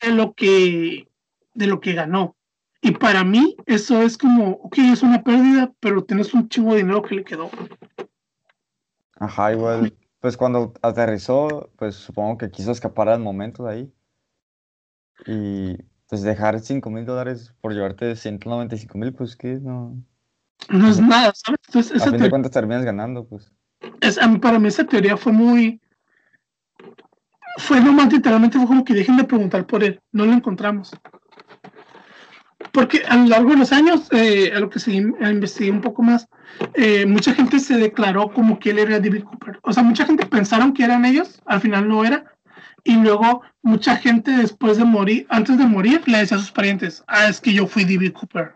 de 0.01 0.11
lo 0.11 0.33
que 0.33 1.07
de 1.53 1.67
lo 1.67 1.79
que 1.79 1.93
ganó. 1.93 2.35
Y 2.81 2.91
para 2.91 3.23
mí 3.23 3.55
eso 3.65 4.01
es 4.01 4.17
como, 4.17 4.51
ok, 4.51 4.77
es 4.79 5.03
una 5.03 5.23
pérdida, 5.23 5.71
pero 5.79 6.03
tienes 6.03 6.33
un 6.33 6.47
chingo 6.49 6.71
de 6.71 6.77
dinero 6.77 7.01
que 7.01 7.15
le 7.15 7.23
quedó. 7.23 7.51
Ajá, 9.15 9.51
igual, 9.51 9.93
pues 10.19 10.37
cuando 10.37 10.73
aterrizó, 10.81 11.69
pues 11.77 11.95
supongo 11.95 12.37
que 12.37 12.49
quiso 12.49 12.71
escapar 12.71 13.09
al 13.09 13.19
momento 13.19 13.65
de 13.65 13.73
ahí. 13.73 13.93
Y 15.27 15.77
pues 16.09 16.23
dejar 16.23 16.59
5 16.59 16.89
mil 16.89 17.05
dólares 17.05 17.53
por 17.61 17.73
llevarte 17.73 18.15
195 18.15 18.97
mil, 18.97 19.13
pues 19.13 19.35
que 19.35 19.59
no. 19.59 19.95
No 20.69 20.87
es 20.89 20.99
nada, 20.99 21.31
¿sabes? 21.35 21.59
Entonces, 21.67 22.01
A 22.01 22.09
fin 22.09 22.19
de 22.19 22.29
cuentas 22.29 22.51
terminas 22.51 22.83
ganando, 22.83 23.25
pues. 23.25 23.51
es- 24.01 24.19
para 24.41 24.59
mí 24.59 24.67
esa 24.67 24.83
teoría 24.83 25.15
fue 25.15 25.31
muy... 25.31 25.79
Fue 27.57 27.79
nomás 27.81 28.11
literalmente 28.11 28.57
fue 28.57 28.67
como 28.67 28.83
que 28.83 28.93
dejen 28.93 29.17
de 29.17 29.23
preguntar 29.23 29.65
por 29.67 29.83
él, 29.83 29.99
no 30.11 30.25
lo 30.25 30.33
encontramos. 30.33 30.91
Porque 32.71 33.03
a 33.07 33.15
lo 33.17 33.25
largo 33.27 33.51
de 33.51 33.57
los 33.57 33.71
años, 33.71 34.07
eh, 34.11 34.51
a 34.55 34.59
lo 34.59 34.69
que 34.69 34.79
seguí, 34.79 34.97
investigué 34.97 35.71
un 35.71 35.81
poco 35.81 36.01
más, 36.01 36.27
eh, 36.73 37.05
mucha 37.05 37.33
gente 37.33 37.59
se 37.59 37.77
declaró 37.77 38.31
como 38.33 38.59
que 38.59 38.71
él 38.71 38.79
era 38.79 38.99
David 38.99 39.23
Cooper. 39.23 39.59
O 39.63 39.73
sea, 39.73 39.83
mucha 39.83 40.05
gente 40.05 40.25
pensaron 40.25 40.73
que 40.73 40.83
eran 40.83 41.05
ellos, 41.05 41.41
al 41.45 41.61
final 41.61 41.87
no 41.87 42.03
era. 42.05 42.25
Y 42.83 42.95
luego 42.95 43.41
mucha 43.61 43.95
gente 43.97 44.31
después 44.31 44.77
de 44.77 44.85
morir, 44.85 45.27
antes 45.29 45.57
de 45.57 45.65
morir, 45.65 46.01
le 46.07 46.19
decía 46.19 46.37
a 46.37 46.39
sus 46.39 46.51
parientes, 46.51 47.03
ah, 47.07 47.27
es 47.27 47.39
que 47.41 47.53
yo 47.53 47.67
fui 47.67 47.83
David 47.83 48.13
Cooper. 48.13 48.55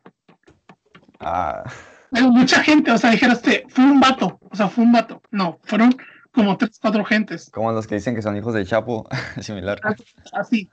Ah, 1.19 1.63
Pero 2.11 2.29
mucha 2.29 2.63
gente, 2.63 2.91
o 2.91 2.97
sea, 2.97 3.11
dijeraste, 3.11 3.65
fue 3.69 3.83
un 3.85 3.99
vato, 3.99 4.39
o 4.49 4.55
sea, 4.55 4.67
fue 4.67 4.83
un 4.83 4.91
vato. 4.91 5.21
No, 5.31 5.59
fueron 5.63 5.95
como 6.31 6.57
tres, 6.57 6.79
cuatro 6.81 7.05
gentes, 7.05 7.49
como 7.51 7.71
los 7.71 7.87
que 7.87 7.95
dicen 7.95 8.15
que 8.15 8.21
son 8.21 8.35
hijos 8.35 8.53
de 8.53 8.65
Chapo, 8.65 9.07
similar. 9.41 9.79
así. 10.33 10.69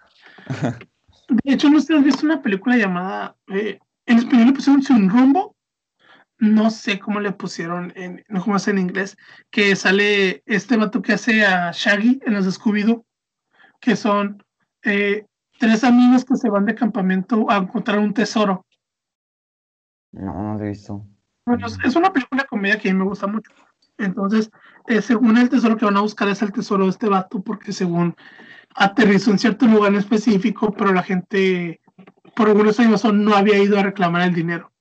De 1.28 1.52
hecho, 1.52 1.70
no 1.70 1.80
sé 1.80 1.88
si 1.88 1.94
has 1.94 2.04
visto 2.04 2.26
una 2.26 2.42
película 2.42 2.76
llamada, 2.76 3.36
eh, 3.48 3.78
en 4.06 4.18
español 4.18 4.46
le 4.46 4.52
pusieron 4.52 4.82
Sin 4.82 5.08
Rumbo, 5.08 5.54
no 6.38 6.70
sé 6.70 6.98
cómo 6.98 7.20
le 7.20 7.32
pusieron, 7.32 7.92
en, 7.94 8.24
no 8.28 8.42
cómo 8.42 8.56
es 8.56 8.66
en 8.66 8.78
inglés, 8.78 9.16
que 9.50 9.76
sale 9.76 10.42
este 10.46 10.76
vato 10.76 11.02
que 11.02 11.12
hace 11.12 11.44
a 11.44 11.70
Shaggy 11.72 12.20
en 12.24 12.34
los 12.34 12.46
Scooby-Doo, 12.46 13.04
que 13.80 13.96
son 13.96 14.42
eh, 14.84 15.26
tres 15.58 15.84
amigos 15.84 16.24
que 16.24 16.36
se 16.36 16.48
van 16.50 16.66
de 16.66 16.74
campamento 16.74 17.50
a 17.50 17.56
encontrar 17.56 17.98
un 17.98 18.14
tesoro. 18.14 18.66
No, 20.12 20.32
no 20.42 20.54
lo 20.58 20.64
he 20.64 20.68
visto. 20.68 21.04
Bueno, 21.46 21.66
es- 21.66 21.96
una 21.96 22.12
película 22.12 22.42
de 22.42 22.48
comedia 22.48 22.78
que 22.78 22.90
a 22.90 22.92
mí 22.92 22.98
me 22.98 23.04
gusta 23.04 23.26
mucho. 23.26 23.50
Entonces, 23.98 24.50
eh, 24.86 25.02
según 25.02 25.36
el 25.36 25.48
tesoro 25.48 25.76
que 25.76 25.84
van 25.84 25.96
a 25.96 26.00
buscar 26.02 26.28
es 26.28 26.40
el 26.42 26.52
tesoro 26.52 26.84
de 26.84 26.90
este 26.90 27.08
vato, 27.08 27.42
porque 27.42 27.72
según 27.72 28.14
aterrizó 28.74 29.30
en 29.30 29.38
cierto 29.38 29.66
lugar 29.66 29.92
en 29.92 29.98
específico, 29.98 30.72
pero 30.72 30.92
la 30.92 31.02
gente, 31.02 31.80
por 32.34 32.48
alguna 32.48 32.70
razón, 32.72 33.24
no 33.24 33.34
había 33.34 33.58
ido 33.58 33.78
a 33.78 33.82
reclamar 33.82 34.22
el 34.22 34.34
dinero. 34.34 34.72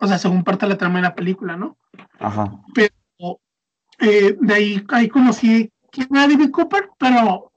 O 0.00 0.06
sea, 0.06 0.18
según 0.18 0.42
parte 0.42 0.66
de 0.66 0.72
la 0.72 0.78
trama 0.78 0.96
de 0.96 1.02
la 1.02 1.14
película, 1.14 1.56
¿no? 1.56 1.76
Ajá. 2.18 2.52
Eh, 3.98 4.36
de 4.40 4.54
ahí, 4.54 4.84
ahí 4.88 5.08
conocí 5.08 5.70
quién 5.92 6.08
era 6.10 6.26
David 6.26 6.50
Cooper, 6.50 6.90
pero 6.98 7.51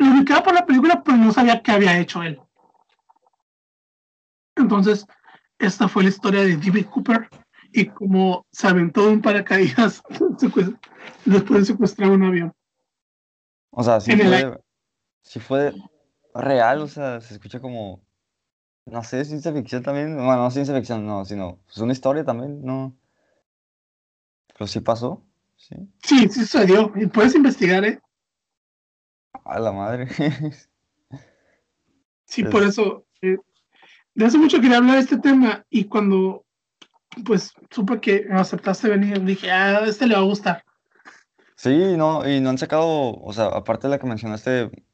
lo 0.00 0.12
ubicaba 0.12 0.42
por 0.42 0.54
la 0.54 0.66
película, 0.66 1.02
pero 1.04 1.16
no 1.16 1.32
sabía 1.32 1.62
qué 1.62 1.72
había 1.72 1.98
hecho 1.98 2.22
él. 2.22 2.40
Entonces, 4.56 5.06
esta 5.58 5.88
fue 5.88 6.02
la 6.02 6.08
historia 6.08 6.42
de 6.42 6.56
David 6.56 6.86
Cooper 6.86 7.28
y 7.72 7.86
cómo 7.86 8.46
se 8.50 8.66
aventó 8.66 9.06
de 9.06 9.12
un 9.12 9.22
paracaídas 9.22 10.02
después 11.24 11.60
de 11.60 11.64
secuestrar 11.64 12.10
un 12.10 12.24
avión. 12.24 12.52
O 13.70 13.84
sea, 13.84 13.98
el 13.98 14.58
fue, 15.40 15.72
real, 16.34 16.80
o 16.80 16.88
sea, 16.88 17.20
se 17.20 17.34
escucha 17.34 17.60
como, 17.60 18.02
no 18.86 19.04
sé, 19.04 19.24
ciencia 19.24 19.52
ficción 19.52 19.82
también. 19.82 20.16
Bueno, 20.16 20.36
no 20.36 20.50
ciencia 20.50 20.74
ficción, 20.74 21.06
no, 21.06 21.24
sino, 21.24 21.60
es 21.68 21.78
una 21.78 21.92
historia 21.92 22.24
también, 22.24 22.62
no. 22.62 22.96
Pero 24.54 24.66
sí 24.66 24.80
pasó, 24.80 25.22
sí. 25.56 25.76
Sí, 26.02 26.28
sí 26.28 26.40
sucedió. 26.40 26.92
Y 26.96 27.06
puedes 27.06 27.34
investigar, 27.34 27.84
¿eh? 27.84 28.00
A 29.44 29.58
la 29.58 29.72
madre. 29.72 30.06
Sí, 32.24 32.44
por 32.44 32.62
eso. 32.62 33.04
eh, 33.22 33.38
de 34.14 34.24
hace 34.24 34.38
mucho 34.38 34.60
quería 34.60 34.76
hablar 34.76 34.94
de 34.94 35.00
este 35.00 35.18
tema 35.18 35.64
y 35.68 35.84
cuando 35.86 36.44
pues 37.24 37.52
supe 37.70 38.00
que 38.00 38.24
me 38.28 38.38
aceptaste 38.38 38.88
venir, 38.88 39.20
dije, 39.24 39.50
ah, 39.50 39.78
a 39.78 39.86
este 39.86 40.06
le 40.06 40.14
va 40.14 40.20
a 40.20 40.24
gustar. 40.24 40.62
Sí, 41.56 41.96
no, 41.96 42.28
y 42.28 42.40
no 42.40 42.50
han 42.50 42.58
sacado, 42.58 42.86
o 43.16 43.32
sea, 43.32 43.46
aparte 43.46 43.88
de 43.88 43.90
la 43.90 43.98
que 43.98 44.06
mencionaste, 44.06 44.50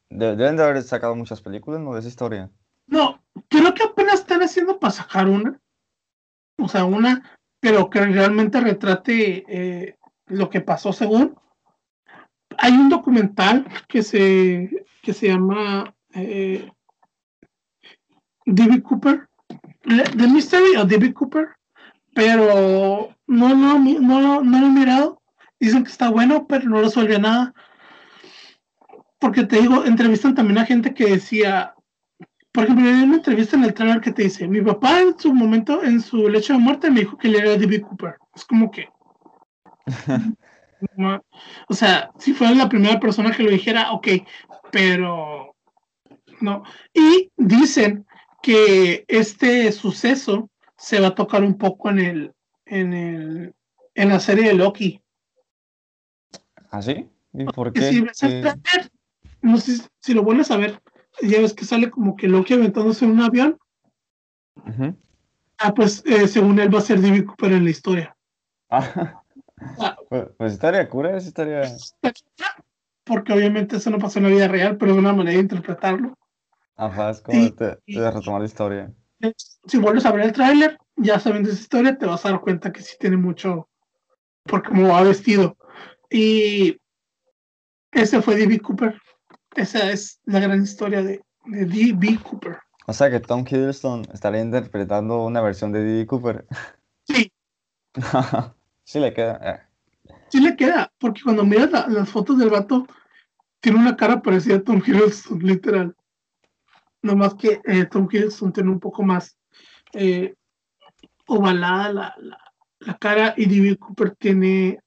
de- 0.09 0.37
deben 0.37 0.57
de 0.57 0.63
haber 0.65 0.83
sacado 0.83 1.15
muchas 1.15 1.43
películas, 1.43 1.81
¿no? 1.81 1.93
De 1.93 2.01
esa 2.01 2.09
historia. 2.09 2.51
No, 2.87 3.23
creo 3.51 3.75
que 3.75 3.83
apenas 3.83 4.21
están 4.21 4.43
haciendo 4.43 4.79
para 4.81 4.93
sacar 4.93 5.29
una. 5.29 5.61
O 6.59 6.69
sea, 6.69 6.87
una, 6.87 7.37
pero 7.61 7.91
que 7.91 8.01
realmente 8.01 8.61
retrate 8.61 9.45
eh, 9.47 9.99
lo 10.27 10.49
que 10.49 10.63
pasó 10.63 10.93
según. 10.95 11.39
Hay 12.59 12.73
un 12.73 12.89
documental 12.89 13.67
que 13.89 14.03
se, 14.03 14.87
que 15.03 15.13
se 15.13 15.29
llama 15.29 15.95
eh, 16.15 16.71
David 18.47 18.83
Cooper, 18.83 19.29
The 19.83 20.27
Mystery 20.27 20.77
of 20.77 20.91
David 20.91 21.15
Cooper, 21.15 21.49
pero 22.15 23.15
no, 23.27 23.55
no, 23.55 23.79
no, 23.79 24.43
no 24.43 24.61
lo 24.61 24.67
he 24.67 24.71
mirado. 24.71 25.23
Dicen 25.59 25.85
que 25.85 25.91
está 25.91 26.11
bueno, 26.11 26.47
pero 26.47 26.69
no 26.69 26.81
resuelve 26.81 27.19
nada. 27.19 27.55
Porque 29.19 29.45
te 29.45 29.61
digo, 29.61 29.85
entrevistan 29.85 30.35
también 30.35 30.59
a 30.59 30.67
gente 30.67 30.93
que 30.93 31.07
decía, 31.07 31.75
por 32.53 32.65
ejemplo, 32.65 32.87
hay 32.87 33.03
una 33.03 33.17
entrevista 33.17 33.57
en 33.57 33.65
el 33.65 33.75
trailer 33.75 34.01
que 34.01 34.13
te 34.13 34.23
dice, 34.23 34.49
mi 34.49 34.63
papá 34.63 35.01
en 35.01 35.19
su 35.19 35.35
momento, 35.35 35.83
en 35.83 36.01
su 36.01 36.29
lecho 36.29 36.55
de 36.55 36.59
muerte, 36.59 36.91
me 36.91 37.01
dijo 37.01 37.19
que 37.19 37.29
él 37.29 37.35
era 37.37 37.51
David 37.51 37.83
Cooper. 37.83 38.17
Es 38.35 38.45
como 38.45 38.71
que... 38.71 38.89
no, 40.97 41.23
o 41.69 41.75
sea, 41.75 42.11
si 42.19 42.33
fuera 42.33 42.55
la 42.55 42.69
primera 42.69 42.99
persona 43.01 43.31
que 43.35 43.43
lo 43.43 43.51
dijera, 43.51 43.93
ok, 43.93 44.09
pero 44.71 45.55
no. 46.41 46.63
Y 46.93 47.31
dicen 47.37 48.07
que 48.43 49.05
este 49.09 49.73
suceso 49.73 50.51
se 50.77 51.01
va 51.01 51.09
a 51.09 51.15
tocar 51.15 51.43
un 51.43 51.57
poco 51.57 51.91
en 51.91 51.99
el, 51.99 52.35
en 52.67 52.93
el, 52.93 53.55
en 53.95 54.09
la 54.09 54.21
serie 54.21 54.49
de 54.49 54.55
Loki. 54.55 55.01
¿Ah, 56.71 56.83
sí? 56.83 57.09
¿Y 57.33 57.45
por 57.45 57.73
qué? 57.73 57.83
si 57.83 58.03
no 59.43 59.59
sé 59.59 59.89
si- 60.01 60.15
lo 60.15 60.23
vuelves 60.23 60.51
a 60.51 60.57
ver, 60.57 60.81
ya 61.23 61.41
ves 61.41 61.55
que 61.55 61.65
sale 61.65 61.91
como 61.91 62.17
que 62.17 62.29
Loki 62.29 62.55
aventándose 62.55 63.05
en 63.05 63.13
un 63.13 63.23
avión. 63.23 63.59
Ah, 65.59 65.73
pues 65.75 66.03
eh, 66.07 66.29
según 66.29 66.59
él 66.59 66.75
va 66.75 66.79
a 66.79 66.83
ser 66.83 67.01
David 67.01 67.25
Cooper 67.27 67.53
en 67.53 67.65
la 67.65 67.71
historia. 67.71 68.17
Ah, 68.71 69.23
Ah. 69.79 69.96
Pues, 70.09 70.27
pues 70.37 70.53
estaría 70.53 70.89
cura, 70.89 71.17
esa 71.17 71.29
estaría... 71.29 71.63
Porque 73.05 73.33
obviamente 73.33 73.77
eso 73.77 73.91
no 73.91 73.99
pasó 73.99 74.19
en 74.19 74.25
la 74.25 74.31
vida 74.31 74.49
real, 74.49 74.77
pero 74.77 74.93
es 74.93 74.99
una 74.99 75.13
manera 75.13 75.37
de 75.37 75.43
interpretarlo. 75.43 76.15
Ajá, 76.77 77.11
es 77.11 77.21
como 77.21 77.39
Sí, 77.41 77.55
de, 77.57 77.79
sí. 77.87 77.99
de 77.99 78.11
retomar 78.11 78.41
la 78.41 78.47
historia. 78.47 78.93
Si 79.67 79.79
vuelves 79.79 80.05
a 80.05 80.13
ver 80.13 80.27
el 80.27 80.33
tráiler, 80.33 80.79
ya 80.97 81.19
sabiendo 81.21 81.49
esa 81.51 81.61
historia, 81.61 81.97
te 81.97 82.07
vas 82.07 82.25
a 82.27 82.31
dar 82.31 82.41
cuenta 82.41 82.73
que 82.73 82.83
sí 82.83 82.97
tiene 82.99 83.17
mucho 83.17 83.69
por 84.43 84.63
cómo 84.63 84.89
va 84.89 85.03
vestido. 85.03 85.57
Y 86.11 86.79
ese 87.93 88.21
fue 88.21 88.39
David 88.39 88.61
Cooper. 88.63 89.01
Esa 89.55 89.91
es 89.91 90.21
la 90.27 90.41
gran 90.41 90.63
historia 90.63 91.03
de, 91.03 91.23
de 91.47 91.65
D.B. 91.65 92.19
Cooper. 92.23 92.59
O 92.87 92.93
sea 92.93 93.11
que 93.11 93.21
Tom 93.21 93.45
Hiddleston 93.49 94.07
estaría 94.13 94.41
interpretando 94.41 95.25
una 95.25 95.41
versión 95.41 95.73
de 95.73 95.83
Diddy 95.83 96.07
Cooper. 96.07 96.47
Sí, 97.05 97.33
sí 98.85 99.01
le 99.01 99.13
queda. 99.15 99.69
Sí 100.29 100.41
le 100.41 100.57
queda, 100.57 100.93
porque 100.99 101.23
cuando 101.23 101.45
miras 101.45 101.71
la- 101.71 101.87
las 101.89 102.09
fotos 102.09 102.39
del 102.39 102.51
vato, 102.51 102.87
tiene 103.61 103.79
una 103.79 103.97
cara 103.97 104.23
parecida 104.23 104.57
a 104.57 104.63
Tom 104.63 104.83
Hiddleston, 104.85 105.39
literal. 105.41 105.95
No 107.03 107.17
más 107.17 107.35
que 107.35 107.61
eh, 107.65 107.85
Tom 107.87 108.09
Hiddleston 108.11 108.53
tiene 108.53 108.71
un 108.71 108.81
poco 108.81 109.03
más 109.03 109.37
eh, 109.93 110.35
ovalada 111.27 111.93
la, 111.93 112.15
la, 112.19 112.39
la 112.81 112.99
cara 112.99 113.35
y 113.37 113.47
D.B. 113.47 113.77
Cooper 113.79 114.15
tiene, 114.17 114.81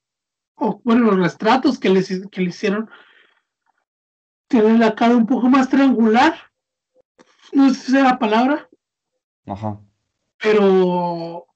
bueno, 0.84 1.10
los 1.10 1.18
retratos 1.32 1.78
que 1.78 1.88
le, 1.90 2.02
que 2.30 2.40
le 2.40 2.48
hicieron, 2.48 2.88
tiene 4.48 4.78
la 4.78 4.94
cara 4.94 5.16
un 5.16 5.26
poco 5.26 5.48
más 5.48 5.68
triangular. 5.68 6.34
No 7.52 7.68
sé 7.70 7.74
si 7.74 7.92
sea 7.92 8.04
la 8.04 8.18
palabra, 8.18 8.68
Ajá. 9.46 9.80
pero 10.38 11.46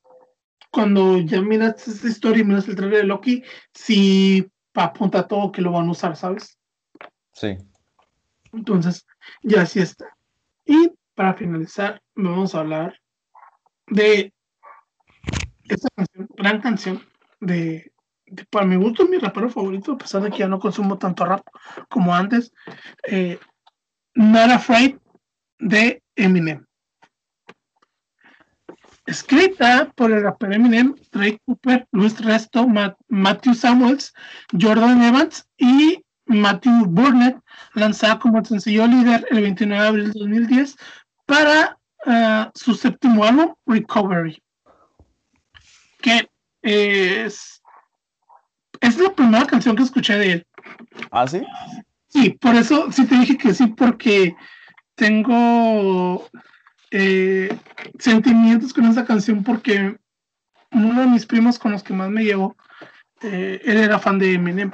cuando 0.74 1.18
ya 1.20 1.40
miras 1.40 1.86
esta 1.86 2.08
historia 2.08 2.42
y 2.42 2.44
miras 2.44 2.68
el 2.68 2.74
trailer 2.76 3.02
de 3.02 3.04
Loki, 3.04 3.42
sí 3.72 4.46
apunta 4.74 5.26
todo 5.28 5.52
que 5.52 5.62
lo 5.62 5.70
van 5.72 5.86
a 5.88 5.92
usar, 5.92 6.16
¿sabes? 6.16 6.58
Sí. 7.32 7.56
Entonces, 8.52 9.06
ya 9.42 9.62
así 9.62 9.78
está. 9.80 10.06
Y 10.66 10.90
para 11.14 11.34
finalizar, 11.34 12.02
vamos 12.16 12.54
a 12.54 12.60
hablar 12.60 12.98
de 13.86 14.32
esta 15.68 15.88
canción, 15.94 16.28
gran 16.36 16.60
canción 16.60 17.02
de, 17.40 17.92
de- 18.26 18.44
para 18.46 18.66
mi 18.66 18.76
gusto, 18.76 19.06
mi 19.06 19.18
rapero 19.18 19.48
favorito, 19.48 19.92
a 19.92 19.98
pesar 19.98 20.22
de 20.22 20.30
que 20.30 20.38
ya 20.38 20.48
no 20.48 20.58
consumo 20.58 20.98
tanto 20.98 21.24
rap 21.24 21.46
como 21.88 22.14
antes, 22.14 22.52
eh, 23.04 23.38
Not 24.14 24.50
Afraid 24.50 24.96
de 25.58 26.02
Eminem. 26.16 26.64
Escrita 29.06 29.92
por 29.96 30.10
el 30.12 30.22
rapero 30.22 30.54
Eminem, 30.54 30.94
Drake 31.12 31.38
Cooper, 31.44 31.86
Luis 31.92 32.18
Resto, 32.24 32.66
Ma- 32.66 32.96
Matthew 33.08 33.54
Samuels, 33.54 34.14
Jordan 34.58 35.02
Evans 35.02 35.46
y 35.58 36.02
Matthew 36.26 36.86
Burnett, 36.86 37.36
lanzada 37.74 38.18
como 38.18 38.38
el 38.38 38.46
sencillo 38.46 38.86
líder 38.86 39.26
el 39.30 39.42
29 39.42 39.82
de 39.82 39.88
abril 39.88 40.12
de 40.12 40.20
2010 40.20 40.76
para 41.26 41.78
ah, 42.06 42.50
su 42.54 42.74
séptimo 42.74 43.24
álbum, 43.24 43.54
Recovery, 43.66 44.42
que 46.00 46.26
es, 46.62 47.62
es 48.80 48.98
la 48.98 49.14
primera 49.14 49.46
canción 49.46 49.76
que 49.76 49.82
escuché 49.82 50.16
de 50.16 50.32
él. 50.32 50.46
¿Ah, 51.10 51.26
sí? 51.26 51.42
Sí, 52.08 52.30
por 52.40 52.54
eso 52.54 52.90
sí 52.90 53.04
te 53.06 53.16
dije 53.16 53.36
que 53.36 53.52
sí, 53.52 53.66
porque 53.66 54.34
tengo 54.94 56.26
eh, 56.96 57.48
sentimientos 57.98 58.72
con 58.72 58.84
esa 58.84 59.04
canción, 59.04 59.42
porque 59.42 59.98
uno 60.70 61.00
de 61.00 61.08
mis 61.08 61.26
primos 61.26 61.58
con 61.58 61.72
los 61.72 61.82
que 61.82 61.92
más 61.92 62.08
me 62.08 62.22
llevo, 62.22 62.56
eh, 63.20 63.60
él 63.64 63.78
era 63.78 63.98
fan 63.98 64.16
de 64.20 64.34
Eminem. 64.34 64.70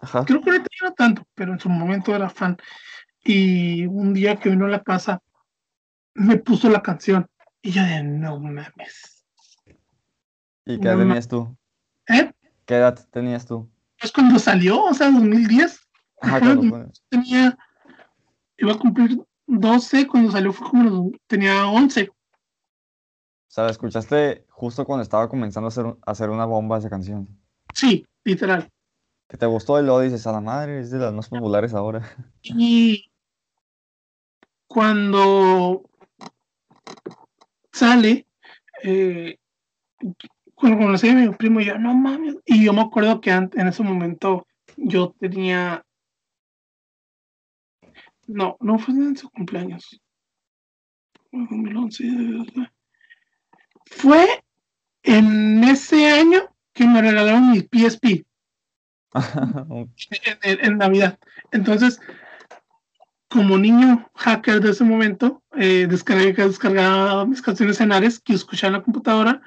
Ajá. 0.00 0.24
Creo 0.24 0.40
que 0.40 0.50
ahorita 0.50 0.68
no 0.82 0.92
tanto, 0.94 1.24
pero 1.36 1.52
en 1.52 1.60
su 1.60 1.68
momento 1.68 2.12
era 2.12 2.28
fan. 2.28 2.56
Y 3.22 3.86
un 3.86 4.12
día 4.12 4.34
que 4.34 4.48
vino 4.48 4.66
a 4.66 4.68
la 4.68 4.82
casa, 4.82 5.22
me 6.14 6.38
puso 6.38 6.68
la 6.68 6.82
canción. 6.82 7.24
Y 7.62 7.70
yo 7.70 7.84
de, 7.84 8.02
no 8.02 8.40
mames. 8.40 9.24
¿Y 10.66 10.80
qué 10.80 10.88
edad 10.88 10.96
No, 10.96 11.02
tenías 11.04 11.28
tú? 11.28 11.56
¿Eh? 12.08 12.32
¿Qué 12.66 12.74
edad 12.74 12.98
tenías 13.12 13.46
tú? 13.46 13.70
Pues 14.00 14.10
cuando 14.10 14.40
salió, 14.40 14.82
o 14.82 14.92
sea, 14.92 15.08
2010, 15.08 15.80
Ajá, 16.20 16.40
fue. 16.40 16.86
tenía, 17.10 17.56
iba 18.56 18.72
a 18.72 18.78
cumplir 18.78 19.24
12, 19.46 20.06
cuando 20.06 20.32
salió 20.32 20.52
fue 20.52 20.68
como, 20.68 21.12
tenía 21.26 21.66
11. 21.66 22.10
O 22.10 22.14
sea, 23.48 23.64
la 23.64 23.70
escuchaste 23.70 24.44
justo 24.48 24.84
cuando 24.84 25.02
estaba 25.02 25.28
comenzando 25.28 25.66
a 25.66 25.68
hacer, 25.68 25.86
a 25.86 26.10
hacer 26.10 26.30
una 26.30 26.44
bomba 26.44 26.78
esa 26.78 26.90
canción. 26.90 27.28
Sí, 27.72 28.06
literal. 28.24 28.70
Que 29.28 29.36
te 29.36 29.46
gustó 29.46 29.80
y 29.80 29.84
luego 29.84 30.00
dices, 30.00 30.26
a 30.26 30.32
la 30.32 30.40
madre, 30.40 30.80
es 30.80 30.90
de 30.90 30.98
las 30.98 31.12
más 31.12 31.28
populares 31.28 31.74
ahora. 31.74 32.02
Y 32.42 33.10
cuando 34.66 35.82
sale, 37.72 38.26
eh, 38.82 39.36
cuando 40.54 40.78
conocí 40.78 41.08
a 41.08 41.14
mi 41.14 41.28
primo, 41.30 41.60
yo, 41.60 41.78
no 41.78 41.94
mames. 41.94 42.36
Y 42.44 42.64
yo 42.64 42.72
me 42.72 42.80
acuerdo 42.80 43.20
que 43.20 43.30
en 43.30 43.68
ese 43.68 43.82
momento 43.82 44.46
yo 44.76 45.14
tenía. 45.18 45.84
No, 48.26 48.56
no 48.60 48.78
fue 48.78 48.94
en 48.94 49.16
su 49.16 49.28
cumpleaños. 49.30 50.00
Fue 51.30 51.40
en 51.40 51.46
2011. 51.64 52.70
Fue 53.86 54.26
en 55.02 55.62
ese 55.64 56.06
año 56.10 56.40
que 56.72 56.86
me 56.86 57.00
regalaron 57.02 57.50
mi 57.52 57.60
PSP 57.60 58.24
en, 59.14 60.38
en- 60.42 60.64
en 60.64 60.78
Navidad. 60.78 61.18
Entonces, 61.52 62.00
como 63.28 63.58
niño 63.58 64.10
hacker 64.14 64.60
de 64.60 64.70
ese 64.70 64.84
momento, 64.84 65.42
eh, 65.56 65.86
descargué, 65.88 66.32
descargaba 66.32 67.26
mis 67.26 67.42
canciones 67.42 67.80
en 67.80 67.92
Ares 67.92 68.20
que 68.20 68.32
escuchaba 68.32 68.68
en 68.68 68.78
la 68.78 68.82
computadora, 68.84 69.42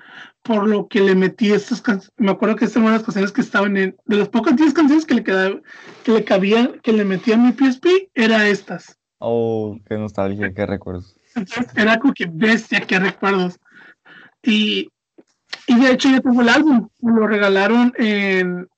por 0.48 0.66
lo 0.66 0.88
que 0.88 1.02
le 1.02 1.14
metí 1.14 1.52
estas 1.52 1.82
canciones. 1.82 2.14
Me 2.16 2.32
acuerdo 2.32 2.56
que 2.56 2.66
estas 2.66 2.82
eran 2.82 2.94
las 2.94 3.04
canciones 3.04 3.34
que 3.34 3.42
estaban 3.42 3.76
en. 3.76 3.98
De 4.06 4.16
las 4.16 4.30
pocas 4.30 4.56
10 4.56 4.74
canciones 4.74 5.06
que 5.06 5.16
le, 5.16 5.24
quedaba, 5.24 5.60
que 6.04 6.12
le 6.14 6.24
cabían, 6.24 6.80
que 6.80 6.94
le 6.94 7.04
metía 7.04 7.36
a 7.36 7.38
mi 7.38 7.52
PSP, 7.52 8.10
era 8.16 8.48
estas. 8.48 8.98
Oh, 9.20 9.78
qué 9.86 9.98
nostalgia, 9.98 10.54
qué 10.54 10.66
recuerdos. 10.66 11.18
Entonces, 11.36 11.68
era 11.76 12.00
como 12.00 12.14
que 12.14 12.28
bestia, 12.32 12.80
que 12.80 12.98
recuerdos. 12.98 13.60
Y, 14.42 14.90
y 15.68 15.80
de 15.80 15.92
hecho, 15.92 16.10
yo 16.10 16.22
tengo 16.22 16.42
el 16.42 16.50
álbum, 16.50 16.88
me 17.02 17.12
lo 17.12 17.28
regalaron 17.28 17.94
en. 17.98 18.70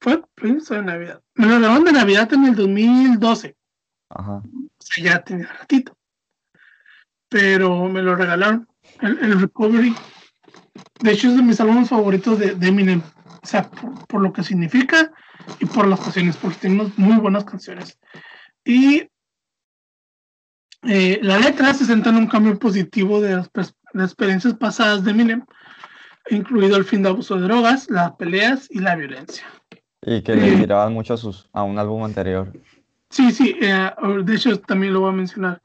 Fue 0.00 0.22
de 0.40 0.82
Navidad. 0.82 1.22
Me 1.34 1.46
lo 1.46 1.56
regalaron 1.56 1.84
de 1.84 1.92
Navidad 1.92 2.32
en 2.32 2.44
el 2.46 2.56
2012. 2.56 3.54
Ajá. 4.08 4.36
O 4.36 4.42
sea, 4.78 5.04
ya 5.04 5.22
tenía 5.22 5.46
ratito. 5.46 5.96
Pero 7.28 7.84
me 7.88 8.00
lo 8.00 8.14
regalaron. 8.14 8.66
El, 9.04 9.18
el 9.22 9.40
Recovery. 9.40 9.94
De 11.00 11.12
hecho, 11.12 11.28
es 11.28 11.36
de 11.36 11.42
mis 11.42 11.60
álbumes 11.60 11.88
favoritos 11.88 12.38
de, 12.38 12.54
de 12.54 12.68
Eminem. 12.68 13.02
O 13.42 13.46
sea, 13.46 13.70
por, 13.70 14.06
por 14.06 14.20
lo 14.22 14.32
que 14.32 14.42
significa 14.42 15.12
y 15.60 15.66
por 15.66 15.86
las 15.86 16.00
canciones, 16.00 16.36
porque 16.36 16.58
tiene 16.60 16.80
unas 16.80 16.98
muy 16.98 17.16
buenas 17.18 17.44
canciones. 17.44 17.98
Y 18.64 19.08
eh, 20.82 21.18
la 21.22 21.38
letra 21.38 21.74
se 21.74 21.84
centra 21.84 22.10
en 22.12 22.18
un 22.18 22.26
cambio 22.26 22.58
positivo 22.58 23.20
de 23.20 23.36
las, 23.36 23.50
las 23.92 24.10
experiencias 24.10 24.54
pasadas 24.54 25.04
de 25.04 25.10
Eminem, 25.10 25.44
incluido 26.30 26.76
el 26.76 26.84
fin 26.84 27.02
de 27.02 27.10
abuso 27.10 27.36
de 27.36 27.42
drogas, 27.42 27.90
las 27.90 28.12
peleas 28.12 28.68
y 28.70 28.80
la 28.80 28.96
violencia. 28.96 29.44
Y 30.02 30.22
que 30.22 30.34
le 30.34 30.54
Eh. 30.54 30.56
tiraban 30.58 30.92
mucho 30.92 31.14
a, 31.14 31.16
sus, 31.18 31.48
a 31.52 31.62
un 31.62 31.78
álbum 31.78 32.04
anterior. 32.04 32.52
Sí, 33.10 33.30
sí, 33.30 33.56
eh, 33.60 33.90
de 34.24 34.34
hecho 34.34 34.58
también 34.60 34.92
lo 34.92 35.00
voy 35.00 35.10
a 35.10 35.16
mencionar. 35.16 35.62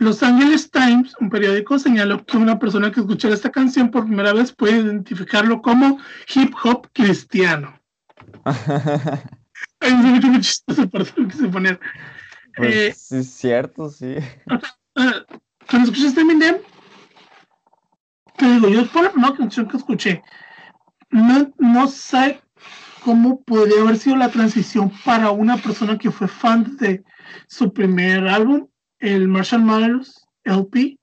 Los 0.00 0.22
Angeles 0.22 0.70
Times, 0.70 1.14
un 1.20 1.28
periódico, 1.28 1.78
señaló 1.78 2.24
que 2.24 2.38
una 2.38 2.58
persona 2.58 2.90
que 2.90 3.00
escuchara 3.00 3.34
esta 3.34 3.50
canción 3.50 3.90
por 3.90 4.06
primera 4.06 4.32
vez 4.32 4.50
puede 4.50 4.78
identificarlo 4.78 5.60
como 5.60 5.98
hip 6.34 6.54
hop 6.64 6.88
cristiano. 6.94 7.78
Ay, 8.46 9.94
me 9.94 10.16
hizo 10.16 10.28
muy 10.28 10.40
chistoso 10.40 10.88
por 10.88 11.02
eso 11.02 11.14
que 11.14 11.28
quise 11.28 11.48
poner. 11.48 11.78
Pues 12.56 12.74
Eh, 12.74 12.94
sí, 12.96 13.16
es 13.18 13.30
cierto, 13.30 13.90
sí. 13.90 14.16
ah, 14.96 15.26
cuando 15.68 15.90
escuchaste 15.90 16.22
Eminem, 16.22 16.56
te 18.38 18.52
digo, 18.54 18.68
yo 18.70 18.86
por 18.86 19.02
la 19.02 19.12
primera 19.12 19.36
canción 19.36 19.68
que 19.68 19.76
escuché, 19.76 20.22
no, 21.10 21.52
no 21.58 21.86
sé 21.88 22.40
cómo 23.04 23.42
podría 23.42 23.82
haber 23.82 23.98
sido 23.98 24.16
la 24.16 24.30
transición 24.30 24.90
para 25.04 25.30
una 25.30 25.58
persona 25.58 25.98
que 25.98 26.10
fue 26.10 26.26
fan 26.26 26.78
de 26.78 27.04
su 27.48 27.70
primer 27.70 28.26
álbum, 28.26 28.66
el 29.00 29.28
Marshall 29.28 29.64
Mathers 29.64 30.26
LP, 30.44 30.98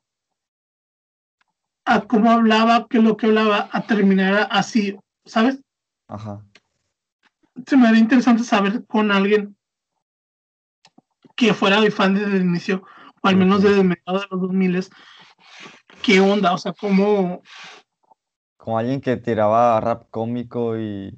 a 1.86 2.02
cómo 2.02 2.32
hablaba, 2.32 2.88
qué 2.90 2.98
es 2.98 3.04
lo 3.04 3.18
que 3.18 3.28
hablaba, 3.28 3.70
a 3.72 3.82
terminar 3.86 4.48
así, 4.52 4.98
¿sabes? 5.26 5.60
Ajá. 6.08 6.44
Se 7.66 7.76
me 7.76 7.88
haría 7.88 8.02
interesante 8.02 8.44
saber 8.44 8.86
con 8.86 9.12
alguien 9.12 9.56
que 11.36 11.54
fuera 11.54 11.82
mi 11.82 11.90
fan 11.90 12.14
desde 12.14 12.38
el 12.38 12.44
inicio, 12.44 12.84
o 13.22 13.28
al 13.28 13.36
menos 13.36 13.62
desde 13.62 13.84
mediados 13.84 14.22
de 14.22 14.28
los 14.32 14.42
2000, 14.42 14.88
qué 16.02 16.20
onda, 16.20 16.54
o 16.54 16.58
sea, 16.58 16.74
cómo... 16.74 17.42
Como 18.58 18.78
alguien 18.78 19.02
que 19.02 19.18
tiraba 19.18 19.80
rap 19.80 20.10
cómico 20.10 20.78
y, 20.78 21.18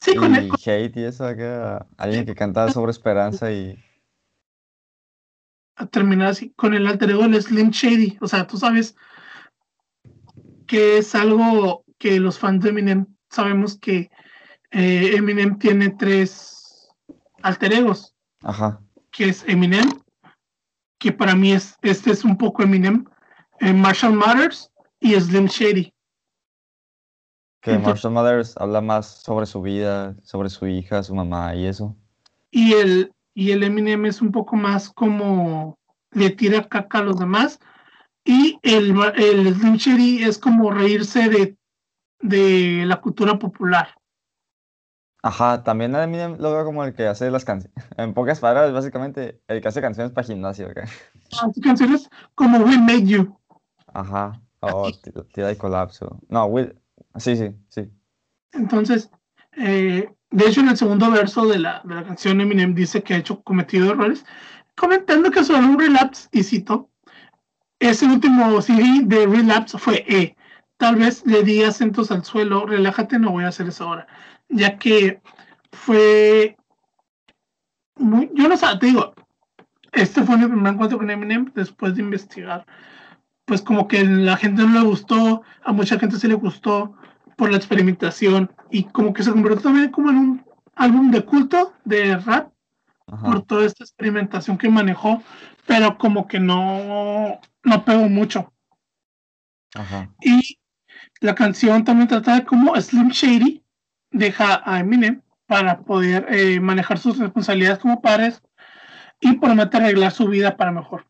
Sí, 0.00 0.14
con 0.14 0.34
el, 0.34 0.50
hate 0.64 0.96
y 0.96 1.04
eso, 1.04 1.26
acá, 1.26 1.86
alguien 1.98 2.24
que 2.24 2.34
cantaba 2.34 2.72
sobre 2.72 2.90
esperanza 2.90 3.52
y... 3.52 3.78
a 5.80 5.86
terminar 5.86 6.28
así 6.28 6.50
con 6.56 6.74
el 6.74 6.86
alter 6.86 7.10
ego 7.10 7.22
del 7.22 7.42
Slim 7.42 7.70
Shady. 7.70 8.18
O 8.20 8.28
sea, 8.28 8.46
tú 8.46 8.56
sabes 8.58 8.94
que 10.66 10.98
es 10.98 11.14
algo 11.14 11.84
que 11.98 12.20
los 12.20 12.38
fans 12.38 12.62
de 12.62 12.70
Eminem 12.70 13.06
sabemos 13.30 13.78
que 13.78 14.10
eh, 14.70 15.16
Eminem 15.16 15.58
tiene 15.58 15.90
tres 15.90 16.88
alter 17.42 17.72
egos, 17.72 18.14
Ajá. 18.42 18.80
que 19.10 19.30
es 19.30 19.44
Eminem, 19.48 19.88
que 20.98 21.12
para 21.12 21.34
mí 21.34 21.52
es 21.52 21.74
este 21.82 22.10
es 22.12 22.24
un 22.24 22.36
poco 22.36 22.62
Eminem, 22.62 23.04
eh, 23.60 23.72
Marshall 23.72 24.12
Mathers 24.12 24.70
y 25.00 25.14
Slim 25.18 25.46
Shady. 25.46 25.92
Que 27.62 27.72
Entonces- 27.72 28.04
Marshall 28.04 28.12
Mathers 28.12 28.56
habla 28.58 28.80
más 28.80 29.22
sobre 29.22 29.46
su 29.46 29.62
vida, 29.62 30.14
sobre 30.22 30.50
su 30.50 30.66
hija, 30.66 31.02
su 31.02 31.14
mamá 31.14 31.54
y 31.54 31.66
eso. 31.66 31.96
Y 32.50 32.74
el, 32.74 33.12
y 33.34 33.52
el 33.52 33.62
Eminem 33.62 34.06
es 34.06 34.20
un 34.22 34.32
poco 34.32 34.56
más 34.56 34.90
como 34.90 35.78
le 36.12 36.30
tira 36.30 36.68
caca 36.68 36.98
a 36.98 37.02
los 37.02 37.18
demás. 37.18 37.58
Y 38.24 38.58
el, 38.62 38.94
el 39.16 39.54
Slim 39.54 39.76
Shady 39.76 40.24
es 40.24 40.38
como 40.38 40.70
reírse 40.70 41.28
de, 41.28 41.56
de 42.20 42.84
la 42.86 43.00
cultura 43.00 43.38
popular. 43.38 43.88
Ajá, 45.22 45.62
también 45.62 45.94
a 45.94 46.04
Eminem 46.04 46.36
lo 46.38 46.52
veo 46.52 46.64
como 46.64 46.82
el 46.84 46.94
que 46.94 47.06
hace 47.06 47.30
las 47.30 47.44
canciones. 47.44 47.74
En 47.98 48.14
pocas 48.14 48.40
palabras, 48.40 48.72
básicamente, 48.72 49.40
el 49.48 49.60
que 49.60 49.68
hace 49.68 49.80
canciones 49.80 50.12
para 50.12 50.26
gimnasio. 50.26 50.68
acá. 50.68 50.84
Hace 51.42 51.60
canciones 51.60 52.08
como 52.34 52.58
We 52.58 52.78
Made 52.78 53.04
You. 53.06 53.38
Ajá. 53.92 54.40
O 54.60 54.90
Ti- 54.92 55.12
Tira 55.32 55.52
y 55.52 55.56
colapso. 55.56 56.20
No, 56.28 56.46
Will. 56.46 56.78
Sí, 57.16 57.36
sí, 57.36 57.54
sí. 57.68 57.90
Entonces, 58.52 59.10
eh, 59.56 60.12
de 60.30 60.46
hecho, 60.46 60.60
en 60.60 60.68
el 60.68 60.76
segundo 60.76 61.10
verso 61.10 61.46
de 61.46 61.58
la, 61.58 61.80
de 61.84 61.94
la 61.94 62.04
canción, 62.04 62.40
Eminem 62.40 62.74
dice 62.74 63.02
que 63.02 63.14
ha 63.14 63.18
hecho 63.18 63.42
cometido 63.42 63.90
errores, 63.90 64.24
comentando 64.76 65.30
que 65.30 65.44
sobre 65.44 65.66
un 65.66 65.78
relapse, 65.78 66.28
y 66.32 66.42
cito, 66.42 66.88
ese 67.80 68.06
último 68.06 68.60
CD 68.62 69.02
de 69.04 69.26
relapse 69.26 69.78
fue 69.78 70.04
E. 70.08 70.36
tal 70.76 70.96
vez 70.96 71.24
le 71.26 71.42
di 71.42 71.62
acentos 71.64 72.10
al 72.10 72.24
suelo, 72.24 72.66
relájate, 72.66 73.18
no 73.18 73.32
voy 73.32 73.44
a 73.44 73.48
hacer 73.48 73.68
eso 73.68 73.84
ahora, 73.84 74.06
ya 74.48 74.78
que 74.78 75.20
fue 75.72 76.56
muy, 77.96 78.30
yo 78.34 78.48
no 78.48 78.56
sé, 78.56 78.66
te 78.78 78.86
digo, 78.86 79.14
este 79.92 80.22
fue 80.22 80.36
mi 80.38 80.46
primer 80.46 80.72
encuentro 80.72 80.98
con 80.98 81.10
Eminem 81.10 81.50
después 81.54 81.94
de 81.94 82.02
investigar. 82.02 82.64
Pues 83.44 83.62
como 83.62 83.88
que 83.88 84.04
la 84.04 84.36
gente 84.36 84.62
no 84.62 84.80
le 84.80 84.86
gustó, 84.86 85.42
a 85.64 85.72
mucha 85.72 85.98
gente 85.98 86.16
sí 86.16 86.28
le 86.28 86.34
gustó 86.34 86.94
por 87.40 87.50
la 87.50 87.56
experimentación 87.56 88.52
y 88.70 88.84
como 88.84 89.14
que 89.14 89.22
se 89.22 89.30
convirtió 89.30 89.62
también 89.62 89.90
como 89.90 90.10
en 90.10 90.16
un 90.18 90.46
álbum 90.74 91.10
de 91.10 91.24
culto 91.24 91.72
de 91.86 92.18
rap 92.18 92.52
Ajá. 93.06 93.24
por 93.24 93.46
toda 93.46 93.64
esta 93.64 93.82
experimentación 93.82 94.58
que 94.58 94.68
manejó, 94.68 95.22
pero 95.66 95.96
como 95.96 96.28
que 96.28 96.38
no, 96.38 97.40
no 97.64 97.84
pegó 97.86 98.10
mucho. 98.10 98.52
Ajá. 99.74 100.10
Y 100.20 100.58
la 101.22 101.34
canción 101.34 101.82
también 101.82 102.08
trata 102.08 102.34
de 102.34 102.44
cómo 102.44 102.78
Slim 102.78 103.08
Shady 103.08 103.64
deja 104.10 104.60
a 104.62 104.80
Eminem 104.80 105.22
para 105.46 105.80
poder 105.80 106.26
eh, 106.28 106.60
manejar 106.60 106.98
sus 106.98 107.16
responsabilidades 107.16 107.78
como 107.78 108.02
padres 108.02 108.42
y 109.18 109.38
promete 109.38 109.78
arreglar 109.78 110.12
su 110.12 110.28
vida 110.28 110.58
para 110.58 110.72
mejor. 110.72 111.06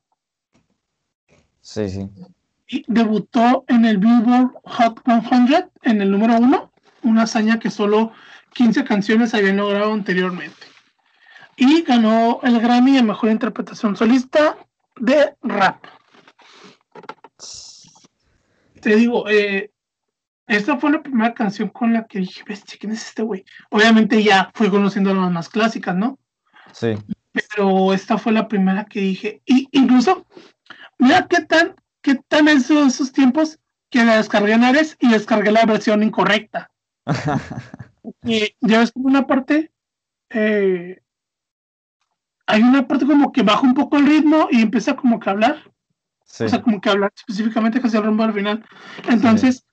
Sí, 1.60 1.88
sí. 1.88 2.08
Y 2.72 2.84
debutó 2.86 3.64
en 3.66 3.84
el 3.84 3.98
Billboard 3.98 4.52
Hot 4.62 5.02
100 5.04 5.70
en 5.82 6.00
el 6.00 6.10
número 6.12 6.36
uno, 6.36 6.70
una 7.02 7.22
hazaña 7.22 7.58
que 7.58 7.68
solo 7.68 8.12
15 8.54 8.84
canciones 8.84 9.34
habían 9.34 9.56
logrado 9.56 9.92
anteriormente. 9.92 10.56
Y 11.56 11.82
ganó 11.82 12.38
el 12.44 12.60
Grammy 12.60 12.96
a 12.96 13.02
Mejor 13.02 13.30
Interpretación 13.30 13.96
Solista 13.96 14.56
de 15.00 15.34
Rap. 15.42 15.84
Te 18.80 18.94
digo, 18.94 19.28
eh, 19.28 19.72
esta 20.46 20.76
fue 20.76 20.92
la 20.92 21.02
primera 21.02 21.34
canción 21.34 21.70
con 21.70 21.92
la 21.92 22.06
que 22.06 22.20
dije, 22.20 22.44
bestia, 22.46 22.78
¿quién 22.80 22.92
es 22.92 23.04
este 23.04 23.22
güey? 23.22 23.44
Obviamente 23.70 24.22
ya 24.22 24.52
fui 24.54 24.70
conociendo 24.70 25.12
las 25.12 25.30
más 25.32 25.48
clásicas, 25.48 25.96
¿no? 25.96 26.20
Sí. 26.72 26.94
Pero 27.32 27.92
esta 27.92 28.16
fue 28.16 28.32
la 28.32 28.46
primera 28.46 28.84
que 28.84 29.00
dije. 29.00 29.42
Y 29.44 29.68
incluso, 29.72 30.24
mira 30.98 31.26
qué 31.28 31.40
tan, 31.42 31.74
qué 32.02 32.16
tan 32.28 32.48
esos, 32.48 32.94
esos 32.94 33.12
tiempos 33.12 33.58
que 33.90 34.04
la 34.04 34.16
descargué 34.16 34.52
en 34.52 34.64
Ares 34.64 34.96
y 35.00 35.08
descargué 35.08 35.50
la 35.50 35.64
versión 35.66 36.02
incorrecta. 36.02 36.70
Y 38.24 38.56
ya 38.60 38.78
ves 38.78 38.92
como 38.92 39.08
una 39.08 39.26
parte, 39.26 39.70
eh, 40.30 41.02
hay 42.46 42.62
una 42.62 42.88
parte 42.88 43.06
como 43.06 43.30
que 43.30 43.42
baja 43.42 43.60
un 43.60 43.74
poco 43.74 43.98
el 43.98 44.06
ritmo 44.06 44.48
y 44.50 44.62
empieza 44.62 44.96
como 44.96 45.20
que 45.20 45.28
a 45.28 45.32
hablar. 45.32 45.70
Sí. 46.24 46.44
O 46.44 46.48
sea, 46.48 46.62
como 46.62 46.80
que 46.80 46.88
hablar 46.88 47.12
específicamente 47.14 47.80
casi 47.80 47.98
el 47.98 48.04
rumbo 48.04 48.22
al 48.22 48.32
final. 48.32 48.64
Entonces, 49.06 49.64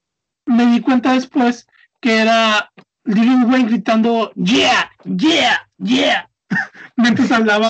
me 0.46 0.66
di 0.66 0.82
cuenta 0.82 1.14
después 1.14 1.68
que 2.02 2.20
era 2.20 2.70
Lil 3.06 3.46
Wayne 3.46 3.70
gritando, 3.70 4.32
yeah, 4.36 4.92
yeah, 5.06 5.68
yeah. 5.78 6.30
Mientras 6.98 7.32
hablaba 7.32 7.70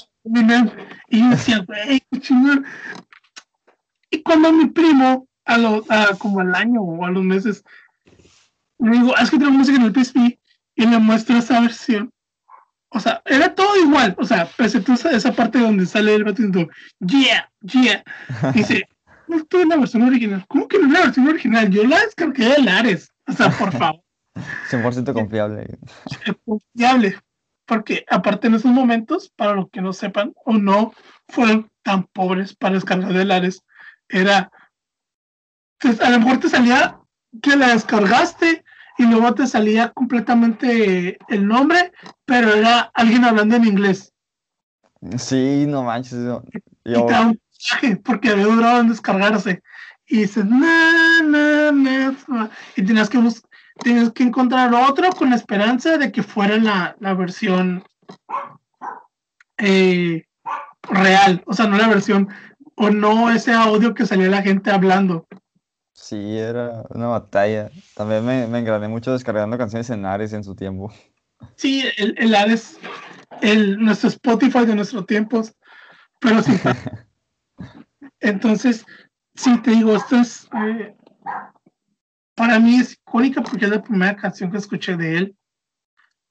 y 1.09 1.19
yo 1.19 1.29
decía, 1.29 1.59
güey, 1.59 2.01
qué 2.11 2.19
chingón. 2.19 2.65
Y 4.09 4.21
cuando 4.21 4.51
mi 4.51 4.67
primo, 4.67 5.27
a 5.45 5.57
lo, 5.57 5.83
a 5.89 6.15
como 6.17 6.39
al 6.39 6.55
año 6.55 6.81
o 6.81 7.05
a 7.05 7.11
los 7.11 7.23
meses, 7.23 7.63
me 8.79 8.97
digo, 8.97 9.13
"Ah, 9.15 9.23
es 9.23 9.31
que 9.31 9.37
tengo 9.37 9.51
música 9.51 9.77
en 9.77 9.85
el 9.85 9.93
PSP, 9.93 10.39
y 10.77 10.87
me 10.87 10.99
muestra 10.99 11.39
esa 11.39 11.59
versión. 11.59 12.11
O 12.89 12.99
sea, 12.99 13.21
era 13.25 13.53
todo 13.53 13.75
igual. 13.75 14.15
O 14.17 14.23
sea, 14.23 14.47
pese 14.55 14.77
a 14.77 15.11
esa, 15.11 15.33
parte 15.33 15.59
donde 15.59 15.85
sale 15.85 16.15
el 16.15 16.23
vato 16.23 16.41
diciendo, 16.41 16.71
yeah, 16.99 17.51
yeah. 17.61 18.03
Dice, 18.53 18.87
no 19.27 19.37
estoy 19.37 19.63
en 19.63 19.69
la 19.69 19.77
versión 19.77 20.03
original. 20.03 20.45
¿Cómo 20.47 20.67
que 20.67 20.79
no 20.79 20.85
es 20.87 20.93
la 20.93 21.01
versión 21.01 21.27
original? 21.27 21.69
Yo 21.69 21.83
la 21.83 21.99
descargué 21.99 22.47
de 22.47 22.61
Lares. 22.61 23.11
O 23.27 23.33
sea, 23.33 23.49
por 23.49 23.73
favor, 23.73 24.01
100% 24.69 25.13
confiable. 25.13 25.77
confiable. 26.45 27.17
Porque 27.65 28.05
aparte 28.09 28.47
en 28.47 28.53
esos 28.53 28.71
momentos, 28.71 29.29
para 29.35 29.53
los 29.53 29.69
que 29.69 29.81
no 29.81 29.91
sepan 29.91 30.33
o 30.45 30.53
no 30.53 30.93
fueron 31.27 31.69
tan 31.83 32.03
pobres 32.03 32.55
para 32.55 32.75
descargar 32.75 33.11
de 33.11 33.25
Lares, 33.25 33.63
era, 34.09 34.51
a 36.01 36.09
lo 36.09 36.19
mejor 36.19 36.39
te 36.39 36.49
salía 36.49 36.99
que 37.41 37.55
la 37.55 37.69
descargaste 37.69 38.63
y 38.97 39.05
luego 39.05 39.33
te 39.33 39.45
salía 39.47 39.89
completamente 39.89 41.17
el 41.27 41.47
nombre, 41.47 41.91
pero 42.25 42.53
era 42.53 42.91
alguien 42.93 43.23
hablando 43.23 43.55
en 43.55 43.65
inglés. 43.65 44.13
Sí, 45.17 45.65
no 45.67 45.83
manches. 45.83 46.19
y 46.83 46.93
te 46.93 47.11
da 47.11 47.21
un 47.21 47.39
mensaje 47.51 47.97
porque 47.97 48.29
había 48.29 48.45
durado 48.45 48.81
en 48.81 48.89
descargarse. 48.89 49.61
Y 50.07 50.21
dices, 50.21 50.45
na, 50.45 51.21
na, 51.23 51.71
na, 51.71 52.15
na", 52.27 52.49
y 52.75 52.83
tenías 52.83 53.09
que 53.09 53.19
tienes 53.83 54.11
que 54.11 54.23
encontrar 54.23 54.73
otro 54.73 55.11
con 55.11 55.29
la 55.29 55.35
esperanza 55.35 55.97
de 55.97 56.11
que 56.11 56.23
fuera 56.23 56.57
la, 56.57 56.95
la 56.99 57.13
versión 57.13 57.83
eh, 59.57 60.25
real, 60.83 61.43
o 61.45 61.53
sea, 61.53 61.67
no 61.67 61.77
la 61.77 61.87
versión, 61.87 62.29
o 62.77 62.89
no 62.89 63.31
ese 63.31 63.51
audio 63.51 63.93
que 63.93 64.05
salía 64.05 64.29
la 64.29 64.41
gente 64.41 64.71
hablando. 64.71 65.27
sí, 65.93 66.37
era 66.37 66.83
una 66.89 67.07
batalla. 67.07 67.69
También 67.95 68.25
me, 68.25 68.47
me 68.47 68.59
engrané 68.59 68.87
mucho 68.87 69.11
descargando 69.11 69.57
canciones 69.57 69.89
en 69.89 70.05
Ares 70.05 70.31
en 70.33 70.43
su 70.43 70.55
tiempo. 70.55 70.93
Sí, 71.55 71.83
el, 71.97 72.15
el 72.17 72.35
Hades, 72.35 72.79
el, 73.41 73.77
nuestro 73.79 74.09
Spotify 74.09 74.65
de 74.65 74.75
nuestros 74.75 75.05
tiempos, 75.05 75.53
pero 76.19 76.41
sí. 76.41 76.53
Entonces, 78.19 78.85
sí, 79.35 79.57
te 79.61 79.71
digo, 79.71 79.95
esto 79.95 80.17
es, 80.17 80.47
eh, 80.53 80.95
para 82.35 82.59
mí 82.59 82.77
es 82.77 82.93
icónica 82.93 83.41
porque 83.41 83.65
es 83.65 83.71
la 83.71 83.83
primera 83.83 84.15
canción 84.15 84.51
que 84.51 84.57
escuché 84.57 84.95
de 84.95 85.17
él, 85.17 85.37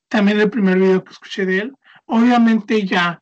también 0.08 0.40
el 0.40 0.50
primer 0.50 0.78
video 0.78 1.02
que 1.02 1.12
escuché 1.12 1.46
de 1.46 1.58
él. 1.58 1.76
Obviamente 2.06 2.84
ya 2.86 3.20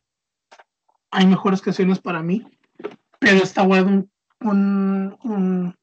hay 1.11 1.25
mejores 1.25 1.61
canciones 1.61 1.99
para 1.99 2.21
mí, 2.21 2.45
pero 3.25 3.41
está 3.41 3.63
guardado 3.63 3.87
un, 3.89 4.11
un, 5.23 5.75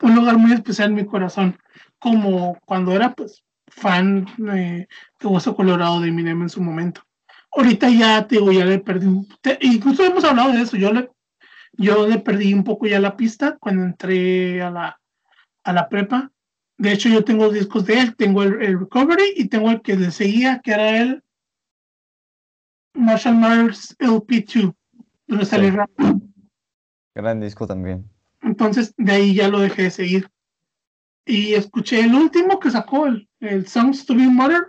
un, 0.00 0.14
lugar 0.14 0.38
muy 0.38 0.52
especial 0.52 0.88
en 0.88 0.94
mi 0.94 1.04
corazón, 1.04 1.58
como 1.98 2.58
cuando 2.64 2.92
era 2.92 3.12
pues 3.12 3.44
fan 3.68 4.26
eh, 4.50 4.86
de 5.20 5.26
Hueso 5.26 5.54
Colorado 5.54 6.00
de 6.00 6.08
Eminem 6.08 6.40
en 6.40 6.48
su 6.48 6.62
momento. 6.62 7.02
Ahorita 7.52 7.90
ya 7.90 8.26
te 8.26 8.36
digo, 8.36 8.50
ya 8.50 8.64
le 8.64 8.78
perdí, 8.78 9.28
te- 9.42 9.58
incluso 9.60 10.04
hemos 10.04 10.24
hablado 10.24 10.52
de 10.52 10.62
eso, 10.62 10.78
yo 10.78 10.90
le, 10.90 11.10
yo 11.72 12.06
le 12.08 12.18
perdí 12.18 12.54
un 12.54 12.64
poco 12.64 12.86
ya 12.86 12.98
la 12.98 13.14
pista 13.14 13.58
cuando 13.60 13.84
entré 13.84 14.62
a 14.62 14.70
la, 14.70 14.98
a 15.64 15.72
la 15.74 15.86
prepa. 15.90 16.30
De 16.78 16.92
hecho, 16.92 17.10
yo 17.10 17.24
tengo 17.24 17.50
discos 17.50 17.84
de 17.84 18.00
él, 18.00 18.16
tengo 18.16 18.42
el, 18.42 18.62
el 18.62 18.80
Recovery 18.80 19.34
y 19.36 19.48
tengo 19.48 19.70
el 19.70 19.82
que 19.82 19.96
le 19.96 20.10
seguía, 20.10 20.62
que 20.64 20.72
era 20.72 20.96
el 20.96 21.22
Marshall 22.94 23.36
Mathers 23.36 23.94
LP2, 23.98 24.74
donde 25.26 25.44
Sí. 25.44 25.56
Gran 27.14 27.40
disco 27.40 27.66
también. 27.66 28.10
Entonces, 28.42 28.94
de 28.96 29.12
ahí 29.12 29.34
ya 29.34 29.48
lo 29.48 29.60
dejé 29.60 29.84
de 29.84 29.90
seguir. 29.90 30.30
Y 31.24 31.54
escuché 31.54 32.00
el 32.00 32.14
último 32.14 32.60
que 32.60 32.70
sacó, 32.70 33.06
el, 33.06 33.28
el 33.40 33.66
Songs 33.66 34.06
to 34.06 34.14
Be 34.14 34.28
Murdered, 34.28 34.66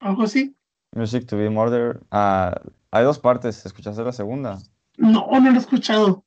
algo 0.00 0.22
así. 0.22 0.54
Music 0.94 1.26
to 1.26 1.36
be 1.36 1.48
Murder. 1.48 2.00
Ah, 2.10 2.60
hay 2.90 3.04
dos 3.04 3.18
partes. 3.18 3.64
¿Escuchaste 3.64 4.02
la 4.02 4.12
segunda? 4.12 4.58
No, 4.98 5.26
no 5.30 5.40
lo 5.40 5.56
he 5.56 5.58
escuchado. 5.58 6.24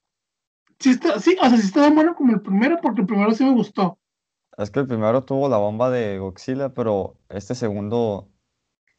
Sí, 0.80 0.92
está, 0.92 1.20
sí, 1.20 1.38
o 1.40 1.48
sea, 1.48 1.58
sí 1.58 1.68
está 1.68 1.82
tan 1.84 1.96
bueno 1.96 2.16
como 2.16 2.34
el 2.34 2.42
primero, 2.42 2.80
porque 2.82 3.02
el 3.02 3.08
primero 3.08 3.32
sí 3.32 3.44
me 3.44 3.54
gustó. 3.54 4.00
Es 4.58 4.72
que 4.72 4.80
el 4.80 4.88
primero 4.88 5.24
tuvo 5.24 5.50
la 5.50 5.58
bomba 5.58 5.90
de 5.90 6.18
Godzilla, 6.18 6.74
pero 6.74 7.18
este 7.30 7.56
segundo 7.56 8.30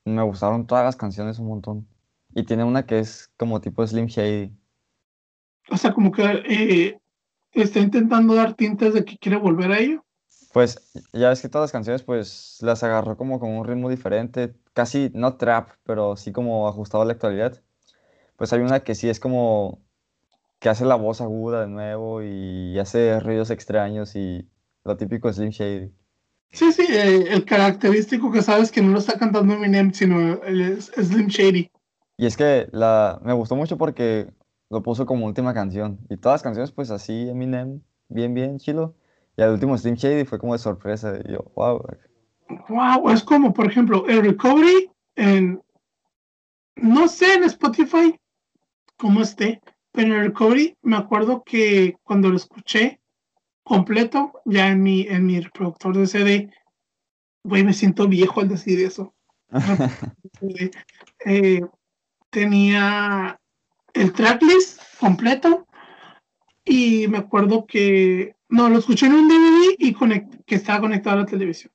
me 0.04 0.22
gustaron 0.22 0.66
todas 0.66 0.84
las 0.84 0.96
canciones 0.96 1.38
un 1.38 1.48
montón. 1.48 1.88
Y 2.36 2.44
tiene 2.44 2.64
una 2.64 2.84
que 2.84 2.98
es 2.98 3.30
como 3.38 3.62
tipo 3.62 3.84
Slim 3.86 4.08
Shady. 4.08 4.52
O 5.70 5.76
sea, 5.78 5.94
como 5.94 6.12
que 6.12 6.22
eh, 6.22 7.00
está 7.52 7.80
intentando 7.80 8.34
dar 8.34 8.52
tintas 8.52 8.92
de 8.92 9.06
que 9.06 9.16
quiere 9.16 9.38
volver 9.38 9.72
a 9.72 9.78
ello. 9.78 10.04
Pues 10.52 10.78
ya 11.14 11.30
ves 11.30 11.40
que 11.40 11.48
todas 11.48 11.64
las 11.64 11.72
canciones 11.72 12.02
pues 12.02 12.58
las 12.60 12.82
agarró 12.82 13.16
como 13.16 13.40
con 13.40 13.56
un 13.56 13.64
ritmo 13.64 13.88
diferente, 13.88 14.54
casi 14.74 15.10
no 15.14 15.38
trap, 15.38 15.70
pero 15.82 16.14
sí 16.16 16.30
como 16.30 16.68
ajustado 16.68 17.04
a 17.04 17.06
la 17.06 17.14
actualidad. 17.14 17.62
Pues 18.36 18.52
hay 18.52 18.60
una 18.60 18.80
que 18.80 18.94
sí 18.94 19.08
es 19.08 19.18
como 19.18 19.80
que 20.58 20.68
hace 20.68 20.84
la 20.84 20.96
voz 20.96 21.22
aguda 21.22 21.62
de 21.62 21.68
nuevo 21.68 22.22
y 22.22 22.78
hace 22.78 23.18
ruidos 23.18 23.48
extraños 23.48 24.14
y 24.14 24.46
lo 24.84 24.98
típico 24.98 25.32
Slim 25.32 25.52
Shady. 25.52 25.90
Sí, 26.52 26.70
sí, 26.70 26.84
eh, 26.90 27.28
el 27.30 27.46
característico 27.46 28.30
que 28.30 28.42
sabes 28.42 28.70
que 28.70 28.82
no 28.82 28.92
lo 28.92 28.98
está 28.98 29.18
cantando 29.18 29.54
Eminem, 29.54 29.94
sino 29.94 30.42
el, 30.42 30.60
es 30.60 30.92
Slim 30.96 31.28
Shady. 31.28 31.70
Y 32.16 32.26
es 32.26 32.36
que 32.36 32.68
la, 32.72 33.20
me 33.22 33.32
gustó 33.34 33.56
mucho 33.56 33.76
porque 33.76 34.32
lo 34.70 34.82
puso 34.82 35.06
como 35.06 35.26
última 35.26 35.54
canción. 35.54 35.98
Y 36.08 36.16
todas 36.16 36.36
las 36.36 36.42
canciones, 36.42 36.72
pues 36.72 36.90
así, 36.90 37.28
Eminem, 37.28 37.82
bien, 38.08 38.34
bien, 38.34 38.58
chilo. 38.58 38.94
Y 39.36 39.42
al 39.42 39.52
último 39.52 39.76
Slim 39.76 39.94
Shady 39.94 40.24
fue 40.24 40.38
como 40.38 40.54
de 40.54 40.58
sorpresa. 40.58 41.18
Y 41.24 41.32
yo, 41.32 41.44
wow. 41.54 41.84
Wow, 42.68 43.10
es 43.10 43.22
como, 43.22 43.52
por 43.52 43.66
ejemplo, 43.66 44.06
el 44.06 44.22
Recovery 44.22 44.90
en. 45.16 45.62
No 46.76 47.08
sé 47.08 47.34
en 47.34 47.44
Spotify 47.44 48.18
cómo 48.98 49.22
esté, 49.22 49.62
pero 49.92 50.08
en 50.08 50.20
el 50.20 50.26
Recovery 50.26 50.76
me 50.82 50.96
acuerdo 50.96 51.42
que 51.42 51.96
cuando 52.02 52.28
lo 52.28 52.36
escuché, 52.36 53.00
completo 53.62 54.42
ya 54.44 54.68
en 54.68 54.82
mi, 54.82 55.02
en 55.02 55.26
mi 55.26 55.40
reproductor 55.40 55.96
de 55.96 56.06
CD. 56.06 56.50
Güey, 57.44 57.64
me 57.64 57.72
siento 57.72 58.08
viejo 58.08 58.40
al 58.40 58.48
decir 58.48 58.80
eso. 58.80 59.14
Eh, 61.24 61.60
tenía 62.36 63.40
el 63.94 64.12
tracklist 64.12 64.78
completo 65.00 65.66
y 66.66 67.08
me 67.08 67.16
acuerdo 67.16 67.64
que 67.64 68.36
no 68.50 68.68
lo 68.68 68.78
escuché 68.78 69.06
en 69.06 69.14
un 69.14 69.26
DVD 69.26 69.74
y 69.78 69.94
que 70.44 70.54
estaba 70.54 70.80
conectado 70.80 71.16
a 71.16 71.20
la 71.20 71.26
televisión. 71.26 71.72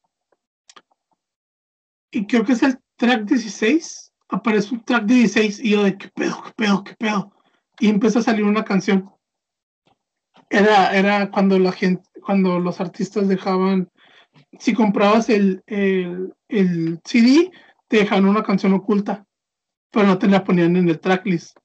Y 2.11 2.27
creo 2.27 2.45
que 2.45 2.53
es 2.53 2.61
el 2.61 2.77
track 2.95 3.23
16 3.23 4.13
aparece 4.29 4.75
un 4.75 4.83
track 4.85 5.05
16 5.05 5.61
y 5.61 5.71
yo 5.71 5.83
de 5.83 5.97
qué 5.97 6.09
pedo 6.09 6.43
qué 6.43 6.51
pedo 6.55 6.83
qué 6.83 6.93
pedo 6.95 7.31
y 7.79 7.89
empezó 7.89 8.19
a 8.19 8.23
salir 8.23 8.45
una 8.45 8.63
canción. 8.63 9.09
Era 10.47 10.95
era 10.95 11.31
cuando 11.31 11.57
la 11.57 11.71
gente 11.71 12.03
cuando 12.21 12.59
los 12.59 12.79
artistas 12.79 13.27
dejaban 13.27 13.89
si 14.59 14.75
comprabas 14.75 15.27
el, 15.29 15.63
el, 15.65 16.35
el 16.49 16.99
CD 17.03 17.49
te 17.87 17.97
dejaban 17.97 18.25
una 18.25 18.43
canción 18.43 18.73
oculta 18.73 19.25
pero 19.91 20.07
no 20.07 20.17
te 20.17 20.27
la 20.27 20.43
ponían 20.43 20.75
en 20.75 20.89
el 20.89 20.99
tracklist 20.99 21.57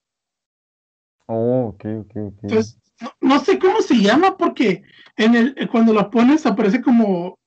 Oh, 1.27 1.69
ok, 1.69 1.85
ok, 2.01 2.16
ok. 2.16 2.39
Entonces, 2.43 2.78
no, 3.01 3.12
no 3.20 3.40
sé 3.40 3.59
cómo 3.59 3.81
se 3.82 3.97
llama 3.97 4.36
porque 4.36 4.82
en 5.16 5.35
el, 5.35 5.55
eh, 5.57 5.66
cuando 5.66 5.93
la 5.93 6.11
pones 6.11 6.47
aparece 6.47 6.81
como 6.81 7.39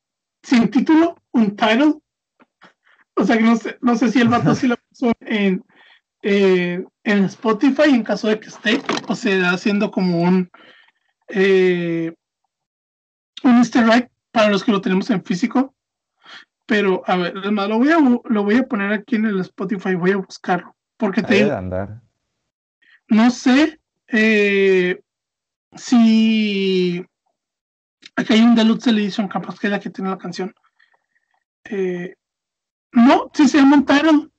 sin 0.44 0.70
título, 0.70 1.16
un 1.32 1.56
title. 1.56 1.96
O 3.16 3.24
sea 3.24 3.38
que 3.38 3.44
no 3.44 3.56
sé, 3.56 3.78
no 3.82 3.96
sé 3.96 4.12
si 4.12 4.20
el 4.20 4.30
vato 4.30 4.54
sí 4.56 4.68
la 4.68 4.76
puso 4.90 5.14
en, 5.22 5.64
eh, 6.24 6.84
en 7.04 7.24
Spotify 7.26 7.90
en 7.90 8.04
caso 8.04 8.28
de 8.28 8.40
que 8.40 8.48
esté, 8.48 8.82
o 9.08 9.16
sea, 9.16 9.52
haciendo 9.52 9.92
como 9.92 10.22
un, 10.22 10.50
eh, 11.30 12.14
un 13.44 13.58
easter 13.58 13.88
egg 13.90 14.12
para 14.32 14.50
los 14.50 14.64
que 14.64 14.72
lo 14.72 14.82
tenemos 14.82 15.10
en 15.10 15.24
físico. 15.24 15.74
Pero, 16.70 17.02
a 17.08 17.16
ver, 17.18 17.34
además, 17.36 17.68
lo 17.68 17.80
voy 17.80 17.90
a, 17.90 17.98
lo 17.98 18.44
voy 18.44 18.58
a 18.58 18.68
poner 18.68 18.94
aquí 18.94 19.16
en 19.16 19.26
el 19.26 19.40
Spotify, 19.40 19.96
voy 19.96 20.12
a 20.12 20.18
buscarlo. 20.18 20.76
Porque 20.98 21.24
te 21.24 21.34
digo, 21.34 21.52
andar. 21.52 22.00
no 23.08 23.32
sé 23.32 23.80
eh, 24.08 25.02
si 25.76 27.04
aquí 28.16 28.34
hay 28.34 28.42
un 28.42 28.54
Deluxe 28.54 28.92
Edition, 28.92 29.28
capaz 29.28 29.58
que 29.58 29.66
es 29.66 29.72
la 29.72 29.80
que 29.80 29.90
tiene 29.90 30.12
la 30.12 30.20
canción. 30.20 30.54
Eh, 31.64 32.14
no, 32.92 33.32
sí 33.34 33.48
se 33.48 33.58
llama 33.58 33.78
un 33.78 33.86
title. 33.88 34.30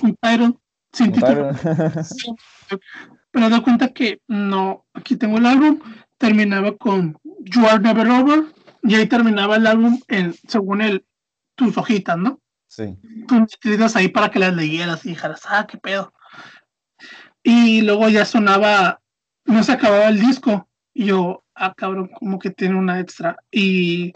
Un 0.00 0.16
title 0.22 0.54
sin 0.92 1.10
título. 1.10 1.50
Pero 3.32 3.50
da 3.50 3.64
cuenta 3.64 3.92
que 3.92 4.20
no, 4.28 4.86
aquí 4.94 5.16
tengo 5.16 5.38
el 5.38 5.46
álbum, 5.46 5.80
terminaba 6.18 6.76
con 6.76 7.18
You 7.24 7.66
Are 7.66 7.80
Never 7.80 8.08
Over, 8.08 8.44
y 8.84 8.94
ahí 8.94 9.08
terminaba 9.08 9.56
el 9.56 9.66
álbum 9.66 10.00
en, 10.06 10.34
según 10.46 10.82
el, 10.82 11.04
tus 11.58 11.76
hojitas, 11.76 12.16
¿no? 12.16 12.40
Sí. 12.68 12.96
Tus 13.26 13.52
escritas 13.52 13.96
ahí 13.96 14.08
para 14.08 14.30
que 14.30 14.38
las 14.38 14.54
leyeras 14.54 15.04
y 15.04 15.10
dijeras, 15.10 15.42
ah, 15.46 15.66
qué 15.66 15.76
pedo. 15.76 16.14
Y 17.42 17.82
luego 17.82 18.08
ya 18.08 18.24
sonaba, 18.24 19.00
no 19.44 19.62
se 19.62 19.72
acababa 19.72 20.08
el 20.08 20.20
disco, 20.20 20.68
y 20.94 21.06
yo, 21.06 21.44
ah, 21.54 21.74
cabrón, 21.76 22.10
como 22.18 22.38
que 22.38 22.50
tiene 22.50 22.76
una 22.76 23.00
extra. 23.00 23.36
Y, 23.50 24.12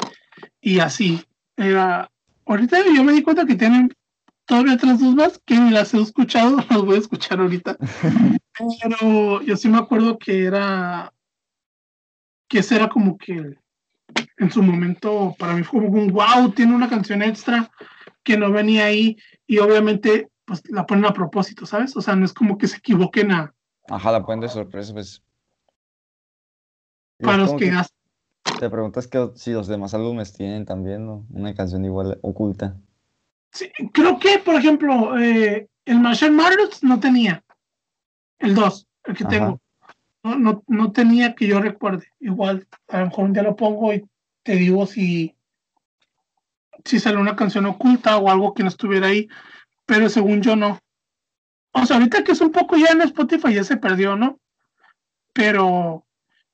y 0.61 0.79
así, 0.79 1.25
era, 1.57 2.11
ahorita 2.47 2.79
yo 2.95 3.03
me 3.03 3.13
di 3.13 3.23
cuenta 3.23 3.45
que 3.45 3.57
tienen 3.57 3.93
todavía 4.45 4.75
otras 4.75 5.01
dos 5.01 5.15
más 5.15 5.41
que 5.45 5.59
ni 5.59 5.71
las 5.71 5.93
he 5.95 6.01
escuchado, 6.01 6.57
las 6.71 6.83
voy 6.83 6.97
a 6.97 7.01
escuchar 7.01 7.41
ahorita. 7.41 7.77
Pero 8.83 9.43
yo 9.43 9.57
sí 9.57 9.69
me 9.69 9.79
acuerdo 9.79 10.19
que 10.19 10.45
era, 10.45 11.13
que 12.49 12.61
ese 12.61 12.77
era 12.77 12.89
como 12.89 13.19
que 13.19 13.57
en 14.39 14.51
su 14.51 14.63
momento 14.63 15.35
para 15.39 15.55
mí 15.55 15.63
fue 15.63 15.81
como 15.83 16.03
un 16.03 16.13
wow, 16.13 16.51
tiene 16.55 16.75
una 16.75 16.89
canción 16.89 17.23
extra 17.23 17.71
que 18.23 18.37
no 18.37 18.51
venía 18.51 18.87
ahí 18.87 19.17
y 19.47 19.59
obviamente 19.59 20.29
pues 20.45 20.63
la 20.71 20.87
ponen 20.87 21.05
a 21.05 21.13
propósito, 21.13 21.67
¿sabes? 21.67 21.97
O 21.97 22.01
sea, 22.01 22.17
no 22.17 22.25
es 22.25 22.33
como 22.33 22.59
que 22.59 22.69
se 22.69 22.79
equivoquen 22.79 23.33
a, 23.33 23.55
Ajá, 23.89 24.13
la 24.13 24.25
ponen 24.25 24.41
de 24.41 24.49
sorpresa, 24.49 24.93
pues. 24.93 25.23
Para 27.19 27.39
los 27.39 27.53
que 27.55 27.71
que. 27.71 27.83
Te 28.59 28.71
preguntas 28.71 29.07
que 29.07 29.31
si 29.35 29.53
los 29.53 29.67
demás 29.67 29.95
álbumes 29.95 30.33
tienen 30.33 30.65
también, 30.65 31.07
¿no? 31.07 31.27
Una 31.31 31.55
canción 31.55 31.85
igual 31.85 32.19
oculta. 32.23 32.77
Sí, 33.53 33.71
creo 33.93 34.19
que, 34.19 34.39
por 34.39 34.55
ejemplo, 34.55 35.19
eh, 35.19 35.69
el 35.85 36.01
Marshall 36.01 36.33
Matters 36.33 36.83
no 36.83 36.99
tenía. 36.99 37.45
El 38.39 38.55
2, 38.55 38.87
el 39.05 39.17
que 39.17 39.25
Ajá. 39.25 39.31
tengo. 39.31 39.61
No, 40.23 40.37
no, 40.37 40.63
no 40.69 40.93
tenía 40.93 41.35
que 41.35 41.47
yo 41.47 41.61
recuerde. 41.61 42.07
Igual, 42.21 42.67
a 42.89 43.01
lo 43.01 43.07
mejor 43.07 43.25
un 43.25 43.33
día 43.33 43.43
lo 43.43 43.57
pongo 43.57 43.93
y 43.93 44.05
te 44.43 44.55
digo 44.55 44.87
si, 44.87 45.35
si 46.85 47.01
sale 47.01 47.19
una 47.19 47.37
canción 47.37 47.67
oculta 47.67 48.17
o 48.19 48.31
algo 48.31 48.55
que 48.55 48.63
no 48.63 48.69
estuviera 48.69 49.09
ahí. 49.09 49.29
Pero 49.87 50.09
según 50.09 50.43
yo 50.43 50.57
no. 50.57 50.79
O 51.73 51.87
sea, 51.87 51.97
ahorita 51.97 52.23
que 52.23 52.33
es 52.33 52.41
un 52.41 52.53
poco 52.53 52.77
ya 52.77 52.89
en 52.93 53.01
Spotify 53.03 53.55
ya 53.55 53.65
se 53.65 53.77
perdió, 53.77 54.17
¿no? 54.17 54.39
Pero 55.33 56.05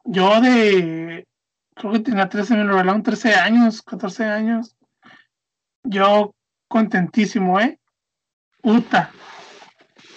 yo 0.04 0.40
de, 0.40 1.26
creo 1.74 1.92
que 1.92 1.98
tenía 2.00 2.28
13, 2.28 2.54
me 2.54 2.64
lo 2.64 2.70
regalaron 2.70 3.02
13 3.02 3.34
años, 3.34 3.82
14 3.82 4.24
años. 4.24 4.76
Yo 5.82 6.34
contentísimo, 6.68 7.60
¿eh? 7.60 7.78
Uta. 8.62 9.10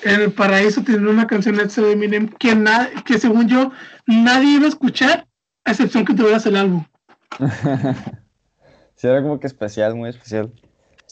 En 0.03 0.21
el 0.21 0.31
paraíso 0.33 0.83
tiene 0.83 1.07
una 1.09 1.27
canción 1.27 1.59
extra 1.59 1.83
de 1.83 1.91
Eminem 1.93 2.27
que, 2.27 2.55
na- 2.55 2.89
que 3.05 3.19
según 3.19 3.47
yo 3.47 3.71
nadie 4.07 4.55
iba 4.55 4.65
a 4.65 4.69
escuchar, 4.69 5.27
a 5.65 5.71
excepción 5.71 6.05
que 6.05 6.13
tuvieras 6.13 6.45
el 6.45 6.55
álbum. 6.55 6.85
sí, 8.95 9.07
era 9.07 9.21
como 9.21 9.39
que 9.39 9.47
especial, 9.47 9.95
muy 9.95 10.09
especial. 10.09 10.51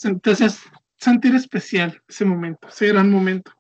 Entonces, 0.03 0.59
sentir 0.97 1.35
especial 1.35 2.01
ese 2.07 2.25
momento, 2.25 2.67
ese 2.67 2.87
gran 2.87 3.11
momento. 3.11 3.51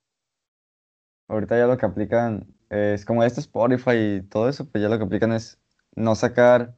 Ahorita 1.27 1.57
ya 1.57 1.67
lo 1.67 1.77
que 1.77 1.85
aplican 1.85 2.47
es 2.69 3.05
como 3.05 3.23
este 3.23 3.39
Spotify 3.41 3.91
y 4.17 4.21
todo 4.23 4.49
eso, 4.49 4.69
pues 4.69 4.81
ya 4.81 4.89
lo 4.89 4.97
que 4.97 5.03
aplican 5.03 5.31
es 5.31 5.59
no 5.95 6.15
sacar 6.15 6.75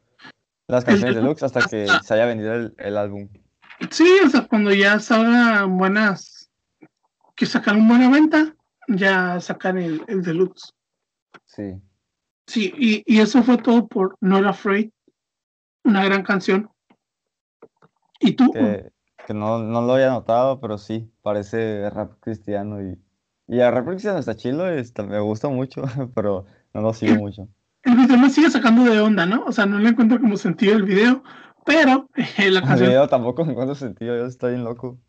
las 0.67 0.83
canciones 0.85 1.15
deluxe 1.15 1.43
hasta 1.43 1.61
que 1.67 1.87
se 2.03 2.13
haya 2.13 2.25
vendido 2.25 2.53
el, 2.53 2.73
el 2.77 2.97
álbum. 2.97 3.29
Sí, 3.89 4.19
o 4.25 4.29
sea, 4.29 4.47
cuando 4.47 4.73
ya 4.73 4.99
salgan 4.99 5.77
buenas, 5.77 6.40
que 7.41 7.47
sacan 7.47 7.87
buena 7.87 8.07
venta, 8.07 8.55
ya 8.87 9.39
sacan 9.39 9.79
el, 9.79 10.03
el 10.07 10.21
deluxe. 10.21 10.75
Sí. 11.47 11.81
Sí, 12.45 12.71
y, 12.77 13.03
y 13.07 13.19
eso 13.19 13.41
fue 13.41 13.57
todo 13.57 13.87
por 13.87 14.15
Not 14.21 14.45
Afraid, 14.45 14.91
una 15.83 16.05
gran 16.05 16.21
canción. 16.21 16.69
¿Y 18.19 18.33
tú? 18.33 18.51
Que, 18.53 18.91
que 19.25 19.33
no, 19.33 19.57
no 19.57 19.81
lo 19.81 19.93
había 19.93 20.11
notado, 20.11 20.59
pero 20.59 20.77
sí, 20.77 21.11
parece 21.23 21.89
rap 21.89 22.11
cristiano 22.19 22.79
y, 22.79 22.99
y 23.47 23.59
el 23.59 23.71
rap 23.71 23.87
cristiano 23.87 24.19
está 24.19 24.35
chido, 24.35 24.69
está- 24.69 25.01
me 25.01 25.19
gusta 25.19 25.49
mucho, 25.49 25.81
pero 26.13 26.45
no 26.75 26.81
lo 26.81 26.93
sigo 26.93 27.15
mucho. 27.15 27.47
El 27.81 27.95
video 27.95 28.19
me 28.19 28.29
sigue 28.29 28.51
sacando 28.51 28.83
de 28.83 28.99
onda, 28.99 29.25
¿no? 29.25 29.45
O 29.45 29.51
sea, 29.51 29.65
no 29.65 29.79
le 29.79 29.89
encuentro 29.89 30.19
como 30.19 30.37
sentido 30.37 30.75
el 30.75 30.83
video, 30.83 31.23
pero 31.65 32.07
eh, 32.37 32.51
la 32.51 32.59
El 32.59 32.67
canción, 32.67 32.89
video 32.89 33.07
tampoco 33.07 33.43
me 33.45 33.51
encuentro 33.53 33.73
sentido, 33.73 34.15
yo 34.15 34.27
estoy 34.27 34.51
bien 34.51 34.63
loco. 34.63 34.99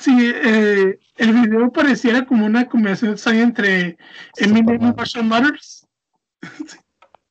Sí, 0.00 0.32
eh, 0.34 0.98
el 1.16 1.32
video 1.32 1.70
pareciera 1.72 2.26
como 2.26 2.46
una 2.46 2.68
combinación 2.68 3.12
extraña 3.12 3.42
entre 3.42 3.96
Eminem 4.36 4.82
y. 4.82 4.92
Marshall 4.92 5.24
Matters. 5.24 5.86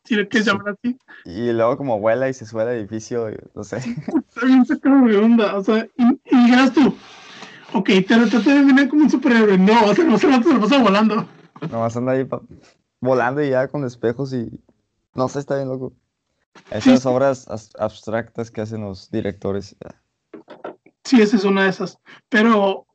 si 0.05 0.15
lo 0.15 0.27
quieres 0.27 0.47
llamar 0.47 0.75
así. 0.77 0.97
Y 1.25 1.51
luego 1.51 1.77
como 1.77 1.99
vuela 1.99 2.29
y 2.29 2.33
se 2.33 2.45
sube 2.45 2.63
al 2.63 2.69
edificio, 2.69 3.29
no 3.55 3.63
sé. 3.63 3.77
Está 4.27 4.45
bien 4.45 4.65
sacado 4.65 5.05
de 5.05 5.17
onda, 5.17 5.55
o 5.57 5.63
sea, 5.63 5.87
y, 5.97 6.03
y 6.03 6.43
dijeras 6.45 6.73
tú, 6.73 6.95
ok, 7.73 7.89
te 8.07 8.17
lo 8.17 8.27
traté 8.29 8.51
de 8.51 8.59
Eminem 8.59 8.89
como 8.89 9.03
un 9.03 9.09
superhéroe. 9.09 9.57
No, 9.57 9.85
o 9.85 9.95
sea, 9.95 10.05
no 10.05 10.17
se 10.17 10.27
lo, 10.29 10.59
pasa 10.61 10.81
volando. 10.81 11.27
Nomás 11.71 11.95
anda 11.95 12.11
ahí 12.13 12.27
volando 12.99 13.41
y 13.43 13.49
ya 13.49 13.67
con 13.67 13.85
espejos 13.85 14.33
y 14.33 14.61
no 15.15 15.29
sé, 15.29 15.39
está 15.39 15.55
bien 15.55 15.69
loco. 15.69 15.93
Esas 16.71 17.01
sí. 17.01 17.07
obras 17.07 17.47
as- 17.47 17.71
abstractas 17.79 18.51
que 18.51 18.61
hacen 18.61 18.81
los 18.81 19.09
directores. 19.09 19.75
Sí, 21.03 21.21
esa 21.21 21.35
es 21.35 21.43
una 21.43 21.63
de 21.63 21.69
esas. 21.69 21.99
Pero, 22.29 22.85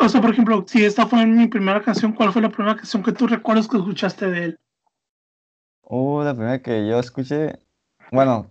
o 0.00 0.08
sea, 0.08 0.20
por 0.20 0.30
ejemplo, 0.30 0.64
si 0.66 0.84
esta 0.84 1.06
fue 1.06 1.26
mi 1.26 1.48
primera 1.48 1.82
canción, 1.82 2.12
¿cuál 2.12 2.32
fue 2.32 2.42
la 2.42 2.50
primera 2.50 2.76
canción 2.76 3.02
que 3.02 3.12
tú 3.12 3.26
recuerdas 3.26 3.68
que 3.68 3.76
escuchaste 3.76 4.30
de 4.30 4.44
él? 4.44 4.60
Uh, 5.82 6.22
la 6.22 6.34
primera 6.34 6.60
que 6.62 6.86
yo 6.86 6.98
escuché. 6.98 7.58
Bueno, 8.12 8.50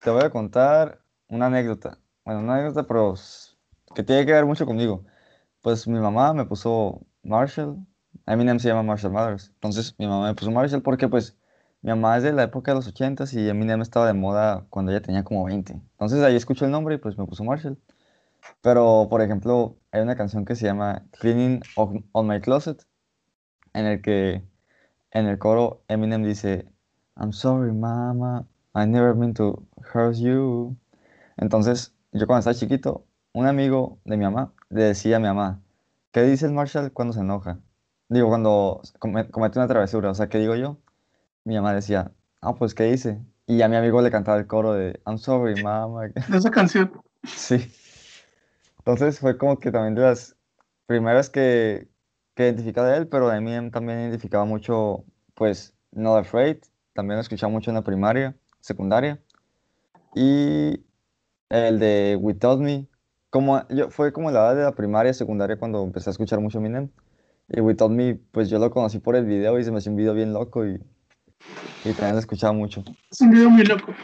te 0.00 0.10
voy 0.10 0.22
a 0.22 0.30
contar 0.30 1.02
una 1.28 1.46
anécdota. 1.46 1.98
Bueno, 2.24 2.40
una 2.40 2.54
anécdota, 2.56 2.86
pero 2.86 3.14
que 3.94 4.02
tiene 4.02 4.26
que 4.26 4.32
ver 4.32 4.46
mucho 4.46 4.66
conmigo. 4.66 5.04
Pues 5.62 5.86
mi 5.88 5.98
mamá 5.98 6.32
me 6.32 6.44
puso 6.44 7.00
Marshall. 7.22 7.78
Eminem 8.26 8.58
se 8.58 8.68
llama 8.68 8.82
Marshall 8.82 9.12
Mathers. 9.12 9.50
Entonces 9.54 9.94
mi 9.98 10.06
mamá 10.06 10.28
me 10.28 10.34
puso 10.34 10.50
Marshall 10.50 10.82
porque 10.82 11.08
pues 11.08 11.36
mi 11.82 11.90
mamá 11.90 12.16
es 12.16 12.22
de 12.24 12.32
la 12.32 12.44
época 12.44 12.72
de 12.72 12.76
los 12.76 12.92
80s 12.92 13.32
y 13.34 13.48
Eminem 13.48 13.80
estaba 13.82 14.06
de 14.06 14.14
moda 14.14 14.66
cuando 14.70 14.92
ella 14.92 15.02
tenía 15.02 15.24
como 15.24 15.44
20. 15.44 15.72
Entonces 15.72 16.22
ahí 16.22 16.36
escucho 16.36 16.64
el 16.64 16.70
nombre 16.70 16.96
y 16.96 16.98
pues 16.98 17.16
me 17.18 17.26
puso 17.26 17.44
Marshall. 17.44 17.78
Pero, 18.62 19.06
por 19.10 19.22
ejemplo, 19.22 19.76
hay 19.92 20.02
una 20.02 20.16
canción 20.16 20.44
que 20.44 20.56
se 20.56 20.66
llama 20.66 21.04
Cleaning 21.20 21.60
on, 21.76 22.04
on 22.12 22.26
My 22.26 22.40
Closet, 22.40 22.86
en 23.74 23.86
el 23.86 24.02
que 24.02 24.42
en 25.12 25.26
el 25.26 25.38
coro 25.38 25.82
Eminem 25.88 26.22
dice, 26.24 26.66
I'm 27.16 27.32
sorry, 27.32 27.72
mama, 27.72 28.46
I 28.74 28.86
never 28.86 29.14
mean 29.14 29.34
to 29.34 29.62
hurt 29.94 30.16
you. 30.16 30.76
Entonces, 31.36 31.94
yo 32.12 32.26
cuando 32.26 32.40
estaba 32.40 32.54
chiquito, 32.54 33.04
un 33.32 33.46
amigo 33.46 33.98
de 34.04 34.16
mi 34.16 34.24
mamá 34.24 34.52
le 34.70 34.82
decía 34.84 35.16
a 35.16 35.20
mi 35.20 35.26
mamá, 35.26 35.62
¿qué 36.12 36.22
dice 36.22 36.46
el 36.46 36.52
Marshall 36.52 36.92
cuando 36.92 37.14
se 37.14 37.20
enoja? 37.20 37.60
Digo, 38.08 38.28
cuando 38.28 38.82
come- 38.98 39.28
comete 39.30 39.58
una 39.58 39.68
travesura, 39.68 40.10
o 40.10 40.14
sea, 40.14 40.28
¿qué 40.28 40.38
digo 40.38 40.54
yo? 40.56 40.78
Mi 41.44 41.56
mamá 41.56 41.74
decía, 41.74 42.12
ah, 42.40 42.54
pues, 42.54 42.74
¿qué 42.74 42.84
dice? 42.84 43.20
Y 43.46 43.62
a 43.62 43.68
mi 43.68 43.76
amigo 43.76 44.02
le 44.02 44.10
cantaba 44.10 44.38
el 44.38 44.46
coro 44.46 44.72
de, 44.74 45.00
I'm 45.06 45.18
sorry, 45.18 45.62
mama. 45.62 46.08
De 46.08 46.36
esa 46.36 46.50
canción. 46.50 46.92
Sí. 47.24 47.70
Entonces 48.86 49.18
fue 49.18 49.36
como 49.36 49.58
que 49.58 49.72
también 49.72 49.96
de 49.96 50.02
las 50.02 50.36
primeras 50.86 51.28
que, 51.28 51.88
que 52.36 52.44
identificaba 52.44 52.88
de 52.88 52.98
él, 52.98 53.08
pero 53.08 53.28
mí 53.40 53.70
también 53.72 53.98
identificaba 53.98 54.44
mucho, 54.44 55.04
pues, 55.34 55.74
Not 55.90 56.20
Afraid, 56.20 56.58
también 56.92 57.16
lo 57.16 57.22
escuchaba 57.22 57.50
mucho 57.50 57.72
en 57.72 57.74
la 57.74 57.82
primaria, 57.82 58.36
secundaria, 58.60 59.20
y 60.14 60.84
el 61.48 61.80
de 61.80 62.16
Without 62.20 62.60
Me, 62.60 62.86
como 63.28 63.66
yo, 63.70 63.90
fue 63.90 64.12
como 64.12 64.30
la 64.30 64.38
edad 64.38 64.56
de 64.56 64.62
la 64.62 64.72
primaria, 64.76 65.12
secundaria, 65.12 65.58
cuando 65.58 65.82
empecé 65.82 66.10
a 66.10 66.12
escuchar 66.12 66.38
mucho 66.38 66.58
Eminem, 66.58 66.88
y 67.48 67.60
Without 67.60 67.90
Me, 67.90 68.14
pues 68.30 68.48
yo 68.48 68.60
lo 68.60 68.70
conocí 68.70 69.00
por 69.00 69.16
el 69.16 69.24
video 69.24 69.58
y 69.58 69.64
se 69.64 69.72
me 69.72 69.78
hacía 69.78 69.90
un 69.90 69.96
video 69.96 70.14
bien 70.14 70.32
loco 70.32 70.64
y, 70.64 70.80
y 71.84 71.92
también 71.92 72.12
lo 72.12 72.20
escuchaba 72.20 72.52
mucho. 72.52 72.84
Es 73.10 73.20
un 73.20 73.30
video 73.30 73.50
muy 73.50 73.64
loco. 73.64 73.92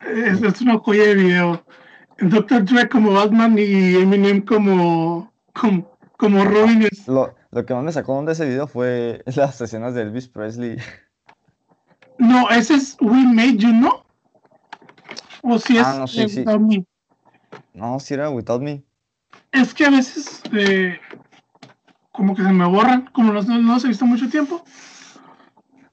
Es, 0.00 0.42
es 0.42 0.60
una 0.62 0.78
joya 0.78 1.04
de 1.04 1.14
video. 1.14 1.62
Dr. 2.18 2.64
Dre 2.64 2.88
como 2.88 3.12
Batman 3.12 3.56
y 3.58 3.94
Eminem 3.96 4.44
como, 4.44 5.32
como, 5.54 5.96
como 6.16 6.44
Robin. 6.44 6.82
Es, 6.90 7.06
Lo, 7.06 7.34
lo 7.50 7.64
que 7.64 7.74
más 7.74 7.84
me 7.84 7.92
sacó 7.92 8.22
de 8.24 8.32
ese 8.32 8.46
video 8.46 8.66
fue 8.66 9.22
las 9.36 9.60
escenas 9.60 9.94
de 9.94 10.02
Elvis 10.02 10.28
Presley. 10.28 10.78
no, 12.18 12.50
ese 12.50 12.74
es 12.74 12.96
We 13.00 13.22
Made 13.24 13.56
You, 13.56 13.72
¿no? 13.72 14.04
O 15.42 15.58
si 15.58 15.76
es 15.78 15.86
Ah, 15.86 15.96
no, 16.00 16.06
sí, 16.08 16.28
sí. 16.28 16.40
Without 16.40 16.60
Me. 16.60 16.84
No, 17.72 18.00
si 18.00 18.14
era 18.14 18.28
Without 18.30 18.60
Me. 18.62 18.82
Es 19.52 19.72
que 19.72 19.86
a 19.86 19.90
veces 19.90 20.42
eh, 20.52 20.98
como 22.10 22.34
que 22.34 22.42
se 22.42 22.52
me 22.52 22.66
borran, 22.66 23.08
como 23.12 23.32
los, 23.32 23.46
no 23.46 23.58
los 23.58 23.84
he 23.84 23.88
visto 23.88 24.04
mucho 24.04 24.28
tiempo. 24.28 24.64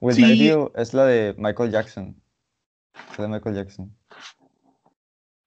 With 0.00 0.14
Sí. 0.16 0.22
My 0.22 0.32
View 0.38 0.72
es 0.74 0.92
la 0.92 1.04
de 1.06 1.34
Michael 1.38 1.70
Jackson. 1.70 2.20
Es 3.12 3.18
la 3.18 3.24
de 3.26 3.30
Michael 3.30 3.54
Jackson. 3.54 3.96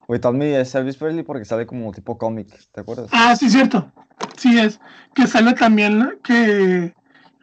Without 0.10 0.34
Me 0.34 0.60
es 0.60 0.73
Elvis 0.73 0.98
Presley 0.98 1.23
porque 1.23 1.45
sale 1.45 1.68
como 1.68 1.91
tipo 1.91 2.18
cómic, 2.18 2.48
¿te 2.72 2.81
acuerdas? 2.81 3.10
Ah, 3.14 3.36
sí, 3.36 3.48
cierto. 3.48 3.91
Sí 4.38 4.57
es. 4.57 4.80
Que 5.14 5.27
sale 5.27 5.53
también 5.53 6.19
que 6.23 6.95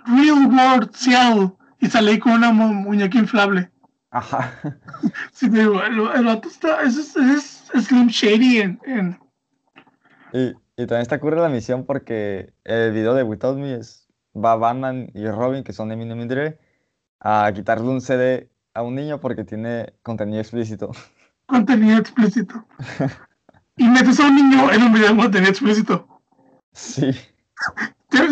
Real 0.04 0.46
World 0.46 0.92
Seattle 0.92 1.52
y 1.80 1.86
sale 1.86 2.10
ahí 2.10 2.18
con 2.18 2.32
una 2.32 2.50
mu- 2.52 2.74
muñeca 2.74 3.18
inflable. 3.18 3.70
Ajá. 4.10 4.52
Sí, 5.32 5.48
te 5.50 5.60
digo, 5.60 5.80
el, 5.82 6.00
el 6.16 6.24
vato 6.24 6.48
está, 6.48 6.82
es, 6.82 6.96
ese 6.96 7.34
es 7.34 7.84
Slim 7.84 8.08
Shady 8.08 8.58
en, 8.62 8.80
en- 8.86 9.20
Y, 10.32 10.48
y 10.48 10.86
también 10.86 11.02
está 11.02 11.16
ocurre 11.16 11.40
la 11.40 11.48
misión 11.50 11.84
porque 11.86 12.52
el 12.64 12.92
video 12.92 13.14
de 13.14 13.22
Without 13.22 13.58
Me 13.58 13.74
es 13.74 14.08
va 14.34 14.56
Batman 14.56 15.10
y 15.14 15.28
Robin, 15.28 15.62
que 15.62 15.72
son 15.72 15.92
Eminem 15.92 16.20
y 16.22 16.26
Dre, 16.26 16.58
a 17.20 17.52
quitarle 17.54 17.88
un 17.88 18.00
CD 18.00 18.50
a 18.74 18.82
un 18.82 18.94
niño 18.96 19.20
porque 19.20 19.44
tiene 19.44 19.94
contenido 20.02 20.40
explícito. 20.40 20.90
contenido 21.46 21.98
explícito. 21.98 22.66
Y 23.76 23.88
metes 23.88 24.20
a 24.20 24.26
un 24.26 24.36
niño 24.36 24.72
en 24.72 24.82
un 24.82 24.92
video 24.92 25.08
con 25.08 25.18
contenido 25.18 25.50
explícito. 25.50 26.08
Sí. 26.72 27.10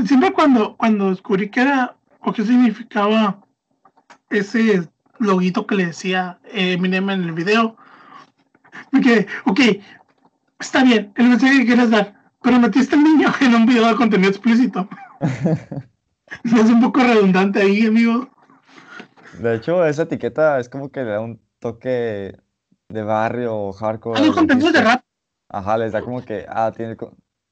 Siempre 0.07 0.33
cuando, 0.33 0.77
cuando 0.77 1.11
descubrí 1.11 1.51
que 1.51 1.61
era 1.61 1.97
o 2.21 2.33
qué 2.33 2.45
significaba 2.45 3.41
ese 4.31 4.89
loguito 5.19 5.67
que 5.67 5.75
le 5.75 5.87
decía 5.87 6.39
Eminem 6.45 7.11
en 7.11 7.25
el 7.25 7.33
video, 7.33 7.77
me 8.91 9.01
quedé, 9.01 9.27
ok, 9.45 9.61
está 10.59 10.83
bien, 10.83 11.13
el 11.17 11.29
mensaje 11.29 11.59
que 11.59 11.67
quieres 11.67 11.91
dar, 11.91 12.15
pero 12.43 12.59
metiste 12.59 12.95
al 12.95 13.05
niño 13.05 13.33
en 13.41 13.55
un 13.55 13.67
video 13.67 13.89
de 13.89 13.97
contenido 13.97 14.31
explícito. 14.31 14.89
¿No 16.45 16.61
es 16.61 16.71
un 16.71 16.81
poco 16.81 17.01
redundante 17.01 17.61
ahí, 17.61 17.87
amigo? 17.87 18.29
De 19.39 19.57
hecho, 19.57 19.85
esa 19.85 20.03
etiqueta 20.03 20.59
es 20.59 20.69
como 20.69 20.91
que 20.91 21.03
le 21.03 21.11
da 21.11 21.21
un 21.21 21.41
toque 21.59 22.37
de 22.95 23.03
barrio 23.03 23.55
o 23.57 23.73
hardcore. 23.73 24.19
Al 24.21 24.33
contenido 24.33 24.73
de 24.73 24.81
rap. 24.83 25.03
Ajá, 25.49 25.77
les 25.79 25.93
da 25.93 26.01
como 26.03 26.25
que, 26.25 26.47
ah, 26.49 26.73
tiene, 26.75 26.97
que 26.97 27.07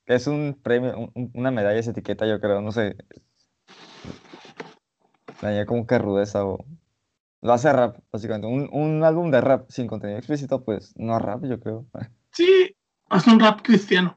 es 0.07 0.27
un 0.27 0.59
premio, 0.63 0.97
un- 0.99 1.11
un- 1.15 1.31
una 1.35 1.51
medalla 1.51 1.79
esa 1.79 1.91
etiqueta, 1.91 2.27
yo 2.27 2.41
creo, 2.41 2.61
no 2.63 2.73
sé. 2.73 2.97
Añade 5.43 5.67
como 5.67 5.87
que 5.87 5.99
rudeza 5.99 6.45
o... 6.45 6.65
Lo 7.43 7.53
hace 7.53 7.73
rap, 7.73 7.97
básicamente. 8.13 8.47
Un, 8.47 8.69
un 8.73 9.03
álbum 9.03 9.31
de 9.33 9.41
rap 9.41 9.69
sin 9.69 9.89
contenido 9.89 10.19
explícito, 10.19 10.65
pues 10.65 10.93
no 10.97 11.17
es 11.17 11.23
rap, 11.23 11.45
yo 11.45 11.59
creo. 11.61 11.87
Sí, 12.35 12.75
es 13.11 13.27
un 13.27 13.39
rap 13.39 13.61
cristiano. 13.63 14.17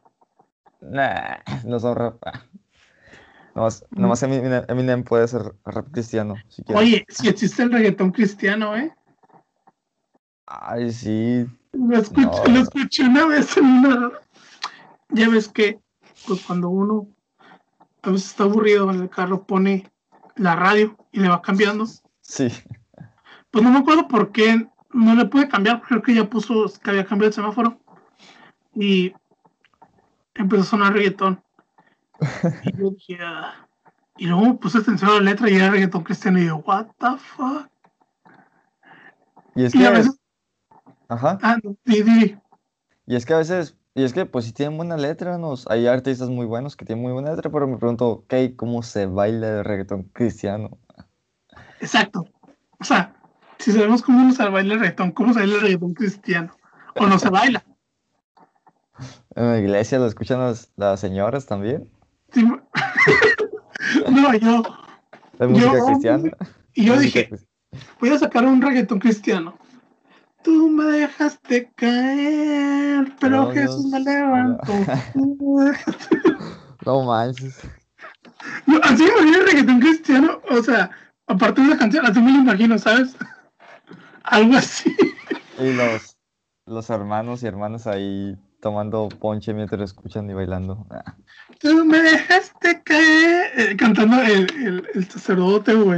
Nah, 0.79 1.37
no 1.65 1.79
son 1.79 1.95
rap. 1.95 2.21
Nomás, 3.55 3.85
nomás 3.91 4.21
Eminem, 4.23 4.63
Eminem 4.67 5.03
puede 5.05 5.27
ser 5.29 5.41
rap 5.63 5.87
cristiano, 5.91 6.35
si. 6.49 6.61
Oye, 6.73 7.05
si 7.07 7.29
existe 7.29 7.63
el 7.63 7.71
reggaetón 7.71 8.11
cristiano, 8.11 8.75
¿eh? 8.75 8.93
Ay, 10.47 10.91
sí. 10.91 11.45
Lo 11.73 11.97
escuché, 11.97 12.25
No. 12.47 12.53
lo 12.53 12.59
escuché 12.59 13.03
una 13.03 13.25
vez 13.25 13.57
en 13.57 13.65
una. 13.65 14.11
Ya 15.09 15.29
ves 15.29 15.47
que, 15.47 15.79
pues 16.27 16.41
cuando 16.45 16.69
uno 16.69 17.07
a 18.03 18.11
veces 18.11 18.27
está 18.31 18.43
aburrido 18.43 18.89
en 18.91 19.01
el 19.01 19.09
carro, 19.09 19.43
pone 19.45 19.91
la 20.35 20.55
radio 20.55 20.95
y 21.11 21.19
le 21.19 21.29
va 21.29 21.41
cambiando. 21.41 21.85
Sí. 22.21 22.47
Pues 23.51 23.63
no 23.63 23.71
me 23.71 23.79
acuerdo 23.79 24.07
por 24.07 24.31
qué 24.31 24.67
no 24.91 25.15
le 25.15 25.25
pude 25.25 25.47
cambiar, 25.47 25.81
creo 25.81 26.01
que 26.01 26.13
ya 26.13 26.29
puso 26.29 26.65
que 26.81 26.89
había 26.89 27.05
cambiado 27.05 27.29
el 27.29 27.33
semáforo. 27.33 27.79
Y 28.73 29.13
empezó 30.35 30.61
a 30.63 30.65
sonar 30.65 30.93
reggaetón. 30.93 31.41
Y 32.63 32.77
yo 32.77 32.91
dije, 32.91 33.17
"Ah". 33.21 33.67
Y 34.17 34.27
luego 34.27 34.57
puse 34.59 34.77
atención 34.77 35.09
a 35.11 35.15
la 35.15 35.21
letra 35.21 35.49
y 35.49 35.55
era 35.55 35.69
reggaetón 35.71 36.03
cristiano. 36.03 36.39
Y 36.39 36.45
yo, 36.45 36.57
¿What 36.57 36.87
the 36.99 37.17
fuck? 37.17 37.67
Y 39.55 39.63
es 39.65 39.75
Y 39.75 39.79
que, 39.79 39.87
a 39.87 39.91
veces, 39.91 40.19
ajá. 41.07 41.37
ah, 41.41 41.57
di. 41.85 42.37
Y 43.07 43.15
es 43.15 43.25
que 43.25 43.33
a 43.33 43.37
veces, 43.37 43.75
y 43.93 44.03
es 44.03 44.13
que 44.13 44.25
pues 44.25 44.45
sí 44.45 44.51
tienen 44.53 44.77
buena 44.77 44.97
letra, 44.97 45.37
¿no? 45.37 45.53
Hay 45.69 45.87
artistas 45.87 46.29
muy 46.29 46.45
buenos 46.45 46.75
que 46.75 46.85
tienen 46.85 47.03
muy 47.03 47.13
buena 47.13 47.31
letra, 47.31 47.51
pero 47.51 47.67
me 47.67 47.77
pregunto, 47.77 48.07
ok, 48.09 48.33
¿cómo 48.55 48.81
se 48.83 49.05
baila 49.05 49.59
el 49.59 49.63
reggaetón 49.63 50.03
cristiano? 50.13 50.77
Exacto. 51.79 52.25
O 52.79 52.83
sea, 52.83 53.15
si 53.59 53.71
sabemos 53.71 54.01
cómo 54.01 54.23
no 54.23 54.33
se 54.33 54.43
baila 54.49 54.73
el 54.73 54.79
reggaetón, 54.79 55.11
¿cómo 55.11 55.33
se 55.33 55.39
baila 55.39 55.55
el 55.55 55.61
reggaetón 55.61 55.93
cristiano? 55.93 56.55
O 56.95 57.05
no 57.07 57.19
se 57.19 57.29
baila. 57.29 57.63
En 59.35 59.49
la 59.51 59.59
iglesia 59.59 59.99
lo 59.99 60.05
escuchan 60.07 60.39
las, 60.39 60.71
las 60.77 61.01
señoras 61.01 61.45
también, 61.45 61.89
Sí, 62.31 62.41
no, 64.09 64.33
yo, 64.35 64.63
la 65.37 65.47
música 65.47 65.73
Yo- 65.73 65.85
cristiana. 65.85 66.31
y 66.73 66.85
yo 66.85 66.97
dije, 66.97 67.29
voy 67.99 68.09
a 68.09 68.17
sacar 68.19 68.45
un 68.45 68.61
reggaetón 68.61 68.99
cristiano. 68.99 69.57
Tú 70.45 70.69
me 70.69 70.85
dejaste 70.85 71.71
caer, 71.75 73.11
pero 73.19 73.49
Pero 73.49 73.51
Jesús 73.51 73.85
me 73.87 73.99
levantó. 73.99 74.73
No 76.85 77.03
manches. 77.03 77.61
No, 78.67 78.79
así 78.83 79.01
me 79.01 79.09
imagino 79.09 79.37
el 79.39 79.47
reggaetón 79.47 79.79
cristiano, 79.79 80.39
o 80.51 80.61
sea, 80.61 80.91
aparte 81.25 81.61
de 81.61 81.69
la 81.69 81.77
canción, 81.79 82.05
así 82.05 82.21
me 82.21 82.31
lo 82.31 82.37
imagino, 82.37 82.77
¿sabes? 82.77 83.15
Algo 84.23 84.55
así. 84.55 84.95
Y 85.57 85.73
los, 85.73 86.15
los 86.67 86.89
hermanos 86.91 87.41
y 87.41 87.47
hermanas 87.47 87.87
ahí 87.87 88.37
tomando 88.61 89.09
ponche 89.09 89.51
mientras 89.51 89.81
escuchan 89.81 90.29
y 90.29 90.33
bailando. 90.33 90.85
Tú 91.59 91.85
me 91.85 91.99
dejaste 91.99 92.83
caer, 92.83 93.51
eh, 93.59 93.75
cantando 93.75 94.21
el, 94.21 94.47
el, 94.55 94.87
el 94.93 95.09
sacerdote 95.09 95.73
o 95.73 95.91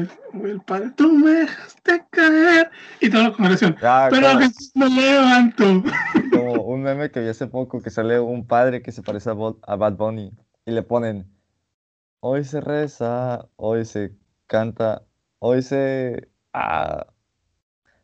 el, 0.46 0.62
padre. 0.62 0.92
Tú 0.96 1.12
me 1.14 1.32
dejaste 1.32 2.06
caer. 2.12 2.70
Y 3.00 3.10
toda 3.10 3.24
la 3.30 3.34
congregación. 3.34 3.76
Ah, 3.82 4.08
Pero 4.12 4.28
como, 4.28 4.40
Jesús 4.40 4.72
me 4.76 4.90
levantó. 4.90 5.84
como 6.32 6.62
un 6.64 6.82
meme 6.84 7.12
que 7.12 7.22
vi 7.22 7.28
hace 7.30 7.48
poco 7.48 7.82
que 7.82 7.90
sale 7.90 8.20
un 8.20 8.46
padre 8.48 8.82
que 8.82 8.92
se 8.92 9.04
parece 9.04 9.30
a, 9.30 9.34
Bo- 9.34 9.60
a 9.64 9.76
Bad 9.76 9.94
Bunny 9.98 10.32
y 10.66 10.72
le 10.72 10.84
ponen, 10.84 11.32
hoy 12.20 12.44
se 12.44 12.62
reza, 12.62 13.48
hoy 13.56 13.86
se 13.86 14.16
canta, 14.48 15.04
hoy 15.40 15.62
se... 15.62 16.30
ah". 16.54 17.08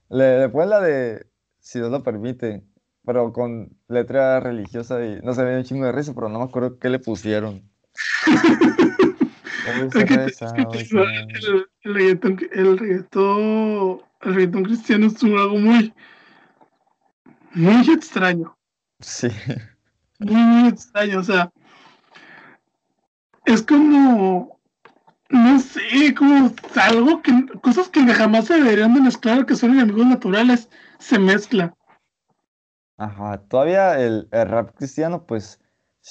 Le, 0.09 0.39
le 0.39 0.49
ponen 0.49 0.69
la 0.69 0.79
de, 0.81 1.25
si 1.59 1.79
Dios 1.79 1.91
lo 1.91 2.03
permite, 2.03 2.63
pero 3.05 3.33
con 3.33 3.77
letra 3.87 4.39
religiosa 4.39 5.03
y 5.05 5.19
no 5.23 5.33
se 5.33 5.43
ve 5.43 5.57
un 5.57 5.63
chingo 5.63 5.85
de 5.85 5.91
risa, 5.91 6.13
pero 6.13 6.29
no 6.29 6.39
me 6.39 6.45
acuerdo 6.45 6.77
qué 6.79 6.89
le 6.89 6.99
pusieron. 6.99 7.69
el, 9.73 11.67
el 11.83 11.93
reggaetón, 11.93 12.39
el 12.51 12.77
reggaetón, 12.79 14.01
el 14.21 14.33
reggaetón 14.35 14.63
cristiano 14.63 15.07
es 15.07 15.21
un- 15.23 15.37
algo 15.37 15.57
muy, 15.57 15.93
muy 17.53 17.89
extraño. 17.91 18.55
Sí, 18.99 19.27
Muy, 20.19 20.41
muy 20.41 20.69
extraño. 20.69 21.19
O 21.19 21.23
sea, 21.23 21.51
es 23.45 23.61
como, 23.61 24.59
no 25.29 25.59
sé, 25.59 26.13
como 26.15 26.53
algo 26.75 27.21
que, 27.21 27.45
cosas 27.61 27.89
que 27.89 28.01
jamás 28.13 28.45
se 28.45 28.55
deberían 28.55 28.93
de 28.93 29.01
mezclar, 29.01 29.45
que 29.45 29.55
son 29.55 29.71
enemigos 29.71 30.05
naturales, 30.05 30.69
se 30.99 31.19
mezcla. 31.19 31.73
Ajá, 32.97 33.39
todavía 33.49 33.99
el, 33.99 34.29
el 34.31 34.47
rap 34.47 34.75
cristiano, 34.75 35.25
pues, 35.25 35.59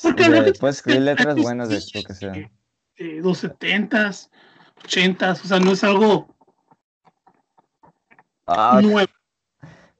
Porque 0.03 0.29
le- 0.29 0.53
puedes 0.55 0.77
escribir 0.77 0.99
es- 1.01 1.05
letras 1.07 1.37
buenas 1.37 1.69
de 1.69 1.81
lo 1.95 2.03
que 2.05 2.15
sea. 2.15 2.51
Eh, 3.03 3.19
los 3.21 3.39
setentas, 3.39 4.31
ochentas, 4.85 5.45
o 5.45 5.49
sea, 5.49 5.59
no 5.59 5.73
es 5.73 5.83
algo 5.83 6.29
Ah, 8.47 8.79
nuevo. 8.81 9.11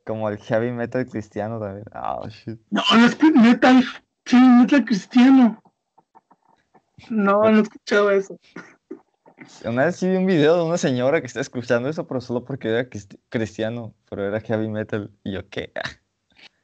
como 0.05 0.29
el 0.29 0.39
heavy 0.39 0.71
metal 0.71 1.05
cristiano 1.09 1.59
también. 1.59 1.85
Ah, 1.93 2.21
shit. 2.29 2.61
No, 2.71 2.81
no 2.95 3.05
es 3.05 3.17
que 3.17 3.33
metal, 3.33 3.83
sí, 4.25 4.37
metal 4.37 4.85
cristiano. 4.85 5.61
No, 7.11 7.51
no 7.51 7.59
he 7.59 7.63
escuchado 7.63 8.13
eso. 8.13 8.39
Una 9.65 9.87
vez 9.87 9.97
sí 9.97 10.09
vi 10.09 10.15
un 10.15 10.27
video 10.27 10.57
de 10.59 10.63
una 10.63 10.79
señora 10.79 11.21
que 11.21 11.27
está 11.27 11.41
escuchando 11.41 11.89
eso, 11.89 12.07
pero 12.07 12.21
solo 12.21 12.45
porque 12.45 12.69
era 12.69 12.89
cristi- 12.89 13.19
cristiano, 13.31 13.97
pero 14.09 14.25
era 14.29 14.41
heavy 14.41 14.69
metal. 14.69 15.11
Y 15.25 15.33
yo, 15.33 15.49
¿qué? 15.49 15.73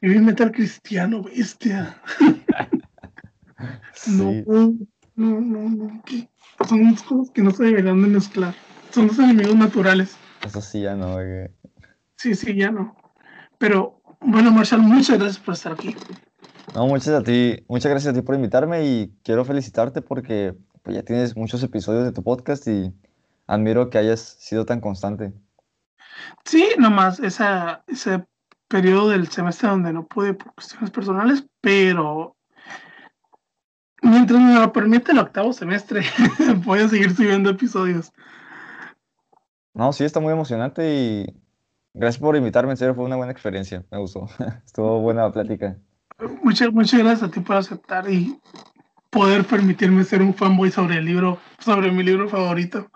Heavy 0.00 0.20
metal 0.20 0.52
cristiano, 0.52 1.20
bestia. 1.20 2.00
No, 4.06 4.30
Sí. 4.30 4.44
no, 4.46 4.74
no, 5.18 5.68
no. 5.68 6.02
¿qué? 6.04 6.28
Son 6.68 6.94
cosas 6.94 7.30
que 7.30 7.42
no 7.42 7.50
se 7.50 7.64
deberían 7.64 8.00
de 8.00 8.08
mezclar. 8.08 8.54
Son 8.90 9.06
los 9.08 9.18
enemigos 9.18 9.56
naturales. 9.56 10.16
Eso 10.44 10.60
sí 10.60 10.82
ya 10.82 10.94
no, 10.94 11.14
güey. 11.14 11.48
Sí, 12.16 12.34
sí, 12.34 12.54
ya 12.54 12.70
no. 12.70 12.96
Pero, 13.58 14.00
bueno, 14.20 14.50
Marshall, 14.50 14.82
muchas 14.82 15.18
gracias 15.18 15.38
por 15.38 15.54
estar 15.54 15.72
aquí. 15.72 15.94
No, 16.74 16.86
muchas 16.86 17.08
a 17.08 17.22
ti, 17.22 17.64
muchas 17.68 17.90
gracias 17.90 18.12
a 18.12 18.16
ti 18.16 18.22
por 18.22 18.34
invitarme 18.34 18.84
y 18.84 19.12
quiero 19.22 19.44
felicitarte 19.44 20.02
porque 20.02 20.54
pues, 20.82 20.96
ya 20.96 21.02
tienes 21.02 21.36
muchos 21.36 21.62
episodios 21.62 22.04
de 22.04 22.12
tu 22.12 22.22
podcast 22.22 22.66
y 22.68 22.92
admiro 23.46 23.90
que 23.90 23.98
hayas 23.98 24.20
sido 24.20 24.66
tan 24.66 24.80
constante. 24.80 25.32
Sí, 26.44 26.68
nomás 26.78 27.20
esa, 27.20 27.82
ese 27.86 28.24
periodo 28.68 29.10
del 29.10 29.28
semestre 29.28 29.68
donde 29.68 29.92
no 29.92 30.06
pude 30.06 30.34
por 30.34 30.54
cuestiones 30.54 30.90
personales, 30.90 31.44
pero 31.60 32.36
mientras 34.08 34.40
me 34.40 34.54
lo 34.54 34.72
permite 34.72 35.12
el 35.12 35.18
octavo 35.18 35.52
semestre, 35.52 36.02
voy 36.64 36.80
a 36.80 36.88
seguir 36.88 37.14
subiendo 37.14 37.50
episodios. 37.50 38.12
No, 39.74 39.92
sí, 39.92 40.04
está 40.04 40.20
muy 40.20 40.32
emocionante 40.32 40.92
y 40.92 41.26
gracias 41.94 42.20
por 42.20 42.36
invitarme, 42.36 42.72
en 42.72 42.76
serio, 42.76 42.94
fue 42.94 43.04
una 43.04 43.16
buena 43.16 43.32
experiencia, 43.32 43.84
me 43.90 43.98
gustó. 43.98 44.28
Estuvo 44.66 45.00
buena 45.00 45.22
la 45.22 45.32
plática. 45.32 45.78
Muchas, 46.42 46.72
muchas 46.72 47.00
gracias 47.00 47.28
a 47.28 47.30
ti 47.30 47.40
por 47.40 47.56
aceptar 47.56 48.10
y 48.10 48.40
poder 49.10 49.44
permitirme 49.44 50.04
ser 50.04 50.22
un 50.22 50.34
fanboy 50.34 50.70
sobre 50.70 50.96
el 50.96 51.04
libro, 51.04 51.38
sobre 51.58 51.92
mi 51.92 52.02
libro 52.02 52.28
favorito. 52.28 52.90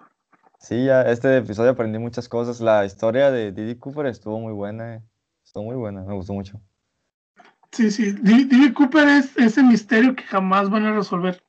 Sí, 0.59 0.85
ya 0.85 1.03
este 1.03 1.39
episodio 1.39 1.71
aprendí 1.71 1.99
muchas 1.99 2.29
cosas. 2.29 2.61
La 2.61 2.85
historia 2.85 3.31
de 3.31 3.53
Diddy 3.53 3.77
Cooper 3.77 4.07
estuvo 4.07 4.39
muy 4.41 4.53
buena, 4.53 4.97
eh. 4.97 5.03
estuvo 5.45 5.65
muy 5.65 5.77
buena, 5.77 6.03
me 6.03 6.15
gustó 6.15 6.33
mucho. 6.33 6.61
Sí, 7.73 7.91
sí, 7.91 8.13
D- 8.13 8.45
D.B. 8.45 8.75
Cooper 8.75 9.09
es 9.09 9.37
ese 9.37 9.63
misterio 9.63 10.15
que 10.15 10.23
jamás 10.25 10.69
van 10.69 10.85
a 10.85 10.95
resolver. 10.95 11.43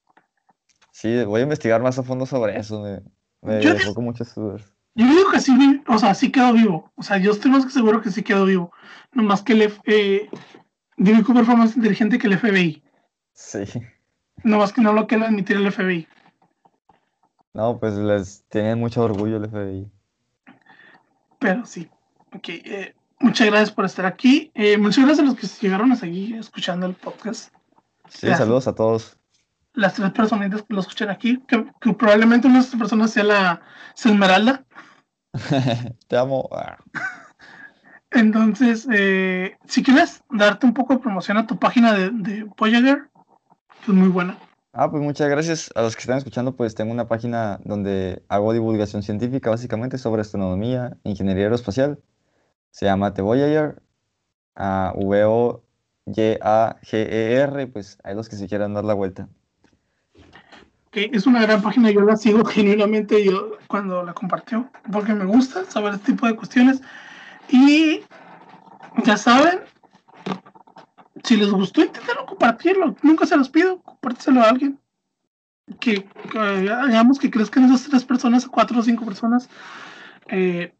Sí, 0.92 1.24
voy 1.26 1.42
a 1.42 1.44
investigar 1.44 1.82
más 1.82 2.00
a 2.00 2.04
fondo 2.04 2.26
sobre 2.26 2.58
eso, 2.58 2.82
me, 2.82 3.02
me 3.42 3.62
Yo 3.62 3.74
dejó 3.74 3.94
con 3.94 4.06
muchas 4.06 4.34
dudas. 4.34 4.74
Yo 4.96 5.06
digo 5.08 5.32
que 5.32 5.40
sí, 5.40 5.84
o 5.88 5.98
sea, 5.98 6.14
sí 6.14 6.32
quedó 6.32 6.54
vivo. 6.54 6.92
O 6.96 7.04
sea, 7.04 7.18
yo 7.18 7.32
estoy 7.32 7.52
más 7.52 7.66
que 7.66 7.72
seguro 7.72 8.02
que 8.02 8.12
sí 8.12 8.22
quedó 8.24 8.46
vivo. 8.46 8.72
Nomás 9.12 9.42
que 9.42 9.54
el 9.54 9.64
F- 9.64 9.82
eh. 9.86 10.30
Cooper 11.26 11.44
fue 11.46 11.56
más 11.56 11.76
inteligente 11.76 12.20
que 12.20 12.28
el 12.28 12.34
FBI. 12.38 12.84
Sí, 13.34 13.64
Nomás 14.44 14.72
que 14.72 14.82
no 14.82 14.94
lo 14.94 15.08
quiere 15.08 15.26
admitir 15.26 15.58
el 15.58 15.68
FBI. 15.72 16.08
no, 17.54 17.80
pues 17.80 17.96
les 17.96 18.44
tienen 18.50 18.80
mucho 18.80 19.04
orgullo 19.04 19.38
el 19.38 19.46
FBI. 19.50 19.92
Pero 21.40 21.66
sí. 21.66 21.90
Ok, 22.34 22.50
eh, 22.50 22.96
muchas 23.24 23.48
gracias 23.48 23.72
por 23.72 23.86
estar 23.86 24.06
aquí. 24.06 24.52
Eh, 24.54 24.78
muchas 24.78 25.04
gracias 25.06 25.20
a 25.20 25.32
los 25.32 25.36
que 25.36 25.48
llegaron 25.66 25.92
a 25.92 25.96
seguir 25.96 26.36
escuchando 26.36 26.86
el 26.86 26.94
podcast. 26.94 27.54
Sí, 28.10 28.28
Gracias. 28.28 28.40
saludos 28.40 28.68
a 28.68 28.76
todos. 28.76 29.18
Las 29.74 29.96
tres 29.96 30.12
personitas 30.12 30.62
que 30.62 30.74
lo 30.74 30.82
escuchan 30.82 31.10
aquí, 31.10 31.42
que, 31.48 31.66
que 31.82 31.94
probablemente 31.94 32.48
una 32.48 32.58
de 32.58 32.66
estas 32.66 32.80
personas 32.80 33.12
sea 33.12 33.24
la 33.24 33.62
sea 33.96 34.12
Esmeralda. 34.12 34.64
Te 36.08 36.18
amo. 36.18 36.48
Entonces, 38.12 38.88
eh, 38.94 39.58
si 39.66 39.82
quieres 39.82 40.22
darte 40.30 40.68
un 40.68 40.74
poco 40.76 40.94
de 40.94 41.00
promoción 41.00 41.38
a 41.38 41.48
tu 41.48 41.58
página 41.58 41.94
de, 41.94 42.12
de 42.12 42.44
Voyager, 42.56 43.10
que 43.84 43.92
es 43.92 43.98
muy 43.98 44.10
buena. 44.10 44.38
Ah, 44.74 44.92
pues 44.92 45.02
muchas 45.02 45.30
gracias 45.30 45.72
a 45.74 45.82
los 45.82 45.96
que 45.96 46.02
están 46.02 46.18
escuchando. 46.18 46.56
Pues 46.56 46.76
tengo 46.76 46.92
una 46.92 47.08
página 47.08 47.60
donde 47.64 48.24
hago 48.28 48.54
divulgación 48.54 49.02
científica 49.02 49.50
básicamente 49.50 49.98
sobre 49.98 50.22
astronomía, 50.22 50.98
ingeniería 51.04 51.46
aeroespacial. 51.46 52.00
Se 52.74 52.86
llama 52.88 53.14
The 53.14 53.22
Voyager, 53.22 53.82
ah, 54.56 54.94
V-O-Y-A-G-E-R. 54.96 55.68
Pues 57.68 58.00
hay 58.04 58.16
los 58.16 58.28
que 58.28 58.36
se 58.36 58.48
quieran 58.48 58.74
dar 58.74 58.84
la 58.84 58.96
vuelta. 58.96 59.30
es 60.92 61.28
una 61.28 61.44
gran 61.44 61.62
página, 61.62 61.92
yo 61.92 62.02
la 62.02 62.18
sigo 62.18 62.44
genuinamente 62.50 63.24
yo 63.24 63.60
cuando 63.68 64.02
la 64.04 64.14
compartió, 64.14 64.72
porque 64.92 65.14
me 65.14 65.26
gusta 65.26 65.66
saber 65.66 65.94
este 65.94 66.14
tipo 66.14 66.26
de 66.26 66.36
cuestiones. 66.36 66.82
Y 67.48 68.02
ya 69.06 69.18
saben, 69.18 69.60
si 71.24 71.38
les 71.38 71.52
gustó, 71.52 71.84
inténtenlo 71.84 72.26
compartirlo, 72.26 72.96
nunca 73.04 73.28
se 73.28 73.38
los 73.38 73.50
pido, 73.50 73.84
compárteselo 73.84 74.42
a 74.42 74.50
alguien. 74.50 74.80
Que, 75.80 76.04
que 76.32 76.40
hagamos 76.40 77.20
que 77.20 77.30
crezcan 77.30 77.66
esas 77.66 77.84
tres 77.84 78.04
personas, 78.04 78.48
cuatro 78.48 78.80
o 78.80 78.82
cinco 78.82 79.06
personas. 79.06 79.48
Eh, 80.28 80.74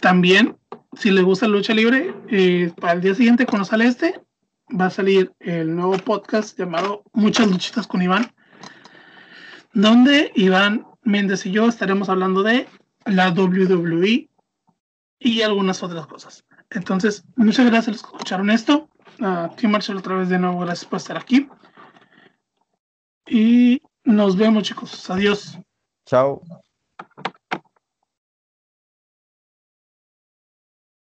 también, 0.00 0.56
si 0.94 1.10
les 1.10 1.24
gusta 1.24 1.48
lucha 1.48 1.74
libre, 1.74 2.14
eh, 2.28 2.72
para 2.80 2.94
el 2.94 3.00
día 3.00 3.14
siguiente, 3.14 3.46
cuando 3.46 3.64
sale 3.64 3.86
este, 3.86 4.20
va 4.80 4.86
a 4.86 4.90
salir 4.90 5.32
el 5.40 5.74
nuevo 5.74 5.96
podcast 5.98 6.58
llamado 6.58 7.02
Muchas 7.12 7.48
Luchitas 7.48 7.86
con 7.86 8.02
Iván 8.02 8.32
donde 9.74 10.32
Iván 10.36 10.86
Méndez 11.02 11.44
y 11.44 11.50
yo 11.50 11.68
estaremos 11.68 12.08
hablando 12.08 12.42
de 12.42 12.66
la 13.04 13.30
WWE 13.30 14.30
y 15.18 15.42
algunas 15.42 15.82
otras 15.82 16.06
cosas. 16.06 16.44
Entonces, 16.70 17.24
muchas 17.36 17.66
gracias 17.66 17.88
a 17.88 17.90
los 17.92 18.02
que 18.02 18.06
escucharon 18.06 18.50
esto. 18.50 18.88
A 19.20 19.50
ti, 19.56 19.66
Marcelo, 19.66 19.98
otra 19.98 20.16
vez 20.16 20.28
de 20.28 20.38
nuevo, 20.38 20.60
gracias 20.60 20.88
por 20.88 20.96
estar 20.98 21.16
aquí. 21.16 21.48
Y 23.26 23.82
nos 24.04 24.36
vemos, 24.36 24.62
chicos. 24.62 25.10
Adiós. 25.10 25.58
Chao. 26.06 26.42